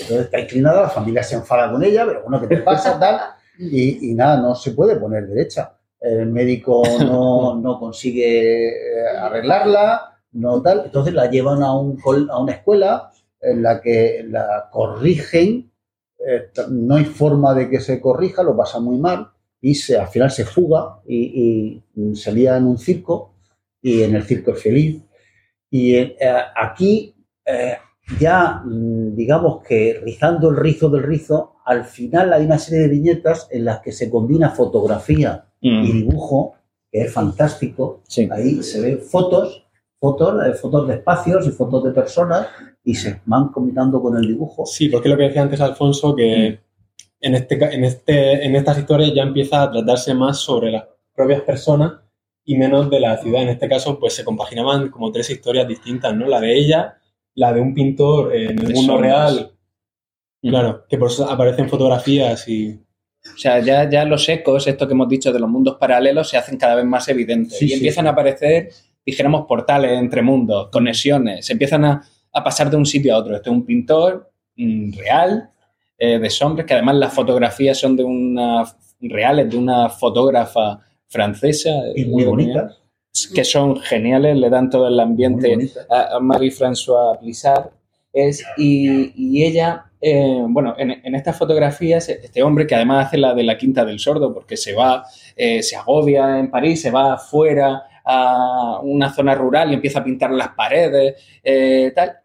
Entonces 0.00 0.26
está 0.26 0.40
inclinada, 0.40 0.82
la 0.82 0.88
familia 0.88 1.22
se 1.22 1.36
enfada 1.36 1.70
con 1.70 1.82
ella, 1.84 2.04
pero 2.06 2.22
bueno, 2.22 2.40
¿qué 2.40 2.56
te 2.56 2.62
pasa? 2.62 2.98
Tal, 2.98 3.20
y, 3.58 4.10
y 4.10 4.14
nada, 4.14 4.40
no 4.40 4.54
se 4.54 4.72
puede 4.72 4.96
poner 4.96 5.26
derecha. 5.26 5.76
El 6.00 6.26
médico 6.30 6.82
no, 7.00 7.56
no 7.56 7.78
consigue 7.78 8.68
eh, 8.68 9.08
arreglarla, 9.18 10.20
no 10.32 10.60
tal. 10.62 10.82
Entonces 10.86 11.14
la 11.14 11.30
llevan 11.30 11.62
a, 11.62 11.78
un, 11.78 11.98
a 12.30 12.38
una 12.40 12.52
escuela 12.52 13.10
en 13.40 13.62
la 13.62 13.80
que 13.80 14.24
la 14.28 14.68
corrigen. 14.70 15.70
eh, 16.26 16.50
no 16.70 16.96
hay 16.96 17.04
forma 17.04 17.54
de 17.54 17.68
que 17.68 17.80
se 17.80 18.00
corrija, 18.00 18.42
lo 18.42 18.56
pasa 18.56 18.80
muy 18.80 18.98
mal 18.98 19.28
y 19.60 19.74
se, 19.74 19.96
al 19.98 20.08
final 20.08 20.30
se 20.30 20.44
fuga 20.44 21.00
y, 21.06 21.82
y 21.96 22.14
se 22.16 22.32
lía 22.32 22.56
en 22.56 22.66
un 22.66 22.78
circo 22.78 23.34
y 23.82 24.02
en 24.02 24.14
el 24.14 24.24
circo 24.24 24.52
es 24.52 24.62
feliz. 24.62 25.02
Y 25.70 25.94
eh, 25.96 26.16
aquí 26.56 27.14
eh, 27.44 27.76
ya, 28.18 28.62
mm, 28.64 29.14
digamos 29.16 29.62
que 29.66 30.00
rizando 30.04 30.50
el 30.50 30.56
rizo 30.56 30.88
del 30.88 31.02
rizo, 31.02 31.53
al 31.64 31.84
final 31.84 32.32
hay 32.32 32.44
una 32.44 32.58
serie 32.58 32.80
de 32.80 32.88
viñetas 32.88 33.48
en 33.50 33.64
las 33.64 33.80
que 33.80 33.92
se 33.92 34.10
combina 34.10 34.50
fotografía 34.50 35.46
y 35.60 35.92
dibujo, 35.92 36.56
que 36.92 37.02
es 37.02 37.12
fantástico. 37.12 38.02
Ahí 38.30 38.62
se 38.62 38.82
ven 38.82 39.00
fotos, 39.00 39.66
fotos, 39.98 40.46
eh, 40.46 40.52
fotos 40.52 40.86
de 40.86 40.96
espacios 40.96 41.46
y 41.46 41.50
fotos 41.50 41.84
de 41.84 41.92
personas 41.92 42.48
y 42.84 42.94
se 42.94 43.22
van 43.24 43.48
combinando 43.48 44.02
con 44.02 44.16
el 44.16 44.26
dibujo. 44.26 44.66
Sí, 44.66 44.90
porque 44.90 45.08
lo 45.08 45.16
que 45.16 45.24
decía 45.24 45.40
antes 45.40 45.62
Alfonso, 45.62 46.14
que 46.14 46.60
en, 47.20 47.34
este, 47.34 47.54
en, 47.54 47.84
este, 47.84 48.44
en 48.44 48.56
estas 48.56 48.78
historias 48.78 49.14
ya 49.14 49.22
empieza 49.22 49.62
a 49.62 49.70
tratarse 49.70 50.12
más 50.12 50.38
sobre 50.38 50.70
las 50.70 50.84
propias 51.14 51.40
personas 51.40 51.94
y 52.44 52.58
menos 52.58 52.90
de 52.90 53.00
la 53.00 53.16
ciudad. 53.16 53.40
En 53.40 53.48
este 53.48 53.68
caso, 53.68 53.98
pues 53.98 54.12
se 54.12 54.24
compaginaban 54.24 54.90
como 54.90 55.10
tres 55.10 55.30
historias 55.30 55.66
distintas, 55.66 56.14
¿no? 56.14 56.26
La 56.26 56.40
de 56.40 56.54
ella, 56.54 56.98
la 57.34 57.54
de 57.54 57.62
un 57.62 57.72
pintor 57.72 58.36
en 58.36 58.58
el 58.58 58.74
mundo 58.74 58.98
real, 58.98 59.53
claro, 60.50 60.84
que 60.88 60.98
por 60.98 61.10
eso 61.10 61.28
aparecen 61.30 61.68
fotografías 61.68 62.48
y... 62.48 62.80
O 63.34 63.38
sea, 63.38 63.58
ya, 63.60 63.88
ya 63.88 64.04
los 64.04 64.28
ecos, 64.28 64.66
esto 64.66 64.86
que 64.86 64.92
hemos 64.92 65.08
dicho 65.08 65.32
de 65.32 65.38
los 65.38 65.48
mundos 65.48 65.76
paralelos, 65.80 66.28
se 66.28 66.36
hacen 66.36 66.58
cada 66.58 66.74
vez 66.74 66.84
más 66.84 67.08
evidentes. 67.08 67.58
Sí, 67.58 67.64
y 67.64 67.68
sí, 67.68 67.74
empiezan 67.74 68.06
a 68.06 68.10
aparecer, 68.10 68.68
dijéramos, 69.04 69.46
portales 69.46 69.98
entre 69.98 70.20
mundos, 70.20 70.68
conexiones. 70.70 71.46
Se 71.46 71.54
empiezan 71.54 71.86
a, 71.86 72.02
a 72.32 72.44
pasar 72.44 72.70
de 72.70 72.76
un 72.76 72.84
sitio 72.84 73.14
a 73.14 73.18
otro. 73.18 73.34
Este 73.34 73.48
es 73.48 73.56
un 73.56 73.64
pintor 73.64 74.30
mm, 74.56 74.92
real, 74.98 75.50
eh, 75.96 76.18
de 76.18 76.28
sombras, 76.28 76.66
que 76.66 76.74
además 76.74 76.96
las 76.96 77.14
fotografías 77.14 77.78
son 77.78 77.96
de 77.96 78.04
una 78.04 78.64
reales, 79.00 79.48
de 79.48 79.56
una 79.56 79.88
fotógrafa 79.88 80.80
francesa. 81.06 81.70
Y 81.94 82.04
muy 82.04 82.24
eh, 82.24 82.26
bonitas. 82.26 82.78
Que 83.32 83.44
son 83.44 83.76
geniales, 83.76 84.36
le 84.36 84.50
dan 84.50 84.68
todo 84.68 84.88
el 84.88 84.98
ambiente 84.98 85.70
a, 85.88 86.16
a 86.16 86.20
Marie-François 86.20 87.18
Plissard. 87.20 87.70
Es, 88.12 88.44
y, 88.56 89.12
y 89.16 89.44
ella, 89.44 89.86
eh, 90.06 90.44
bueno, 90.46 90.74
en, 90.76 90.90
en 90.90 91.14
estas 91.14 91.38
fotografías, 91.38 92.06
este 92.10 92.42
hombre 92.42 92.66
que 92.66 92.74
además 92.74 93.06
hace 93.06 93.16
la 93.16 93.32
de 93.32 93.42
la 93.42 93.56
Quinta 93.56 93.86
del 93.86 93.98
Sordo, 93.98 94.34
porque 94.34 94.54
se 94.54 94.74
va, 94.74 95.02
eh, 95.34 95.62
se 95.62 95.76
agobia 95.76 96.38
en 96.38 96.50
París, 96.50 96.82
se 96.82 96.90
va 96.90 97.14
afuera 97.14 97.84
a 98.04 98.80
una 98.82 99.10
zona 99.14 99.34
rural 99.34 99.70
y 99.70 99.74
empieza 99.74 100.00
a 100.00 100.04
pintar 100.04 100.30
las 100.30 100.50
paredes, 100.50 101.14
eh, 101.42 101.90
tal. 101.94 102.18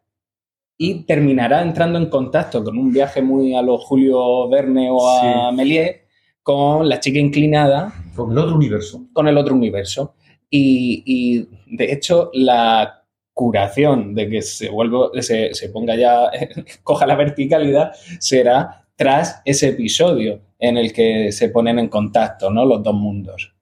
Y 0.77 1.03
terminará 1.05 1.61
entrando 1.61 1.97
en 1.97 2.07
contacto 2.07 2.61
con 2.65 2.77
un 2.77 2.91
viaje 2.91 3.21
muy 3.21 3.55
a 3.55 3.61
lo 3.61 3.77
Julio 3.77 4.49
Verne 4.49 4.89
o 4.91 5.09
a 5.09 5.49
Sí. 5.49 5.55
Méliès 5.55 6.01
con 6.43 6.89
la 6.89 6.99
chica 6.99 7.19
inclinada. 7.19 7.93
Con 8.13 8.31
el 8.33 8.39
otro 8.39 8.55
universo. 8.57 9.05
Con 9.13 9.29
el 9.29 9.37
otro 9.37 9.55
universo. 9.55 10.15
Y, 10.49 11.03
y, 11.05 11.75
de 11.77 11.93
hecho, 11.93 12.29
la 12.33 12.98
curación 13.39 14.13
de 14.15 14.29
que 14.29 14.41
se 14.41 14.69
vuelva, 14.69 15.11
se, 15.21 15.53
se 15.53 15.69
ponga 15.69 15.95
ya, 15.95 16.29
coja 16.83 17.07
la 17.07 17.15
verticalidad, 17.15 17.93
será 18.19 18.85
tras 18.97 19.41
ese 19.45 19.69
episodio 19.69 20.41
en 20.59 20.75
el 20.77 20.91
que 20.91 21.31
se 21.31 21.47
ponen 21.47 21.79
en 21.79 21.87
contacto 21.87 22.49
¿no? 22.51 22.65
los 22.65 22.83
dos 22.83 22.93
mundos. 22.93 23.53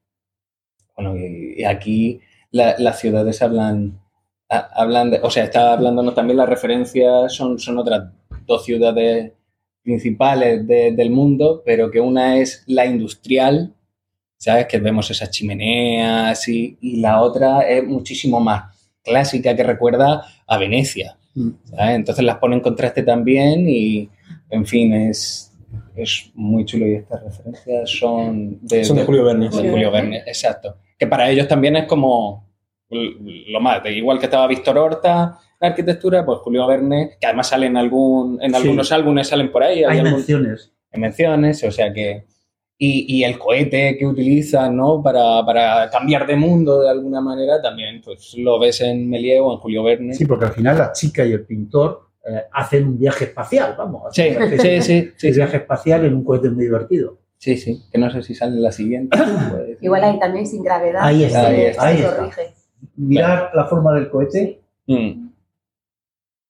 Bueno, 0.95 1.15
y, 1.15 1.63
aquí 1.63 2.19
la- 2.49 2.73
las 2.79 2.99
ciudades 2.99 3.39
hablan, 3.43 3.99
ha- 4.49 4.67
hablan 4.81 5.13
o 5.21 5.29
sea, 5.29 5.43
está 5.43 5.73
hablándonos 5.73 6.15
también 6.15 6.37
las 6.37 6.49
referencias, 6.49 7.31
son, 7.35 7.59
son 7.59 7.77
otras 7.77 8.09
dos 8.47 8.65
ciudades 8.65 9.31
principales 9.83 10.65
de- 10.67 10.91
del 10.91 11.11
mundo, 11.11 11.61
pero 11.63 11.91
que 11.91 11.99
una 12.01 12.37
es 12.37 12.63
la 12.65 12.87
industrial, 12.87 13.75
¿sabes? 14.39 14.65
Que 14.65 14.79
vemos 14.79 15.11
esas 15.11 15.29
chimeneas 15.29 16.47
y, 16.47 16.79
y 16.81 16.95
la 16.99 17.21
otra 17.21 17.61
es 17.69 17.83
muchísimo 17.85 18.39
más 18.39 18.75
clásica 19.07 19.55
que 19.55 19.63
recuerda 19.63 20.23
a 20.45 20.57
Venecia. 20.57 21.17
¿sabes? 21.65 21.95
Entonces 21.95 22.23
las 22.25 22.37
pone 22.37 22.55
en 22.55 22.61
contraste 22.61 23.03
también 23.03 23.67
y, 23.69 24.09
en 24.49 24.65
fin, 24.65 24.93
es, 24.93 25.51
es 25.95 26.31
muy 26.35 26.65
chulo 26.65 26.87
y 26.87 26.95
estas 26.95 27.23
referencias 27.23 27.89
son 27.89 28.59
de, 28.61 28.83
Son 28.83 28.97
de 28.97 29.03
Julio 29.05 29.23
Verne. 29.23 29.49
de 29.49 29.69
Julio 29.69 29.91
Verne, 29.91 30.17
exacto. 30.25 30.77
Que 30.97 31.05
para 31.07 31.29
ellos 31.29 31.47
también 31.47 31.75
es 31.75 31.85
como 31.85 32.47
lo 32.89 33.59
más, 33.59 33.81
igual 33.89 34.17
que 34.19 34.25
estaba 34.25 34.47
Víctor 34.47 34.77
Horta 34.77 35.37
en 35.59 35.69
arquitectura, 35.69 36.25
pues 36.25 36.39
Julio 36.39 36.65
Verne, 36.67 37.17
que 37.19 37.27
además 37.27 37.49
sale 37.49 37.65
en, 37.67 37.77
algún, 37.77 38.39
en 38.41 38.51
Sí. 38.51 38.55
algunos 38.57 38.91
álbumes, 38.91 39.27
salen 39.27 39.51
por 39.51 39.63
ahí. 39.63 39.83
Hay 39.83 39.97
algún- 39.99 40.13
menciones. 40.13 40.71
en 40.91 41.01
menciones, 41.01 41.63
o 41.63 41.71
sea 41.71 41.91
que... 41.93 42.25
Y, 42.79 43.17
y 43.17 43.23
el 43.23 43.39
cohete 43.39 43.97
que 43.97 44.05
utilizan, 44.05 44.75
¿no? 44.75 45.01
Para, 45.01 45.43
para 45.43 45.89
cambiar 45.89 46.27
de 46.27 46.35
mundo 46.35 46.81
de 46.81 46.89
alguna 46.91 47.21
manera 47.21 47.59
también, 47.59 48.01
pues 48.03 48.35
lo 48.37 48.59
ves 48.59 48.81
en 48.81 49.09
Méliès 49.09 49.41
o 49.41 49.53
en 49.53 49.57
Julio 49.57 49.83
Verne. 49.83 50.13
Sí, 50.13 50.25
porque 50.25 50.45
al 50.45 50.51
final 50.51 50.77
la 50.77 50.91
chica 50.91 51.25
y 51.25 51.31
el 51.31 51.43
pintor 51.43 52.07
eh, 52.29 52.43
hacen 52.51 52.87
un 52.87 52.99
viaje 52.99 53.25
espacial, 53.25 53.73
vamos. 53.77 54.13
Sí, 54.13 54.29
sí, 54.29 54.59
sí, 54.59 54.81
sí, 54.81 55.11
sí. 55.15 55.31
viaje 55.31 55.57
espacial 55.57 56.05
en 56.05 56.13
un 56.13 56.23
cohete 56.23 56.49
muy 56.49 56.65
divertido. 56.65 57.17
Sí, 57.37 57.55
sí, 57.55 57.83
que 57.91 57.97
no 57.97 58.11
sé 58.11 58.21
si 58.21 58.35
sale 58.35 58.59
la 58.59 58.71
siguiente. 58.71 59.17
pues. 59.49 59.77
Igual 59.81 60.03
ahí 60.03 60.19
también 60.19 60.45
sin 60.45 60.61
gravedad. 60.61 61.01
Ahí 61.03 61.23
está, 61.23 61.47
ahí 61.47 61.61
está, 61.61 61.87
ahí 61.87 62.01
está. 62.01 62.41
Mirar 62.95 63.51
la 63.53 63.65
forma 63.65 63.93
del 63.93 64.09
cohete. 64.09 64.61
Mm. 64.87 65.29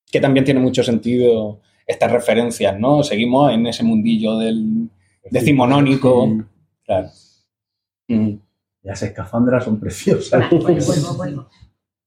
Que 0.10 0.20
también 0.20 0.46
tiene 0.46 0.60
mucho 0.60 0.84
sentido 0.84 1.62
estas 1.86 2.12
referencias, 2.12 2.78
¿no? 2.80 3.04
Seguimos 3.04 3.54
en 3.54 3.68
ese 3.68 3.84
mundillo 3.84 4.38
del 4.38 4.90
decimonónico. 5.32 6.28
Claro. 6.86 7.10
Mm. 8.08 8.34
Las 8.84 9.04
escafandras 9.04 9.64
son 9.66 9.80
preciosas. 9.80 10.50
Vuelvo, 10.50 11.14
vuelvo. 11.18 11.50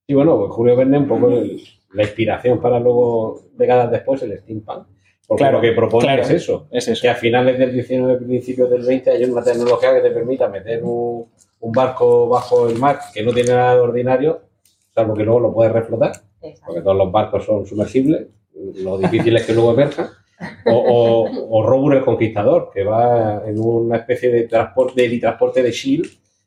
Y 0.06 0.14
bueno, 0.14 0.38
pues 0.38 0.51
Julio 0.52 0.76
Verne 0.76 0.98
un 0.98 1.09
poco 1.09 1.28
el- 1.30 1.60
la 1.92 2.02
inspiración 2.05 2.60
para 2.60 2.78
luego, 2.80 3.42
décadas 3.56 3.90
después, 3.90 4.22
el 4.22 4.38
steampunk. 4.38 4.86
Porque 5.26 5.42
Claro, 5.42 5.59
lo 5.59 5.62
que 5.62 5.72
propone 5.72 6.05
claro, 6.06 6.22
es 6.22 6.30
eso. 6.30 6.66
es 6.70 6.88
eso. 6.88 7.02
Que 7.02 7.09
a 7.09 7.14
finales 7.14 7.59
del 7.59 7.72
19, 7.72 8.16
principios 8.16 8.70
del 8.70 8.82
20 8.82 9.10
hay 9.10 9.24
una 9.24 9.42
tecnología 9.42 9.94
que 9.94 10.01
te 10.01 10.10
permita 10.10 10.48
meter 10.48 10.82
un, 10.82 11.26
un 11.60 11.72
barco 11.72 12.28
bajo 12.28 12.68
el 12.68 12.76
mar 12.78 12.98
que 13.14 13.22
no 13.22 13.32
tiene 13.32 13.51
nada 13.51 13.74
de 13.74 13.80
ordinario, 13.80 14.40
salvo 14.92 15.14
que 15.14 15.22
luego 15.24 15.38
lo 15.40 15.52
puedes 15.55 15.72
reflotar, 15.72 16.12
porque 16.66 16.80
todos 16.80 16.97
los 16.97 17.12
barcos 17.12 17.44
son 17.44 17.64
sumergibles. 17.66 18.26
Lo 18.82 18.98
difícil 18.98 19.36
es 19.36 19.47
que 19.47 19.52
luego 19.55 19.72
emerjan. 19.72 20.09
O, 20.66 20.72
o, 20.74 21.58
o 21.58 21.62
Robur 21.66 21.94
el 21.94 22.04
Conquistador, 22.04 22.70
que 22.72 22.84
va 22.84 23.42
en 23.46 23.58
una 23.58 23.96
especie 23.98 24.30
de 24.30 24.44
transporte, 24.44 25.08
de 25.08 25.18
transporte 25.18 25.62
de 25.62 25.70
Shield 25.70 26.06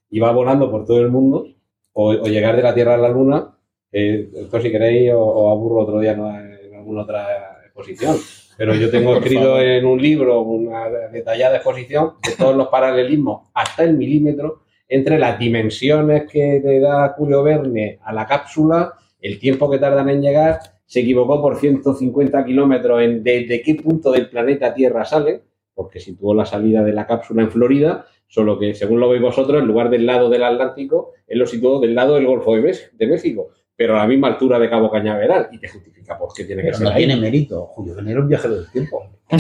y 0.10 0.20
va 0.20 0.32
volando 0.32 0.70
por 0.72 0.86
todo 0.86 1.00
el 1.02 1.10
mundo. 1.10 1.48
O, 1.94 2.10
o 2.10 2.26
llegar 2.26 2.56
de 2.56 2.64
la 2.64 2.74
Tierra 2.74 2.96
a 2.96 2.98
la 2.98 3.10
Luna. 3.10 3.56
eh, 3.92 4.30
esto 4.36 4.60
si 4.60 4.72
queréis 4.72 5.12
o, 5.14 5.20
o 5.22 5.52
aburro 5.52 5.82
otro 5.82 6.00
día 6.00 6.16
¿no? 6.16 6.28
en 6.30 6.74
alguna 6.76 7.04
otra 7.04 7.60
exposición. 7.64 8.18
Pero 8.58 8.76
yo 8.76 8.90
tengo 8.90 9.16
escrito 9.16 9.60
en 9.60 9.86
un 9.86 10.02
libro 10.02 10.42
una 10.42 10.90
detallada 11.12 11.56
exposición 11.58 12.14
de 12.28 12.36
todos 12.36 12.56
los 12.56 12.68
paralelismos 12.68 13.50
hasta 13.54 13.84
el 13.84 13.96
milímetro 13.96 14.62
entre 14.88 15.18
las 15.18 15.40
dimensiones 15.40 16.30
que 16.32 16.62
le 16.64 16.80
da 16.80 17.10
Julio 17.18 17.42
Verne 17.44 18.00
a 18.04 18.14
la 18.14 18.28
cápsula, 18.28 18.94
el 19.22 19.40
tiempo 19.40 19.70
que 19.70 19.80
tardan 19.80 20.10
en 20.10 20.22
llegar, 20.22 20.60
se 20.86 21.00
equivocó 21.02 21.42
por 21.42 21.58
150 21.58 22.46
kilómetros 22.46 23.02
en 23.02 23.24
desde 23.24 23.62
qué 23.62 23.76
punto 23.76 24.12
del 24.12 24.30
planeta 24.30 24.74
Tierra 24.74 25.06
sale, 25.06 25.42
porque 25.74 26.00
situó 26.00 26.34
la 26.34 26.46
salida 26.46 26.84
de 26.84 26.94
la 26.94 27.08
cápsula 27.08 27.44
en 27.44 27.52
Florida, 27.52 28.06
solo 28.28 28.60
que 28.60 28.74
según 28.74 29.00
lo 29.00 29.10
veis 29.10 29.22
vosotros, 29.22 29.62
en 29.62 29.68
lugar 29.68 29.90
del 29.90 30.06
lado 30.06 30.30
del 30.30 30.44
Atlántico, 30.44 31.12
él 31.28 31.40
lo 31.40 31.46
situó 31.46 31.80
del 31.80 31.96
lado 31.96 32.16
del 32.16 32.26
Golfo 32.26 32.56
de, 32.56 33.08
México, 33.08 33.50
pero 33.76 33.96
a 33.96 34.00
la 34.00 34.08
misma 34.08 34.28
altura 34.28 34.60
de 34.60 34.70
Cabo 34.70 34.92
Cañaveral, 34.92 35.50
y 35.52 35.60
te 35.60 35.68
justifica 35.68 36.18
por 36.18 36.34
qué 36.34 36.46
tiene 36.46 36.64
que 36.64 36.74
ser 36.74 36.84
no 36.84 36.90
ahí. 36.90 37.06
tiene 37.06 37.18
mérito. 37.18 37.66
Julio 37.68 37.96
Verne 37.96 38.12
era 38.12 38.22
un 38.22 38.28
viajero 38.28 38.56
del 38.56 38.72
tiempo. 38.72 39.04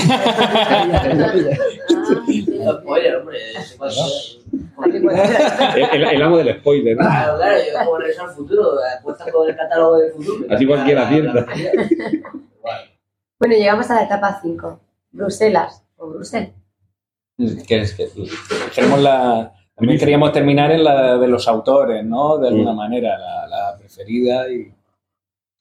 Spoiler, 2.72 3.16
hombre. 3.18 3.38
El, 5.94 6.22
amo 6.22 6.38
del 6.38 6.60
spoiler. 6.60 6.96
¿no? 6.98 7.04
Claro, 7.04 7.38
claro, 7.38 7.58
yo 7.58 7.86
como 7.86 7.98
regreso 7.98 8.24
al 8.24 8.32
futuro, 8.32 8.72
apuestas 9.00 9.32
con 9.32 9.50
el 9.50 9.56
catálogo 9.56 9.98
del 9.98 10.12
futuro. 10.14 10.46
Así 10.50 10.66
cualquiera 10.66 11.08
acierta. 11.08 11.46
Bueno, 13.40 13.56
llegamos 13.56 13.90
a 13.90 13.96
la 13.96 14.04
etapa 14.04 14.40
5. 14.42 14.80
Bruselas 15.12 15.86
o 15.98 16.10
Bruselas. 16.10 16.52
Que 17.68 17.82
es 17.82 17.94
que 17.94 18.08
queremos 18.74 19.02
la, 19.02 19.54
también 19.76 20.00
queríamos 20.00 20.32
terminar 20.32 20.72
en 20.72 20.84
la 20.84 21.18
de 21.18 21.28
los 21.28 21.48
autores, 21.48 22.06
¿no? 22.06 22.38
De 22.38 22.50
alguna 22.50 22.74
manera, 22.74 23.18
la, 23.18 23.48
la 23.48 23.53
preferida 23.96 24.50
y 24.52 24.74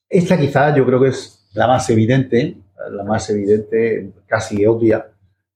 Esta 0.09 0.37
quizá 0.37 0.75
yo 0.75 0.85
creo 0.85 1.01
que 1.01 1.09
es 1.09 1.49
la 1.53 1.67
más 1.67 1.89
evidente, 1.89 2.57
la 2.91 3.03
más 3.03 3.29
evidente, 3.29 4.11
casi 4.27 4.65
obvia, 4.65 5.07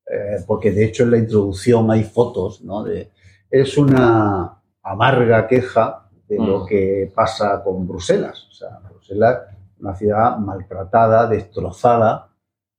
eh, 0.05 0.37
porque 0.45 0.71
de 0.71 0.85
hecho 0.85 1.03
en 1.03 1.11
la 1.11 1.17
introducción 1.17 1.89
hay 1.91 2.03
fotos, 2.03 2.61
¿no? 2.61 2.83
De, 2.83 3.11
es 3.49 3.77
una 3.77 4.61
amarga 4.83 5.47
queja 5.47 6.09
de 6.27 6.37
lo 6.37 6.63
Mm. 6.63 6.65
que 6.67 7.11
pasa 7.13 7.61
con 7.63 7.87
Bruselas. 7.87 8.47
O 8.49 8.53
sea, 8.53 8.79
Bruselas, 8.89 9.39
una 9.79 9.95
ciudad 9.95 10.37
maltratada, 10.37 11.27
destrozada 11.27 12.29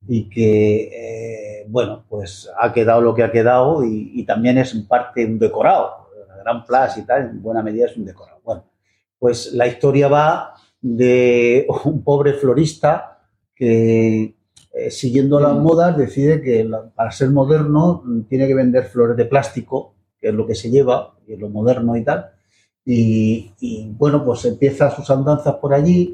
y 0.06 0.28
que, 0.28 1.62
eh, 1.62 1.66
bueno, 1.68 2.04
pues 2.08 2.50
ha 2.60 2.72
quedado 2.72 3.00
lo 3.00 3.14
que 3.14 3.22
ha 3.22 3.32
quedado 3.32 3.84
y, 3.84 4.12
y 4.14 4.24
también 4.24 4.58
es 4.58 4.74
en 4.74 4.86
parte 4.86 5.24
un 5.24 5.38
decorado. 5.38 6.08
La 6.28 6.36
Gran 6.38 6.64
Plaza 6.64 7.00
y 7.00 7.04
tal, 7.04 7.22
en 7.30 7.42
buena 7.42 7.62
medida 7.62 7.86
es 7.86 7.96
un 7.96 8.04
decorado. 8.04 8.40
Bueno, 8.44 8.64
pues 9.18 9.52
la 9.52 9.66
historia 9.66 10.08
va 10.08 10.54
de 10.80 11.66
un 11.84 12.02
pobre 12.02 12.34
florista 12.34 13.20
que, 13.54 14.36
eh, 14.72 14.90
siguiendo 14.90 15.40
las 15.40 15.56
modas, 15.56 15.96
decide 15.96 16.40
que 16.40 16.64
la- 16.64 16.88
para 16.90 17.10
ser 17.10 17.30
moderno 17.30 18.02
tiene 18.28 18.46
que 18.46 18.54
vender 18.54 18.84
flores 18.84 19.16
de 19.16 19.24
plástico, 19.24 19.94
que 20.20 20.28
es 20.28 20.34
lo 20.34 20.46
que 20.46 20.54
se 20.54 20.70
lleva, 20.70 21.14
y 21.26 21.32
es 21.34 21.38
lo 21.40 21.48
moderno 21.48 21.96
y 21.96 22.04
tal. 22.04 22.30
Y, 22.84 23.52
y, 23.60 23.90
bueno, 23.98 24.24
pues 24.24 24.44
empieza 24.46 24.90
sus 24.90 25.10
andanzas 25.10 25.56
por 25.56 25.74
allí 25.74 26.10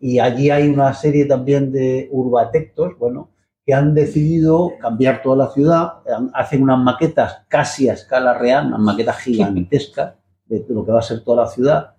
y 0.00 0.18
allí 0.18 0.50
hay 0.50 0.68
una 0.68 0.92
serie 0.94 1.24
también 1.26 1.70
de 1.70 2.08
urbatectos, 2.10 2.98
bueno, 2.98 3.30
que 3.64 3.74
han 3.74 3.94
decidido 3.94 4.72
cambiar 4.80 5.22
toda 5.22 5.36
la 5.36 5.50
ciudad, 5.52 5.92
hacen 6.34 6.62
unas 6.62 6.78
maquetas 6.80 7.42
casi 7.48 7.88
a 7.88 7.92
escala 7.94 8.34
real, 8.34 8.66
unas 8.68 8.80
maquetas 8.80 9.18
gigantescas 9.18 10.14
de 10.46 10.64
lo 10.68 10.84
que 10.84 10.92
va 10.92 11.00
a 11.00 11.02
ser 11.02 11.22
toda 11.22 11.44
la 11.44 11.48
ciudad. 11.50 11.95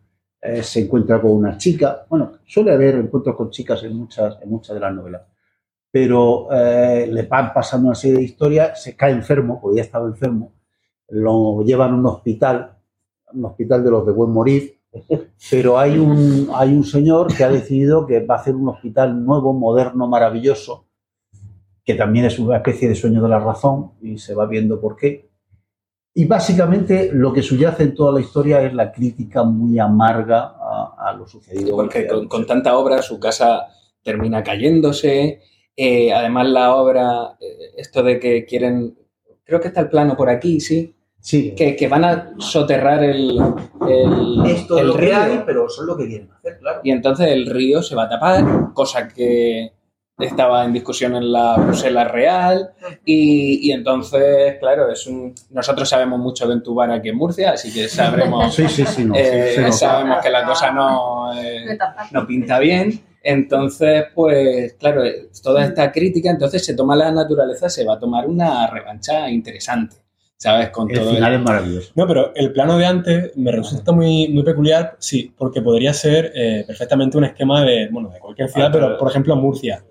Eh, 0.48 0.64
se 0.64 0.80
encuentra 0.80 1.20
con 1.20 1.32
una 1.32 1.58
chica, 1.58 2.06
bueno, 2.08 2.38
suele 2.46 2.72
haber 2.72 2.96
encuentros 2.96 3.36
con 3.36 3.50
chicas 3.50 3.84
en 3.84 3.98
muchas, 3.98 4.42
en 4.42 4.50
muchas 4.50 4.76
de 4.76 4.80
las 4.80 4.96
novelas, 4.96 5.24
pero 5.92 6.48
eh, 6.54 7.06
le 7.12 7.24
van 7.24 7.52
pasando 7.54 7.88
una 7.88 7.96
serie 7.96 8.20
de 8.20 8.24
historias, 8.24 8.82
se 8.82 8.96
cae 8.96 9.12
enfermo, 9.12 9.60
porque 9.60 9.78
ya 9.78 9.84
estaba 9.84 10.08
enfermo, 10.08 10.54
lo 11.10 11.64
llevan 11.64 11.92
a 11.92 11.96
un 11.96 12.06
hospital, 12.06 12.78
un 13.34 13.44
hospital 13.44 13.84
de 13.84 13.92
los 13.92 14.06
de 14.06 14.14
buen 14.14 14.32
morir, 14.32 14.80
pero 15.52 15.78
hay 15.78 15.98
un, 15.98 16.50
hay 16.54 16.74
un 16.74 16.86
señor 16.86 17.36
que 17.36 17.44
ha 17.44 17.50
decidido 17.50 18.08
que 18.08 18.22
va 18.22 18.36
a 18.36 18.40
hacer 18.40 18.56
un 18.56 18.70
hospital 18.70 19.26
nuevo, 19.26 19.52
moderno, 19.52 20.08
maravilloso, 20.08 20.86
que 21.84 21.96
también 21.96 22.24
es 22.24 22.40
una 22.40 22.56
especie 22.56 22.88
de 22.88 22.96
sueño 22.96 23.22
de 23.22 23.28
la 23.28 23.40
razón 23.40 23.92
y 24.02 24.18
se 24.18 24.34
va 24.34 24.46
viendo 24.46 24.80
por 24.80 24.96
qué. 24.96 25.27
Y 26.20 26.26
básicamente 26.26 27.12
lo 27.14 27.32
que 27.32 27.44
subyace 27.44 27.84
en 27.84 27.94
toda 27.94 28.12
la 28.12 28.22
historia 28.22 28.64
es 28.64 28.74
la 28.74 28.92
crítica 28.92 29.44
muy 29.44 29.78
amarga 29.78 30.56
a, 30.60 30.96
a 30.98 31.14
lo 31.14 31.28
sucedido. 31.28 31.76
porque 31.76 32.08
con, 32.08 32.28
con 32.28 32.44
tanta 32.48 32.76
obra 32.76 33.04
su 33.04 33.20
casa 33.20 33.68
termina 34.02 34.42
cayéndose. 34.42 35.42
Eh, 35.76 36.12
además, 36.12 36.48
la 36.48 36.74
obra, 36.76 37.38
eh, 37.40 37.74
esto 37.78 38.02
de 38.02 38.20
que 38.20 38.46
quieren, 38.46 38.98
creo 39.44 39.62
que 39.62 39.68
está 39.68 39.82
el 39.82 39.90
plano 39.90 40.18
por 40.18 40.28
aquí, 40.28 40.60
sí. 40.60 40.96
Sí. 41.20 41.54
Que, 41.56 41.76
que 41.76 41.88
van 41.88 42.04
a 42.04 42.34
soterrar 42.40 43.04
el, 43.04 43.38
el, 43.88 44.44
Esto 44.48 44.78
es 44.78 44.82
el 44.82 44.88
lo 44.88 44.96
que 44.96 45.02
río. 45.02 45.18
hay, 45.18 45.44
pero 45.46 45.70
son 45.70 45.86
lo 45.86 45.96
que 45.98 46.08
quieren 46.08 46.32
hacer, 46.32 46.58
claro. 46.58 46.80
Y 46.84 46.90
entonces 46.90 47.28
el 47.28 47.46
río 47.46 47.84
se 47.84 47.94
va 47.96 48.06
a 48.06 48.10
tapar, 48.10 48.74
cosa 48.74 49.08
que 49.08 49.74
estaba 50.20 50.66
en 50.66 50.74
discusión 50.74 51.16
en 51.16 51.32
la 51.32 51.56
Bruselas 51.58 52.12
Real. 52.12 52.72
Y, 53.06 53.70
y 53.70 53.72
entonces, 53.72 54.58
claro, 54.60 54.92
es 54.92 55.06
un, 55.08 55.34
nosotros 55.52 55.88
sabemos 55.88 56.20
mucho 56.20 56.48
de 56.48 56.54
entubar 56.54 56.92
aquí 56.92 57.10
en 57.10 57.18
Murcia, 57.18 57.52
así 57.52 57.74
que 57.74 57.88
sabremos. 57.88 58.56
Sí, 58.58 58.68
sí, 58.68 58.86
sí, 58.86 59.06
no, 59.06 59.14
sí, 59.14 59.22
eh, 59.24 59.72
sabemos 59.72 60.18
que 60.24 60.30
la 60.30 60.46
cosa 60.46 60.72
no, 60.72 61.32
eh, 61.40 61.78
no 62.12 62.26
pinta 62.26 62.60
bien. 62.60 63.00
Entonces, 63.22 64.06
pues, 64.16 64.74
claro, 64.76 65.04
eh, 65.04 65.30
toda 65.44 65.66
esta 65.66 65.92
crítica, 65.92 66.30
entonces 66.32 66.66
se 66.66 66.74
toma 66.76 66.96
la 66.96 67.12
naturaleza, 67.12 67.70
se 67.70 67.84
va 67.86 67.96
a 67.96 68.00
tomar 68.00 68.26
una 68.26 68.68
revancha 68.68 69.30
interesante, 69.30 69.98
¿sabes? 70.38 70.70
Con 70.70 70.90
El 70.90 71.00
todo 71.00 71.12
final 71.12 71.34
es 71.34 71.42
maravilloso. 71.42 71.92
No, 71.96 72.08
pero 72.08 72.32
el 72.34 72.54
plano 72.54 72.78
de 72.78 72.86
antes 72.86 73.36
me 73.36 73.52
resulta 73.52 73.92
muy, 73.92 74.30
muy 74.30 74.44
peculiar, 74.44 74.96
sí, 75.00 75.34
porque 75.38 75.62
podría 75.62 75.94
ser 75.94 76.32
eh, 76.34 76.64
perfectamente 76.66 77.18
un 77.18 77.26
esquema 77.26 77.64
de, 77.64 77.90
bueno, 77.92 78.10
de 78.10 78.20
cualquier 78.20 78.50
ciudad, 78.50 78.70
Ah, 78.70 78.72
pero 78.72 78.98
por 78.98 79.10
ejemplo 79.10 79.36
Murcia. 79.36 79.84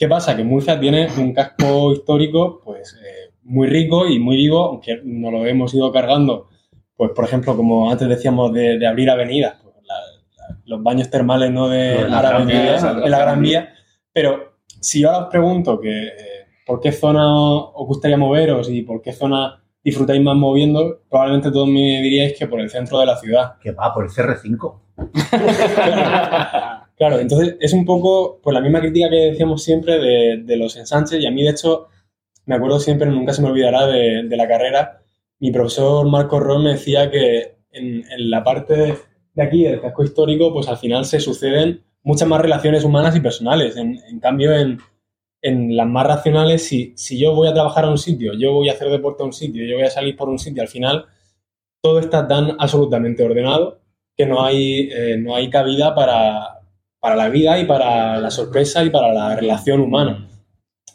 ¿Qué 0.00 0.08
pasa? 0.08 0.34
Que 0.34 0.42
Murcia 0.44 0.80
tiene 0.80 1.08
un 1.18 1.34
casco 1.34 1.92
histórico, 1.92 2.62
pues, 2.64 2.94
eh, 3.04 3.34
muy 3.42 3.68
rico 3.68 4.08
y 4.08 4.18
muy 4.18 4.36
vivo, 4.36 4.64
aunque 4.64 4.98
no 5.04 5.30
lo 5.30 5.44
hemos 5.44 5.74
ido 5.74 5.92
cargando, 5.92 6.48
pues, 6.96 7.10
por 7.14 7.26
ejemplo, 7.26 7.54
como 7.54 7.90
antes 7.90 8.08
decíamos, 8.08 8.50
de, 8.54 8.78
de 8.78 8.86
abrir 8.86 9.10
avenidas, 9.10 9.56
pues, 9.62 9.74
la- 9.86 9.94
la- 10.48 10.56
los 10.64 10.82
baños 10.82 11.10
termales, 11.10 11.50
¿no? 11.50 11.68
De 11.68 12.08
la 12.08 12.22
la, 12.22 12.30
Gran 12.30 12.46
Vía, 12.46 12.72
de 13.02 13.10
la 13.10 13.18
Gran 13.18 13.42
Vía. 13.42 13.74
Pero 14.10 14.54
si 14.80 15.00
yo 15.02 15.10
ahora 15.10 15.24
os 15.26 15.30
pregunto 15.30 15.78
que 15.78 16.06
eh, 16.06 16.12
por 16.64 16.80
qué 16.80 16.92
zona 16.92 17.26
os 17.34 17.86
gustaría 17.86 18.16
moveros 18.16 18.70
y 18.70 18.80
por 18.80 19.02
qué 19.02 19.12
zona 19.12 19.62
disfrutáis 19.84 20.22
más 20.22 20.34
moviendo, 20.36 21.00
probablemente 21.10 21.50
todos 21.50 21.68
me 21.68 22.00
diríais 22.00 22.38
que 22.38 22.46
por 22.46 22.58
el 22.60 22.70
centro 22.70 22.98
de 23.00 23.04
la 23.06 23.16
ciudad. 23.18 23.58
Que 23.62 23.72
va 23.72 23.92
por 23.92 24.04
el 24.04 24.10
CR5. 24.10 24.80
Claro, 27.00 27.18
entonces 27.18 27.56
es 27.60 27.72
un 27.72 27.86
poco 27.86 28.40
pues 28.42 28.52
la 28.52 28.60
misma 28.60 28.80
crítica 28.80 29.08
que 29.08 29.30
decíamos 29.30 29.62
siempre 29.62 29.98
de, 29.98 30.42
de 30.44 30.56
los 30.58 30.76
ensanches 30.76 31.18
y 31.18 31.26
a 31.26 31.30
mí 31.30 31.42
de 31.42 31.48
hecho 31.48 31.88
me 32.44 32.56
acuerdo 32.56 32.78
siempre, 32.78 33.08
nunca 33.10 33.32
se 33.32 33.40
me 33.40 33.48
olvidará 33.48 33.86
de, 33.86 34.24
de 34.28 34.36
la 34.36 34.46
carrera, 34.46 35.00
mi 35.38 35.50
profesor 35.50 36.06
Marco 36.06 36.38
Ron 36.38 36.64
me 36.64 36.72
decía 36.72 37.10
que 37.10 37.56
en, 37.72 38.04
en 38.04 38.30
la 38.30 38.44
parte 38.44 38.98
de, 39.34 39.42
aquí, 39.42 39.64
del 39.64 39.80
casco 39.80 40.04
histórico, 40.04 40.52
pues 40.52 40.68
al 40.68 40.76
final 40.76 41.06
se 41.06 41.20
suceden 41.20 41.82
muchas 42.02 42.28
más 42.28 42.42
relaciones 42.42 42.84
humanas 42.84 43.16
y 43.16 43.20
personales. 43.20 43.78
En, 43.78 43.98
en 44.06 44.20
cambio, 44.20 44.52
en, 44.52 44.78
en 45.40 45.74
las 45.74 45.86
más 45.86 46.06
racionales, 46.06 46.66
si, 46.66 46.92
si 46.96 47.18
yo 47.18 47.34
voy 47.34 47.48
a 47.48 47.54
trabajar 47.54 47.86
a 47.86 47.90
un 47.90 47.96
sitio, 47.96 48.34
yo 48.34 48.52
voy 48.52 48.68
a 48.68 48.72
hacer 48.72 48.90
deporte 48.90 49.22
a 49.22 49.26
un 49.26 49.32
sitio, 49.32 49.64
yo 49.64 49.76
voy 49.76 49.86
a 49.86 49.90
salir 49.90 50.16
por 50.16 50.28
un 50.28 50.38
sitio, 50.38 50.60
al 50.62 50.68
final 50.68 51.06
todo 51.80 51.98
está 51.98 52.28
tan 52.28 52.56
absolutamente 52.58 53.24
ordenado 53.24 53.80
que 54.14 54.26
no 54.26 54.44
hay, 54.44 54.90
eh, 54.92 55.16
no 55.18 55.34
hay 55.34 55.48
cabida 55.48 55.94
para, 55.94 56.59
para 57.00 57.16
la 57.16 57.28
vida 57.28 57.58
y 57.58 57.64
para 57.66 58.18
la 58.18 58.30
sorpresa 58.30 58.84
y 58.84 58.90
para 58.90 59.12
la 59.12 59.36
relación 59.36 59.80
humana. 59.80 60.28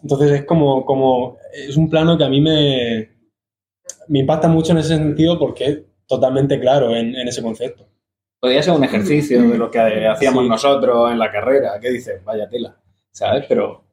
Entonces 0.04 0.32
es 0.32 0.46
como, 0.46 0.86
como 0.86 1.38
es 1.54 1.76
un 1.78 1.90
plano 1.90 2.18
que 2.18 2.24
a 2.24 2.30
mí 2.30 2.40
me, 2.42 3.10
me 4.08 4.20
impacta 4.20 4.48
mucho 4.48 4.72
en 4.74 4.78
ese 4.80 4.90
sentido 4.90 5.40
porque 5.40 5.66
es 5.66 5.80
totalmente 6.08 6.60
claro 6.60 6.96
en, 6.96 7.16
en 7.16 7.28
ese 7.28 7.42
concepto. 7.42 7.88
Podría 8.40 8.62
ser 8.62 8.74
un 8.74 8.84
ejercicio 8.84 9.42
de 9.50 9.58
lo 9.58 9.72
que 9.72 9.80
hacíamos 10.08 10.44
Sí. 10.44 10.50
nosotros 10.50 11.12
en 11.12 11.18
la 11.18 11.32
carrera. 11.32 11.80
¿Qué 11.82 11.90
dices? 11.90 12.24
Vaya 12.24 12.48
tela, 12.48 12.78
¿sabes? 13.12 13.46
Pero, 13.50 13.84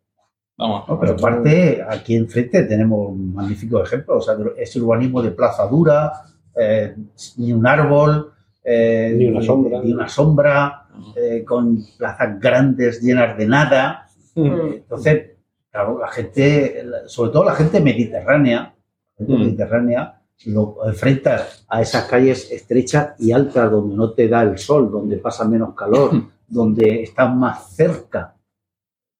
vamos. 0.58 0.86
No, 0.86 1.00
pero 1.00 1.12
aparte, 1.12 1.82
aquí 1.88 2.16
enfrente 2.16 2.64
tenemos 2.64 3.08
un 3.12 3.32
magnífico 3.32 3.82
ejemplo. 3.82 4.18
O 4.18 4.20
sea, 4.20 4.34
ese 4.58 4.78
urbanismo 4.80 5.22
de 5.22 5.30
plaza 5.30 5.66
dura, 5.66 6.12
eh, 6.54 6.94
ni 7.38 7.54
un 7.54 7.66
árbol, 7.66 8.31
eh, 8.64 9.12
Ni 9.16 9.26
una 9.26 9.42
sombra. 9.42 9.80
ni 9.82 9.92
una 9.92 10.08
sombra, 10.08 10.86
eh, 11.16 11.44
con 11.44 11.78
plazas 11.98 12.38
grandes 12.40 13.00
llenas 13.02 13.36
de 13.36 13.46
nada. 13.46 14.06
Mm. 14.34 14.72
Entonces, 14.74 15.30
claro, 15.70 15.98
la 15.98 16.08
gente, 16.08 16.84
sobre 17.06 17.30
todo 17.32 17.44
la 17.44 17.54
gente 17.54 17.80
mediterránea, 17.80 18.74
la 19.16 19.16
gente 19.26 19.32
Mm. 19.32 19.38
mediterránea, 19.46 20.18
lo 20.46 20.78
enfrentas 20.86 21.64
a 21.68 21.80
esas 21.82 22.04
calles 22.04 22.50
estrechas 22.50 23.14
y 23.18 23.30
altas 23.32 23.70
donde 23.70 23.94
no 23.94 24.12
te 24.12 24.26
da 24.28 24.42
el 24.42 24.58
sol, 24.58 24.90
donde 24.90 25.18
pasa 25.18 25.46
menos 25.46 25.74
calor, 25.74 26.10
donde 26.48 27.02
estás 27.02 27.32
más 27.34 27.74
cerca. 27.76 28.34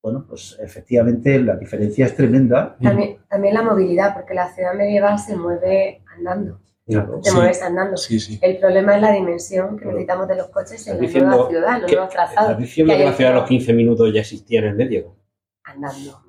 Bueno, 0.02 0.24
pues 0.28 0.58
efectivamente 0.60 1.38
la 1.40 1.54
diferencia 1.56 2.06
es 2.06 2.16
tremenda. 2.16 2.76
También, 2.82 3.18
también 3.28 3.54
la 3.54 3.62
movilidad, 3.62 4.14
porque 4.14 4.34
la 4.34 4.48
ciudad 4.52 4.74
medieval 4.74 5.16
se 5.20 5.36
mueve 5.36 6.02
andando. 6.16 6.58
Claro, 6.86 7.20
Te 7.22 7.30
sí. 7.30 7.36
mueves 7.36 7.62
andando. 7.62 7.96
Sí, 7.96 8.18
sí. 8.18 8.38
El 8.42 8.58
problema 8.58 8.96
es 8.96 9.02
la 9.02 9.12
dimensión 9.12 9.78
que 9.78 9.84
necesitamos 9.86 10.26
de 10.28 10.36
los 10.36 10.48
coches 10.48 10.86
en 10.88 11.00
la 11.00 11.08
nueva 11.28 11.48
ciudad, 11.48 11.80
los 11.80 11.90
nuevos 11.92 12.08
trazados. 12.10 12.42
¿Estás 12.50 12.58
diciendo 12.58 12.94
que 12.96 13.04
la 13.04 13.12
ciudad 13.12 13.32
a 13.32 13.36
los 13.36 13.48
15 13.48 13.72
minutos 13.72 14.12
ya 14.12 14.20
existía 14.20 14.58
en 14.60 14.66
el 14.66 14.74
medio? 14.74 15.16
andando. 15.64 16.20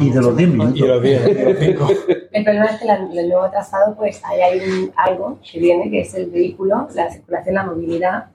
Y 0.00 0.10
de 0.10 0.20
los 0.20 0.36
10 0.36 0.50
minutos. 0.50 0.76
Y 0.76 0.82
de 0.82 0.88
los 0.88 1.02
10, 1.02 1.24
de 1.24 1.44
los 1.44 1.58
5. 1.58 1.88
El 2.32 2.44
problema 2.44 2.66
es 2.66 2.78
que 2.80 2.84
la- 2.86 2.96
el 2.96 3.28
nuevo 3.28 3.50
trazado, 3.50 3.96
pues 3.96 4.20
ahí 4.24 4.40
hay 4.42 4.60
un- 4.60 4.92
algo 4.96 5.38
que 5.50 5.58
viene, 5.58 5.90
que 5.90 6.02
es 6.02 6.14
el 6.14 6.26
vehículo, 6.30 6.86
la 6.94 7.10
circulación, 7.10 7.54
la 7.54 7.64
movilidad, 7.64 8.26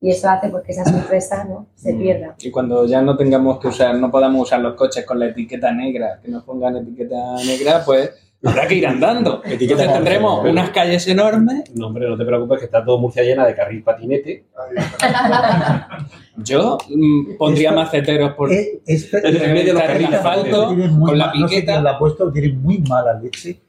y 0.00 0.10
eso 0.10 0.28
hace 0.30 0.48
pues, 0.48 0.64
que 0.64 0.72
esa 0.72 0.84
sorpresa 0.84 1.44
¿no? 1.44 1.66
se 1.74 1.92
Mm. 1.92 1.98
pierda. 1.98 2.34
Y 2.38 2.50
cuando 2.50 2.86
ya 2.86 3.02
no 3.02 3.14
tengamos 3.16 3.58
que 3.60 3.68
usar, 3.68 3.94
no 3.94 4.10
podamos 4.10 4.42
usar 4.42 4.60
los 4.60 4.74
coches 4.74 5.04
con 5.04 5.18
la 5.20 5.26
etiqueta 5.26 5.70
negra, 5.70 6.18
que 6.22 6.28
nos 6.30 6.44
pongan 6.44 6.76
etiqueta 6.78 7.36
negra, 7.46 7.82
pues 7.84 8.10
habrá 8.44 8.66
que 8.68 8.74
ir 8.76 8.86
andando. 8.86 9.42
Entonces 9.44 9.92
tendremos 9.92 10.44
unas 10.48 10.70
calles 10.70 11.06
enormes. 11.08 11.70
No, 11.74 11.88
hombre, 11.88 12.08
no 12.08 12.16
te 12.16 12.24
preocupes, 12.24 12.58
que 12.60 12.64
está 12.66 12.84
todo 12.84 12.98
Murcia 12.98 13.22
llena 13.22 13.46
de 13.46 13.54
carril 13.54 13.82
patinete. 13.82 14.44
Yo 16.36 16.78
mm, 16.88 17.36
pondría 17.38 17.72
maceteros 17.72 18.34
por 18.34 18.52
Eh, 18.52 18.80
es- 18.86 19.12
entre 19.12 19.48
medio 19.52 19.66
de 19.68 19.72
los 19.74 19.82
carriles 19.82 20.14
asfalto, 20.14 20.72
muy 20.74 21.08
con 21.10 21.18
la 21.18 21.26
mal- 21.28 21.40
no 21.40 21.48
sé 21.48 21.54
piqueta. 21.56 21.80
la 21.80 21.90
ha 21.92 21.98
puesto, 21.98 22.30
tiene 22.32 22.52
muy 22.54 22.78
mala 22.78 23.14
leche. 23.20 23.60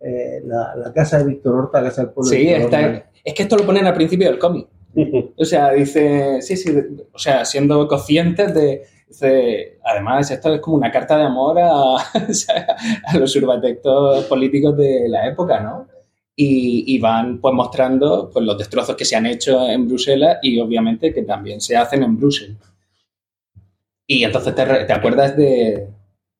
Eh, 0.00 0.40
la, 0.44 0.74
la 0.76 0.92
casa 0.92 1.18
de 1.18 1.24
Víctor 1.24 1.54
Horta, 1.54 1.80
la 1.80 1.88
casa 1.88 2.02
del 2.02 2.10
pueblo. 2.12 2.30
de 2.30 2.36
Sí, 2.36 2.44
Víctor 2.46 2.62
está, 2.64 3.10
es 3.24 3.34
que 3.34 3.42
esto 3.42 3.56
lo 3.56 3.64
ponen 3.66 3.86
al 3.86 3.94
principio 3.94 4.28
del 4.30 4.38
cómic. 4.38 4.66
O 5.36 5.44
sea, 5.44 5.72
dice, 5.72 6.40
sí, 6.40 6.56
sí, 6.56 6.74
o 7.12 7.18
sea, 7.18 7.44
siendo 7.44 7.86
conscientes 7.86 8.54
de, 8.54 8.82
dice, 9.06 9.78
además, 9.84 10.30
esto 10.30 10.54
es 10.54 10.60
como 10.60 10.76
una 10.76 10.90
carta 10.90 11.16
de 11.16 11.24
amor 11.24 11.58
a, 11.58 11.96
a 13.06 13.18
los 13.18 13.34
urbatectos 13.36 14.24
políticos 14.24 14.76
de 14.76 15.08
la 15.08 15.28
época, 15.28 15.60
¿no? 15.60 15.86
Y, 16.34 16.84
y 16.94 16.98
van 16.98 17.40
pues 17.40 17.54
mostrando 17.54 18.30
pues, 18.30 18.44
los 18.44 18.58
destrozos 18.58 18.94
que 18.94 19.06
se 19.06 19.16
han 19.16 19.24
hecho 19.26 19.66
en 19.68 19.88
Bruselas 19.88 20.38
y 20.42 20.58
obviamente 20.60 21.14
que 21.14 21.22
también 21.22 21.60
se 21.60 21.76
hacen 21.76 22.02
en 22.02 22.16
Bruselas. 22.16 22.58
Y 24.06 24.22
entonces 24.22 24.54
te, 24.54 24.64
te 24.64 24.92
acuerdas 24.92 25.36
de, 25.36 25.88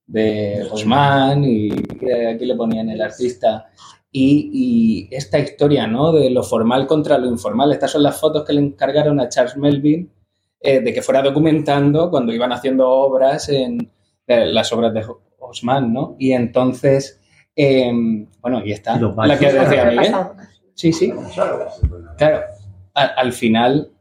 de 0.05 0.67
Osman 0.71 1.43
y 1.43 1.69
que 1.71 2.27
aquí 2.27 2.45
le 2.45 2.55
ponían 2.55 2.89
el 2.89 3.01
artista. 3.01 3.69
Y, 4.11 5.07
y 5.09 5.15
esta 5.15 5.39
historia, 5.39 5.87
¿no? 5.87 6.11
De 6.11 6.29
lo 6.29 6.43
formal 6.43 6.85
contra 6.87 7.17
lo 7.17 7.27
informal. 7.27 7.71
Estas 7.71 7.91
son 7.91 8.03
las 8.03 8.19
fotos 8.19 8.45
que 8.45 8.53
le 8.53 8.61
encargaron 8.61 9.19
a 9.19 9.29
Charles 9.29 9.57
Melville 9.57 10.07
eh, 10.59 10.79
de 10.81 10.93
que 10.93 11.01
fuera 11.01 11.21
documentando 11.21 12.09
cuando 12.09 12.33
iban 12.33 12.51
haciendo 12.51 12.89
obras 12.89 13.49
en 13.49 13.91
eh, 14.27 14.45
las 14.47 14.71
obras 14.73 14.93
de 14.93 15.05
Osman, 15.39 15.93
¿no? 15.93 16.15
Y 16.19 16.33
entonces, 16.33 17.21
eh, 17.55 17.91
bueno, 18.41 18.63
y 18.65 18.71
está 18.71 18.97
la 18.99 19.37
que 19.39 19.51
decía 19.53 19.85
Miguel. 19.85 20.13
Sí, 20.73 20.91
sí. 20.93 21.13
Claro, 22.17 22.41
a- 22.93 23.03
al 23.05 23.31
final, 23.33 23.91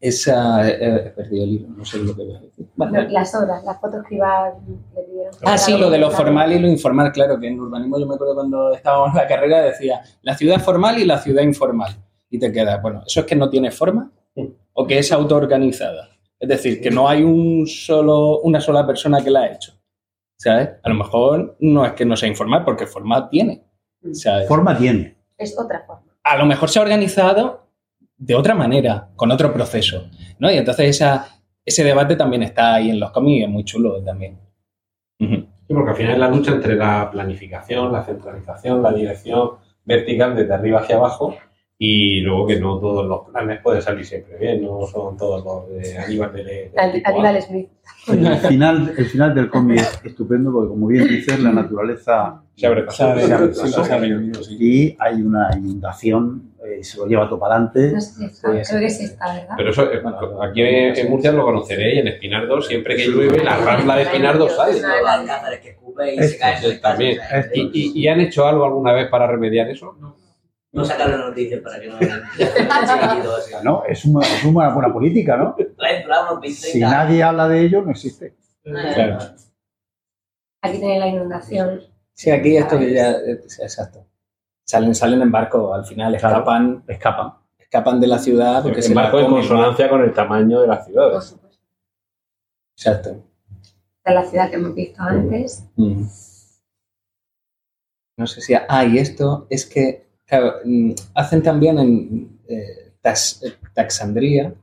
esa. 0.00 0.68
eh, 0.68 1.06
he 1.06 1.10
perdido 1.10 1.44
el 1.44 1.50
hilo, 1.50 1.68
no 1.76 1.84
sé 1.84 1.98
lo 1.98 2.14
que 2.16 2.24
voy 2.24 2.34
a 2.36 2.40
decir. 2.40 2.66
Bueno, 2.76 3.02
No, 3.02 3.08
las 3.08 3.34
obras, 3.34 3.64
las 3.64 3.80
fotos 3.80 4.02
que 4.08 4.14
iba, 4.16 4.50
le 4.94 5.02
pidieron. 5.02 5.34
Ah, 5.44 5.58
sí, 5.58 5.76
lo 5.76 5.90
de 5.90 5.98
lo 5.98 6.10
formal 6.10 6.52
y 6.52 6.58
lo 6.58 6.68
informal, 6.68 7.12
claro, 7.12 7.38
que 7.38 7.48
en 7.48 7.60
urbanismo 7.60 7.98
yo 7.98 8.06
me 8.06 8.14
acuerdo 8.14 8.34
cuando 8.34 8.72
estábamos 8.74 9.10
en 9.10 9.16
la 9.16 9.26
carrera 9.26 9.60
decía 9.62 10.00
la 10.22 10.36
ciudad 10.36 10.58
formal 10.60 10.98
y 10.98 11.04
la 11.04 11.18
ciudad 11.18 11.42
informal. 11.42 11.96
Y 12.30 12.38
te 12.38 12.52
queda, 12.52 12.78
bueno, 12.78 13.02
¿eso 13.06 13.20
es 13.20 13.26
que 13.26 13.34
no 13.36 13.50
tiene 13.50 13.70
forma? 13.70 14.10
¿O 14.80 14.86
que 14.86 14.98
es 14.98 15.12
autoorganizada? 15.12 16.08
Es 16.38 16.48
decir, 16.48 16.80
que 16.80 16.90
no 16.90 17.06
hay 17.06 17.22
un 17.22 17.66
solo, 17.66 18.40
una 18.40 18.62
sola 18.62 18.86
persona 18.86 19.22
que 19.22 19.30
la 19.30 19.40
ha 19.40 19.52
hecho. 19.52 19.74
¿Sabes? 20.38 20.70
A 20.82 20.88
lo 20.88 20.94
mejor 20.94 21.58
no 21.60 21.84
es 21.84 21.92
que 21.92 22.06
no 22.06 22.16
sea 22.16 22.30
informal, 22.30 22.64
porque 22.64 22.86
formal 22.86 23.28
tiene. 23.28 23.62
¿sabes? 24.12 24.48
Forma 24.48 24.78
tiene. 24.78 25.18
Es 25.36 25.54
otra 25.58 25.84
forma. 25.86 26.14
a 26.24 26.38
lo 26.38 26.46
mejor 26.46 26.70
se 26.70 26.78
ha 26.78 26.82
organizado 26.82 27.66
de 28.16 28.34
otra 28.34 28.54
manera, 28.54 29.10
con 29.16 29.30
otro 29.30 29.52
proceso, 29.52 30.08
¿no? 30.38 30.50
Y 30.50 30.56
entonces 30.56 30.88
esa, 30.96 31.28
ese 31.62 31.84
debate 31.84 32.16
también 32.16 32.42
está 32.42 32.76
ahí 32.76 32.88
en 32.88 33.00
los 33.00 33.10
cómics 33.10 33.40
y 33.40 33.42
es 33.42 33.50
muy 33.50 33.64
chulo 33.64 34.02
también. 34.02 34.38
Sí, 35.18 35.74
porque 35.74 35.90
al 35.90 35.96
final 35.96 36.12
es 36.14 36.18
la 36.18 36.28
lucha 36.30 36.52
entre 36.52 36.74
la 36.74 37.10
planificación, 37.10 37.92
la 37.92 38.02
centralización, 38.02 38.82
la 38.82 38.92
dirección 38.92 39.56
vertical 39.84 40.34
desde 40.34 40.54
arriba 40.54 40.80
hacia 40.80 40.96
abajo 40.96 41.36
y 41.82 42.20
luego 42.20 42.46
que 42.46 42.60
no 42.60 42.78
todos 42.78 43.06
los 43.06 43.30
planes 43.30 43.58
pueden 43.62 43.80
salir 43.80 44.04
siempre 44.04 44.36
bien, 44.36 44.62
no 44.62 44.86
son 44.86 45.16
todos 45.16 45.42
los 45.42 45.82
de 45.82 45.96
Aníbal 45.96 46.30
de, 46.34 46.44
de. 46.44 47.02
Aníbal 47.02 47.40
Smith. 47.40 47.70
El 48.06 48.36
final, 48.36 48.92
el 48.98 49.06
final 49.06 49.34
del 49.34 49.48
cómic 49.48 49.78
es 49.78 50.00
estupendo 50.04 50.52
porque, 50.52 50.68
como 50.68 50.88
bien 50.88 51.08
dices, 51.08 51.40
la 51.40 51.52
naturaleza 51.52 52.42
Se 52.54 52.66
abre 52.66 52.84
y 54.50 54.94
hay 54.98 55.22
una 55.22 55.48
inundación, 55.56 56.52
eh, 56.62 56.84
se 56.84 56.98
lo 56.98 57.06
lleva 57.06 57.26
todo 57.26 57.38
para 57.38 57.54
adelante. 57.54 57.92
No 57.92 58.00
sé 58.02 58.12
si 58.12 58.24
está, 58.26 58.50
creo 58.50 58.80
que 58.80 58.90
sí 58.90 59.04
está, 59.04 59.32
¿verdad? 59.32 59.54
Pero 59.56 59.70
eso, 59.70 59.90
eh, 59.90 60.02
aquí 60.50 60.60
en, 60.60 60.96
en 60.98 61.10
Murcia 61.10 61.32
lo 61.32 61.44
conoceréis, 61.44 62.00
en 62.00 62.08
Espinardo, 62.08 62.60
siempre 62.60 62.94
que 62.94 63.06
llueve, 63.06 63.42
la 63.42 63.56
rambla 63.56 63.96
de 63.96 64.02
Espinardo 64.02 64.50
sale. 64.50 64.82
¿Y, 67.54 67.60
y, 67.72 68.00
y 68.00 68.08
han 68.08 68.20
hecho 68.20 68.46
algo 68.46 68.66
alguna 68.66 68.92
vez 68.92 69.08
para 69.08 69.26
remediar 69.26 69.70
eso? 69.70 69.96
No 69.98 70.19
sacar 70.84 71.10
las 71.10 71.18
noticias 71.20 71.60
para 71.62 71.80
que 71.80 71.88
no 71.88 71.98
chiquitito 71.98 73.36
así. 73.36 73.52
No, 73.64 73.84
es 73.86 74.04
una, 74.04 74.24
es 74.26 74.44
una 74.44 74.68
buena 74.72 74.92
política, 74.92 75.36
¿no? 75.36 75.56
20 75.56 76.50
Si 76.50 76.80
nadie 76.80 77.22
habla 77.22 77.48
de 77.48 77.60
ello, 77.62 77.82
no 77.82 77.90
existe. 77.90 78.36
Claro. 78.62 79.18
Aquí 80.62 80.78
tiene 80.78 80.98
la 80.98 81.08
inundación. 81.08 81.80
Sí, 82.12 82.30
aquí 82.30 82.56
esto 82.56 82.78
que 82.78 82.92
ya. 82.92 83.12
eh, 83.12 83.40
Exacto. 83.60 84.06
Salen, 84.66 84.94
salen 84.94 85.22
en 85.22 85.32
barco, 85.32 85.74
al 85.74 85.84
final 85.84 86.14
escapan, 86.14 86.84
Escapan. 86.86 87.32
escapan 87.58 87.98
de 88.00 88.06
la 88.06 88.18
ciudad 88.18 88.62
porque 88.62 88.82
se 88.82 88.88
en 88.90 88.94
la 88.94 89.02
marco 89.02 89.18
en 89.18 89.26
consonancia 89.26 89.88
con 89.88 90.02
el 90.02 90.12
tamaño 90.12 90.60
de 90.60 90.68
las 90.68 90.78
Por 90.78 90.86
ciudades. 90.86 91.24
supuesto. 91.24 91.64
Exacto. 92.76 93.24
De 94.04 94.14
la 94.14 94.24
ciudad 94.24 94.48
que 94.50 94.56
hemos 94.56 94.74
visto 94.74 95.02
antes. 95.02 95.64
Mm. 95.76 96.02
No 98.18 98.26
sé 98.26 98.40
si. 98.42 98.54
Ah, 98.68 98.84
y 98.84 98.98
esto 98.98 99.46
es 99.50 99.66
que, 99.66 100.09
claro, 100.30 100.54
mm, 100.64 100.92
hacen 101.14 101.42
también 101.42 101.78
en 101.80 102.40
eh, 102.48 102.92
Tax- 103.02 103.42
Taxandría. 103.74 104.54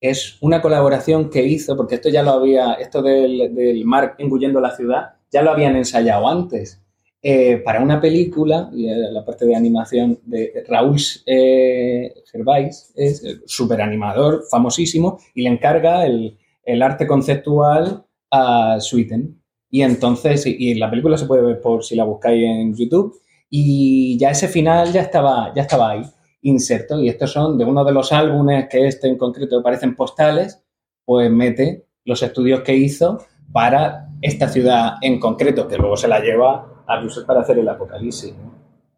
Es 0.00 0.38
una 0.42 0.62
colaboración 0.62 1.30
que 1.30 1.44
hizo, 1.44 1.76
porque 1.76 1.96
esto 1.96 2.10
ya 2.10 2.22
lo 2.22 2.32
había, 2.32 2.74
esto 2.74 3.02
del, 3.02 3.84
mar 3.86 4.16
engullendo 4.18 4.60
la 4.60 4.76
ciudad, 4.76 5.14
ya 5.32 5.42
lo 5.42 5.50
habían 5.52 5.76
ensayado 5.76 6.28
antes. 6.28 6.80
eh, 7.22 7.58
para 7.64 7.82
una 7.82 8.00
película, 8.02 8.70
la 8.72 9.24
parte 9.24 9.46
de 9.46 9.56
animación 9.56 10.20
de 10.26 10.64
Raúl 10.68 10.98
eh, 11.26 12.14
Gervais, 12.30 12.92
es 12.96 13.22
súper 13.46 13.80
animador, 13.82 14.44
famosísimo, 14.50 15.18
y 15.34 15.42
le 15.42 15.50
encarga 15.50 16.06
el, 16.06 16.38
arte 16.82 17.06
conceptual 17.06 18.04
a 18.30 18.78
Sweeten. 18.80 19.40
Y 19.70 19.82
entonces, 19.82 20.46
y 20.46 20.74
la 20.74 20.90
película 20.90 21.16
se 21.18 21.26
puede 21.26 21.42
ver 21.42 21.60
por 21.62 21.84
si 21.84 21.96
la 21.96 22.04
buscáis 22.04 22.44
en 22.44 22.74
YouTube, 22.76 23.18
y 23.50 24.18
ya 24.18 24.30
ese 24.30 24.48
final 24.48 24.92
ya 24.92 25.02
estaba, 25.02 25.52
ya 25.54 25.62
estaba 25.62 25.90
ahí, 25.90 26.02
inserto, 26.42 27.00
y 27.00 27.08
estos 27.08 27.32
son 27.32 27.56
de 27.58 27.64
uno 27.64 27.84
de 27.84 27.92
los 27.92 28.12
álbumes 28.12 28.68
que 28.68 28.86
este 28.88 29.08
en 29.08 29.16
concreto 29.16 29.62
parecen 29.62 29.94
postales, 29.96 30.62
pues 31.04 31.30
mete 31.30 31.86
los 32.04 32.22
estudios 32.22 32.60
que 32.62 32.74
hizo 32.74 33.18
para 33.52 34.08
esta 34.20 34.48
ciudad 34.48 34.94
en 35.02 35.20
concreto, 35.20 35.68
que 35.68 35.76
luego 35.78 35.96
se 35.96 36.08
la 36.08 36.20
lleva 36.20 36.66
a 36.86 36.98
Bruselas 37.00 37.26
para 37.26 37.40
hacer 37.40 37.58
el 37.58 37.68
apocalipsis. 37.68 38.34
¿no? 38.36 38.52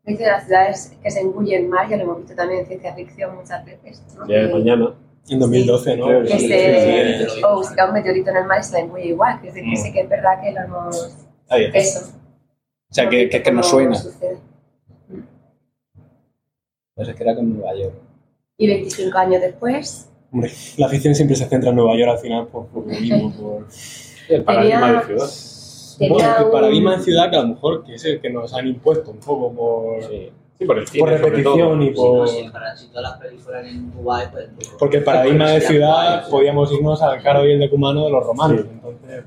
Dice 0.05 0.23
de 0.25 0.31
las 0.31 0.45
ciudades 0.47 0.97
que 1.03 1.11
se 1.11 1.21
engullen 1.21 1.69
mar, 1.69 1.89
ya 1.89 1.97
lo 1.97 2.05
hemos 2.05 2.19
visto 2.19 2.35
también 2.35 2.61
en 2.61 2.67
ciencia 2.67 2.95
ficción 2.95 3.35
muchas 3.37 3.65
veces. 3.65 4.03
¿no? 4.17 4.27
Ya 4.29 4.37
es 4.39 4.49
Que- 4.49 4.55
mañana. 4.55 4.95
En 5.29 5.41
2012, 5.41 5.97
¿no? 5.97 6.07
Creo 6.07 6.23
que 6.23 6.29
que 6.29 6.39
sí, 6.39 6.47
se, 6.49 7.19
sí, 7.29 7.31
sí. 7.35 7.41
o 7.45 7.61
si 7.65 7.75
cae 7.75 7.89
un 7.89 7.95
meteorito 7.95 8.31
en 8.31 8.37
el 8.37 8.45
mar 8.45 8.61
y 8.61 8.63
se 8.63 8.73
la 8.75 8.79
engulle 8.79 9.07
igual. 9.07 9.35
Es 9.39 9.55
decir, 9.55 9.65
que 9.65 9.71
Mm. 9.73 9.77
sí 9.83 9.93
que 9.93 10.01
es 10.03 10.09
verdad 10.09 10.41
que 10.41 10.53
lo 10.53 10.61
hemos... 10.61 11.17
Ahí 11.49 11.65
está. 11.65 11.79
Eso. 11.79 12.13
O 12.97 12.99
sea, 13.03 13.11
que, 13.11 13.29
que, 13.29 13.43
que 13.43 13.53
nos 13.53 13.69
suena. 13.69 13.95
sucede. 13.95 14.39
Pues 16.95 17.09
es 17.09 17.15
que 17.15 17.23
era 17.25 17.35
con 17.35 17.55
Nueva 17.59 17.75
York. 17.77 17.93
Y 18.57 18.69
25 18.69 19.19
años 19.19 19.43
después, 19.43 20.09
Hombre, 20.33 20.51
la 20.79 20.89
ficción 20.89 21.15
siempre 21.15 21.37
se 21.37 21.45
centra 21.45 21.69
en 21.71 21.77
Nueva 21.77 21.95
York 21.95 22.11
al 22.13 22.19
final 22.19 22.47
por, 22.47 22.69
por 22.69 22.87
lo 22.87 22.99
mismo, 22.99 23.33
por... 23.35 23.67
El 24.31 24.45
paradigma 24.45 24.93
de 24.93 25.05
ciudad. 25.05 26.09
Bueno, 26.09 26.39
el 26.47 26.51
paradigma 26.51 26.97
de 26.97 27.03
ciudad 27.03 27.31
que 27.31 27.37
a 27.37 27.43
lo 27.43 27.49
mejor 27.49 27.85
que 27.85 27.95
es 27.97 28.05
el 28.07 28.19
que 28.23 28.31
nos 28.31 28.55
han 28.55 28.67
impuesto 28.67 29.11
un 29.11 29.19
poco 29.19 29.53
por, 29.53 30.03
Sí, 30.05 30.33
Sí, 30.59 30.65
por 30.65 30.79
el 30.79 30.85
por 30.85 30.91
cine, 30.91 31.01
sobre 31.05 31.19
repetición 31.19 31.83
y 31.83 31.89
Si, 31.89 31.93
por... 31.95 32.19
no, 32.21 32.27
si, 32.27 32.49
para- 32.49 32.77
si 32.79 32.87
todas 32.89 33.03
las 33.11 33.21
pelis 33.21 33.43
fueran 33.43 33.67
en 33.67 33.93
Dubái, 33.93 34.29
pues... 34.33 34.49
Porque 34.79 34.97
el 34.97 35.05
paradigma 35.05 35.51
de 35.51 35.61
ciudad 35.61 36.31
podíamos 36.31 36.73
irnos 36.73 37.03
al 37.03 37.23
caro 37.23 37.47
y 37.47 37.53
el 37.53 37.61
decumano 37.61 38.07
de 38.07 38.11
los 38.11 38.25
romanos, 38.25 38.65
entonces 38.73 39.25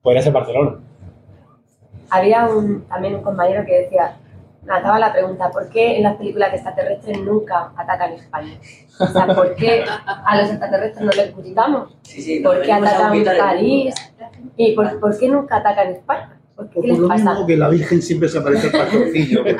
podría 0.00 0.22
ser 0.22 0.32
Barcelona. 0.32 0.78
Había 2.14 2.46
un, 2.46 2.82
también 2.86 3.16
un 3.16 3.22
compañero 3.22 3.64
que 3.66 3.80
decía, 3.82 4.16
lanzaba 4.64 4.98
la 4.98 5.12
pregunta, 5.12 5.50
¿por 5.50 5.68
qué 5.68 5.96
en 5.96 6.04
las 6.04 6.16
películas 6.16 6.54
extraterrestres 6.54 7.20
nunca 7.20 7.72
atacan 7.76 8.12
España? 8.12 8.54
O 9.00 9.06
sea, 9.06 9.26
¿por 9.26 9.54
qué 9.56 9.84
a 10.06 10.36
los 10.36 10.50
extraterrestres 10.50 11.04
no 11.04 11.10
les 11.12 11.34
gustamos? 11.34 11.96
Sí, 12.02 12.22
sí, 12.22 12.40
¿Por 12.40 12.62
qué 12.62 12.72
atacan 12.72 13.24
París? 13.38 13.94
¿Y 14.56 14.74
por, 14.76 15.00
por 15.00 15.18
qué 15.18 15.28
nunca 15.28 15.56
atacan 15.56 15.88
España? 15.88 16.38
¿Por 16.54 16.70
qué, 16.70 16.78
O 16.78 16.82
¿Qué 16.82 16.88
por 16.88 16.88
les 16.88 16.98
lo 17.00 17.08
pasa? 17.08 17.30
mismo 17.30 17.46
que 17.46 17.56
la 17.56 17.68
Virgen 17.68 18.00
siempre 18.00 18.28
se 18.28 18.38
aparece 18.38 18.66
el 18.68 18.72
pastorcillo. 18.72 19.44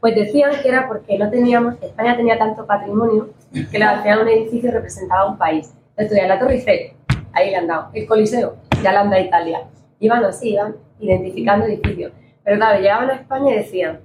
Pues 0.00 0.16
decían 0.16 0.50
que 0.60 0.68
era 0.68 0.88
porque 0.88 1.16
no 1.16 1.30
teníamos, 1.30 1.76
España 1.80 2.16
tenía 2.16 2.36
tanto 2.36 2.66
patrimonio 2.66 3.28
que 3.52 3.78
le 3.78 3.84
hacían 3.84 4.18
un 4.18 4.26
edificio 4.26 4.72
representaba 4.72 5.30
un 5.30 5.38
país. 5.38 5.72
Entonces 5.96 6.26
la 6.26 6.40
Torre 6.40 6.54
Eiffel, 6.56 6.94
ahí 7.32 7.50
le 7.50 7.56
han 7.58 7.68
dado, 7.68 7.88
el 7.92 8.04
Coliseo, 8.04 8.56
ya 8.82 8.90
le 8.90 8.98
han 8.98 9.10
dado 9.10 9.22
a 9.22 9.24
Italia. 9.24 9.60
Iban 10.02 10.24
así, 10.24 10.50
iban 10.54 10.74
identificando 11.00 11.64
edificios. 11.66 12.12
Pero 12.44 12.56
claro, 12.56 12.80
llegaban 12.80 13.08
a 13.10 13.14
España 13.14 13.52
y 13.54 13.56
decían, 13.58 14.00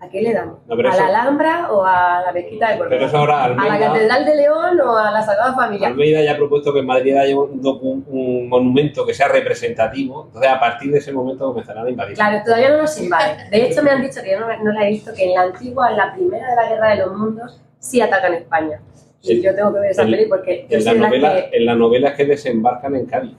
¿a 0.00 0.08
qué 0.08 0.20
le 0.20 0.32
damos? 0.32 0.58
No, 0.66 0.74
¿A 0.74 0.90
eso- 0.90 0.98
la 0.98 1.06
Alhambra 1.06 1.72
o 1.72 1.84
a 1.84 2.22
la 2.26 2.32
Mezquita 2.32 2.72
de 2.72 2.78
Córdoba? 2.78 3.10
Ahora 3.14 3.44
¿A 3.44 3.48
la 3.48 3.54
Almeida, 3.62 3.86
Catedral 3.92 4.24
de 4.24 4.34
León 4.34 4.80
o 4.80 4.96
a 4.96 5.10
la 5.12 5.22
Sagrada 5.22 5.54
Familia? 5.54 5.86
Almeida 5.86 6.22
ya 6.22 6.32
ha 6.32 6.36
propuesto 6.36 6.72
que 6.72 6.80
en 6.80 6.86
Madrid 6.86 7.16
haya 7.16 7.38
un, 7.38 7.62
docu- 7.62 8.04
un 8.08 8.48
monumento 8.48 9.06
que 9.06 9.14
sea 9.14 9.28
representativo. 9.28 10.24
Entonces, 10.26 10.50
a 10.50 10.58
partir 10.58 10.90
de 10.90 10.98
ese 10.98 11.12
momento 11.12 11.46
comenzarán 11.46 11.86
a 11.86 11.90
invadir. 11.90 12.14
Claro, 12.16 12.42
todavía 12.44 12.70
no 12.70 12.78
nos 12.78 13.00
invaden. 13.00 13.48
De 13.50 13.64
hecho, 13.66 13.82
me 13.84 13.90
han 13.90 14.02
dicho 14.02 14.20
que 14.24 14.32
yo 14.32 14.40
no, 14.40 14.46
no 14.64 14.72
la 14.72 14.86
he 14.86 14.90
visto, 14.90 15.12
que 15.14 15.24
en 15.24 15.34
la 15.34 15.42
antigua, 15.42 15.90
en 15.92 15.96
la 15.98 16.12
primera 16.14 16.50
de 16.50 16.56
la 16.56 16.68
Guerra 16.68 16.90
de 16.90 16.96
los 16.96 17.16
Mundos, 17.16 17.60
sí 17.78 18.00
atacan 18.00 18.34
España. 18.34 18.80
Y 19.22 19.28
Sí. 19.36 19.42
yo 19.42 19.54
tengo 19.54 19.72
que 19.72 19.80
ver 19.80 19.90
esa 19.92 20.02
peli 20.02 20.26
porque 20.26 20.66
En 20.70 20.84
la, 20.84 20.94
novela, 20.94 21.48
que... 21.50 21.56
en 21.56 21.66
la 21.66 21.74
novela 21.76 22.08
es 22.10 22.14
que 22.16 22.24
desembarcan 22.24 22.94
en 22.96 23.06
Cádiz, 23.06 23.34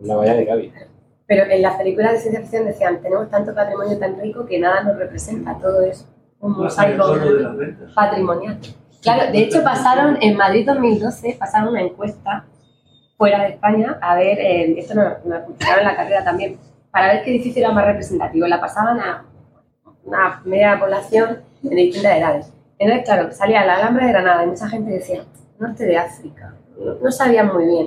en 0.00 0.08
la 0.08 0.16
bahía 0.16 0.34
de 0.34 0.46
Cádiz. 0.46 0.72
Pero 1.30 1.44
en 1.48 1.62
las 1.62 1.76
películas 1.76 2.14
de 2.14 2.18
ciencia 2.18 2.40
ficción 2.40 2.64
decían, 2.64 3.00
tenemos 3.00 3.30
tanto 3.30 3.54
patrimonio 3.54 3.96
tan 4.00 4.20
rico 4.20 4.44
que 4.44 4.58
nada 4.58 4.82
nos 4.82 4.98
representa, 4.98 5.56
todo 5.62 5.80
es 5.82 6.04
un 6.40 6.58
mosaico 6.58 7.04
patrimonial. 7.94 8.58
Claro, 9.00 9.30
de 9.30 9.38
hecho 9.38 9.62
pasaron, 9.62 10.18
en 10.20 10.36
Madrid 10.36 10.66
2012, 10.66 11.36
pasaron 11.38 11.68
una 11.68 11.82
encuesta 11.82 12.46
fuera 13.16 13.44
de 13.44 13.50
España, 13.50 13.96
a 14.02 14.16
ver, 14.16 14.40
eh, 14.40 14.74
esto 14.76 14.94
no, 14.94 15.04
no 15.24 15.40
funcionaba 15.44 15.78
en 15.78 15.86
la 15.86 15.94
carrera 15.94 16.24
también, 16.24 16.58
para 16.90 17.12
ver 17.12 17.22
qué 17.22 17.30
edificio 17.30 17.62
era 17.62 17.70
más 17.70 17.86
representativo. 17.86 18.48
La 18.48 18.60
pasaban 18.60 18.98
a 18.98 19.24
una 20.02 20.42
media 20.44 20.80
población 20.80 21.42
de 21.62 21.76
distintas 21.76 22.16
edades. 22.16 22.52
Entonces, 22.76 23.04
claro, 23.04 23.30
salía 23.30 23.64
la 23.64 23.76
Alhambra 23.76 24.06
de 24.06 24.12
Granada 24.12 24.42
y 24.42 24.48
mucha 24.48 24.68
gente 24.68 24.90
decía, 24.90 25.22
norte 25.60 25.86
de 25.86 25.96
África, 25.96 26.56
no, 26.76 26.94
no 26.94 27.12
sabían 27.12 27.54
muy 27.54 27.66
bien. 27.66 27.86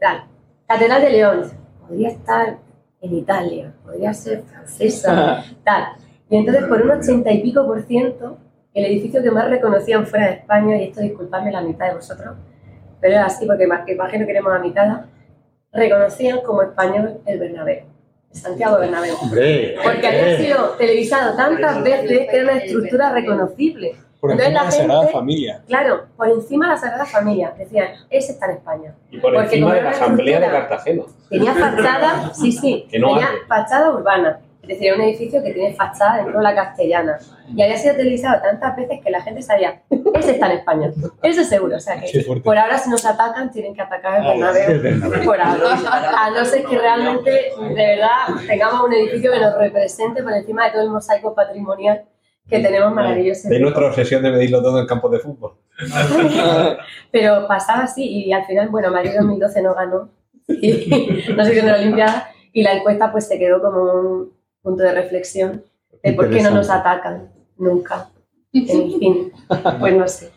Tal. 0.00 0.24
Catedral 0.66 1.02
de 1.02 1.10
León, 1.10 1.50
podría 1.86 2.08
estar 2.08 2.56
en 3.00 3.14
Italia, 3.14 3.72
podría 3.84 4.12
ser 4.12 4.42
francesa, 4.42 5.44
tal. 5.64 5.84
Y 6.30 6.36
entonces, 6.36 6.64
por 6.64 6.82
un 6.82 6.90
ochenta 6.90 7.30
y 7.32 7.42
pico 7.42 7.66
por 7.66 7.82
ciento, 7.82 8.38
el 8.74 8.84
edificio 8.84 9.22
que 9.22 9.30
más 9.30 9.48
reconocían 9.48 10.06
fuera 10.06 10.26
de 10.26 10.32
España, 10.34 10.76
y 10.76 10.84
esto 10.84 11.00
disculpadme 11.00 11.52
la 11.52 11.62
mitad 11.62 11.88
de 11.88 11.94
vosotros, 11.94 12.36
pero 13.00 13.14
era 13.14 13.26
así 13.26 13.46
porque 13.46 13.66
más 13.66 13.84
que 13.84 13.92
imagino 13.92 14.20
que 14.20 14.32
queremos 14.32 14.52
a 14.52 14.58
mitad, 14.58 15.00
reconocían 15.72 16.40
como 16.42 16.62
español 16.62 17.20
el 17.26 17.38
Bernabéu, 17.38 17.84
el 18.32 18.36
Santiago 18.36 18.78
Bernabéu. 18.78 19.16
Porque 19.82 20.06
había 20.06 20.36
sido 20.36 20.70
televisado 20.70 21.36
tantas 21.36 21.82
veces 21.82 22.28
que 22.28 22.36
era 22.36 22.44
una 22.44 22.58
estructura 22.58 23.12
reconocible. 23.12 23.94
Por 24.20 24.32
encima 24.32 24.48
la 24.50 24.58
de 24.60 24.64
la 24.66 24.70
Sagrada 24.70 25.00
gente, 25.00 25.12
Familia. 25.12 25.62
claro, 25.66 26.06
por 26.16 26.28
encima 26.28 26.66
de 26.66 26.72
la 26.72 26.78
Sagrada 26.78 27.06
Familia, 27.06 27.54
decían, 27.56 27.88
ese 28.10 28.32
está 28.32 28.46
en 28.46 28.52
España. 28.52 28.94
Y 29.10 29.18
por 29.18 29.32
Porque 29.32 29.46
encima 29.46 29.72
de 29.72 29.78
era 29.78 29.90
la 29.90 29.96
una 29.96 30.04
Asamblea 30.04 30.40
de 30.40 30.46
Cartagena. 30.48 31.02
Tenía 31.28 31.54
fachada, 31.54 32.30
sí, 32.34 32.52
sí, 32.52 32.86
Que 32.90 32.98
no 32.98 33.08
tenía 33.14 33.28
fachada 33.46 33.90
urbana. 33.92 34.40
Es 34.62 34.68
decir, 34.70 34.92
un 34.92 35.00
edificio 35.00 35.42
que 35.42 35.52
tiene 35.54 35.74
fachada 35.74 36.16
dentro 36.16 36.38
de 36.38 36.42
la 36.44 36.54
castellana. 36.54 37.16
Y 37.56 37.62
había 37.62 37.78
sido 37.78 37.94
televisado 37.94 38.42
tantas 38.42 38.76
veces 38.76 39.00
que 39.02 39.10
la 39.10 39.22
gente 39.22 39.40
sabía, 39.40 39.80
ese 40.14 40.32
está 40.32 40.46
en 40.50 40.58
España. 40.58 40.90
Eso 41.22 41.40
es 41.40 41.48
seguro. 41.48 41.76
O 41.76 41.80
sea 41.80 41.98
que 41.98 42.22
por 42.44 42.58
ahora 42.58 42.76
si 42.76 42.90
nos 42.90 43.06
atacan 43.06 43.50
tienen 43.50 43.72
que 43.74 43.80
atacar 43.80 44.20
el. 44.20 44.40
Bernabéu. 44.82 45.24
Por 45.24 45.40
ahora. 45.40 45.78
A 46.24 46.30
no 46.30 46.44
ser 46.44 46.64
que 46.64 46.76
realmente, 46.76 47.30
de 47.30 47.74
verdad, 47.74 48.26
tengamos 48.46 48.82
un 48.82 48.92
edificio 48.92 49.32
que 49.32 49.40
nos 49.40 49.56
represente 49.56 50.22
por 50.22 50.32
encima 50.32 50.66
de 50.66 50.72
todo 50.72 50.82
el 50.82 50.90
mosaico 50.90 51.34
patrimonial 51.34 52.04
que 52.48 52.60
tenemos 52.60 52.94
maravilloso. 52.94 53.48
De 53.48 53.60
nuestra 53.60 53.86
obsesión 53.88 54.22
de 54.22 54.30
medirlo 54.30 54.62
todo 54.62 54.80
en 54.80 54.86
campos 54.86 55.10
de 55.12 55.18
fútbol. 55.18 55.52
Pero 57.12 57.46
pasaba 57.46 57.84
así 57.84 58.04
y 58.26 58.32
al 58.32 58.44
final, 58.46 58.68
bueno, 58.68 58.90
Madrid 58.90 59.12
2012 59.18 59.62
no 59.62 59.74
ganó, 59.74 60.10
y 60.48 61.24
no 61.36 61.44
se 61.44 61.58
en 61.58 61.66
la 61.66 61.76
Olimpiada 61.76 62.30
y 62.52 62.62
la 62.62 62.72
encuesta 62.72 63.12
pues 63.12 63.28
se 63.28 63.38
quedó 63.38 63.60
como 63.60 63.82
un 63.82 64.32
punto 64.62 64.82
de 64.82 64.92
reflexión 64.92 65.64
de 66.02 66.12
por 66.12 66.30
qué 66.30 66.42
no 66.42 66.50
nos 66.50 66.70
atacan 66.70 67.30
nunca. 67.56 68.08
En 68.52 68.66
fin, 68.98 69.32
pues 69.78 69.94
no 69.94 70.08
sé. 70.08 70.30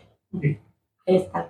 Ahí 1.07 1.15
está. 1.15 1.47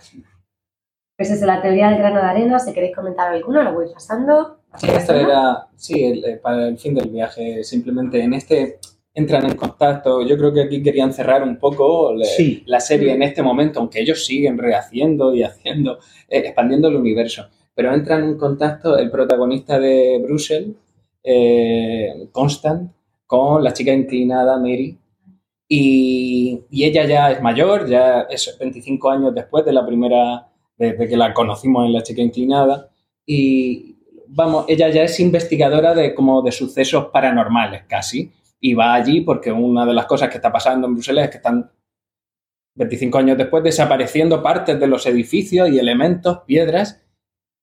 Pues 1.18 1.32
es 1.32 1.42
la 1.42 1.62
teoría 1.62 1.90
del 1.90 1.98
grano 2.00 2.18
de 2.18 2.28
arena. 2.28 2.60
Si 2.60 2.74
queréis 2.74 2.96
comentar 2.96 3.32
alguna, 3.32 3.64
lo 3.64 3.74
voy 3.74 3.88
pasando. 3.94 4.60
Esto 4.82 5.14
era, 5.14 5.68
sí, 5.76 6.04
el- 6.04 6.26
eh, 6.26 6.38
para 6.38 6.68
el 6.68 6.78
fin 6.78 6.94
del 6.96 7.10
viaje, 7.10 7.64
simplemente 7.64 8.22
en 8.22 8.34
este 8.34 8.80
entran 9.14 9.46
en 9.46 9.56
contacto. 9.58 10.26
Yo 10.26 10.38
creo 10.38 10.54
que 10.54 10.62
aquí 10.62 10.82
querían 10.82 11.12
cerrar 11.14 11.44
un 11.44 11.58
poco 11.58 12.14
le- 12.14 12.26
Sí. 12.26 12.64
la 12.66 12.80
serie 12.80 13.12
en 13.14 13.24
este 13.24 13.42
momento, 13.44 13.80
aunque 13.80 14.00
ellos 14.02 14.26
siguen 14.26 14.58
rehaciendo 14.58 15.34
y 15.36 15.44
haciendo, 15.44 16.00
eh, 16.30 16.40
expandiendo 16.46 16.88
el 16.88 16.96
universo. 16.96 17.48
Pero 17.76 17.94
entran 17.94 18.24
en 18.24 18.38
contacto 18.38 18.98
el 18.98 19.10
protagonista 19.12 19.80
de 19.80 20.20
Brussels, 20.24 20.76
eh, 21.24 22.28
Constant, 22.32 22.92
con 23.26 23.64
la 23.64 23.74
chica 23.74 23.94
inclinada 23.94 24.58
Mary. 24.58 24.98
Y, 25.68 26.62
y 26.70 26.84
ella 26.84 27.06
ya 27.06 27.32
es 27.32 27.42
mayor, 27.42 27.88
ya 27.88 28.22
es 28.30 28.58
25 28.60 29.10
años 29.10 29.34
después 29.34 29.64
de 29.64 29.72
la 29.72 29.86
primera, 29.86 30.48
desde 30.78 31.08
que 31.08 31.16
la 31.16 31.34
conocimos 31.34 31.86
en 31.86 31.94
la 31.94 32.04
chica 32.04 32.22
inclinada. 32.22 32.90
Y 33.26 33.96
vamos, 34.28 34.66
ella 34.68 34.90
ya 34.90 35.04
es 35.04 35.20
investigadora 35.20 35.94
de 35.94 36.14
como 36.14 36.42
de 36.42 36.52
sucesos 36.52 37.06
paranormales 37.14 37.84
casi. 37.88 38.32
Y 38.62 38.74
va 38.76 38.94
allí 38.94 39.22
porque 39.22 39.52
una 39.52 39.86
de 39.86 39.94
las 39.94 40.06
cosas 40.06 40.30
que 40.30 40.36
está 40.38 40.52
pasando 40.52 40.88
en 40.88 40.94
Bruselas 40.94 41.26
es 41.26 41.32
que 41.32 41.38
están 41.38 41.70
25 42.76 43.18
años 43.18 43.38
después 43.38 43.64
desapareciendo 43.64 44.42
partes 44.42 44.80
de 44.80 44.88
los 44.88 45.06
edificios 45.08 45.70
y 45.70 45.80
elementos, 45.80 46.40
piedras, 46.46 47.02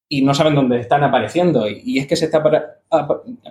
y 0.09 0.23
no 0.23 0.35
saben 0.35 0.55
dónde 0.55 0.81
están 0.81 1.05
apareciendo. 1.05 1.69
Y, 1.69 1.99
es 1.99 2.07
que 2.07 2.17
se 2.17 2.27
está, 2.27 2.43
para- 2.43 2.81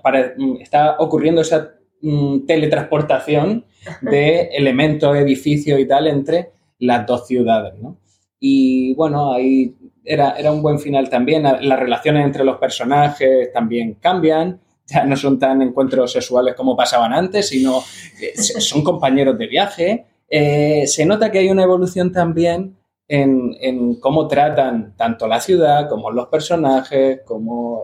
para- 0.04 0.34
está 0.60 0.98
ocurriendo 1.00 1.42
esa 1.42 1.74
mm, 2.02 2.46
teletransportación 2.46 3.66
de 4.02 4.50
elementos, 4.54 5.16
edificios 5.16 5.80
y 5.80 5.88
tal 5.88 6.08
entre 6.08 6.52
las 6.80 7.06
dos 7.08 7.26
ciudades, 7.28 7.74
¿no? 7.82 7.98
Y 8.40 8.94
bueno, 8.96 9.34
ahí 9.34 9.76
era, 10.04 10.32
era 10.38 10.52
un 10.52 10.62
buen 10.62 10.78
final 10.80 11.10
también. 11.10 11.44
Las 11.44 11.80
relaciones 11.80 12.24
entre 12.24 12.44
los 12.44 12.58
personajes 12.58 13.52
también 13.52 13.96
cambian. 13.96 14.60
Ya 14.88 15.04
no 15.06 15.16
son 15.18 15.38
tan 15.38 15.62
encuentros 15.62 16.12
sexuales 16.14 16.56
como 16.56 16.76
pasaban 16.76 17.14
antes, 17.14 17.50
sino 17.50 17.82
que 18.20 18.36
se- 18.42 18.62
son 18.62 18.84
compañeros 18.84 19.38
de 19.38 19.48
viaje. 19.48 20.06
Eh, 20.30 20.88
se 20.88 21.06
nota 21.06 21.30
que 21.32 21.40
hay 21.40 21.50
una 21.50 21.64
evolución 21.64 22.12
también 22.12 22.78
en, 23.08 23.56
en 23.60 24.00
cómo 24.00 24.28
tratan 24.28 24.94
tanto 24.96 25.28
la 25.28 25.40
ciudad 25.42 25.88
como 25.90 26.10
los 26.12 26.28
personajes, 26.28 27.22
como. 27.26 27.84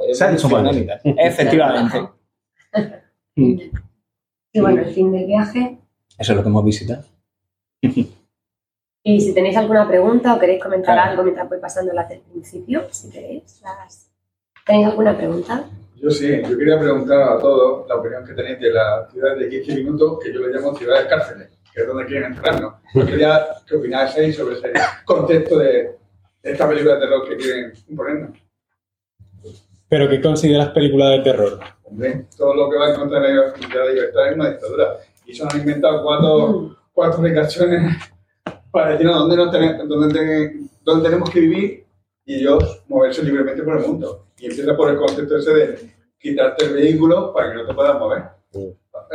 Efectivamente. 1.17 2.09
Mm, 3.35 3.55
Y 4.53 4.59
bueno, 4.59 4.81
el 4.83 4.93
fin 4.93 5.11
del 5.11 5.25
viaje. 5.25 5.77
Eso 6.17 6.31
es 6.33 6.37
lo 6.37 6.43
que 6.43 6.49
hemos 6.49 6.63
visitado. 6.63 7.03
Y 9.05 9.19
si 9.19 9.33
tenéis 9.33 9.57
alguna 9.57 9.87
pregunta 9.87 10.33
o 10.35 10.39
queréis 10.39 10.61
comentar 10.63 10.95
Claro. 10.95 11.11
algo 11.11 11.23
mientras 11.23 11.49
voy 11.49 11.59
pasando 11.59 11.91
las 11.93 12.07
del 12.07 12.19
principio, 12.19 12.83
si 12.91 13.09
queréis. 13.09 13.61
las- 13.61 14.09
¿Tenéis 14.65 14.87
alguna 14.87 15.17
pregunta? 15.17 15.65
Yo 16.03 16.11
sí, 16.11 16.27
yo 16.49 16.57
quería 16.57 16.77
preguntar 16.77 17.21
a 17.21 17.39
todos 17.39 17.87
la 17.87 17.95
opinión 17.95 18.25
que 18.25 18.33
tenéis 18.33 18.59
de 18.59 18.73
la 18.73 19.07
ciudad 19.09 19.37
de 19.37 19.47
15 19.47 19.75
minutos, 19.75 20.19
que 20.21 20.33
yo 20.33 20.41
le 20.41 20.53
llamo 20.53 20.75
ciudades 20.75 21.07
cárceles, 21.07 21.47
que 21.73 21.79
es 21.79 21.87
donde 21.87 22.05
quieren 22.05 22.33
encerrarnos. 22.33 22.73
Yo 22.93 23.05
quería 23.05 23.47
que 23.65 23.75
opinaseis 23.77 24.35
sobre 24.35 24.55
ese 24.55 24.73
concepto 25.05 25.59
de, 25.59 25.95
esta 26.41 26.67
película 26.67 26.95
de 26.95 26.99
terror 26.99 27.29
que 27.29 27.37
quieren 27.37 27.73
imponernos. 27.87 28.37
¿Pero 29.87 30.09
qué 30.09 30.21
consideras 30.21 30.71
película 30.71 31.11
de 31.11 31.19
terror? 31.19 31.59
Hombre, 31.83 32.25
todo 32.35 32.53
lo 32.53 32.69
que 32.69 32.77
va 32.79 32.89
en 32.89 32.95
contra 32.97 33.21
de 33.21 33.35
la 33.35 33.85
libertad 33.89 34.27
es 34.27 34.35
una 34.35 34.49
dictadura. 34.49 34.97
Y 35.25 35.33
se 35.33 35.43
han 35.43 35.57
inventado 35.57 36.03
cuatro, 36.03 36.75
cuatro 36.91 37.19
aplicaciones 37.19 37.95
para 38.71 38.91
decirnos 38.91 39.19
dónde, 39.19 39.37
nos 39.37 39.51
tenemos, 39.53 39.87
dónde, 39.87 40.59
dónde 40.81 41.05
tenemos 41.05 41.29
que 41.29 41.39
vivir 41.39 41.85
y 42.25 42.35
ellos 42.35 42.83
moverse 42.89 43.23
libremente 43.23 43.63
por 43.63 43.77
el 43.77 43.87
mundo. 43.87 44.27
Y 44.37 44.47
empieza 44.47 44.75
por 44.75 44.89
el 44.89 44.97
concepto 44.97 45.37
ese 45.37 45.53
de 45.53 45.92
quitarte 46.23 46.65
el 46.65 46.73
vehículo 46.73 47.33
para 47.33 47.49
que 47.51 47.55
no 47.57 47.65
te 47.67 47.73
puedas 47.73 47.99
mover. 47.99 48.23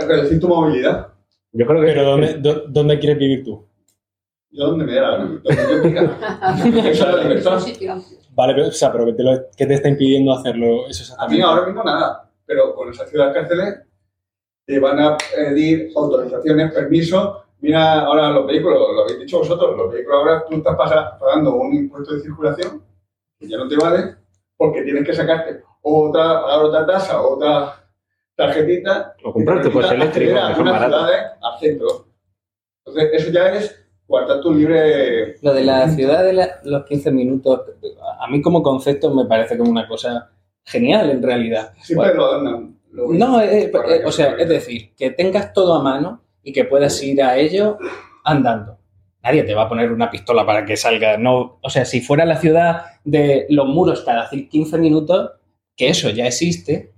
Reducir 0.06 0.38
tu 0.38 0.48
movilidad. 0.48 1.08
Yo 1.52 1.66
creo 1.66 1.80
que. 1.80 1.86
¿Pero 1.88 2.04
dónde, 2.04 2.34
dó- 2.40 2.64
dónde 2.68 2.98
quieres 2.98 3.18
vivir 3.18 3.42
tú? 3.44 3.66
Yo 4.50 4.66
donde 4.68 4.84
me 4.84 4.92
dé 4.92 5.00
la 5.00 5.10
gana. 5.10 5.40
Vale, 8.34 8.54
pero, 8.54 8.68
o 8.68 8.72
sea, 8.72 8.92
pero 8.92 9.06
¿qué 9.06 9.12
te, 9.14 9.22
lo- 9.22 9.46
qué 9.56 9.66
te 9.66 9.74
está 9.74 9.88
impidiendo 9.88 10.32
hacerlo 10.32 10.86
eso 10.88 11.14
A 11.18 11.26
mí 11.28 11.40
ahora 11.40 11.66
mismo 11.66 11.82
nada. 11.82 12.30
pero 12.46 12.74
con 12.74 12.90
esas 12.90 13.08
ciudades 13.10 13.34
cárceles 13.34 13.80
te 14.64 14.78
van 14.78 15.00
a 15.00 15.16
pedir 15.34 15.90
autorizaciones, 15.96 16.72
permisos. 16.72 17.38
Mira 17.60 18.02
ahora 18.02 18.30
los 18.30 18.46
vehículos, 18.46 18.78
lo 18.94 19.02
habéis 19.02 19.18
dicho 19.20 19.38
vosotros, 19.38 19.76
los 19.76 19.92
vehículos 19.92 20.18
ahora 20.20 20.44
tú 20.48 20.54
estás 20.56 20.76
paga- 20.76 21.18
pagando 21.18 21.54
un 21.56 21.74
impuesto 21.74 22.14
de 22.14 22.20
circulación 22.20 22.82
que 23.40 23.48
ya 23.48 23.56
no 23.58 23.66
te 23.66 23.76
vale 23.76 24.14
porque 24.56 24.82
tienes 24.82 25.04
que 25.04 25.14
sacarte 25.14 25.62
otra, 25.88 26.42
pagar 26.42 26.64
otra 26.64 26.86
tasa, 26.86 27.20
otra 27.22 27.74
tarjetita. 28.34 29.14
O 29.24 29.32
comprar 29.32 29.58
tu 29.62 29.64
que 29.64 29.68
te 29.68 29.74
coche 29.74 29.88
permita 29.88 30.04
eléctrico, 30.18 30.40
algunas 30.40 30.82
ciudades 30.84 31.20
al 31.42 31.58
centro. 31.60 32.06
Entonces, 32.86 33.10
eso 33.12 33.30
ya 33.32 33.48
es 33.52 33.84
guardar 34.06 34.40
tu 34.40 34.54
libre. 34.54 35.36
Lo 35.42 35.52
de 35.52 35.64
la 35.64 35.88
ciudad 35.88 36.24
de 36.24 36.32
la- 36.32 36.60
los 36.64 36.84
15 36.86 37.10
minutos, 37.10 37.60
a 38.20 38.26
mí 38.28 38.40
como 38.40 38.62
concepto 38.62 39.12
me 39.14 39.26
parece 39.26 39.58
como 39.58 39.70
una 39.70 39.86
cosa 39.86 40.30
genial 40.64 41.10
en 41.10 41.22
realidad. 41.22 41.72
Siempre 41.82 42.14
lo 42.14 42.24
adornan. 42.26 42.74
lo- 42.92 43.12
No, 43.12 43.40
eh, 43.40 43.64
eh, 43.64 43.72
eh, 43.72 44.02
o 44.06 44.10
sea, 44.12 44.34
se 44.36 44.42
es 44.42 44.48
decir, 44.48 44.94
que 44.96 45.10
tengas 45.10 45.52
todo 45.52 45.74
a 45.74 45.82
mano 45.82 46.22
y 46.42 46.52
que 46.52 46.64
puedas 46.64 47.02
ir 47.02 47.22
a 47.22 47.36
ello 47.36 47.76
andando. 48.24 48.78
Nadie 49.22 49.42
te 49.42 49.54
va 49.54 49.64
a 49.64 49.68
poner 49.68 49.92
una 49.92 50.10
pistola 50.10 50.46
para 50.46 50.64
que 50.64 50.76
salga. 50.76 51.18
No, 51.18 51.58
o 51.60 51.68
sea, 51.68 51.84
si 51.84 52.00
fuera 52.00 52.24
la 52.24 52.36
ciudad 52.38 52.82
de 53.04 53.46
los 53.50 53.66
muros 53.66 54.00
cada 54.02 54.30
15 54.30 54.78
minutos, 54.78 55.32
que 55.78 55.88
eso 55.88 56.10
ya 56.10 56.26
existe, 56.26 56.90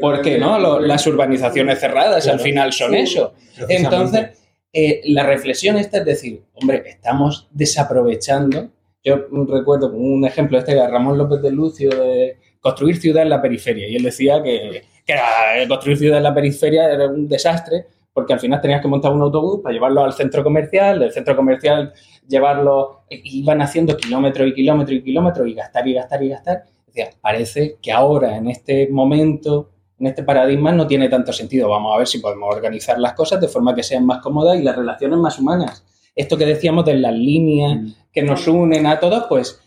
¿por 0.00 0.20
qué 0.22 0.36
no? 0.38 0.58
Lo- 0.58 0.80
las 0.80 1.06
urbanizaciones 1.06 1.78
cerradas 1.80 2.26
al 2.28 2.40
final 2.40 2.72
son 2.74 2.90
Sí. 2.92 2.98
eso. 2.98 3.32
Entonces, 3.68 4.38
eh, 4.72 5.00
la 5.04 5.22
reflexión 5.22 5.78
esta 5.78 5.98
es 5.98 6.04
decir, 6.04 6.42
hombre, 6.54 6.82
estamos 6.86 7.48
desaprovechando. 7.52 8.68
Yo 9.04 9.16
recuerdo 9.48 9.92
un 9.92 10.24
ejemplo 10.26 10.58
este 10.58 10.74
de 10.74 10.86
Ramón 10.86 11.16
López 11.16 11.40
de 11.40 11.50
Lucio 11.52 11.88
de 11.90 12.36
construir 12.60 12.96
ciudad 13.00 13.22
en 13.22 13.30
la 13.30 13.40
periferia. 13.40 13.88
Y 13.88 13.96
él 13.96 14.02
decía 14.02 14.42
que, 14.42 14.82
que 15.06 15.14
eh, 15.14 15.68
construir 15.68 15.96
ciudad 15.98 16.18
en 16.18 16.24
la 16.24 16.34
periferia 16.34 16.92
era 16.92 17.06
un 17.06 17.28
desastre 17.28 17.86
porque 18.12 18.32
al 18.32 18.40
final 18.40 18.60
tenías 18.60 18.82
que 18.82 18.88
montar 18.88 19.12
un 19.12 19.22
autobús 19.22 19.60
para 19.62 19.72
llevarlo 19.72 20.02
al 20.04 20.12
centro 20.12 20.42
comercial, 20.42 20.98
del 20.98 21.12
centro 21.12 21.36
comercial 21.36 21.92
llevarlo, 22.26 23.04
y 23.08 23.38
iban 23.40 23.62
haciendo 23.62 23.96
kilómetros 23.96 24.48
y 24.48 24.54
kilómetros 24.54 24.98
y 24.98 25.02
kilómetros 25.02 25.46
y 25.48 25.54
gastar 25.54 25.86
y 25.86 25.94
gastar 25.94 26.22
y 26.24 26.28
gastar. 26.30 26.64
Decía, 26.88 27.10
parece 27.20 27.76
que 27.80 27.92
ahora, 27.92 28.36
en 28.36 28.48
este 28.48 28.88
momento, 28.90 29.70
en 29.98 30.06
este 30.08 30.22
paradigma, 30.22 30.72
no 30.72 30.86
tiene 30.86 31.08
tanto 31.08 31.32
sentido. 31.32 31.68
Vamos 31.68 31.94
a 31.94 31.98
ver 31.98 32.06
si 32.06 32.18
podemos 32.18 32.54
organizar 32.54 32.98
las 32.98 33.12
cosas 33.14 33.40
de 33.40 33.48
forma 33.48 33.74
que 33.74 33.82
sean 33.82 34.04
más 34.06 34.20
cómodas 34.22 34.58
y 34.58 34.62
las 34.62 34.76
relaciones 34.76 35.18
más 35.18 35.38
humanas. 35.38 35.84
Esto 36.14 36.36
que 36.36 36.46
decíamos 36.46 36.84
de 36.84 36.94
las 36.98 37.12
líneas 37.14 37.78
que 38.12 38.22
nos 38.22 38.46
unen 38.48 38.86
a 38.86 38.98
todos, 38.98 39.24
pues 39.28 39.60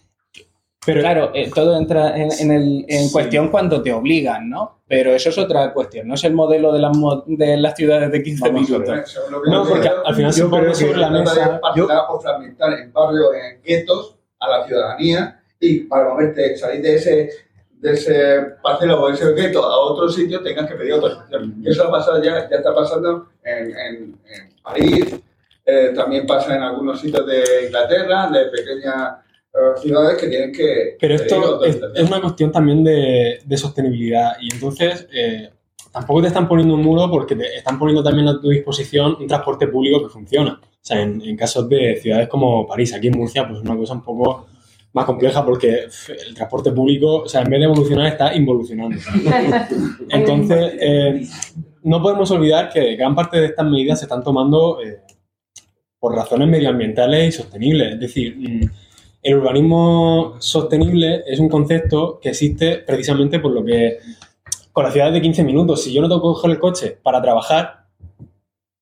pero 0.84 1.00
claro, 1.02 1.30
eh, 1.36 1.52
todo 1.54 1.78
entra 1.78 2.18
en, 2.18 2.30
en 2.40 2.52
el- 2.52 2.86
en 2.90 3.06
Sí. 3.06 3.12
cuestión 3.14 3.50
cuando 3.50 3.84
te 3.84 3.94
obligan, 3.94 4.50
¿no? 4.50 4.80
Pero 4.88 5.14
eso 5.14 5.30
es 5.30 5.38
otra 5.38 5.72
cuestión, 5.74 6.08
no 6.08 6.16
es 6.16 6.24
el 6.24 6.34
modelo 6.34 6.74
de 6.74 6.80
las, 6.80 6.98
mo- 6.98 7.24
de 7.28 7.56
las 7.58 7.76
ciudades 7.76 8.12
de 8.12 8.24
15 8.24 8.50
Vamos 8.50 8.68
minutos. 8.68 9.16
No, 9.46 9.64
yo 9.64 9.70
porque 9.70 9.88
creo, 9.88 10.08
al 10.08 10.16
final 10.16 10.34
se 10.34 10.40
yo 10.40 10.50
pone 10.50 10.74
sobre 10.74 10.98
la 10.98 11.10
mesa- 11.12 11.60
parcelar 11.62 12.00
o 12.10 12.20
fragmentar 12.20 12.74
en 12.74 12.92
barrios, 12.92 13.28
en 13.36 13.62
guetos, 13.62 14.16
a 14.40 14.50
la 14.50 14.66
ciudadanía 14.66 15.41
y 15.62 15.80
para 15.82 16.10
moverte, 16.10 16.58
salir 16.58 16.82
de 16.82 16.96
ese, 16.96 17.30
de 17.80 17.92
ese 17.94 18.42
parcelo 18.62 19.02
o 19.02 19.08
de 19.08 19.14
ese 19.14 19.32
gueto 19.34 19.64
a 19.64 19.78
otro 19.80 20.10
sitio 20.10 20.42
tengas 20.42 20.68
que 20.70 20.76
pedir 20.76 20.94
autorización. 20.94 21.56
Y 21.64 21.70
eso 21.70 21.88
ha 21.88 21.92
pasado 21.92 22.22
ya, 22.22 22.50
ya 22.50 22.58
está 22.58 22.76
pasando 22.76 23.30
en, 23.44 23.68
en- 23.70 24.16
en 24.26 24.56
París, 24.64 25.16
eh, 25.66 25.92
también 25.96 26.26
pasa 26.26 26.56
en 26.56 26.64
algunos 26.64 27.00
sitios 27.00 27.26
de 27.28 27.44
Inglaterra, 27.68 28.30
de 28.30 28.46
pequeñas 28.48 29.14
eh, 29.54 29.80
ciudades 29.82 30.18
que 30.20 30.28
tienen 30.28 30.52
que 30.52 30.98
Pero 31.00 31.16
esto 31.16 31.64
es 31.66 32.08
una 32.10 32.22
cuestión 32.22 32.52
también 32.52 32.84
de, 32.84 33.40
de 33.46 33.58
sostenibilidad 33.58 34.32
y 34.42 34.54
entonces 34.54 35.08
eh, 35.14 35.50
tampoco 35.92 36.22
te 36.22 36.28
están 36.28 36.48
poniendo 36.48 36.74
un 36.74 36.82
muro 36.82 37.10
porque 37.12 37.36
te 37.36 37.58
están 37.58 37.78
poniendo 37.78 38.02
también 38.04 38.28
a 38.30 38.40
tu 38.42 38.50
disposición 38.50 39.18
un 39.20 39.28
transporte 39.28 39.68
público 39.68 40.02
que 40.04 40.10
funciona. 40.10 40.60
O 40.64 40.84
sea, 40.84 41.02
en, 41.02 41.22
en 41.22 41.38
casos 41.38 41.70
de 41.70 41.98
ciudades 42.02 42.28
como 42.28 42.66
París, 42.66 42.94
aquí 42.94 43.08
en 43.08 43.18
Murcia, 43.18 43.46
pues 43.48 43.60
es 43.60 43.66
una 43.66 43.78
cosa 43.78 43.94
un 43.94 44.04
poco 44.04 44.48
más 44.94 45.06
compleja 45.06 45.46
porque 45.46 45.88
el 46.28 46.34
transporte 46.34 46.72
público, 46.72 47.24
o 47.24 47.28
sea, 47.28 47.42
en 47.42 47.50
vez 47.50 47.60
de 47.60 47.66
evolucionar, 47.66 48.08
está 48.08 48.36
involucionando. 48.36 48.98
Entonces, 50.10 50.74
eh, 50.80 51.28
no 51.84 52.02
podemos 52.02 52.30
olvidar 52.32 52.70
que 52.70 52.96
gran 52.96 53.16
parte 53.16 53.40
de 53.40 53.46
estas 53.48 53.66
medidas 53.66 54.00
se 54.00 54.06
están 54.06 54.24
tomando 54.24 54.82
eh, 54.82 55.02
por 56.00 56.16
razones 56.16 56.48
medioambientales 56.48 57.30
y 57.30 57.38
sostenibles. 57.38 57.94
Es 57.94 58.00
decir, 58.00 58.36
mm, 58.38 58.70
el 59.24 59.36
urbanismo 59.36 60.36
sostenible 60.40 61.24
es 61.26 61.40
un 61.40 61.48
concepto 61.48 62.20
que 62.20 62.30
existe 62.30 62.78
precisamente 62.80 63.40
por 63.40 63.52
lo 63.52 63.64
que 63.64 64.00
con 64.74 64.84
las 64.84 64.94
ciudades 64.94 65.14
de 65.14 65.22
15 65.22 65.44
minutos, 65.44 65.84
si 65.84 65.94
yo 65.94 66.02
no 66.02 66.08
tengo 66.08 66.22
que 66.22 66.36
coger 66.36 66.52
el 66.52 66.60
coche 66.60 66.98
para 67.02 67.22
trabajar, 67.22 67.86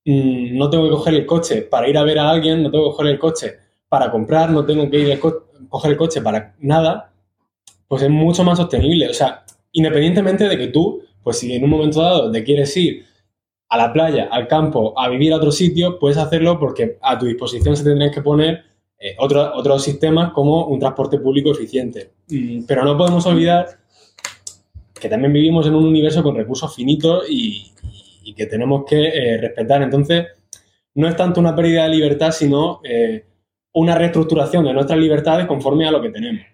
mm, 0.05 0.57
no 0.57 0.69
tengo 0.69 0.85
que 0.85 0.91
coger 0.91 1.13
el 1.13 1.25
coche 1.25 1.61
para 1.61 1.87
ir 1.87 1.97
a 1.97 2.03
ver 2.03 2.19
a 2.19 2.29
alguien, 2.29 2.63
no 2.63 2.71
tengo 2.71 2.85
que 2.85 2.97
coger 2.97 3.11
el 3.11 3.19
coche 3.19 3.68
para 3.89 4.11
comprar, 4.11 4.51
no 4.51 4.65
tengo 4.65 4.89
que 4.89 4.99
ir 4.99 5.11
a 5.13 5.19
co- 5.19 5.47
coger 5.67 5.91
el 5.91 5.97
coche 5.97 6.21
para 6.21 6.55
nada, 6.59 7.11
pues 7.87 8.03
es 8.03 8.09
mucho 8.09 8.43
más 8.43 8.57
sostenible. 8.57 9.09
O 9.09 9.13
sea, 9.13 9.43
independientemente 9.71 10.47
de 10.47 10.57
que 10.57 10.67
tú, 10.67 11.01
pues 11.23 11.39
si 11.39 11.53
en 11.53 11.63
un 11.63 11.69
momento 11.71 12.01
dado 12.01 12.31
te 12.31 12.43
quieres 12.43 12.75
ir 12.77 13.05
a 13.69 13.77
la 13.77 13.91
playa, 13.93 14.29
al 14.31 14.47
campo, 14.47 14.99
a 14.99 15.09
vivir 15.09 15.33
a 15.33 15.37
otro 15.37 15.51
sitio, 15.51 15.99
puedes 15.99 16.17
hacerlo 16.17 16.59
porque 16.59 16.97
a 17.01 17.17
tu 17.17 17.25
disposición 17.25 17.75
se 17.75 17.83
tendrían 17.83 18.11
que 18.11 18.21
poner 18.21 18.63
eh, 18.99 19.15
otro- 19.19 19.51
otros 19.55 19.83
sistemas 19.83 20.31
como 20.33 20.65
un 20.67 20.79
transporte 20.79 21.19
público 21.19 21.51
eficiente. 21.51 22.11
Mm, 22.29 22.63
Pero 22.67 22.83
no 22.83 22.97
podemos 22.97 23.25
olvidar 23.25 23.67
que 24.99 25.07
también 25.09 25.31
vivimos 25.33 25.65
en 25.67 25.75
un 25.75 25.85
universo 25.85 26.21
con 26.23 26.35
recursos 26.35 26.75
finitos 26.75 27.23
y, 27.29 27.71
y 28.23 28.33
que 28.33 28.45
tenemos 28.45 28.83
que 28.85 29.07
eh, 29.07 29.37
respetar. 29.37 29.81
Entonces, 29.81 30.25
no 30.95 31.07
es 31.07 31.15
tanto 31.15 31.39
una 31.39 31.55
pérdida 31.55 31.83
de 31.83 31.89
libertad, 31.89 32.31
sino 32.31 32.81
eh, 32.83 33.23
una 33.73 33.95
reestructuración 33.95 34.65
de 34.65 34.73
nuestras 34.73 34.99
libertades 34.99 35.45
conforme 35.45 35.87
a 35.87 35.91
lo 35.91 36.01
que 36.01 36.09
tenemos. 36.09 36.45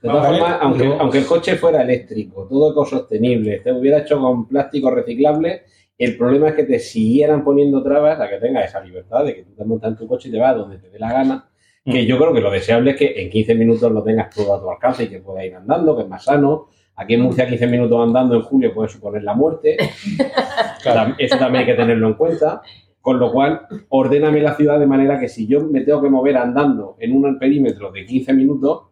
De 0.00 0.08
todas 0.08 0.24
Vale, 0.24 0.38
formas, 0.38 0.58
aunque, 0.60 0.96
aunque 0.98 1.18
el 1.18 1.26
coche 1.26 1.56
fuera 1.56 1.82
eléctrico, 1.82 2.46
todo 2.48 2.72
ecosostenible, 2.72 3.62
se 3.62 3.72
hubiera 3.72 3.98
hecho 3.98 4.20
con 4.20 4.48
plástico 4.48 4.90
reciclable, 4.90 5.62
el 5.96 6.16
problema 6.16 6.48
es 6.48 6.54
que 6.54 6.64
te 6.64 6.80
siguieran 6.80 7.44
poniendo 7.44 7.82
trabas 7.82 8.18
a 8.18 8.28
que 8.28 8.38
tengas 8.38 8.64
esa 8.64 8.80
libertad 8.80 9.24
de 9.24 9.36
que 9.36 9.42
tú 9.44 9.54
te 9.54 9.64
montas 9.64 9.92
en 9.92 9.96
tu 9.96 10.08
coche 10.08 10.28
y 10.28 10.32
te 10.32 10.38
vas 10.38 10.56
donde 10.56 10.78
te 10.78 10.90
dé 10.90 10.98
la 10.98 11.12
gana. 11.12 11.48
Que 11.84 12.06
yo 12.06 12.18
creo 12.18 12.32
que 12.32 12.40
lo 12.40 12.50
deseable 12.50 12.92
es 12.92 12.96
que 12.96 13.22
en 13.22 13.30
15 13.30 13.54
minutos 13.54 13.92
lo 13.92 14.02
tengas 14.02 14.34
todo 14.34 14.54
a 14.54 14.60
tu 14.60 14.70
alcance 14.70 15.04
y 15.04 15.08
que 15.08 15.20
puedas 15.20 15.44
ir 15.44 15.54
andando, 15.54 15.96
que 15.96 16.02
es 16.02 16.08
más 16.08 16.24
sano. 16.24 16.68
Aquí 16.96 17.14
en 17.14 17.20
Murcia 17.20 17.46
15 17.46 17.66
minutos 17.66 18.00
andando 18.00 18.34
en 18.36 18.42
julio 18.42 18.74
puede 18.74 18.88
suponer 18.88 19.22
la 19.22 19.34
muerte. 19.34 19.76
Eso 21.18 21.38
también 21.38 21.60
hay 21.62 21.66
que 21.66 21.74
tenerlo 21.74 22.08
en 22.08 22.14
cuenta. 22.14 22.62
Con 23.02 23.18
lo 23.18 23.30
cual, 23.32 23.66
ordéname 23.88 24.40
la 24.40 24.54
ciudad 24.54 24.78
de 24.78 24.86
manera 24.86 25.18
que 25.20 25.28
si 25.28 25.46
yo 25.46 25.60
me 25.66 25.82
tengo 25.82 26.00
que 26.00 26.08
mover 26.08 26.36
andando 26.36 26.96
en 27.00 27.14
un 27.14 27.38
perímetro 27.38 27.90
de 27.92 28.06
15 28.06 28.32
minutos, 28.32 28.84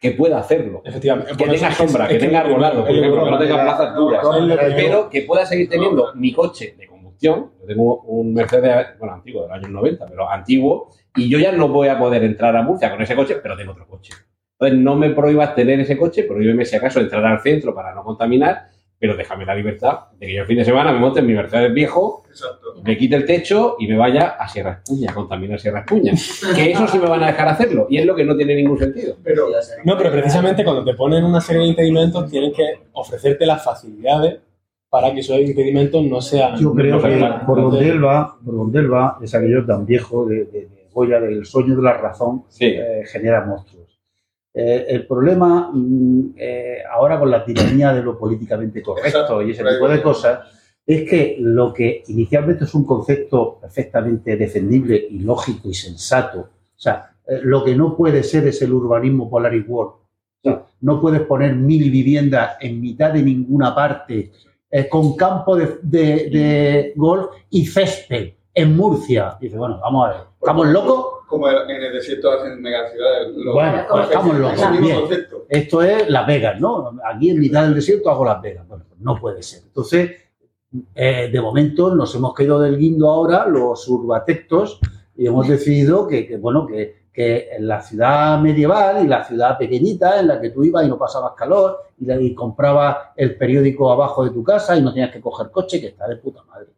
que 0.00 0.12
pueda 0.12 0.38
hacerlo. 0.38 0.80
Efectivamente. 0.84 1.32
Que 1.36 1.44
tenga 1.44 1.70
sombra, 1.72 2.04
es 2.04 2.10
que 2.10 2.18
que 2.18 2.26
tenga 2.26 2.40
arbolado, 2.40 2.84
por 2.84 2.90
ejemplo, 2.94 3.24
que 3.24 3.30
no 3.30 3.38
tenga 3.38 3.62
plazas 3.62 3.94
duras, 3.94 4.26
pero 4.76 5.10
que 5.10 5.22
pueda 5.22 5.44
seguir 5.44 5.68
teniendo 5.68 6.14
mi 6.14 6.32
coche 6.32 6.74
de 6.78 6.86
combustión. 6.86 7.50
Yo 7.60 7.66
tengo 7.66 8.02
un 8.02 8.32
Mercedes, 8.32 8.98
bueno, 8.98 9.14
antiguo, 9.14 9.42
de 9.42 9.48
los 9.48 9.56
años 9.56 9.70
90, 9.70 10.06
pero 10.06 10.30
antiguo, 10.30 10.90
y 11.16 11.28
yo 11.28 11.38
ya 11.38 11.52
no 11.52 11.68
voy 11.68 11.88
a 11.88 11.98
poder 11.98 12.22
entrar 12.24 12.56
a 12.56 12.62
Murcia 12.62 12.90
con 12.90 13.02
ese 13.02 13.16
coche, 13.16 13.36
pero 13.42 13.56
tengo 13.56 13.72
otro 13.72 13.86
coche. 13.86 14.12
Entonces, 14.52 14.78
no 14.78 14.96
me 14.96 15.10
prohíbas 15.10 15.54
tener 15.54 15.80
ese 15.80 15.96
coche, 15.96 16.22
prohíbeme 16.24 16.64
si 16.64 16.76
acaso 16.76 17.00
entrar 17.00 17.24
al 17.26 17.40
centro 17.40 17.74
para 17.74 17.94
no 17.94 18.02
contaminar, 18.02 18.68
pero 19.00 19.16
déjame 19.16 19.44
la 19.46 19.54
libertad 19.54 20.00
de 20.18 20.26
que 20.26 20.34
yo 20.34 20.40
el 20.42 20.46
fin 20.46 20.58
de 20.58 20.64
semana 20.64 20.92
me 20.92 20.98
monte 20.98 21.20
en 21.20 21.26
mi 21.26 21.32
Mercedes 21.34 21.72
viejo, 21.72 22.24
me 22.84 22.96
quite 22.96 23.14
el 23.16 23.24
techo 23.24 23.76
y 23.78 23.86
me 23.86 23.96
vaya 23.96 24.28
a 24.38 24.48
Sierra 24.48 24.80
Espuña, 24.82 25.12
contaminar 25.14 25.60
Sierra 25.60 25.80
Espuña. 25.80 26.12
Que 26.54 26.72
eso 26.72 26.86
sí 26.88 26.98
me 26.98 27.08
van 27.08 27.22
a 27.22 27.28
dejar 27.28 27.48
hacerlo, 27.48 27.86
y 27.88 27.98
es 27.98 28.04
lo 28.06 28.14
que 28.16 28.24
no 28.24 28.36
tiene 28.36 28.54
ningún 28.56 28.78
sentido. 28.78 29.14
Pero, 29.22 29.46
No, 29.84 29.96
pero 29.96 30.10
precisamente 30.10 30.64
cuando 30.64 30.84
te 30.84 30.94
ponen 30.94 31.24
una 31.24 31.40
serie 31.40 31.62
de 31.62 31.68
impedimentos, 31.68 32.28
tienen 32.30 32.52
que 32.52 32.80
ofrecerte 32.92 33.46
las 33.46 33.62
facilidades 33.64 34.40
para 34.90 35.12
que 35.12 35.20
esos 35.20 35.38
impedimentos 35.38 36.02
no 36.02 36.20
sean. 36.20 36.56
Yo 36.56 36.72
creo 36.74 36.96
no 36.96 37.02
que 37.02 37.18
sean- 37.18 37.46
por 37.46 37.60
donde 37.60 37.88
él 37.88 38.04
va, 38.04 38.36
por 38.44 38.56
donde 38.56 38.78
él 38.80 38.92
va, 38.92 39.18
es 39.22 39.34
aquello 39.34 39.64
tan 39.66 39.84
viejo 39.86 40.24
de, 40.26 40.44
de, 40.46 40.60
de 40.62 40.88
Goya, 40.92 41.20
del 41.20 41.44
sueño 41.44 41.76
de 41.76 41.82
la 41.82 41.92
razón, 41.92 42.44
eh, 42.80 43.02
genera 43.06 43.44
monstruos. 43.44 43.77
Eh, 44.54 44.86
el 44.88 45.06
problema 45.06 45.70
mm, 45.72 46.34
eh, 46.36 46.78
ahora 46.90 47.18
con 47.18 47.30
la 47.30 47.44
tiranía 47.44 47.92
de 47.92 48.02
lo 48.02 48.18
políticamente 48.18 48.82
correcto 48.82 49.06
Exacto, 49.08 49.42
y 49.42 49.50
ese 49.50 49.62
tipo 49.62 49.88
de 49.88 50.02
cosas 50.02 50.40
es 50.86 51.08
que 51.08 51.36
lo 51.38 51.72
que 51.72 52.02
inicialmente 52.08 52.64
es 52.64 52.74
un 52.74 52.84
concepto 52.86 53.58
perfectamente 53.60 54.36
defendible 54.36 55.06
y 55.10 55.18
lógico 55.20 55.68
y 55.68 55.74
sensato, 55.74 56.40
o 56.40 56.48
sea, 56.80 57.10
eh, 57.26 57.40
lo 57.42 57.62
que 57.62 57.74
no 57.76 57.94
puede 57.94 58.22
ser 58.22 58.46
es 58.46 58.62
el 58.62 58.72
urbanismo 58.72 59.28
Polaris 59.28 59.64
World. 59.68 59.92
O 59.92 60.40
sea, 60.42 60.62
no 60.80 61.00
puedes 61.00 61.20
poner 61.22 61.54
mil 61.54 61.90
viviendas 61.90 62.56
en 62.60 62.80
mitad 62.80 63.12
de 63.12 63.22
ninguna 63.22 63.74
parte. 63.74 64.30
Con 64.90 65.16
campo 65.16 65.56
de, 65.56 65.78
de- 65.82 66.28
de 66.30 66.92
golf 66.94 67.30
y 67.48 67.64
césped 67.64 68.34
en 68.60 68.76
Murcia. 68.76 69.36
Dice, 69.40 69.56
bueno, 69.56 69.78
vamos 69.80 70.06
a 70.06 70.08
ver, 70.10 70.20
¿estamos 70.40 70.66
locos? 70.68 71.06
Como 71.28 71.48
en 71.50 71.70
el 71.70 71.92
desierto 71.92 72.30
hacen 72.32 72.60
megaciudades. 72.62 73.34
Bueno, 73.52 73.84
pues 73.90 74.04
estamos 74.08 74.36
locos. 74.38 74.80
Bien. 74.80 74.98
Esto 75.48 75.82
es 75.82 76.08
Las 76.08 76.26
Vegas, 76.26 76.60
¿no? 76.60 76.92
Aquí 77.04 77.30
en 77.30 77.40
mitad 77.40 77.64
del 77.64 77.74
desierto 77.74 78.10
hago 78.10 78.24
Las 78.24 78.40
Vegas. 78.40 78.66
Bueno, 78.66 78.84
pues 78.88 79.00
no 79.00 79.16
puede 79.20 79.42
ser. 79.42 79.60
Entonces, 79.66 80.10
eh, 80.94 81.28
de 81.30 81.40
momento 81.40 81.94
nos 81.94 82.14
hemos 82.14 82.32
caído 82.34 82.58
del 82.60 82.78
guindo 82.78 83.08
ahora 83.10 83.46
los 83.46 83.86
urbatectos 83.88 84.80
y 85.16 85.26
hemos 85.26 85.48
decidido 85.48 86.06
que, 86.06 86.26
que, 86.26 86.36
bueno, 86.38 86.66
que, 86.66 87.08
que 87.12 87.48
en 87.56 87.66
la 87.68 87.82
ciudad 87.82 88.38
medieval 88.40 89.04
y 89.04 89.08
la 89.08 89.22
ciudad 89.24 89.58
pequeñita 89.58 90.20
en 90.20 90.28
la 90.28 90.40
que 90.40 90.50
tú 90.50 90.64
ibas 90.64 90.84
y 90.86 90.88
no 90.88 90.96
pasabas 90.98 91.32
calor 91.36 91.78
y, 91.98 92.06
la- 92.06 92.20
y 92.20 92.34
comprabas 92.34 92.96
el 93.16 93.36
periódico 93.36 93.90
abajo 93.92 94.24
de 94.24 94.30
tu 94.30 94.42
casa 94.42 94.76
y 94.76 94.82
no 94.82 94.92
tenías 94.94 95.10
que 95.10 95.20
coger 95.20 95.50
coche, 95.50 95.80
que 95.80 95.88
está 95.88 96.06
de 96.08 96.16
puta 96.16 96.42
madre. 96.44 96.68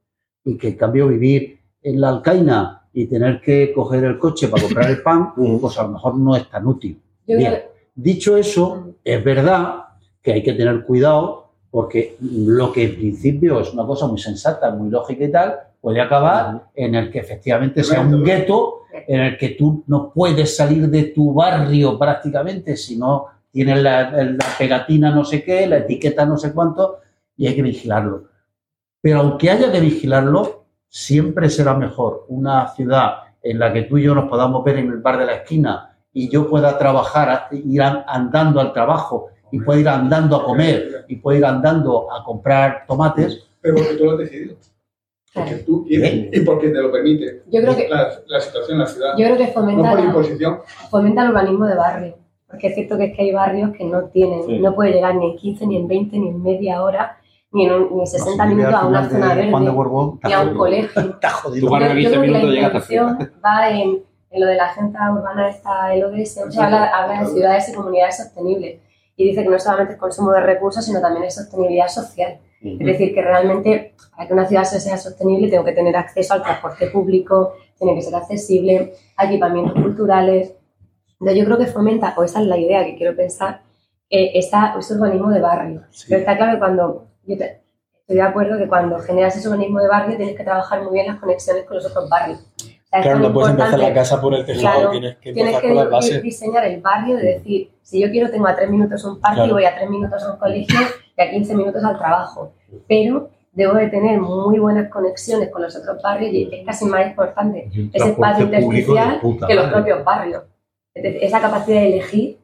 Y 0.44 0.56
que 0.56 0.68
en 0.68 0.76
cambio 0.76 1.06
vivir 1.06 1.59
en 1.82 2.00
la 2.00 2.08
alcaina 2.08 2.82
y 2.92 3.06
tener 3.06 3.40
que 3.40 3.72
coger 3.72 4.04
el 4.04 4.18
coche 4.18 4.48
para 4.48 4.62
comprar 4.62 4.90
el 4.90 5.02
pan, 5.02 5.32
pues 5.60 5.78
a 5.78 5.84
lo 5.84 5.90
mejor 5.90 6.16
no 6.16 6.36
es 6.36 6.48
tan 6.48 6.66
útil. 6.66 7.00
Bien, 7.26 7.62
dicho 7.94 8.36
eso, 8.36 8.94
es 9.04 9.22
verdad 9.22 9.84
que 10.22 10.32
hay 10.32 10.42
que 10.42 10.52
tener 10.52 10.84
cuidado 10.84 11.50
porque 11.70 12.16
lo 12.20 12.72
que 12.72 12.84
en 12.84 12.96
principio 12.96 13.60
es 13.60 13.72
una 13.72 13.86
cosa 13.86 14.06
muy 14.06 14.18
sensata, 14.18 14.70
muy 14.72 14.90
lógica 14.90 15.24
y 15.24 15.30
tal, 15.30 15.54
puede 15.80 16.00
acabar 16.00 16.64
en 16.74 16.96
el 16.96 17.10
que 17.10 17.20
efectivamente 17.20 17.84
sea 17.84 18.00
un 18.00 18.24
gueto 18.24 18.80
en 18.92 19.20
el 19.20 19.38
que 19.38 19.50
tú 19.50 19.84
no 19.86 20.12
puedes 20.12 20.56
salir 20.56 20.88
de 20.88 21.04
tu 21.04 21.32
barrio 21.32 21.96
prácticamente 21.96 22.76
si 22.76 22.96
no 22.96 23.26
tienes 23.52 23.80
la, 23.82 24.10
la 24.10 24.46
pegatina 24.58 25.14
no 25.14 25.24
sé 25.24 25.44
qué, 25.44 25.66
la 25.66 25.78
etiqueta 25.78 26.26
no 26.26 26.36
sé 26.36 26.52
cuánto, 26.52 26.98
y 27.36 27.46
hay 27.46 27.54
que 27.54 27.62
vigilarlo. 27.62 28.24
Pero 29.00 29.20
aunque 29.20 29.50
haya 29.50 29.72
que 29.72 29.80
vigilarlo, 29.80 30.59
siempre 30.90 31.48
será 31.48 31.74
mejor 31.74 32.26
una 32.28 32.66
ciudad 32.74 33.14
en 33.42 33.58
la 33.58 33.72
que 33.72 33.82
tú 33.84 33.96
y 33.96 34.02
yo 34.02 34.14
nos 34.14 34.28
podamos 34.28 34.62
ver 34.64 34.76
en 34.78 34.88
el 34.90 34.98
bar 34.98 35.18
de 35.18 35.24
la 35.24 35.34
esquina 35.36 35.96
y 36.12 36.28
yo 36.28 36.50
pueda 36.50 36.76
trabajar, 36.76 37.46
ir 37.52 37.80
an- 37.80 38.04
andando 38.06 38.60
al 38.60 38.72
trabajo 38.72 39.28
y 39.52 39.60
pueda 39.60 39.80
ir 39.80 39.88
andando 39.88 40.36
a 40.36 40.44
comer 40.44 41.04
y 41.08 41.16
pueda 41.16 41.38
ir 41.38 41.44
andando 41.44 42.12
a 42.12 42.22
comprar 42.24 42.84
tomates. 42.86 43.46
Pero 43.60 43.76
porque 43.76 43.94
tú 43.94 44.04
lo 44.04 44.10
has 44.12 44.18
decidido. 44.18 44.56
Porque 45.32 45.54
tú 45.58 45.84
quieres 45.86 46.28
y 46.32 46.40
porque 46.40 46.70
te 46.70 46.80
lo 46.82 46.90
permite. 46.90 47.44
Yo 47.46 47.60
creo 47.62 47.76
que- 47.76 47.88
La, 47.88 48.08
la 48.26 48.40
situación 48.40 48.72
en 48.74 48.78
la 48.80 48.86
ciudad. 48.86 49.12
Yo 49.16 49.24
creo 49.26 49.36
que 49.38 49.46
fomenta 49.48 49.82
No 49.84 49.90
por 49.90 50.00
la- 50.00 50.06
imposición. 50.06 50.58
fomenta 50.90 51.22
el 51.22 51.30
urbanismo 51.30 51.66
de 51.66 51.74
barrio. 51.76 52.14
Porque 52.48 52.66
es 52.66 52.74
cierto 52.74 52.98
que 52.98 53.04
es 53.04 53.16
que 53.16 53.22
hay 53.22 53.32
barrios 53.32 53.70
que 53.78 53.84
no 53.84 54.06
tienen, 54.06 54.42
Sí. 54.44 54.58
no 54.58 54.74
puede 54.74 54.90
llegar 54.92 55.14
ni 55.14 55.30
en 55.30 55.36
15, 55.36 55.64
ni 55.68 55.76
en 55.76 55.86
20, 55.86 56.18
ni 56.18 56.28
en 56.30 56.42
media 56.42 56.82
hora, 56.82 57.16
ni 57.52 57.66
en, 57.66 57.72
un- 57.72 57.94
ni 57.94 58.00
en 58.00 58.06
60 58.06 58.30
Si 58.30 58.48
vive 58.50 58.54
minutos 58.62 58.80
a 58.82 58.86
una 58.86 59.08
zona 59.08 59.28
de 59.28 59.34
verde, 59.36 59.50
Juan 59.50 59.64
de 59.64 59.70
Borbón, 59.70 60.14
está 60.14 60.28
ni 60.28 60.34
a 60.34 60.40
un 60.42 60.54
colegio. 60.56 61.00
Está 61.00 61.32
15 62.00 62.10
creo 62.10 62.22
que 62.22 62.26
minutos 62.28 62.48
la 62.48 62.54
llega 62.54 62.66
hasta 62.68 62.78
introducción 62.94 63.32
va 63.44 63.70
en, 63.70 64.02
en 64.30 64.40
lo 64.40 64.46
de 64.46 64.54
la 64.56 64.64
agenda 64.66 65.12
urbana 65.12 65.48
esta, 65.48 65.94
el 65.94 66.04
ODS, 66.04 66.38
o 66.46 66.50
sea, 66.50 66.64
habla, 66.66 66.84
habla 66.86 67.20
de 67.20 67.26
ciudades 67.26 67.68
y 67.68 67.74
comunidades 67.74 68.16
sostenibles 68.18 68.80
y 69.16 69.24
dice 69.28 69.42
que 69.42 69.48
no 69.50 69.58
solamente 69.58 69.94
es 69.94 69.98
consumo 69.98 70.30
de 70.32 70.40
recursos, 70.40 70.84
sino 70.84 71.00
también 71.00 71.24
es 71.24 71.34
sostenibilidad 71.34 71.88
social. 71.88 72.38
Es 72.62 72.78
decir, 72.86 73.14
que 73.14 73.22
realmente 73.22 73.94
para 74.14 74.28
que 74.28 74.34
una 74.34 74.46
ciudad 74.46 74.64
sea 74.64 74.96
sostenible 74.98 75.48
tengo 75.48 75.64
que 75.64 75.72
tener 75.72 75.96
acceso 75.96 76.34
al 76.34 76.42
transporte 76.42 76.86
público, 76.88 77.54
tiene 77.78 77.94
que 77.94 78.02
ser 78.02 78.14
accesible, 78.14 78.92
a 79.16 79.24
equipamientos 79.26 79.74
culturales. 79.82 80.54
Entonces 81.18 81.38
yo 81.38 81.44
creo 81.46 81.58
que 81.58 81.66
fomenta, 81.66 82.14
o 82.16 82.22
esa 82.24 82.40
es 82.40 82.46
la 82.46 82.56
idea 82.58 82.84
que 82.84 82.96
quiero 82.96 83.16
pensar, 83.16 83.62
eh, 84.10 84.32
esa, 84.34 84.74
ese 84.78 84.94
urbanismo 84.94 85.30
de 85.30 85.40
barrio. 85.40 85.82
Pero 86.08 86.20
está 86.20 86.36
claro 86.36 86.52
que 86.52 86.58
cuando, 86.58 87.06
yo 87.30 87.38
te- 87.38 87.60
estoy 88.00 88.16
de 88.16 88.22
acuerdo 88.22 88.58
que 88.58 88.66
cuando 88.68 88.98
generas 88.98 89.36
ese 89.36 89.48
urbanismo 89.48 89.80
de 89.80 89.88
barrio 89.88 90.16
tienes 90.16 90.36
que 90.36 90.44
trabajar 90.44 90.82
muy 90.82 90.92
bien 90.94 91.06
las 91.06 91.16
conexiones 91.16 91.64
con 91.64 91.76
los 91.76 91.86
otros 91.86 92.08
barrios. 92.08 92.40
O 92.40 92.90
sea, 92.90 93.02
Claro, 93.02 93.18
no 93.20 93.32
puedes 93.32 93.50
empezar 93.50 93.78
la 93.78 93.94
casa 93.94 94.20
por 94.20 94.34
el 94.34 94.44
tejado, 94.44 94.74
Claro, 94.74 94.90
tienes 94.90 95.16
que 95.18 95.32
tienes 95.32 95.60
que 95.60 95.74
las 95.74 96.22
diseñar 96.22 96.64
el 96.64 96.80
barrio 96.80 97.16
de 97.16 97.22
decir, 97.22 97.70
si 97.82 98.00
yo 98.00 98.10
quiero 98.10 98.30
tengo 98.30 98.48
a 98.48 98.56
tres 98.56 98.68
minutos 98.68 99.04
un 99.04 99.20
parque 99.20 99.36
y 99.36 99.42
Claro. 99.42 99.54
voy 99.54 99.64
a 99.64 99.76
tres 99.76 99.88
minutos 99.88 100.22
a 100.24 100.32
un 100.32 100.38
colegio 100.38 100.78
y 101.16 101.22
a 101.22 101.30
15 101.30 101.54
minutos 101.54 101.84
al 101.84 101.96
trabajo. 101.98 102.52
Pero 102.88 103.30
debo 103.52 103.74
de 103.74 103.86
tener 103.88 104.20
muy 104.20 104.58
buenas 104.58 104.88
conexiones 104.90 105.50
con 105.50 105.62
los 105.62 105.76
otros 105.76 106.02
barrios 106.02 106.32
y 106.32 106.48
es 106.52 106.66
casi 106.66 106.84
más 106.86 107.06
importante 107.06 107.70
ese 107.92 108.08
espacio 108.10 108.44
intersticial 108.46 109.20
que 109.46 109.54
los 109.54 109.66
propios 109.68 110.04
barrios. 110.04 110.42
Esa 110.94 111.40
capacidad 111.40 111.80
de 111.80 111.86
elegir, 111.94 112.38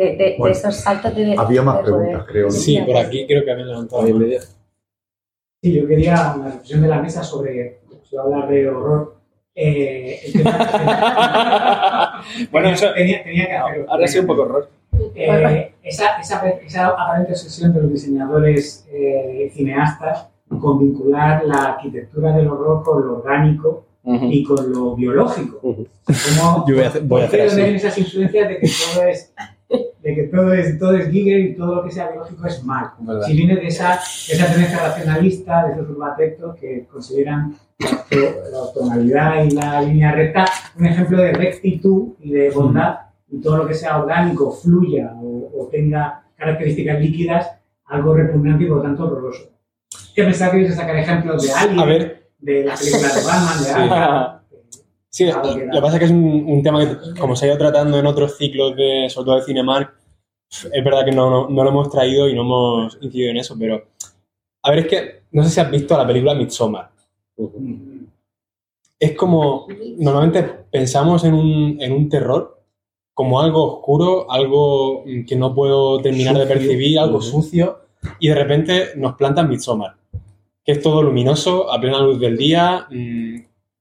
de, 0.00 0.10
de- 0.10 0.16
de 0.16 0.34
Bueno, 0.38 0.54
esos 0.56 0.76
saltos 0.76 1.14
de 1.14 1.34
había 1.38 1.62
más 1.62 1.76
de 1.78 1.82
poder. 1.90 1.96
preguntas, 2.06 2.26
creo, 2.28 2.50
Sí, 2.50 2.80
por 2.86 2.96
aquí 2.96 3.26
creo 3.26 3.44
que 3.44 3.50
habían 3.50 3.68
levantado. 3.68 4.02
la 4.02 4.14
mano. 4.14 4.26
Sí, 5.62 5.72
yo 5.74 5.86
quería 5.86 6.32
una 6.36 6.44
reflexión 6.46 6.80
de 6.82 6.88
la 6.88 7.02
mesa 7.02 7.22
sobre, 7.22 7.80
si 8.08 8.16
voy 8.16 8.18
a 8.18 8.22
hablar 8.22 8.48
de 8.48 8.68
horror, 8.68 9.16
eh, 9.54 10.20
el 10.24 10.32
tema 10.32 10.52
Bueno, 12.50 12.68
tenía, 12.68 12.72
eso- 12.72 12.94
tenía, 12.94 13.22
tenía 13.24 13.46
que 13.46 13.52
hacerlo. 13.56 13.86
Ahora 13.90 14.06
sí 14.08 14.18
un 14.18 14.26
poco 14.26 14.42
horror. 14.42 14.70
Eh, 15.14 15.74
esa, 15.82 16.18
esa, 16.18 16.48
esa 16.48 16.86
aparente 16.88 17.32
obsesión 17.32 17.72
de 17.72 17.82
los 17.82 17.90
diseñadores 17.92 18.86
eh, 18.92 19.50
cineastas 19.54 20.28
con 20.60 20.78
vincular 20.78 21.44
la 21.44 21.64
arquitectura 21.74 22.34
del 22.36 22.48
horror 22.48 22.82
con 22.82 23.06
lo 23.06 23.18
orgánico 23.18 23.86
y 24.04 24.42
con 24.44 24.72
lo 24.72 24.96
biológico. 24.96 25.60
Yo 25.62 26.74
voy 26.74 26.80
a 26.84 26.88
hacer- 26.88 27.02
voy 27.02 27.22
a 27.22 27.26
¿por 27.26 27.36
qué 27.36 27.42
hacer 27.42 27.64
así. 27.68 27.74
esas 27.76 27.98
influencias 27.98 28.48
de 28.48 28.58
que 28.58 28.66
todo 28.94 29.04
es 29.04 29.32
de 30.02 30.14
que 30.14 30.22
todo 30.24 30.52
es, 30.54 30.78
todo 30.78 30.96
es 30.96 31.10
Giger 31.10 31.40
y 31.40 31.54
todo 31.54 31.74
lo 31.76 31.84
que 31.84 31.90
sea 31.90 32.08
biológico 32.10 32.46
es 32.46 32.64
mal. 32.64 32.90
Verdad. 33.00 33.22
Si 33.26 33.34
viene 33.36 33.56
de 33.56 33.66
esa, 33.66 33.88
de 34.28 34.34
esa 34.34 34.46
tendencia 34.46 34.78
racionalista, 34.78 35.66
de 35.66 35.72
esos 35.74 35.90
urbatectos 35.90 36.56
que 36.56 36.86
consideran 36.90 37.54
la 37.78 37.88
auto- 37.90 38.50
la 38.50 38.58
autonalidad 38.58 39.44
y 39.44 39.50
la 39.50 39.82
línea 39.82 40.12
recta 40.12 40.46
un 40.78 40.86
ejemplo 40.86 41.18
de 41.18 41.32
rectitud 41.32 42.14
y 42.20 42.30
de 42.32 42.50
bondad 42.50 42.96
y 43.30 43.40
todo 43.40 43.58
lo 43.58 43.66
que 43.68 43.74
sea 43.74 43.98
orgánico, 44.00 44.50
fluya 44.52 45.12
o, 45.20 45.50
o 45.62 45.68
tenga 45.70 46.22
características 46.36 46.98
líquidas, 47.00 47.50
algo 47.86 48.14
repugnante 48.14 48.64
y 48.64 48.66
por 48.68 48.78
lo 48.78 48.82
tanto 48.82 49.04
horroroso. 49.04 49.50
Que 50.14 50.24
pensaba 50.24 50.52
que 50.52 50.60
ibas 50.60 50.72
a 50.72 50.76
sacar 50.76 50.96
ejemplos 50.96 51.42
de 51.42 51.52
Alien, 51.52 51.78
A 51.78 51.84
ver. 51.84 52.30
de 52.38 52.64
la 52.64 52.74
película 52.74 53.08
de 53.14 53.24
Batman, 53.24 53.58
de 53.58 53.64
Sí. 53.64 54.39
Sí, 55.10 55.26
lo 55.26 55.42
que 55.42 55.80
pasa 55.80 55.94
es 55.94 55.98
que 55.98 56.04
es 56.04 56.10
un, 56.10 56.44
un 56.46 56.62
tema 56.62 56.86
que, 56.86 57.20
como 57.20 57.34
se 57.34 57.44
ha 57.44 57.48
ido 57.48 57.58
tratando 57.58 57.98
en 57.98 58.06
otros 58.06 58.36
ciclos, 58.36 58.76
de, 58.76 59.08
sobre 59.10 59.26
todo 59.26 59.36
de 59.36 59.42
Cinemark, 59.42 59.92
es 60.72 60.84
verdad 60.84 61.04
que 61.04 61.12
no, 61.12 61.28
no, 61.28 61.48
no 61.48 61.64
lo 61.64 61.70
hemos 61.70 61.90
traído 61.90 62.28
y 62.28 62.34
no 62.34 62.42
hemos 62.42 62.98
incidido 63.00 63.30
en 63.30 63.36
eso, 63.36 63.56
pero 63.58 63.84
a 64.62 64.70
ver, 64.70 64.80
es 64.80 64.86
que 64.86 65.22
no 65.32 65.42
sé 65.42 65.50
si 65.50 65.60
has 65.60 65.70
visto 65.70 65.96
la 65.96 66.06
película 66.06 66.34
Midsommar. 66.34 66.90
Es 68.98 69.16
como, 69.16 69.66
normalmente 69.98 70.42
pensamos 70.70 71.24
en 71.24 71.34
un, 71.34 71.78
en 71.80 71.92
un 71.92 72.08
terror 72.08 72.62
como 73.14 73.40
algo 73.40 73.78
oscuro, 73.78 74.30
algo 74.30 75.04
que 75.26 75.36
no 75.36 75.54
puedo 75.54 76.00
terminar 76.00 76.34
de 76.34 76.42
Sucio. 76.42 76.54
percibir, 76.54 76.98
algo 76.98 77.20
sucio, 77.20 77.78
y 78.18 78.28
de 78.28 78.34
repente 78.34 78.88
nos 78.96 79.14
plantan 79.14 79.48
Midsommar, 79.48 79.96
que 80.64 80.72
es 80.72 80.82
todo 80.82 81.02
luminoso, 81.02 81.72
a 81.72 81.80
plena 81.80 82.00
luz 82.00 82.20
del 82.20 82.36
día, 82.36 82.86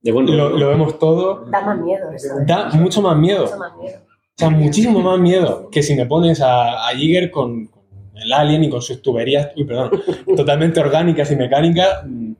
mm, 0.04 0.30
lo, 0.30 0.50
lo 0.50 0.68
vemos 0.70 0.98
todo, 1.00 1.46
Da 1.46 1.62
más 1.62 1.78
miedo 1.80 2.12
eso. 2.12 2.40
¿eh? 2.40 2.44
da 2.46 2.70
mucho 2.72 3.02
más 3.02 3.18
miedo. 3.18 3.44
Mucho 3.46 3.58
más 3.58 3.78
miedo. 3.78 3.98
O 4.00 4.40
sea, 4.40 4.50
muchísimo 4.50 5.00
más 5.02 5.20
miedo 5.20 5.70
que 5.70 5.84
si 5.84 5.96
me 5.96 6.06
pones 6.06 6.40
a, 6.42 6.88
a 6.88 6.96
Giger 6.96 7.30
con, 7.30 7.66
con 7.68 7.84
el 8.16 8.32
Alien 8.32 8.64
y 8.64 8.70
con 8.70 8.82
sus 8.82 9.02
tuberías, 9.02 9.50
uy, 9.58 9.66
perdón, 9.66 9.92
totalmente 10.38 10.80
orgánicas 10.80 11.30
y 11.32 11.36
mecánicas. 11.36 12.06
mm, 12.06 12.32
O 12.32 12.36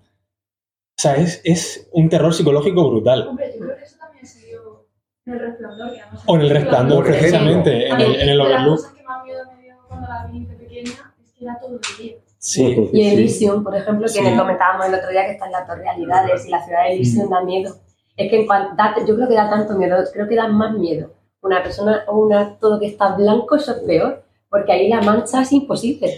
sea, 1.02 1.16
es, 1.16 1.42
es 1.44 1.90
un 1.92 2.08
terror 2.08 2.34
psicológico 2.34 2.90
brutal. 2.90 3.28
Hombre, 3.28 3.52
yo 3.54 3.66
creo 3.66 3.78
que 3.78 3.84
eso 3.84 3.98
también 4.00 4.26
se 4.26 4.46
dio 4.48 4.86
en 5.26 5.34
el 5.34 5.40
resplandor. 5.40 5.88
además 5.90 6.24
O 6.26 6.36
en 6.36 6.42
el 6.42 6.50
resplandor, 6.50 7.04
precisamente, 7.06 7.88
en 7.90 8.00
el, 8.00 8.16
en 8.16 8.22
el 8.22 8.28
de 8.30 8.36
las 8.36 8.48
Overlook. 8.48 8.76
cosas 8.78 8.94
que 8.94 9.04
más 9.04 9.24
miedo 9.26 9.40
me 9.56 9.62
dio 9.64 9.76
cuando 9.90 10.08
la 10.08 10.28
vi 10.32 10.46
de 10.46 10.56
pequeña 10.56 10.92
es 11.22 11.32
que 11.34 11.44
era 11.44 11.60
todo 11.60 11.72
de 11.80 12.04
día. 12.04 12.16
Sí. 12.40 12.90
Y 12.94 13.08
Elysium, 13.10 13.64
por 13.64 13.76
ejemplo, 13.76 14.06
que 14.06 14.14
Sí. 14.14 14.22
le 14.24 14.36
comentábamos 14.38 14.88
el 14.88 14.96
otro 14.96 15.10
día 15.10 15.26
que 15.26 15.32
está 15.34 15.46
en 15.46 15.52
las 15.52 15.68
dos 15.68 15.78
realidades 15.78 16.46
y 16.46 16.50
la 16.50 16.64
ciudad 16.64 16.84
de 16.86 16.94
Elysium 16.94 17.30
da 17.30 17.44
miedo. 17.44 17.76
Es 18.16 18.30
que 18.32 18.46
da- 18.48 18.96
yo 19.06 19.16
creo 19.16 19.28
que 19.28 19.36
da 19.36 19.50
tanto 19.50 19.76
miedo, 19.76 19.98
creo 20.14 20.28
que 20.28 20.36
da 20.36 20.48
más 20.48 20.74
miedo. 20.74 21.12
Una 21.42 21.62
persona 21.62 22.04
o 22.08 22.18
un 22.18 22.34
acto 22.34 22.80
que 22.80 22.88
está 22.88 23.16
blanco, 23.16 23.56
eso 23.58 23.72
es 23.74 23.80
peor, 23.80 24.24
porque 24.50 24.72
ahí 24.72 24.88
la 24.90 25.02
mancha 25.02 25.42
es 25.42 25.52
imposible. 25.52 26.14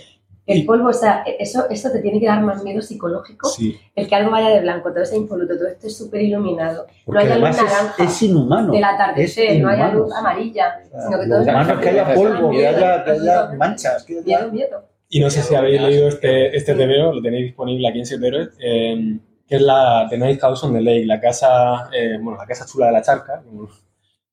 El 0.48 0.66
polvo, 0.66 0.90
o 0.90 0.94
sea, 0.94 1.24
eso, 1.40 1.70
eso 1.70 1.92
te 1.92 2.00
tiene 2.00 2.20
que 2.20 2.26
dar 2.26 2.42
más 2.42 2.64
miedo 2.64 2.82
psicológico. 2.82 3.48
Sí. 3.50 3.80
El 3.96 4.08
que 4.08 4.16
algo 4.16 4.32
vaya 4.32 4.50
de 4.50 4.60
blanco, 4.62 4.92
todo 4.92 5.06
sea 5.06 5.18
impoluto, 5.18 5.56
todo 5.58 5.68
esté 5.68 5.90
súper 5.90 6.22
iluminado. 6.24 6.88
No 7.08 7.20
haya 7.20 7.36
luz 7.36 7.44
además 7.46 7.58
es- 7.58 7.64
naranja 7.64 8.04
es 8.04 8.22
inhumano, 8.24 8.74
del 8.74 8.84
atardecer, 8.84 9.62
no 9.62 9.70
haya 9.70 9.90
luz 9.90 10.12
amarilla, 10.14 10.80
sino 10.84 11.20
que 11.20 11.28
todo 11.28 11.42
es 11.42 11.46
que 11.80 11.90
haya 11.90 12.14
polvo, 12.16 12.50
que 12.52 12.68
haya, 12.68 13.04
que 13.04 13.12
haya 13.12 13.50
manchas. 13.58 14.04
Que 14.04 14.20
haya... 14.20 14.24
miedo, 14.40 14.52
miedo. 14.52 14.84
Y 15.14 15.20
no 15.20 15.30
sé 15.30 15.44
si 15.44 15.54
habéis 15.56 15.82
leído 15.82 16.08
este, 16.08 16.56
este 16.56 16.74
TVO, 16.74 17.14
lo 17.16 17.22
tenéis 17.22 17.48
disponible 17.48 17.86
aquí 17.86 18.00
en 18.00 18.06
Siete 18.06 18.50
eh, 18.60 19.20
que 19.46 19.56
es 19.58 19.62
la 19.62 20.08
The 20.10 20.18
Night 20.18 20.40
House 20.40 20.64
on 20.64 20.74
the 20.74 20.80
Lake, 20.80 21.06
la 21.06 21.20
casa, 21.20 21.90
eh, 21.92 22.18
bueno, 22.18 22.38
la 22.38 22.48
casa 22.48 22.66
chula 22.66 22.86
de 22.86 22.94
la 22.94 23.02
charca, 23.02 23.44
como 23.44 23.64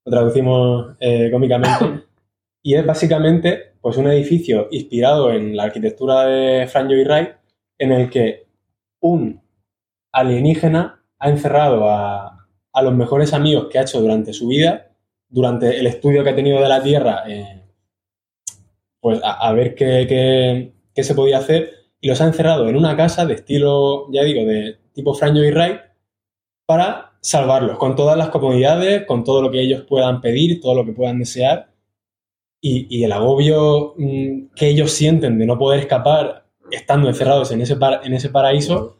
lo 0.04 0.10
traducimos 0.10 0.96
eh, 1.00 1.30
cómicamente. 1.30 2.04
Y 2.60 2.74
es 2.74 2.84
básicamente 2.84 3.76
pues, 3.80 3.96
un 3.96 4.08
edificio 4.08 4.68
inspirado 4.70 5.32
en 5.32 5.56
la 5.56 5.62
arquitectura 5.62 6.24
de 6.24 6.66
Frank 6.66 6.90
Lloyd 6.90 7.06
Wright, 7.06 7.30
en 7.78 7.92
el 7.92 8.10
que 8.10 8.46
un 9.00 9.40
alienígena 10.12 11.02
ha 11.18 11.30
encerrado 11.30 11.88
a, 11.88 12.46
a 12.72 12.82
los 12.82 12.94
mejores 12.94 13.32
amigos 13.32 13.68
que 13.70 13.78
ha 13.78 13.82
hecho 13.82 14.00
durante 14.00 14.32
su 14.32 14.48
vida, 14.48 14.90
durante 15.28 15.78
el 15.78 15.86
estudio 15.86 16.22
que 16.22 16.30
ha 16.30 16.36
tenido 16.36 16.60
de 16.60 16.68
la 16.68 16.82
Tierra, 16.82 17.24
pues 19.00 19.20
a, 19.22 19.52
ver 19.52 19.74
qué, 19.74 20.06
qué- 20.08 20.72
qué 20.94 21.02
se 21.04 21.14
podía 21.14 21.38
hacer 21.38 21.72
y 22.00 22.08
los 22.08 22.20
ha 22.20 22.26
encerrado 22.26 22.68
en 22.68 22.76
una 22.76 22.96
casa 22.96 23.26
de 23.26 23.34
estilo, 23.34 24.06
ya 24.12 24.22
digo, 24.24 24.44
de 24.44 24.78
tipo 24.92 25.14
Lloyd 25.18 25.52
Wright 25.54 25.80
para 26.66 27.12
salvarlos, 27.20 27.78
con 27.78 27.96
todas 27.96 28.16
las 28.16 28.28
comodidades, 28.28 29.04
con 29.06 29.24
todo 29.24 29.42
lo 29.42 29.50
que 29.50 29.60
ellos 29.60 29.84
puedan 29.88 30.20
pedir, 30.20 30.60
todo 30.60 30.74
lo 30.74 30.84
que 30.84 30.92
puedan 30.92 31.18
desear. 31.18 31.72
Y, 32.60 32.86
y 32.90 33.04
el 33.04 33.12
agobio 33.12 33.94
mm, 33.96 34.48
que 34.54 34.68
ellos 34.68 34.90
sienten 34.92 35.38
de 35.38 35.46
no 35.46 35.58
poder 35.58 35.80
escapar 35.80 36.46
estando 36.70 37.08
encerrados 37.08 37.50
en 37.52 37.60
ese, 37.62 37.76
par- 37.76 38.00
en 38.04 38.12
ese 38.14 38.28
paraíso, 38.30 38.98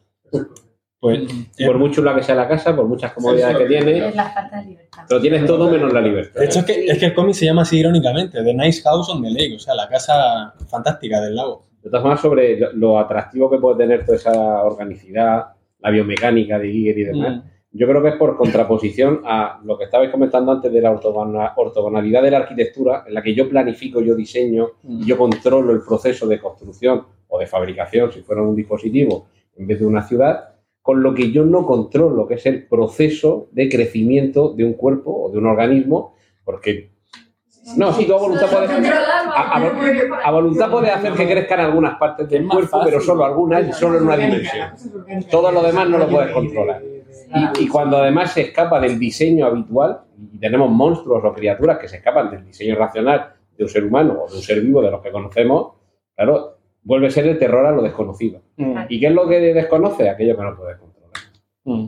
pues... 1.01 1.20
Por 1.65 1.79
muy 1.79 1.91
chula 1.91 2.15
que 2.15 2.23
sea 2.23 2.35
la 2.35 2.49
casa, 2.49 2.75
por 2.75 2.87
muchas 2.87 3.12
comodidades 3.12 3.57
que 3.59 3.65
tiene, 3.66 4.09
Es 4.09 4.15
la 4.16 4.31
falta 4.31 4.61
de 4.61 4.66
libertad. 4.66 5.03
lo 5.09 5.20
tienes 5.20 5.47
todo 5.47 5.70
menos 5.70 5.93
la 5.93 6.01
libertad. 6.01 6.41
De 6.41 6.47
hecho, 6.47 6.61
es 6.61 6.65
que, 6.65 6.85
es 6.87 6.99
que 6.99 7.07
el 7.07 7.15
cómic 7.15 7.35
se 7.35 7.45
llama 7.47 7.62
así 7.62 7.79
irónicamente, 7.79 8.43
The 8.43 8.55
Nice 8.55 8.83
House 8.83 9.09
on 9.11 9.23
the 9.23 9.31
Lake, 9.31 9.55
o 9.57 9.59
sea, 9.59 9.75
la 9.75 9.89
casa 9.89 10.55
fantástica 10.69 11.20
del 11.20 11.37
lago. 11.37 11.66
De 11.83 11.91
todas 11.91 12.03
formas, 12.03 12.20
sobre 12.20 12.59
lo- 12.59 12.73
lo 12.73 12.99
atractivo 12.99 13.49
que 13.51 13.59
puede 13.59 13.79
tener 13.79 14.05
toda 14.05 14.16
esa 14.16 14.62
organicidad, 14.65 15.47
la 15.81 15.91
biomecánica 15.91 16.59
de 16.59 16.70
Giger 16.73 16.99
y 16.99 17.05
demás, 17.05 17.37
Mm. 17.37 17.41
yo 17.73 17.87
creo 17.87 18.03
que 18.03 18.09
es 18.09 18.16
por 18.16 18.37
contraposición 18.37 19.20
a 19.25 19.61
lo 19.65 19.79
que 19.79 19.85
estabais 19.85 20.11
comentando 20.11 20.51
antes 20.51 20.73
de 20.73 20.81
la 20.81 20.91
ortogona- 20.91 21.53
ortogonalidad 21.57 22.23
de 22.23 22.31
la 22.33 22.39
arquitectura, 22.39 23.05
en 23.07 23.15
la 23.15 23.23
que 23.23 23.35
yo 23.35 23.49
planifico, 23.49 24.01
yo 24.01 24.16
diseño, 24.16 24.70
y 24.89 25.07
yo 25.07 25.16
controlo 25.16 25.73
el 25.73 25.83
proceso 25.83 26.27
de 26.27 26.41
construcción 26.41 27.05
o 27.29 27.39
de 27.39 27.47
fabricación, 27.47 28.11
si 28.11 28.23
fuera 28.23 28.43
un 28.43 28.57
dispositivo, 28.57 29.29
en 29.57 29.66
vez 29.69 29.79
de 29.79 29.87
una 29.87 30.03
ciudad, 30.03 30.55
con 30.89 31.02
lo 31.02 31.12
que 31.12 31.31
yo 31.31 31.44
no 31.44 31.66
controlo, 31.66 32.27
que 32.27 32.36
es 32.36 32.47
el 32.47 32.66
proceso 32.66 33.48
de 33.52 33.69
crecimiento 33.69 34.55
de 34.55 34.65
un 34.65 34.73
cuerpo 34.73 35.24
o 35.24 35.31
de 35.31 35.36
un 35.36 35.44
organismo, 35.44 36.15
porque 36.47 36.93
no, 37.77 37.93
sí, 37.93 38.06
tú 38.06 38.15
a 38.15 38.19
voluntad 38.19 38.47
puedes, 38.51 38.70
a, 38.70 39.56
a 39.56 39.60
vol- 39.60 40.20
a 40.24 40.31
voluntad 40.31 40.70
puedes 40.70 40.90
hacer 40.90 41.12
que 41.12 41.27
crezcan 41.27 41.60
algunas 41.60 41.98
partes 41.98 42.27
del 42.31 42.48
cuerpo, 42.48 42.81
pero 42.82 43.02
solo 43.02 43.23
algunas 43.27 43.69
y 43.69 43.73
solo 43.74 43.98
en 43.98 44.05
una 44.05 44.16
dimensión. 44.16 44.70
Todo 45.31 45.52
lo 45.52 45.62
demás 45.62 45.90
no 45.90 45.98
lo 45.98 46.09
puedes 46.09 46.32
controlar. 46.32 46.82
Y, 46.82 47.65
y 47.65 47.69
cuando 47.69 47.98
además 47.98 48.32
se 48.32 48.40
escapa 48.40 48.81
del 48.81 48.98
diseño 48.98 49.44
habitual, 49.44 50.01
y 50.32 50.39
tenemos 50.39 50.70
monstruos 50.70 51.23
o 51.23 51.35
criaturas 51.35 51.77
que 51.78 51.86
se 51.86 51.98
escapan 51.98 52.31
del 52.31 52.47
diseño 52.47 52.77
racional 52.77 53.35
de 53.59 53.62
un 53.62 53.69
ser 53.69 53.85
humano 53.85 54.23
o 54.24 54.31
de 54.31 54.36
un 54.36 54.43
ser 54.43 54.62
vivo 54.62 54.81
de 54.81 54.90
los 54.90 55.02
que 55.02 55.12
conocemos, 55.12 55.73
claro, 56.16 56.57
vuelve 56.83 57.09
a 57.09 57.11
ser 57.11 57.27
el 57.27 57.39
terror 57.39 57.67
a 57.67 57.71
lo 57.73 57.83
desconocido. 57.83 58.41
¿Y 58.89 59.01
qué 59.01 59.07
es 59.09 59.13
lo 59.13 59.29
que 59.29 59.41
desconoce? 59.41 60.09
Aquello 60.09 60.37
que 60.37 60.43
no 60.43 60.57
puedes 60.57 60.79
controlar. 60.79 60.99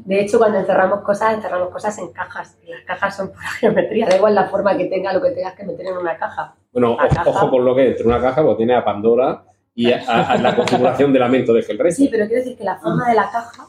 De 0.05 0.21
hecho, 0.21 0.39
cuando 0.39 0.59
encerramos 0.59 1.01
cosas, 1.01 1.35
encerramos 1.35 1.71
cosas 1.71 1.97
en 1.99 2.13
cajas. 2.13 2.59
Y 2.63 2.71
las 2.71 2.83
cajas 2.85 3.17
son 3.17 3.29
pura 3.29 3.49
geometría. 3.61 4.07
Da 4.09 4.17
igual 4.17 4.35
la 4.35 4.49
forma 4.49 4.77
que 4.77 4.87
tenga 4.87 5.13
lo 5.13 5.23
que 5.23 5.31
tengas 5.31 5.55
que 5.55 5.65
meter 5.65 5.87
en 5.87 5.97
una 5.97 6.17
caja. 6.19 6.55
Bueno, 6.73 6.93
ojo, 6.93 7.09
caja. 7.09 7.25
ojo 7.31 7.51
con 7.51 7.65
lo 7.65 7.75
que 7.75 7.89
entre 7.89 8.07
una 8.07 8.21
caja, 8.21 8.43
pues 8.45 8.57
tiene 8.59 8.75
a 8.75 8.85
Pandora 8.85 9.43
y 9.75 9.91
a, 9.93 10.03
a- 10.07 10.33
a 10.33 10.37
la 10.39 10.55
configuración 10.55 11.13
de 11.13 11.19
lamento 11.19 11.53
de 11.55 11.61
Hellraiser. 11.61 11.93
Sí, 12.07 12.09
pero 12.11 12.27
quiero 12.27 12.43
decir 12.43 12.59
que 12.59 12.65
la 12.65 12.77
forma 12.77 13.09
de 13.09 13.15
la 13.15 13.31
caja 13.31 13.67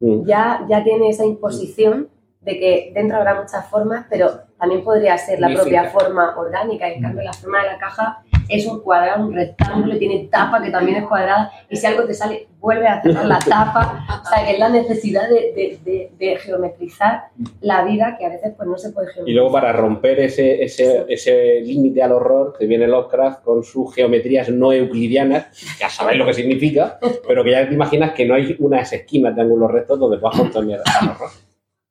Mm. 0.00 0.26
ya, 0.26 0.66
ya 0.68 0.82
tiene 0.82 1.08
esa 1.08 1.24
imposición 1.24 2.08
de 2.40 2.58
que 2.58 2.90
dentro 2.94 3.16
habrá 3.16 3.40
muchas 3.40 3.64
formas, 3.70 4.06
pero 4.10 4.28
también 4.58 4.82
podría 4.82 5.16
ser 5.16 5.38
la 5.38 5.48
propia 5.54 5.84
forma 5.84 6.36
orgánica. 6.36 6.88
En 6.88 7.00
cambio, 7.00 7.22
la 7.22 7.32
forma 7.32 7.62
de 7.62 7.66
la 7.68 7.78
caja 7.78 8.22
es 8.48 8.66
un 8.66 8.80
cuadrado, 8.80 9.26
un 9.26 9.34
rectángulo, 9.34 9.94
y 9.94 9.98
tiene 9.98 10.28
tapa 10.30 10.62
que 10.62 10.70
también 10.70 10.98
es 10.98 11.06
cuadrada, 11.06 11.50
y 11.70 11.76
si 11.76 11.86
algo 11.86 12.04
te 12.04 12.14
sale, 12.14 12.48
vuelve 12.60 12.86
a 12.86 13.02
cerrar 13.02 13.26
la 13.26 13.38
tapa. 13.38 14.06
O 14.24 14.28
sea, 14.28 14.44
que 14.44 14.52
es 14.52 14.58
la 14.58 14.68
necesidad 14.70 15.28
de, 15.28 15.34
de- 15.34 15.78
de- 15.84 16.10
de 16.18 16.36
geometrizar 16.36 17.24
la 17.60 17.84
vida 17.84 18.16
que 18.18 18.24
a 18.26 18.30
veces 18.30 18.52
pues 18.56 18.68
no 18.68 18.78
se 18.78 18.90
puede 18.90 19.08
Y 19.08 19.12
geometrizar. 19.14 19.34
luego 19.42 19.52
para 19.52 19.72
romper 19.72 20.20
ese, 20.20 20.62
ese, 20.62 21.04
ese 21.08 21.60
límite 21.60 22.02
al 22.02 22.12
horror, 22.12 22.54
te 22.58 22.66
viene 22.66 22.86
Lovecraft 22.86 23.42
con 23.42 23.62
sus 23.64 23.94
geometrías 23.94 24.48
no 24.48 24.72
euclidianas, 24.72 25.46
que 25.48 25.80
ya 25.80 25.88
sabéis 25.90 26.18
lo 26.18 26.26
que 26.26 26.34
significa, 26.34 26.98
pero 27.28 27.44
que 27.44 27.50
ya 27.50 27.68
te 27.68 27.74
imaginas 27.74 28.12
que 28.12 28.24
no 28.26 28.34
hay 28.34 28.56
unas 28.58 28.92
esquinas 28.92 29.34
de 29.36 29.42
ángulos 29.42 29.70
rectos 29.70 29.98
donde 29.98 30.18
puedas 30.18 30.38
contener 30.38 30.80
al 31.00 31.10
horror. 31.10 31.30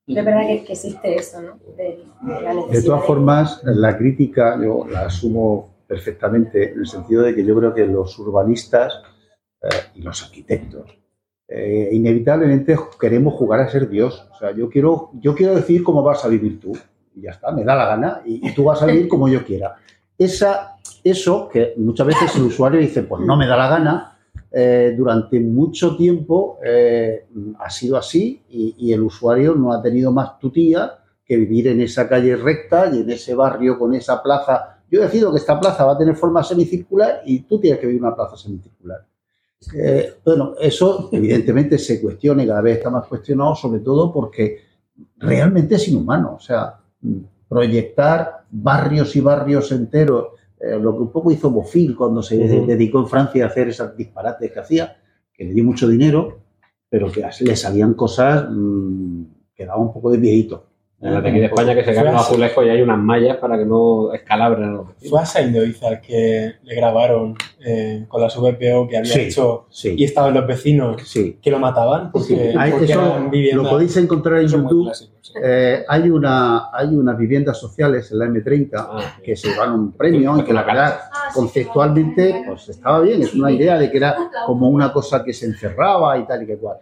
De 0.06 0.22
verdad 0.22 0.42
que, 0.48 0.66
que 0.66 0.74
existe 0.74 1.16
eso, 1.16 1.42
¿no? 1.42 1.58
De, 1.78 1.84
de 2.22 2.42
la 2.42 2.54
necesidad 2.54 2.80
De 2.82 2.84
todas 2.84 3.06
formas, 3.06 3.62
la 3.64 3.98
crítica 3.98 4.58
yo 4.62 4.86
la 4.90 5.06
asumo 5.06 5.73
perfectamente 5.94 6.72
en 6.72 6.80
el 6.80 6.88
sentido 6.88 7.22
de 7.22 7.36
que 7.36 7.46
yo 7.46 7.56
creo 7.56 7.72
que 7.72 7.86
los 7.86 8.18
urbanistas 8.18 9.00
eh, 9.62 9.68
y 9.94 10.02
los 10.02 10.24
arquitectos 10.24 10.98
eh, 11.48 11.90
inevitablemente 11.92 12.76
queremos 13.00 13.36
jugar 13.36 13.60
a 13.60 13.70
ser 13.70 13.88
Dios. 13.88 14.28
O 14.34 14.40
sea, 14.40 14.56
yo 14.56 14.72
quiero, 14.72 15.12
yo 15.14 15.36
quiero 15.36 15.54
decir 15.54 15.84
cómo 15.84 16.02
vas 16.02 16.26
a 16.26 16.30
vivir 16.30 16.60
tú 16.60 16.76
y 17.14 17.22
ya 17.22 17.30
está, 17.30 17.52
me 17.52 17.64
da 17.64 17.76
la 17.76 17.86
gana 17.86 18.22
y, 18.26 18.52
tú 18.56 18.64
vas 18.64 18.82
a 18.82 18.88
vivir 18.88 19.08
como 19.08 19.28
yo 19.28 19.46
quiera. 19.46 19.76
Esa, 20.18 20.78
eso 21.04 21.48
que 21.48 21.76
muchas 21.78 22.08
veces 22.08 22.36
el 22.38 22.44
usuario 22.44 22.80
dice, 22.80 23.04
pues 23.04 23.22
no 23.22 23.38
me 23.38 23.46
da 23.46 23.56
la 23.56 23.70
gana, 23.70 24.18
eh, 24.52 24.96
durante 24.98 25.40
mucho 25.40 25.96
tiempo 25.96 26.58
ha 27.60 27.70
sido 27.70 27.98
así 27.98 28.42
y, 28.50 28.76
y 28.80 28.94
el 28.94 29.04
usuario 29.04 29.54
no 29.54 29.74
ha 29.74 29.82
tenido 29.82 30.12
más 30.12 30.40
tutía 30.40 31.04
que 31.24 31.38
vivir 31.38 31.68
en 31.68 31.82
esa 31.82 32.10
calle 32.10 32.36
recta 32.36 32.90
y 32.92 33.02
en 33.02 33.12
ese 33.12 33.36
barrio 33.36 33.78
con 33.78 33.94
esa 33.94 34.24
plaza. 34.24 34.73
Yo 34.94 35.02
decido 35.02 35.32
que 35.32 35.40
esta 35.40 35.60
plaza 35.60 35.86
va 35.86 35.94
a 35.94 35.98
tener 35.98 36.16
forma 36.16 36.44
semicircular 36.44 37.24
y 37.26 37.40
tú 37.40 37.60
tienes 37.60 37.80
que 37.80 37.88
vivir 37.88 38.00
una 38.00 38.16
plaza 38.16 38.38
semicircular. 38.38 39.04
Eh, 39.76 40.18
bueno, 40.24 40.54
eso 40.62 41.10
evidentemente 41.12 41.80
se 41.80 42.00
cuestiona 42.00 42.44
y 42.44 42.46
cada 42.48 42.62
vez 42.62 42.78
está 42.78 42.92
más 42.92 43.08
cuestionado, 43.08 43.56
sobre 43.56 43.80
todo 43.80 44.14
porque 44.14 44.60
realmente 45.18 45.74
es 45.74 45.88
inhumano. 45.88 46.36
O 46.36 46.40
sea, 46.40 46.80
proyectar 47.50 48.44
barrios 48.52 49.16
y 49.16 49.22
barrios 49.22 49.72
enteros, 49.72 50.28
eh, 50.60 50.78
lo 50.80 50.96
que 50.96 51.02
un 51.02 51.12
poco 51.12 51.32
hizo 51.32 51.50
Bofil 51.50 51.96
cuando 51.96 52.22
se 52.22 52.38
dedicó 52.38 53.00
en 53.00 53.08
Francia 53.08 53.46
a 53.46 53.48
hacer 53.48 53.70
esos 53.70 53.98
disparates 53.98 54.52
que 54.52 54.60
hacía, 54.60 54.96
que 55.34 55.44
le 55.44 55.56
dio 55.56 55.64
mucho 55.64 55.88
dinero, 55.88 56.38
pero 56.88 57.12
que 57.12 57.26
le 57.40 57.56
salían 57.56 57.96
cosas 57.96 58.46
mm, 58.48 59.24
que 59.56 59.66
daba 59.66 59.82
un 59.82 59.92
poco 59.92 60.12
de 60.12 60.20
viejito. 60.20 60.68
En 61.04 61.14
la 61.14 61.22
de 61.22 61.30
aquí 61.30 61.40
de 61.40 61.46
España 61.48 61.76
que 61.76 61.84
se 61.84 61.94
caen 61.94 62.06
los 62.14 62.22
azulejos 62.22 62.66
y 62.66 62.70
hay 62.70 62.82
unas 62.82 62.98
mallas 62.98 63.38
para 63.38 63.58
que 63.58 63.66
no 63.66 64.14
escalabren. 64.14 64.80
Fue 65.10 65.20
a 65.20 65.26
Saindoiza 65.26 65.90
el 65.90 66.02
que 66.02 66.54
le 66.64 66.76
grabaron 66.76 67.36
eh, 67.66 68.06
con 68.08 68.22
las 68.22 68.36
VPO 68.38 68.88
que 68.88 68.98
había 68.98 69.12
Sí, 69.14 69.20
hecho 69.22 69.66
sí. 69.70 69.96
y 69.98 70.04
estaban 70.06 70.34
los 70.34 70.48
vecinos 70.48 71.02
Sí. 71.06 71.38
que 71.42 71.52
lo 71.52 71.60
mataban 71.60 72.12
porque, 72.12 72.54
Hay- 72.58 72.72
porque 72.72 72.86
eso 72.86 73.02
eran 73.02 73.30
viviendas- 73.30 73.64
lo 73.64 73.70
podéis 73.70 73.98
encontrar 73.98 74.40
en 74.40 74.46
Eso 74.46 74.58
YouTube. 74.58 74.86
clásico, 74.86 75.12
sí. 75.22 75.34
Eh, 75.44 75.84
hay, 75.88 76.10
una, 76.10 76.70
hay 76.74 76.88
unas 76.96 77.18
viviendas 77.18 77.58
sociales 77.58 78.10
en 78.12 78.20
la 78.20 78.26
M30 78.26 78.70
Ah, 78.90 79.16
que 79.24 79.36
se 79.36 79.50
llevaron 79.50 79.76
un 79.80 79.92
premio 79.92 80.38
y 80.38 80.44
que 80.44 80.54
la 80.54 80.64
verdad 80.64 81.00
conceptualmente 81.58 82.44
pues 82.48 82.70
estaba 82.70 83.02
bien, 83.02 83.22
es 83.22 83.34
una 83.34 83.52
idea 83.52 83.78
de 83.78 83.92
que 83.92 83.98
era 83.98 84.16
como 84.46 84.70
una 84.70 84.92
cosa 84.92 85.24
que 85.24 85.34
se 85.34 85.46
encerraba 85.46 86.18
y 86.18 86.26
tal 86.26 86.44
y 86.44 86.46
que 86.48 86.58
cual. 86.58 86.78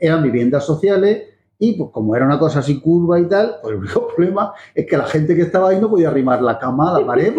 Eran 0.00 0.22
viviendas 0.22 0.64
sociales 0.66 1.22
y 1.58 1.72
pues 1.72 1.90
como 1.90 2.14
era 2.14 2.24
una 2.24 2.38
cosa 2.38 2.60
así 2.60 2.80
curva 2.80 3.18
y 3.18 3.26
tal, 3.26 3.56
pues 3.60 3.74
el 3.74 3.80
único 3.80 4.08
problema 4.16 4.52
es 4.74 4.86
que 4.86 4.96
la 4.96 5.04
gente 5.04 5.34
que 5.34 5.42
estaba 5.42 5.70
ahí 5.70 5.80
no 5.80 5.90
podía 5.90 6.08
arrimar 6.08 6.40
la 6.40 6.58
cama 6.58 6.90
a 6.94 7.00
la 7.00 7.06
pared 7.06 7.34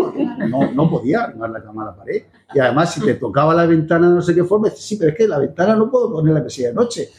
no, 0.50 0.72
no 0.72 0.90
podía 0.90 1.24
arrimar 1.24 1.52
la 1.52 1.64
cama 1.64 1.84
a 1.84 1.86
la 1.88 1.96
pared. 1.96 2.24
Y 2.54 2.60
además 2.60 2.94
si 2.94 3.02
te 3.02 3.14
tocaba 3.16 3.54
la 3.54 3.66
ventana 3.66 4.10
de 4.10 4.16
no 4.16 4.22
sé 4.22 4.36
qué 4.36 4.44
forma, 4.44 4.70
dices, 4.70 4.86
sí, 4.86 4.98
pero 4.98 5.12
es 5.12 5.18
que 5.18 5.28
la 5.28 5.40
ventana 5.40 5.76
no 5.76 5.90
puedo 5.90 6.12
poner 6.12 6.34
la 6.34 6.42
mesilla 6.42 6.70
de 6.70 6.74
noche. 6.74 7.10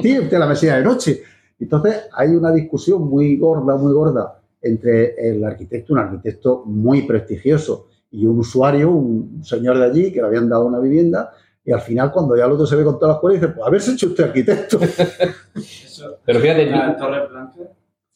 Tiene 0.00 0.20
usted 0.20 0.38
la 0.38 0.46
mesilla 0.46 0.76
de 0.76 0.84
noche. 0.84 1.22
Entonces 1.58 2.04
hay 2.12 2.28
una 2.30 2.52
discusión 2.52 3.06
muy 3.08 3.36
gorda, 3.36 3.76
muy 3.76 3.92
gorda 3.92 4.40
entre 4.62 5.14
el 5.28 5.44
arquitecto, 5.44 5.92
un 5.92 5.98
arquitecto 5.98 6.62
muy 6.64 7.02
prestigioso, 7.02 7.88
y 8.10 8.26
un 8.26 8.38
usuario, 8.38 8.90
un 8.90 9.40
señor 9.44 9.78
de 9.78 9.84
allí 9.84 10.12
que 10.12 10.20
le 10.20 10.26
habían 10.26 10.48
dado 10.48 10.66
una 10.66 10.80
vivienda, 10.80 11.32
y 11.70 11.72
al 11.72 11.80
final 11.82 12.10
cuando 12.10 12.36
ya 12.36 12.46
el 12.46 12.50
otro 12.52 12.66
se 12.66 12.74
ve 12.74 12.82
con 12.82 12.98
todas 12.98 13.14
las 13.14 13.20
cuerdas, 13.20 13.40
dice, 13.42 13.52
pues 13.54 13.64
haberse 13.66 13.92
hecho 13.92 14.06
usted 14.08 14.24
arquitecto. 14.24 14.80
Pero 16.24 16.40
fíjate, 16.40 16.66
¿La 16.66 16.96
Torre 16.96 17.26
Blanca? 17.28 17.54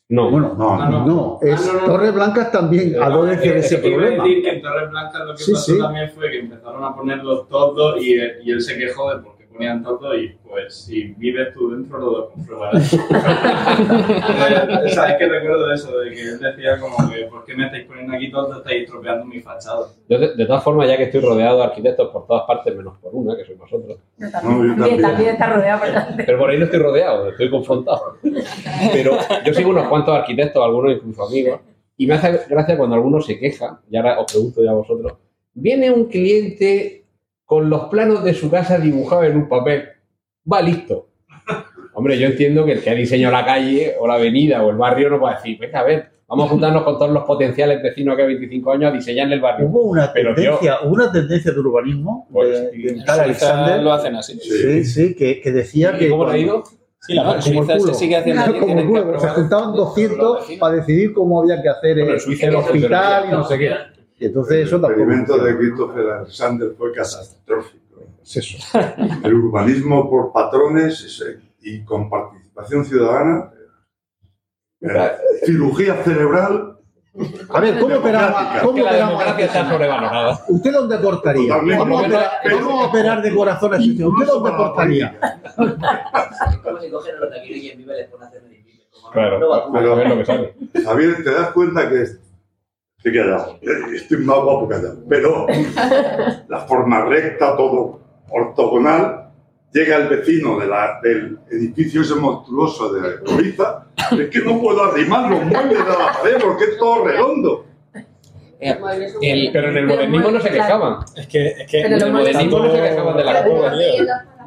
no. 0.08 0.30
Bueno, 0.30 0.54
no, 0.58 0.74
Ah, 0.74 0.88
no. 0.90 1.06
no, 1.06 1.38
es 1.42 1.68
Ah, 1.68 1.72
no, 1.74 1.80
no. 1.80 1.86
Torres 1.86 2.12
Blancas 2.14 2.50
también 2.50 3.00
adolece 3.00 3.52
de 3.52 3.58
ese 3.60 3.78
problema. 3.78 4.24
decir 4.24 4.42
que 4.42 4.50
en 4.50 4.62
Torres 4.62 4.90
Blancas 4.90 5.22
lo 5.26 5.34
que 5.36 5.42
Sí, 5.42 5.52
pasó 5.52 5.72
sí. 5.72 5.78
también 5.78 6.10
fue 6.10 6.30
que 6.30 6.40
empezaron 6.40 6.84
a 6.84 6.94
ponerlos 6.96 7.48
todos 7.48 8.02
y, 8.02 8.14
y 8.42 8.50
él 8.50 8.60
se 8.60 8.76
quejó 8.76 9.14
de 9.14 9.22
ponían 9.54 9.82
todo 9.84 10.16
y 10.18 10.36
pues 10.48 10.74
si 10.74 11.14
vives 11.16 11.54
tú 11.54 11.70
dentro 11.70 11.98
lo 11.98 12.30
comprobarás. 12.30 12.92
o 12.94 14.88
sea, 14.88 15.10
es 15.12 15.16
que 15.18 15.28
recuerdo 15.28 15.72
eso, 15.72 15.98
de 15.98 16.10
que 16.10 16.20
él 16.22 16.38
decía 16.40 16.78
como 16.80 16.96
que 17.10 17.24
¿por 17.26 17.44
qué 17.44 17.54
me 17.54 17.66
estáis 17.66 17.84
poniendo 17.86 18.14
aquí 18.16 18.30
todo? 18.30 18.58
Estáis 18.58 18.82
estropeando 18.84 19.24
mi 19.26 19.40
fachada. 19.40 19.86
Yo, 20.08 20.18
de, 20.18 20.34
de 20.34 20.46
todas 20.46 20.62
formas, 20.64 20.88
ya 20.88 20.96
que 20.96 21.04
estoy 21.04 21.20
rodeado 21.20 21.58
de 21.58 21.64
arquitectos 21.64 22.10
por 22.10 22.26
todas 22.26 22.42
partes, 22.46 22.74
menos 22.74 22.98
por 22.98 23.14
una, 23.14 23.36
que 23.36 23.44
sois 23.44 23.58
vosotros. 23.58 23.96
Yo 24.18 24.30
también, 24.30 24.76
también, 24.76 25.00
también 25.02 25.30
está 25.30 25.46
rodeado 25.54 25.80
por 25.80 25.88
la- 25.88 26.14
Pero 26.26 26.38
por 26.38 26.50
ahí 26.50 26.58
no 26.58 26.64
estoy 26.64 26.80
rodeado, 26.80 27.28
estoy 27.30 27.50
confrontado. 27.50 28.16
Pero 28.92 29.12
yo 29.44 29.54
sigo 29.54 29.70
unos 29.70 29.86
cuantos 29.88 30.16
arquitectos, 30.16 30.62
algunos 30.64 30.92
incluso 30.96 31.22
amigos, 31.26 31.60
y 31.96 32.06
me 32.08 32.14
hace 32.14 32.40
gracia 32.48 32.76
cuando 32.76 32.96
alguno 32.96 33.20
se 33.20 33.38
queja, 33.38 33.80
y 33.88 33.96
ahora 33.96 34.18
os 34.20 34.32
pregunto 34.32 34.64
ya 34.64 34.70
a 34.70 34.74
vosotros, 34.74 35.12
viene 35.54 35.92
un 35.92 36.06
cliente 36.06 37.03
con 37.54 37.70
los 37.70 37.84
planos 37.84 38.24
de 38.24 38.34
su 38.34 38.50
casa 38.50 38.78
dibujados 38.78 39.26
en 39.26 39.36
un 39.36 39.48
papel, 39.48 39.84
va 40.52 40.60
listo. 40.60 41.06
Hombre, 41.92 42.18
yo 42.18 42.26
entiendo 42.26 42.64
que 42.64 42.72
el 42.72 42.82
que 42.82 42.90
ha 42.90 42.94
diseñado 42.94 43.32
la 43.32 43.44
calle 43.44 43.94
o 44.00 44.08
la 44.08 44.14
avenida 44.14 44.60
o 44.64 44.70
el 44.70 44.76
barrio 44.76 45.08
no 45.08 45.20
puede 45.20 45.36
decir, 45.36 45.56
venga, 45.60 45.78
a 45.78 45.84
ver, 45.84 46.10
vamos 46.26 46.46
a 46.46 46.48
juntarnos 46.48 46.82
con 46.82 46.98
todos 46.98 47.12
los 47.12 47.22
potenciales 47.22 47.80
vecinos 47.80 48.16
que 48.16 48.22
hay 48.22 48.28
25 48.28 48.72
años 48.72 48.90
a 48.92 48.96
diseñar 48.96 49.32
el 49.32 49.40
barrio. 49.40 49.68
Hubo 49.68 49.82
una 49.82 50.12
Pero, 50.12 50.34
tendencia, 50.34 50.80
una 50.80 51.12
tendencia 51.12 51.52
de 51.52 51.60
urbanismo 51.60 52.26
de, 52.32 52.70
de 52.72 52.94
tal 52.94 52.96
Suiza 52.96 53.22
Alexander. 53.22 53.82
lo 53.84 53.92
hacen 53.92 54.16
así. 54.16 54.40
Sí, 54.40 54.84
sí, 54.84 55.14
que, 55.14 55.40
que 55.40 55.52
decía 55.52 55.92
¿Y 55.94 55.98
que. 56.00 56.08
cómo 56.10 56.34
ido? 56.34 56.64
Sí, 56.98 57.14
la 57.14 57.22
Ah, 57.22 57.36
en 57.36 57.54
como 57.54 57.60
el 57.62 57.80
Suiza 57.80 57.92
se 57.92 57.94
sigue 57.94 58.16
haciendo 58.16 58.42
Como 58.58 58.80
el 58.80 58.86
culo, 58.86 59.20
Se 59.20 59.28
juntaban 59.28 59.74
200 59.74 60.46
para 60.58 60.74
decidir 60.74 61.12
cómo 61.12 61.40
había 61.42 61.62
que 61.62 61.68
hacer 61.68 61.96
el, 62.00 62.18
Suiza 62.18 62.46
el 62.46 62.52
no, 62.54 62.58
hospital 62.58 63.24
y 63.28 63.30
no 63.30 63.44
sé 63.44 63.56
qué. 63.58 63.70
Y 64.18 64.26
entonces 64.26 64.66
eso 64.66 64.76
El 64.76 64.82
tampoco. 64.82 65.00
experimento 65.02 65.38
de 65.44 65.56
Christopher 65.56 66.06
Alexander 66.10 66.74
fue 66.78 66.92
catastrófico. 66.92 67.82
Es 68.22 68.36
eso. 68.36 68.78
El 69.24 69.34
urbanismo 69.34 70.08
por 70.08 70.32
patrones 70.32 71.02
es- 71.02 71.24
y 71.60 71.82
con 71.84 72.08
participación 72.10 72.84
ciudadana, 72.84 73.50
eh, 74.82 75.12
cirugía 75.46 75.94
cerebral. 76.04 76.78
A 77.48 77.60
ver, 77.60 77.78
¿cómo 77.78 77.96
operamos? 77.96 78.42
¿Cómo 78.60 78.74
que 78.74 78.82
la 78.82 78.92
democracia 78.94 79.44
está 79.46 79.70
sobrevalorada. 79.70 80.40
¿Usted 80.48 80.72
dónde 80.72 81.00
cortaría? 81.00 81.56
Vamos 81.56 82.02
a 82.02 82.06
operar, 82.06 82.30
vamos 82.52 82.84
a 82.84 82.88
operar 82.88 83.22
de 83.22 83.34
corazón 83.34 83.72
a 83.74 83.76
ese 83.78 83.94
tío. 83.94 84.08
¿Usted 84.08 84.26
dónde 84.26 84.50
cortaría? 84.50 85.18
Es 85.46 86.58
como 86.58 86.80
si 86.80 86.90
cogen 86.90 87.20
los 87.20 87.30
de 87.30 87.40
aquí 87.40 87.52
y 87.52 87.70
en 87.70 87.78
Vive 87.78 88.08
por 88.10 88.22
hacer 88.22 88.42
Claro, 89.12 89.38
no 89.38 89.48
vacuna. 89.48 89.78
pero- 89.78 89.92
A 89.92 89.96
ver 89.96 90.08
lo 90.08 90.16
que 90.18 90.24
sale. 90.26 90.54
Javier, 90.84 91.24
te 91.24 91.30
das 91.30 91.50
cuenta 91.52 91.88
que 91.88 92.04
es- 93.04 94.02
estoy 94.02 94.18
eh, 94.18 94.20
más 94.24 94.36
guapo 94.42 94.68
callado, 94.68 94.96
pero 95.08 95.46
la 96.48 96.58
forma 96.60 97.04
recta, 97.04 97.56
todo 97.56 98.00
ortogonal, 98.30 99.28
llega 99.72 99.96
el 99.96 100.08
vecino 100.08 100.58
de 100.58 100.66
la- 100.66 101.00
del 101.02 101.38
edificio 101.50 102.00
ese 102.02 102.14
monstruoso 102.14 102.92
de 102.92 103.20
Coriza, 103.24 103.86
es 104.12 104.28
que 104.30 104.40
no 104.40 104.60
puedo 104.60 104.82
arrimar 104.84 105.30
los 105.30 105.44
muebles 105.44 105.78
de 105.78 105.90
la 105.90 106.12
pared 106.12 106.36
porque 106.42 106.64
es 106.64 106.78
todo 106.78 107.04
redondo. 107.04 107.66
El- 109.20 109.50
pero 109.52 109.68
en 109.68 109.76
el 109.76 109.86
modernismo 109.86 110.30
no 110.30 110.40
se 110.40 110.50
quejaban. 110.50 110.96
Es 111.16 111.26
que, 111.26 111.46
es 111.48 111.70
que 111.70 111.80
en 111.82 111.92
el 111.92 112.12
modernismo 112.12 112.58
no 112.60 112.70
se 112.70 112.80
quejaban 112.82 113.16
de 113.18 113.24
la 113.24 113.44
cuba. 113.44 113.72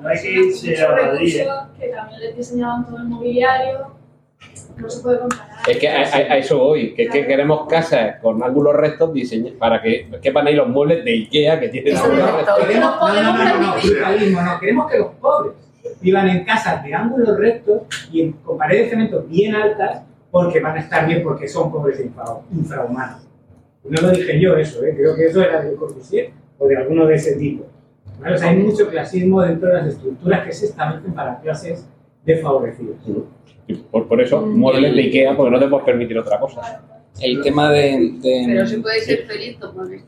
No 0.02 0.10
hay 0.10 0.20
que 0.22 0.32
irse 0.32 0.84
a 0.86 0.92
Madrid. 0.92 1.42
Que 1.80 1.88
también 1.90 2.20
les 2.22 2.38
diseñaban 2.38 2.86
todo 2.88 2.98
el 2.98 3.04
mobiliario. 3.04 3.97
No 4.80 4.90
se 4.90 5.02
puede 5.02 5.20
comparar. 5.20 5.48
Es 5.68 5.78
que 5.78 5.90
a, 5.90 6.02
a- 6.02 6.34
a 6.34 6.38
eso 6.38 6.58
voy, 6.60 6.94
que, 6.94 7.08
que 7.08 7.26
queremos 7.26 7.68
casas 7.68 8.18
con 8.22 8.42
ángulos 8.44 8.76
rectos 8.76 9.14
diseñadas 9.14 9.58
para 9.58 9.82
que 9.82 10.08
quepan 10.22 10.48
ahí 10.48 10.56
los 10.56 10.68
muebles 10.70 11.04
de 11.04 11.12
Ikea 11.12 11.60
que 11.60 11.70
tienen 11.70 11.98
ángulos 11.98 12.32
rectos. 12.36 12.58
Queremos, 12.60 12.96
no, 13.00 13.08
no, 13.14 13.22
no, 13.24 13.44
no, 13.46 13.60
no, 13.76 13.82
brutalismo, 13.82 14.42
no. 14.42 14.60
Queremos 14.60 14.92
que 14.92 14.98
los 15.00 15.08
pobres 15.16 15.54
vivan 16.02 16.30
en 16.30 16.44
casas 16.46 16.84
de 16.84 16.94
ángulos 16.94 17.38
rectos 17.38 17.82
y 18.12 18.22
en- 18.22 18.32
con 18.34 18.58
paredes 18.58 18.86
de 18.86 18.90
cemento 18.92 19.24
bien 19.28 19.56
altas 19.56 20.04
porque 20.32 20.60
van 20.60 20.78
a 20.78 20.80
estar 20.82 21.08
bien 21.08 21.24
porque 21.24 21.48
son 21.48 21.72
pobres 21.72 22.00
infra- 22.00 22.40
infrahumanos. 22.52 23.22
No 23.84 24.02
lo 24.02 24.12
dije 24.12 24.40
yo 24.40 24.56
eso, 24.58 24.84
¿eh? 24.84 24.94
creo 24.96 25.16
que 25.16 25.28
eso 25.28 25.42
era 25.42 25.62
de 25.62 25.74
Corbusier 25.76 26.32
o 26.60 26.68
de 26.68 26.76
alguno 26.78 27.06
de 27.06 27.16
ese 27.16 27.36
tipo. 27.38 27.66
¿vale? 28.20 28.36
O 28.36 28.38
sea, 28.38 28.50
hay 28.50 28.58
mucho 28.58 28.90
clasismo 28.90 29.42
dentro 29.42 29.70
de 29.70 29.76
las 29.76 29.88
estructuras 29.88 30.46
que 30.46 30.52
se 30.52 30.66
establecen 30.66 31.14
para 31.14 31.40
clases 31.40 31.88
desfavorecidas. 32.26 32.96
Por, 33.92 34.08
por 34.08 34.22
eso, 34.22 34.42
muebles 34.42 34.96
de 34.96 35.02
Ikea, 35.02 35.36
porque 35.36 35.52
no 35.52 35.60
te 35.60 35.68
puedes 35.68 35.86
permitir 35.86 36.18
otra 36.18 36.40
cosa. 36.40 36.82
El 37.20 37.42
tema 37.42 37.72
de. 37.72 38.12
de- 38.22 38.44
Pero 38.48 38.68
si 38.68 38.78
puedes 38.78 39.04
ser 39.06 39.26
feliz, 39.26 39.58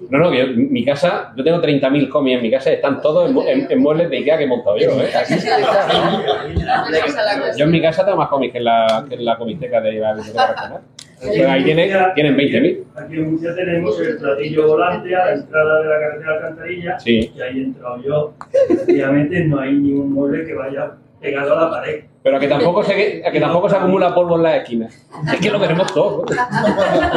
no 0.10 0.18
No, 0.20 0.34
yo- 0.34 0.46
mi 0.56 0.86
casa, 0.86 1.34
yo 1.36 1.44
tengo 1.44 1.60
30.000 1.60 2.08
cómics 2.08 2.38
en 2.38 2.44
mi 2.44 2.52
casa, 2.52 2.72
están 2.72 3.02
todos 3.02 3.28
en, 3.30 3.34
mu- 3.34 3.42
en- 3.48 3.66
en 3.70 3.80
muebles 3.80 4.10
de 4.12 4.18
Ikea 4.18 4.38
que 4.38 4.44
he 4.44 4.48
montado 4.48 4.78
yo, 4.78 4.92
¿eh? 5.02 5.10
Yo 7.58 7.66
en 7.66 7.72
mi 7.72 7.82
casa 7.82 8.06
tengo 8.06 8.18
más 8.18 8.30
cómics 8.30 8.52
que 8.54 8.58
en 8.60 8.64
la, 8.66 9.06
que 9.10 9.16
en 9.16 9.26
la 9.26 9.38
comiteca 9.38 9.82
de 9.82 9.94
la 9.94 10.14
biblioteca 10.14 10.48
regional. 10.54 10.82
Pero 11.22 11.50
ahí 11.52 11.64
tienen, 11.66 11.90
tienen 12.16 12.38
20.000. 12.38 12.84
Aquí 12.96 13.16
en 13.16 13.32
Murcia 13.32 13.54
tenemos 13.56 14.00
el 14.00 14.18
platillo 14.18 14.68
volante 14.68 15.14
a 15.16 15.26
la 15.26 15.34
entrada 15.34 15.82
de 15.82 15.90
la 15.90 16.00
carretera 16.00 16.34
Alcantarilla 16.36 17.00
Sí. 17.00 17.32
y 17.36 17.42
ahí 17.42 17.60
he 17.60 17.64
entrado 17.64 18.02
yo. 18.04 18.34
Efectivamente 18.70 19.44
no 19.46 19.60
hay 19.60 19.74
ningún 19.74 20.14
mueble 20.14 20.46
que 20.46 20.54
vaya 20.54 20.92
pegado 21.20 21.58
a 21.58 21.64
la 21.64 21.70
pared. 21.70 22.04
Pero 22.22 22.36
a 22.38 22.40
que 22.40 22.48
tampoco 22.48 22.84
se, 22.84 23.24
a 23.26 23.32
que 23.32 23.40
tampoco 23.40 23.70
se 23.70 23.78
acumula 23.78 24.14
polvo 24.14 24.36
en 24.36 24.44
las 24.44 24.56
esquinas. 24.58 25.08
Es 25.34 25.40
que 25.40 25.50
lo 25.52 25.60
queremos 25.60 25.94
todo. 25.94 26.26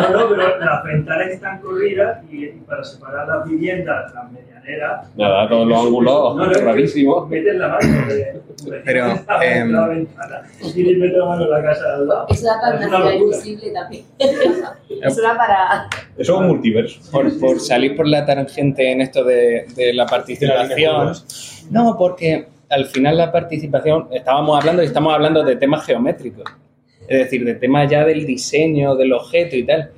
No, 0.03 0.09
no, 0.11 0.29
pero 0.29 0.59
las 0.59 0.85
ventanas 0.85 1.29
están 1.29 1.61
corridas 1.61 2.19
y, 2.31 2.47
para 2.66 2.85
separar 2.85 3.27
las 3.29 3.49
viviendas, 3.49 4.12
las 4.15 4.31
medianeras, 4.31 5.09
Nada, 5.16 5.49
todos 5.49 5.66
los 5.66 5.79
ángulos 5.87 6.37
No, 6.37 6.45
no, 6.47 6.51
es 6.51 6.59
que 6.59 6.65
rarísimos. 6.65 7.29
meten 7.29 7.59
la 7.59 7.69
mano. 7.69 8.07
de- 8.07 8.41
Pero, 8.85 9.12
Está 9.12 9.45
em, 9.45 9.62
en 9.69 9.73
la 9.73 9.89
ventana 9.89 10.43
y 10.62 10.83
le 10.83 11.09
la 11.09 11.24
mano 11.24 11.45
en 11.45 11.51
la 11.51 11.62
casa 11.62 11.85
de 11.89 11.95
al 11.95 12.09
lado. 12.09 12.27
Eso 12.29 12.47
da 12.47 12.61
para 12.61 12.81
Es 12.81 12.87
una 12.87 13.15
invisible 13.15 13.70
también. 13.73 14.05
Eso 15.03 15.23
da 15.23 15.37
para... 15.37 15.89
Eso 16.16 16.33
es 16.35 16.39
un 16.39 16.47
multiverso. 16.47 17.01
Por, 17.11 17.39
por 17.41 17.59
salir 17.61 17.97
por 17.97 18.07
la 18.07 18.24
tangente 18.24 18.93
en 18.93 19.01
esto 19.01 19.24
de, 19.24 19.66
de 19.74 19.93
la 19.95 20.07
participación. 20.07 21.12
No, 21.70 21.97
porque 21.99 22.52
al 22.73 22.86
final 22.86 23.19
la 23.19 23.31
participación, 23.31 24.09
estábamos 24.12 24.59
hablando 24.59 24.82
y 24.82 24.86
estamos 24.86 25.12
hablando 25.12 25.44
de 25.44 25.57
temas 25.57 25.85
geométricos, 25.85 26.44
es 27.07 27.19
decir, 27.19 27.44
de 27.44 27.55
temas 27.55 27.90
ya 27.90 28.03
del 28.05 28.24
diseño, 28.24 28.97
del 28.97 29.12
objeto 29.12 29.57
y 29.57 29.65
tal. 29.65 29.90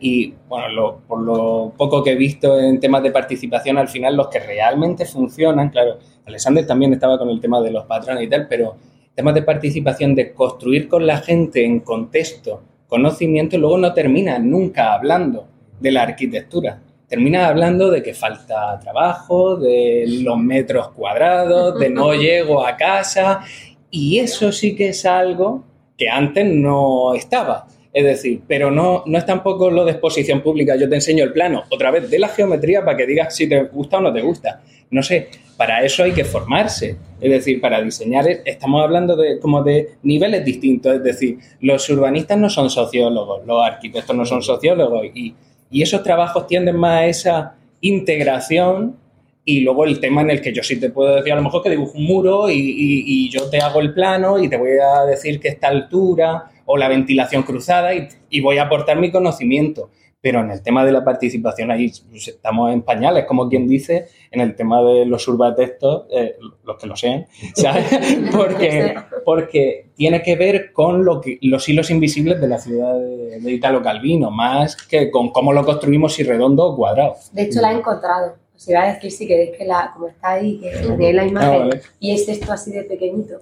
Y 0.00 0.34
bueno, 0.48 1.02
por 1.06 1.20
lo 1.20 1.74
poco 1.76 2.02
que 2.02 2.12
he 2.12 2.16
visto 2.16 2.58
en 2.58 2.80
temas 2.80 3.02
de 3.02 3.10
participación, 3.10 3.76
al 3.76 3.88
final 3.88 4.16
los 4.16 4.28
que 4.28 4.40
realmente 4.40 5.04
funcionan, 5.04 5.68
claro, 5.68 5.98
Alexander 6.24 6.66
también 6.66 6.94
estaba 6.94 7.18
con 7.18 7.28
el 7.28 7.38
tema 7.38 7.60
de 7.60 7.70
los 7.70 7.84
patrones 7.84 8.24
y 8.24 8.28
tal, 8.28 8.48
pero 8.48 8.76
temas 9.14 9.34
de 9.34 9.42
participación, 9.42 10.14
de 10.14 10.32
construir 10.32 10.88
con 10.88 11.06
la 11.06 11.18
gente 11.18 11.64
en 11.64 11.80
contexto, 11.80 12.62
conocimiento, 12.88 13.58
luego 13.58 13.76
no 13.76 13.92
termina 13.92 14.38
nunca 14.38 14.94
hablando 14.94 15.48
de 15.78 15.92
la 15.92 16.02
arquitectura. 16.02 16.80
Termina 17.12 17.46
hablando 17.46 17.90
de 17.90 18.02
que 18.02 18.14
falta 18.14 18.80
trabajo, 18.80 19.56
de 19.56 20.06
los 20.22 20.38
metros 20.38 20.88
cuadrados, 20.92 21.78
de 21.78 21.90
no 21.90 22.14
llego 22.18 22.66
a 22.66 22.74
casa, 22.74 23.44
y 23.90 24.18
eso 24.18 24.50
sí 24.50 24.74
que 24.74 24.88
es 24.88 25.04
algo 25.04 25.62
que 25.98 26.08
antes 26.08 26.46
no 26.46 27.12
estaba. 27.12 27.66
Es 27.92 28.02
decir, 28.02 28.40
pero 28.48 28.70
no, 28.70 29.02
no 29.04 29.18
es 29.18 29.26
tampoco 29.26 29.70
lo 29.70 29.84
de 29.84 29.90
exposición 29.90 30.40
pública. 30.40 30.74
Yo 30.76 30.88
te 30.88 30.94
enseño 30.94 31.22
el 31.24 31.34
plano 31.34 31.64
otra 31.68 31.90
vez 31.90 32.08
de 32.08 32.18
la 32.18 32.28
geometría 32.28 32.82
para 32.82 32.96
que 32.96 33.06
digas 33.06 33.36
si 33.36 33.46
te 33.46 33.64
gusta 33.64 33.98
o 33.98 34.00
no 34.00 34.10
te 34.10 34.22
gusta. 34.22 34.62
No 34.90 35.02
sé, 35.02 35.28
para 35.58 35.84
eso 35.84 36.04
hay 36.04 36.12
que 36.12 36.24
formarse. 36.24 36.96
Es 37.20 37.30
decir, 37.30 37.60
para 37.60 37.82
diseñar, 37.82 38.26
estamos 38.46 38.82
hablando 38.82 39.16
de 39.16 39.38
como 39.38 39.62
de 39.62 39.96
niveles 40.02 40.46
distintos. 40.46 40.94
Es 40.94 41.02
decir, 41.02 41.40
los 41.60 41.86
urbanistas 41.90 42.38
no 42.38 42.48
son 42.48 42.70
sociólogos, 42.70 43.46
los 43.46 43.62
arquitectos 43.62 44.16
no 44.16 44.24
son 44.24 44.40
sociólogos 44.40 45.04
y, 45.14 45.34
y 45.72 45.82
esos 45.82 46.02
trabajos 46.04 46.46
tienden 46.46 46.76
más 46.76 47.00
a 47.00 47.06
esa 47.06 47.54
integración 47.80 48.96
y 49.44 49.60
luego 49.60 49.84
el 49.84 49.98
tema 49.98 50.20
en 50.20 50.30
el 50.30 50.40
que 50.40 50.52
yo 50.52 50.62
sí 50.62 50.78
te 50.78 50.90
puedo 50.90 51.16
decir 51.16 51.32
a 51.32 51.36
lo 51.36 51.42
mejor 51.42 51.62
que 51.62 51.70
dibujo 51.70 51.98
un 51.98 52.04
muro 52.04 52.48
y, 52.48 52.54
y- 52.56 53.28
yo 53.30 53.50
te 53.50 53.58
hago 53.58 53.80
el 53.80 53.92
plano 53.92 54.38
y 54.38 54.48
te 54.48 54.56
voy 54.56 54.70
a 54.78 55.04
decir 55.04 55.40
que 55.40 55.48
esta 55.48 55.68
altura 55.68 56.44
o 56.66 56.76
la 56.76 56.86
ventilación 56.88 57.42
cruzada 57.42 57.90
y 58.30 58.40
voy 58.40 58.58
a 58.58 58.64
aportar 58.64 58.98
mi 59.00 59.10
conocimiento. 59.10 59.90
Pero 60.22 60.40
en 60.40 60.52
el 60.52 60.62
tema 60.62 60.84
de 60.84 60.92
la 60.92 61.04
participación 61.04 61.72
ahí 61.72 61.92
pues, 62.08 62.28
estamos 62.28 62.72
en 62.72 62.82
pañales, 62.82 63.24
como 63.26 63.48
quien 63.48 63.66
dice, 63.66 64.06
en 64.30 64.40
el 64.40 64.54
tema 64.54 64.80
de 64.82 65.04
los 65.04 65.26
urbatextos, 65.26 66.04
eh, 66.10 66.36
los 66.64 66.76
que 66.78 66.86
lo 66.86 66.94
sean, 66.96 67.26
¿sabes? 67.56 67.84
Porque, 68.32 68.94
porque 69.24 69.90
tiene 69.96 70.22
que 70.22 70.36
ver 70.36 70.72
con 70.72 71.04
lo 71.04 71.20
que, 71.20 71.38
los 71.42 71.68
hilos 71.68 71.90
invisibles 71.90 72.40
de 72.40 72.46
la 72.48 72.58
ciudad 72.58 72.94
de, 72.98 73.40
de 73.40 73.50
Italo 73.52 73.82
Calvino, 73.82 74.30
más 74.30 74.76
que 74.76 75.10
con 75.10 75.30
cómo 75.32 75.52
lo 75.52 75.64
construimos, 75.64 76.14
si 76.14 76.22
redondo 76.22 76.66
o 76.66 76.76
cuadrado. 76.76 77.16
De 77.32 77.42
hecho, 77.42 77.60
la 77.60 77.72
he 77.72 77.76
encontrado. 77.78 78.36
Os 78.54 78.68
iba 78.68 78.80
a 78.82 78.94
decir 78.94 79.10
si 79.10 79.26
queréis 79.26 79.56
que 79.58 79.64
la, 79.64 79.90
como 79.92 80.06
está 80.06 80.30
ahí, 80.34 80.60
que 80.60 80.70
tenéis 80.70 81.14
la 81.16 81.26
imagen, 81.26 81.50
Ah, 81.52 81.58
vale. 81.66 81.80
y 81.98 82.12
es 82.12 82.28
esto 82.28 82.52
así 82.52 82.70
de 82.70 82.84
pequeñito. 82.84 83.38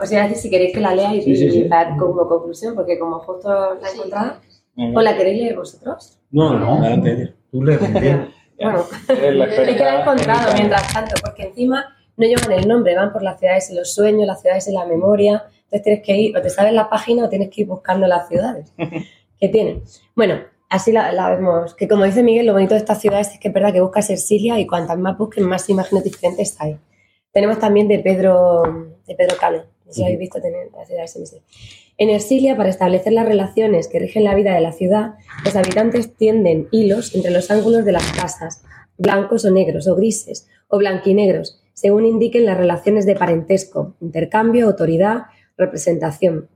Os 0.00 0.12
iba 0.12 0.20
a 0.22 0.28
decir 0.28 0.40
si 0.40 0.50
queréis 0.50 0.72
que 0.72 0.80
la 0.80 0.94
leáis 0.94 1.24
Sí, 1.24 1.32
y 1.32 1.36
sí. 1.50 1.64
dar 1.64 1.96
como 1.96 2.28
conclusión, 2.28 2.76
porque 2.76 2.96
como 2.96 3.18
justo 3.18 3.48
la 3.48 3.88
he 3.88 3.92
encontrado. 3.92 4.34
¿O 4.76 5.00
la 5.00 5.16
queréis 5.16 5.40
leer 5.42 5.56
vosotros? 5.56 6.18
No, 6.30 6.58
no, 6.58 6.78
adelante. 6.82 7.34
Tú 7.50 7.62
lees. 7.62 7.80
Bueno, 8.56 8.84
es 9.08 9.16
que 9.18 9.32
la 9.32 9.46
he 9.98 10.00
encontrado 10.00 10.50
en- 10.50 10.54
mientras 10.58 10.92
tanto, 10.92 11.14
porque 11.24 11.42
encima 11.42 11.86
no 12.16 12.24
llevan 12.24 12.52
el 12.52 12.68
nombre, 12.68 12.94
van 12.94 13.12
por 13.12 13.20
las 13.22 13.40
ciudades 13.40 13.68
en 13.70 13.76
los 13.76 13.92
sueños, 13.92 14.28
las 14.28 14.40
ciudades 14.42 14.68
en 14.68 14.74
la 14.74 14.86
memoria. 14.86 15.44
Entonces 15.64 15.82
tienes 15.82 16.02
que 16.04 16.16
ir, 16.16 16.36
o 16.36 16.40
te 16.40 16.50
sabes 16.50 16.72
la 16.72 16.88
página 16.88 17.24
o 17.24 17.28
tienes 17.28 17.50
que 17.50 17.62
ir 17.62 17.66
buscando 17.66 18.06
las 18.06 18.28
ciudades 18.28 18.72
que 19.40 19.48
tienen. 19.48 19.82
Bueno, 20.14 20.38
así 20.70 20.92
la, 20.92 21.10
la 21.10 21.30
vemos. 21.34 21.74
Que 21.74 21.88
como 21.88 22.04
dice 22.04 22.22
Miguel, 22.22 22.46
lo 22.46 22.52
bonito 22.52 22.74
de 22.74 22.78
estas 22.80 23.00
ciudades 23.00 23.32
es 23.32 23.40
que 23.40 23.48
es 23.48 23.54
verdad 23.54 23.72
que 23.72 23.80
buscas 23.80 24.08
Ercilia 24.08 24.60
y 24.60 24.68
cuantas 24.68 24.98
más 24.98 25.18
busquen, 25.18 25.44
más 25.48 25.68
imágenes 25.68 26.04
diferentes 26.04 26.56
hay. 26.60 26.78
Tenemos 27.32 27.58
también 27.58 27.88
de 27.88 27.98
Pedro, 27.98 28.62
de 29.04 29.14
Pedro 29.16 29.36
Cano, 29.36 29.58
no 29.84 29.92
sé 29.92 29.94
si 29.94 30.02
habéis 30.04 30.20
visto 30.20 30.40
tener 30.40 30.68
la 30.72 30.84
ciudad 30.86 31.00
de 31.02 31.08
SMS. 31.08 31.34
En 31.96 32.10
Ercilia, 32.10 32.56
para 32.56 32.70
establecer 32.70 33.12
las 33.12 33.26
relaciones 33.26 33.86
que 33.86 34.00
rigen 34.00 34.24
la 34.24 34.34
vida 34.34 34.52
de 34.52 34.60
la 34.60 34.72
ciudad, 34.72 35.14
los 35.44 35.54
habitantes 35.54 36.16
tienden 36.16 36.66
hilos 36.72 37.14
entre 37.14 37.30
los 37.30 37.50
ángulos 37.52 37.84
de 37.84 37.92
las 37.92 38.10
casas, 38.12 38.64
blancos 38.98 39.44
o 39.44 39.50
negros, 39.52 39.86
o 39.86 39.94
grises, 39.94 40.48
o 40.66 40.78
blanquinegros, 40.78 41.62
según 41.72 42.04
indiquen 42.04 42.46
las 42.46 42.56
relaciones 42.56 43.06
de 43.06 43.14
parentesco, 43.14 43.94
intercambio, 44.00 44.66
autoridad, 44.66 45.26
representación. 45.56 46.48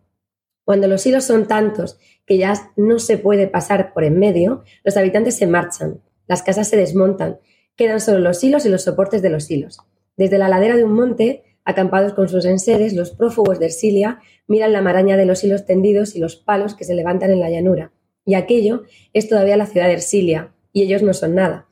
Cuando 0.65 0.89
los 0.89 1.07
hilos 1.07 1.25
son 1.25 1.47
tantos 1.47 1.99
que 2.27 2.37
ya 2.37 2.55
no 2.77 2.99
se 2.99 3.17
puede 3.17 3.47
pasar 3.47 3.93
por 3.93 4.05
en 4.05 4.19
medio, 4.19 4.65
los 4.83 4.97
habitantes 4.97 5.37
se 5.37 5.47
marchan, 5.47 6.01
las 6.27 6.43
casas 6.43 6.69
se 6.69 6.77
desmontan, 6.77 7.39
quedan 7.77 8.01
solo 8.01 8.19
los 8.19 8.43
hilos 8.43 8.67
y 8.67 8.69
los 8.69 8.83
soportes 8.83 9.23
de 9.23 9.31
los 9.31 9.51
hilos. 9.51 9.79
Desde 10.17 10.37
la 10.37 10.49
ladera 10.49 10.77
de 10.77 10.85
un 10.85 10.93
monte, 10.93 11.45
acampados 11.69 12.15
con 12.15 12.31
sus 12.31 12.47
enseres, 12.47 12.95
los 12.95 13.11
prófugos 13.11 13.59
de 13.59 13.67
Ersilia 13.67 14.21
miran 14.47 14.73
la 14.73 14.81
maraña 14.81 15.19
de 15.19 15.27
los 15.27 15.45
hilos 15.45 15.67
tendidos 15.67 16.17
y 16.17 16.19
los 16.19 16.35
palos 16.35 16.75
que 16.75 16.85
se 16.85 16.95
levantan 16.95 17.31
en 17.31 17.41
la 17.41 17.51
llanura. 17.51 17.93
Y 18.25 18.37
aquello 18.37 18.85
es 19.13 19.29
todavía 19.29 19.59
la 19.59 19.67
ciudad 19.67 19.87
de 19.87 19.93
Ersilia, 19.93 20.55
y 20.73 20.81
ellos 20.81 21.03
no 21.03 21.13
son 21.13 21.35
nada. 21.35 21.67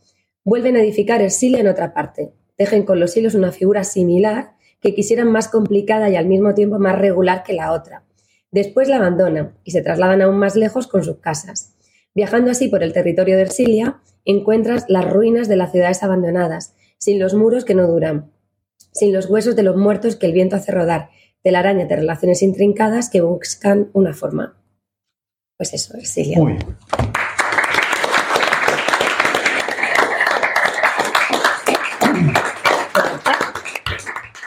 Vuelven 0.44 0.76
a 0.76 0.82
edificar 0.82 1.22
Ersilia 1.22 1.60
en 1.60 1.68
otra 1.68 1.94
parte. 1.94 2.34
Tejen 2.56 2.82
con 2.82 3.00
los 3.00 3.16
hilos 3.16 3.34
una 3.34 3.52
figura 3.52 3.84
similar 3.84 4.56
que 4.82 4.94
quisieran 4.94 5.32
más 5.32 5.48
complicada 5.48 6.10
y 6.10 6.16
al 6.16 6.26
mismo 6.26 6.52
tiempo 6.52 6.78
más 6.78 6.98
regular 6.98 7.42
que 7.42 7.54
la 7.54 7.72
otra. 7.72 8.04
Después 8.50 8.88
la 8.88 8.96
abandonan 8.96 9.56
y 9.64 9.70
se 9.70 9.80
trasladan 9.80 10.20
aún 10.20 10.36
más 10.36 10.56
lejos 10.56 10.88
con 10.88 11.04
sus 11.04 11.20
casas. 11.20 11.74
Viajando 12.14 12.50
así 12.50 12.68
por 12.68 12.82
el 12.82 12.92
territorio 12.92 13.36
de 13.36 13.42
Ersilia, 13.42 14.02
encuentras 14.26 14.84
las 14.88 15.10
ruinas 15.10 15.48
de 15.48 15.56
las 15.56 15.72
ciudades 15.72 16.02
abandonadas, 16.02 16.74
sin 16.98 17.18
los 17.18 17.32
muros 17.32 17.64
que 17.64 17.74
no 17.74 17.86
duran, 17.86 18.30
sin 18.96 19.12
los 19.12 19.26
huesos 19.26 19.54
de 19.54 19.62
los 19.62 19.76
muertos 19.76 20.16
que 20.16 20.26
el 20.26 20.32
viento 20.32 20.56
hace 20.56 20.72
rodar, 20.72 21.10
telaraña 21.42 21.84
de 21.84 21.96
relaciones 21.96 22.42
intrincadas 22.42 23.10
que 23.10 23.20
buscan 23.20 23.90
una 23.92 24.14
forma. 24.14 24.56
Pues 25.56 25.74
eso, 25.74 25.96
Ersilia. 25.96 26.38
Muy 26.38 26.54
bien. 26.54 26.76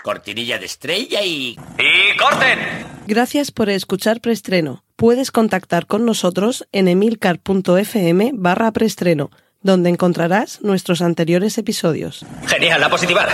Cortinilla 0.03 0.57
de 0.57 0.65
estrella 0.65 1.21
y... 1.23 1.55
¡Y 1.77 2.17
corten! 2.17 2.59
Gracias 3.05 3.51
por 3.51 3.69
escuchar 3.69 4.21
Preestreno. 4.21 4.83
Puedes 4.95 5.31
contactar 5.31 5.85
con 5.85 6.05
nosotros 6.05 6.67
en 6.71 6.87
emilcar.fm 6.87 8.31
barra 8.33 8.71
preestreno, 8.71 9.29
donde 9.61 9.89
encontrarás 9.89 10.61
nuestros 10.61 11.01
anteriores 11.01 11.57
episodios. 11.57 12.25
Genial, 12.47 12.83
a 12.83 12.89
positivar. 12.89 13.29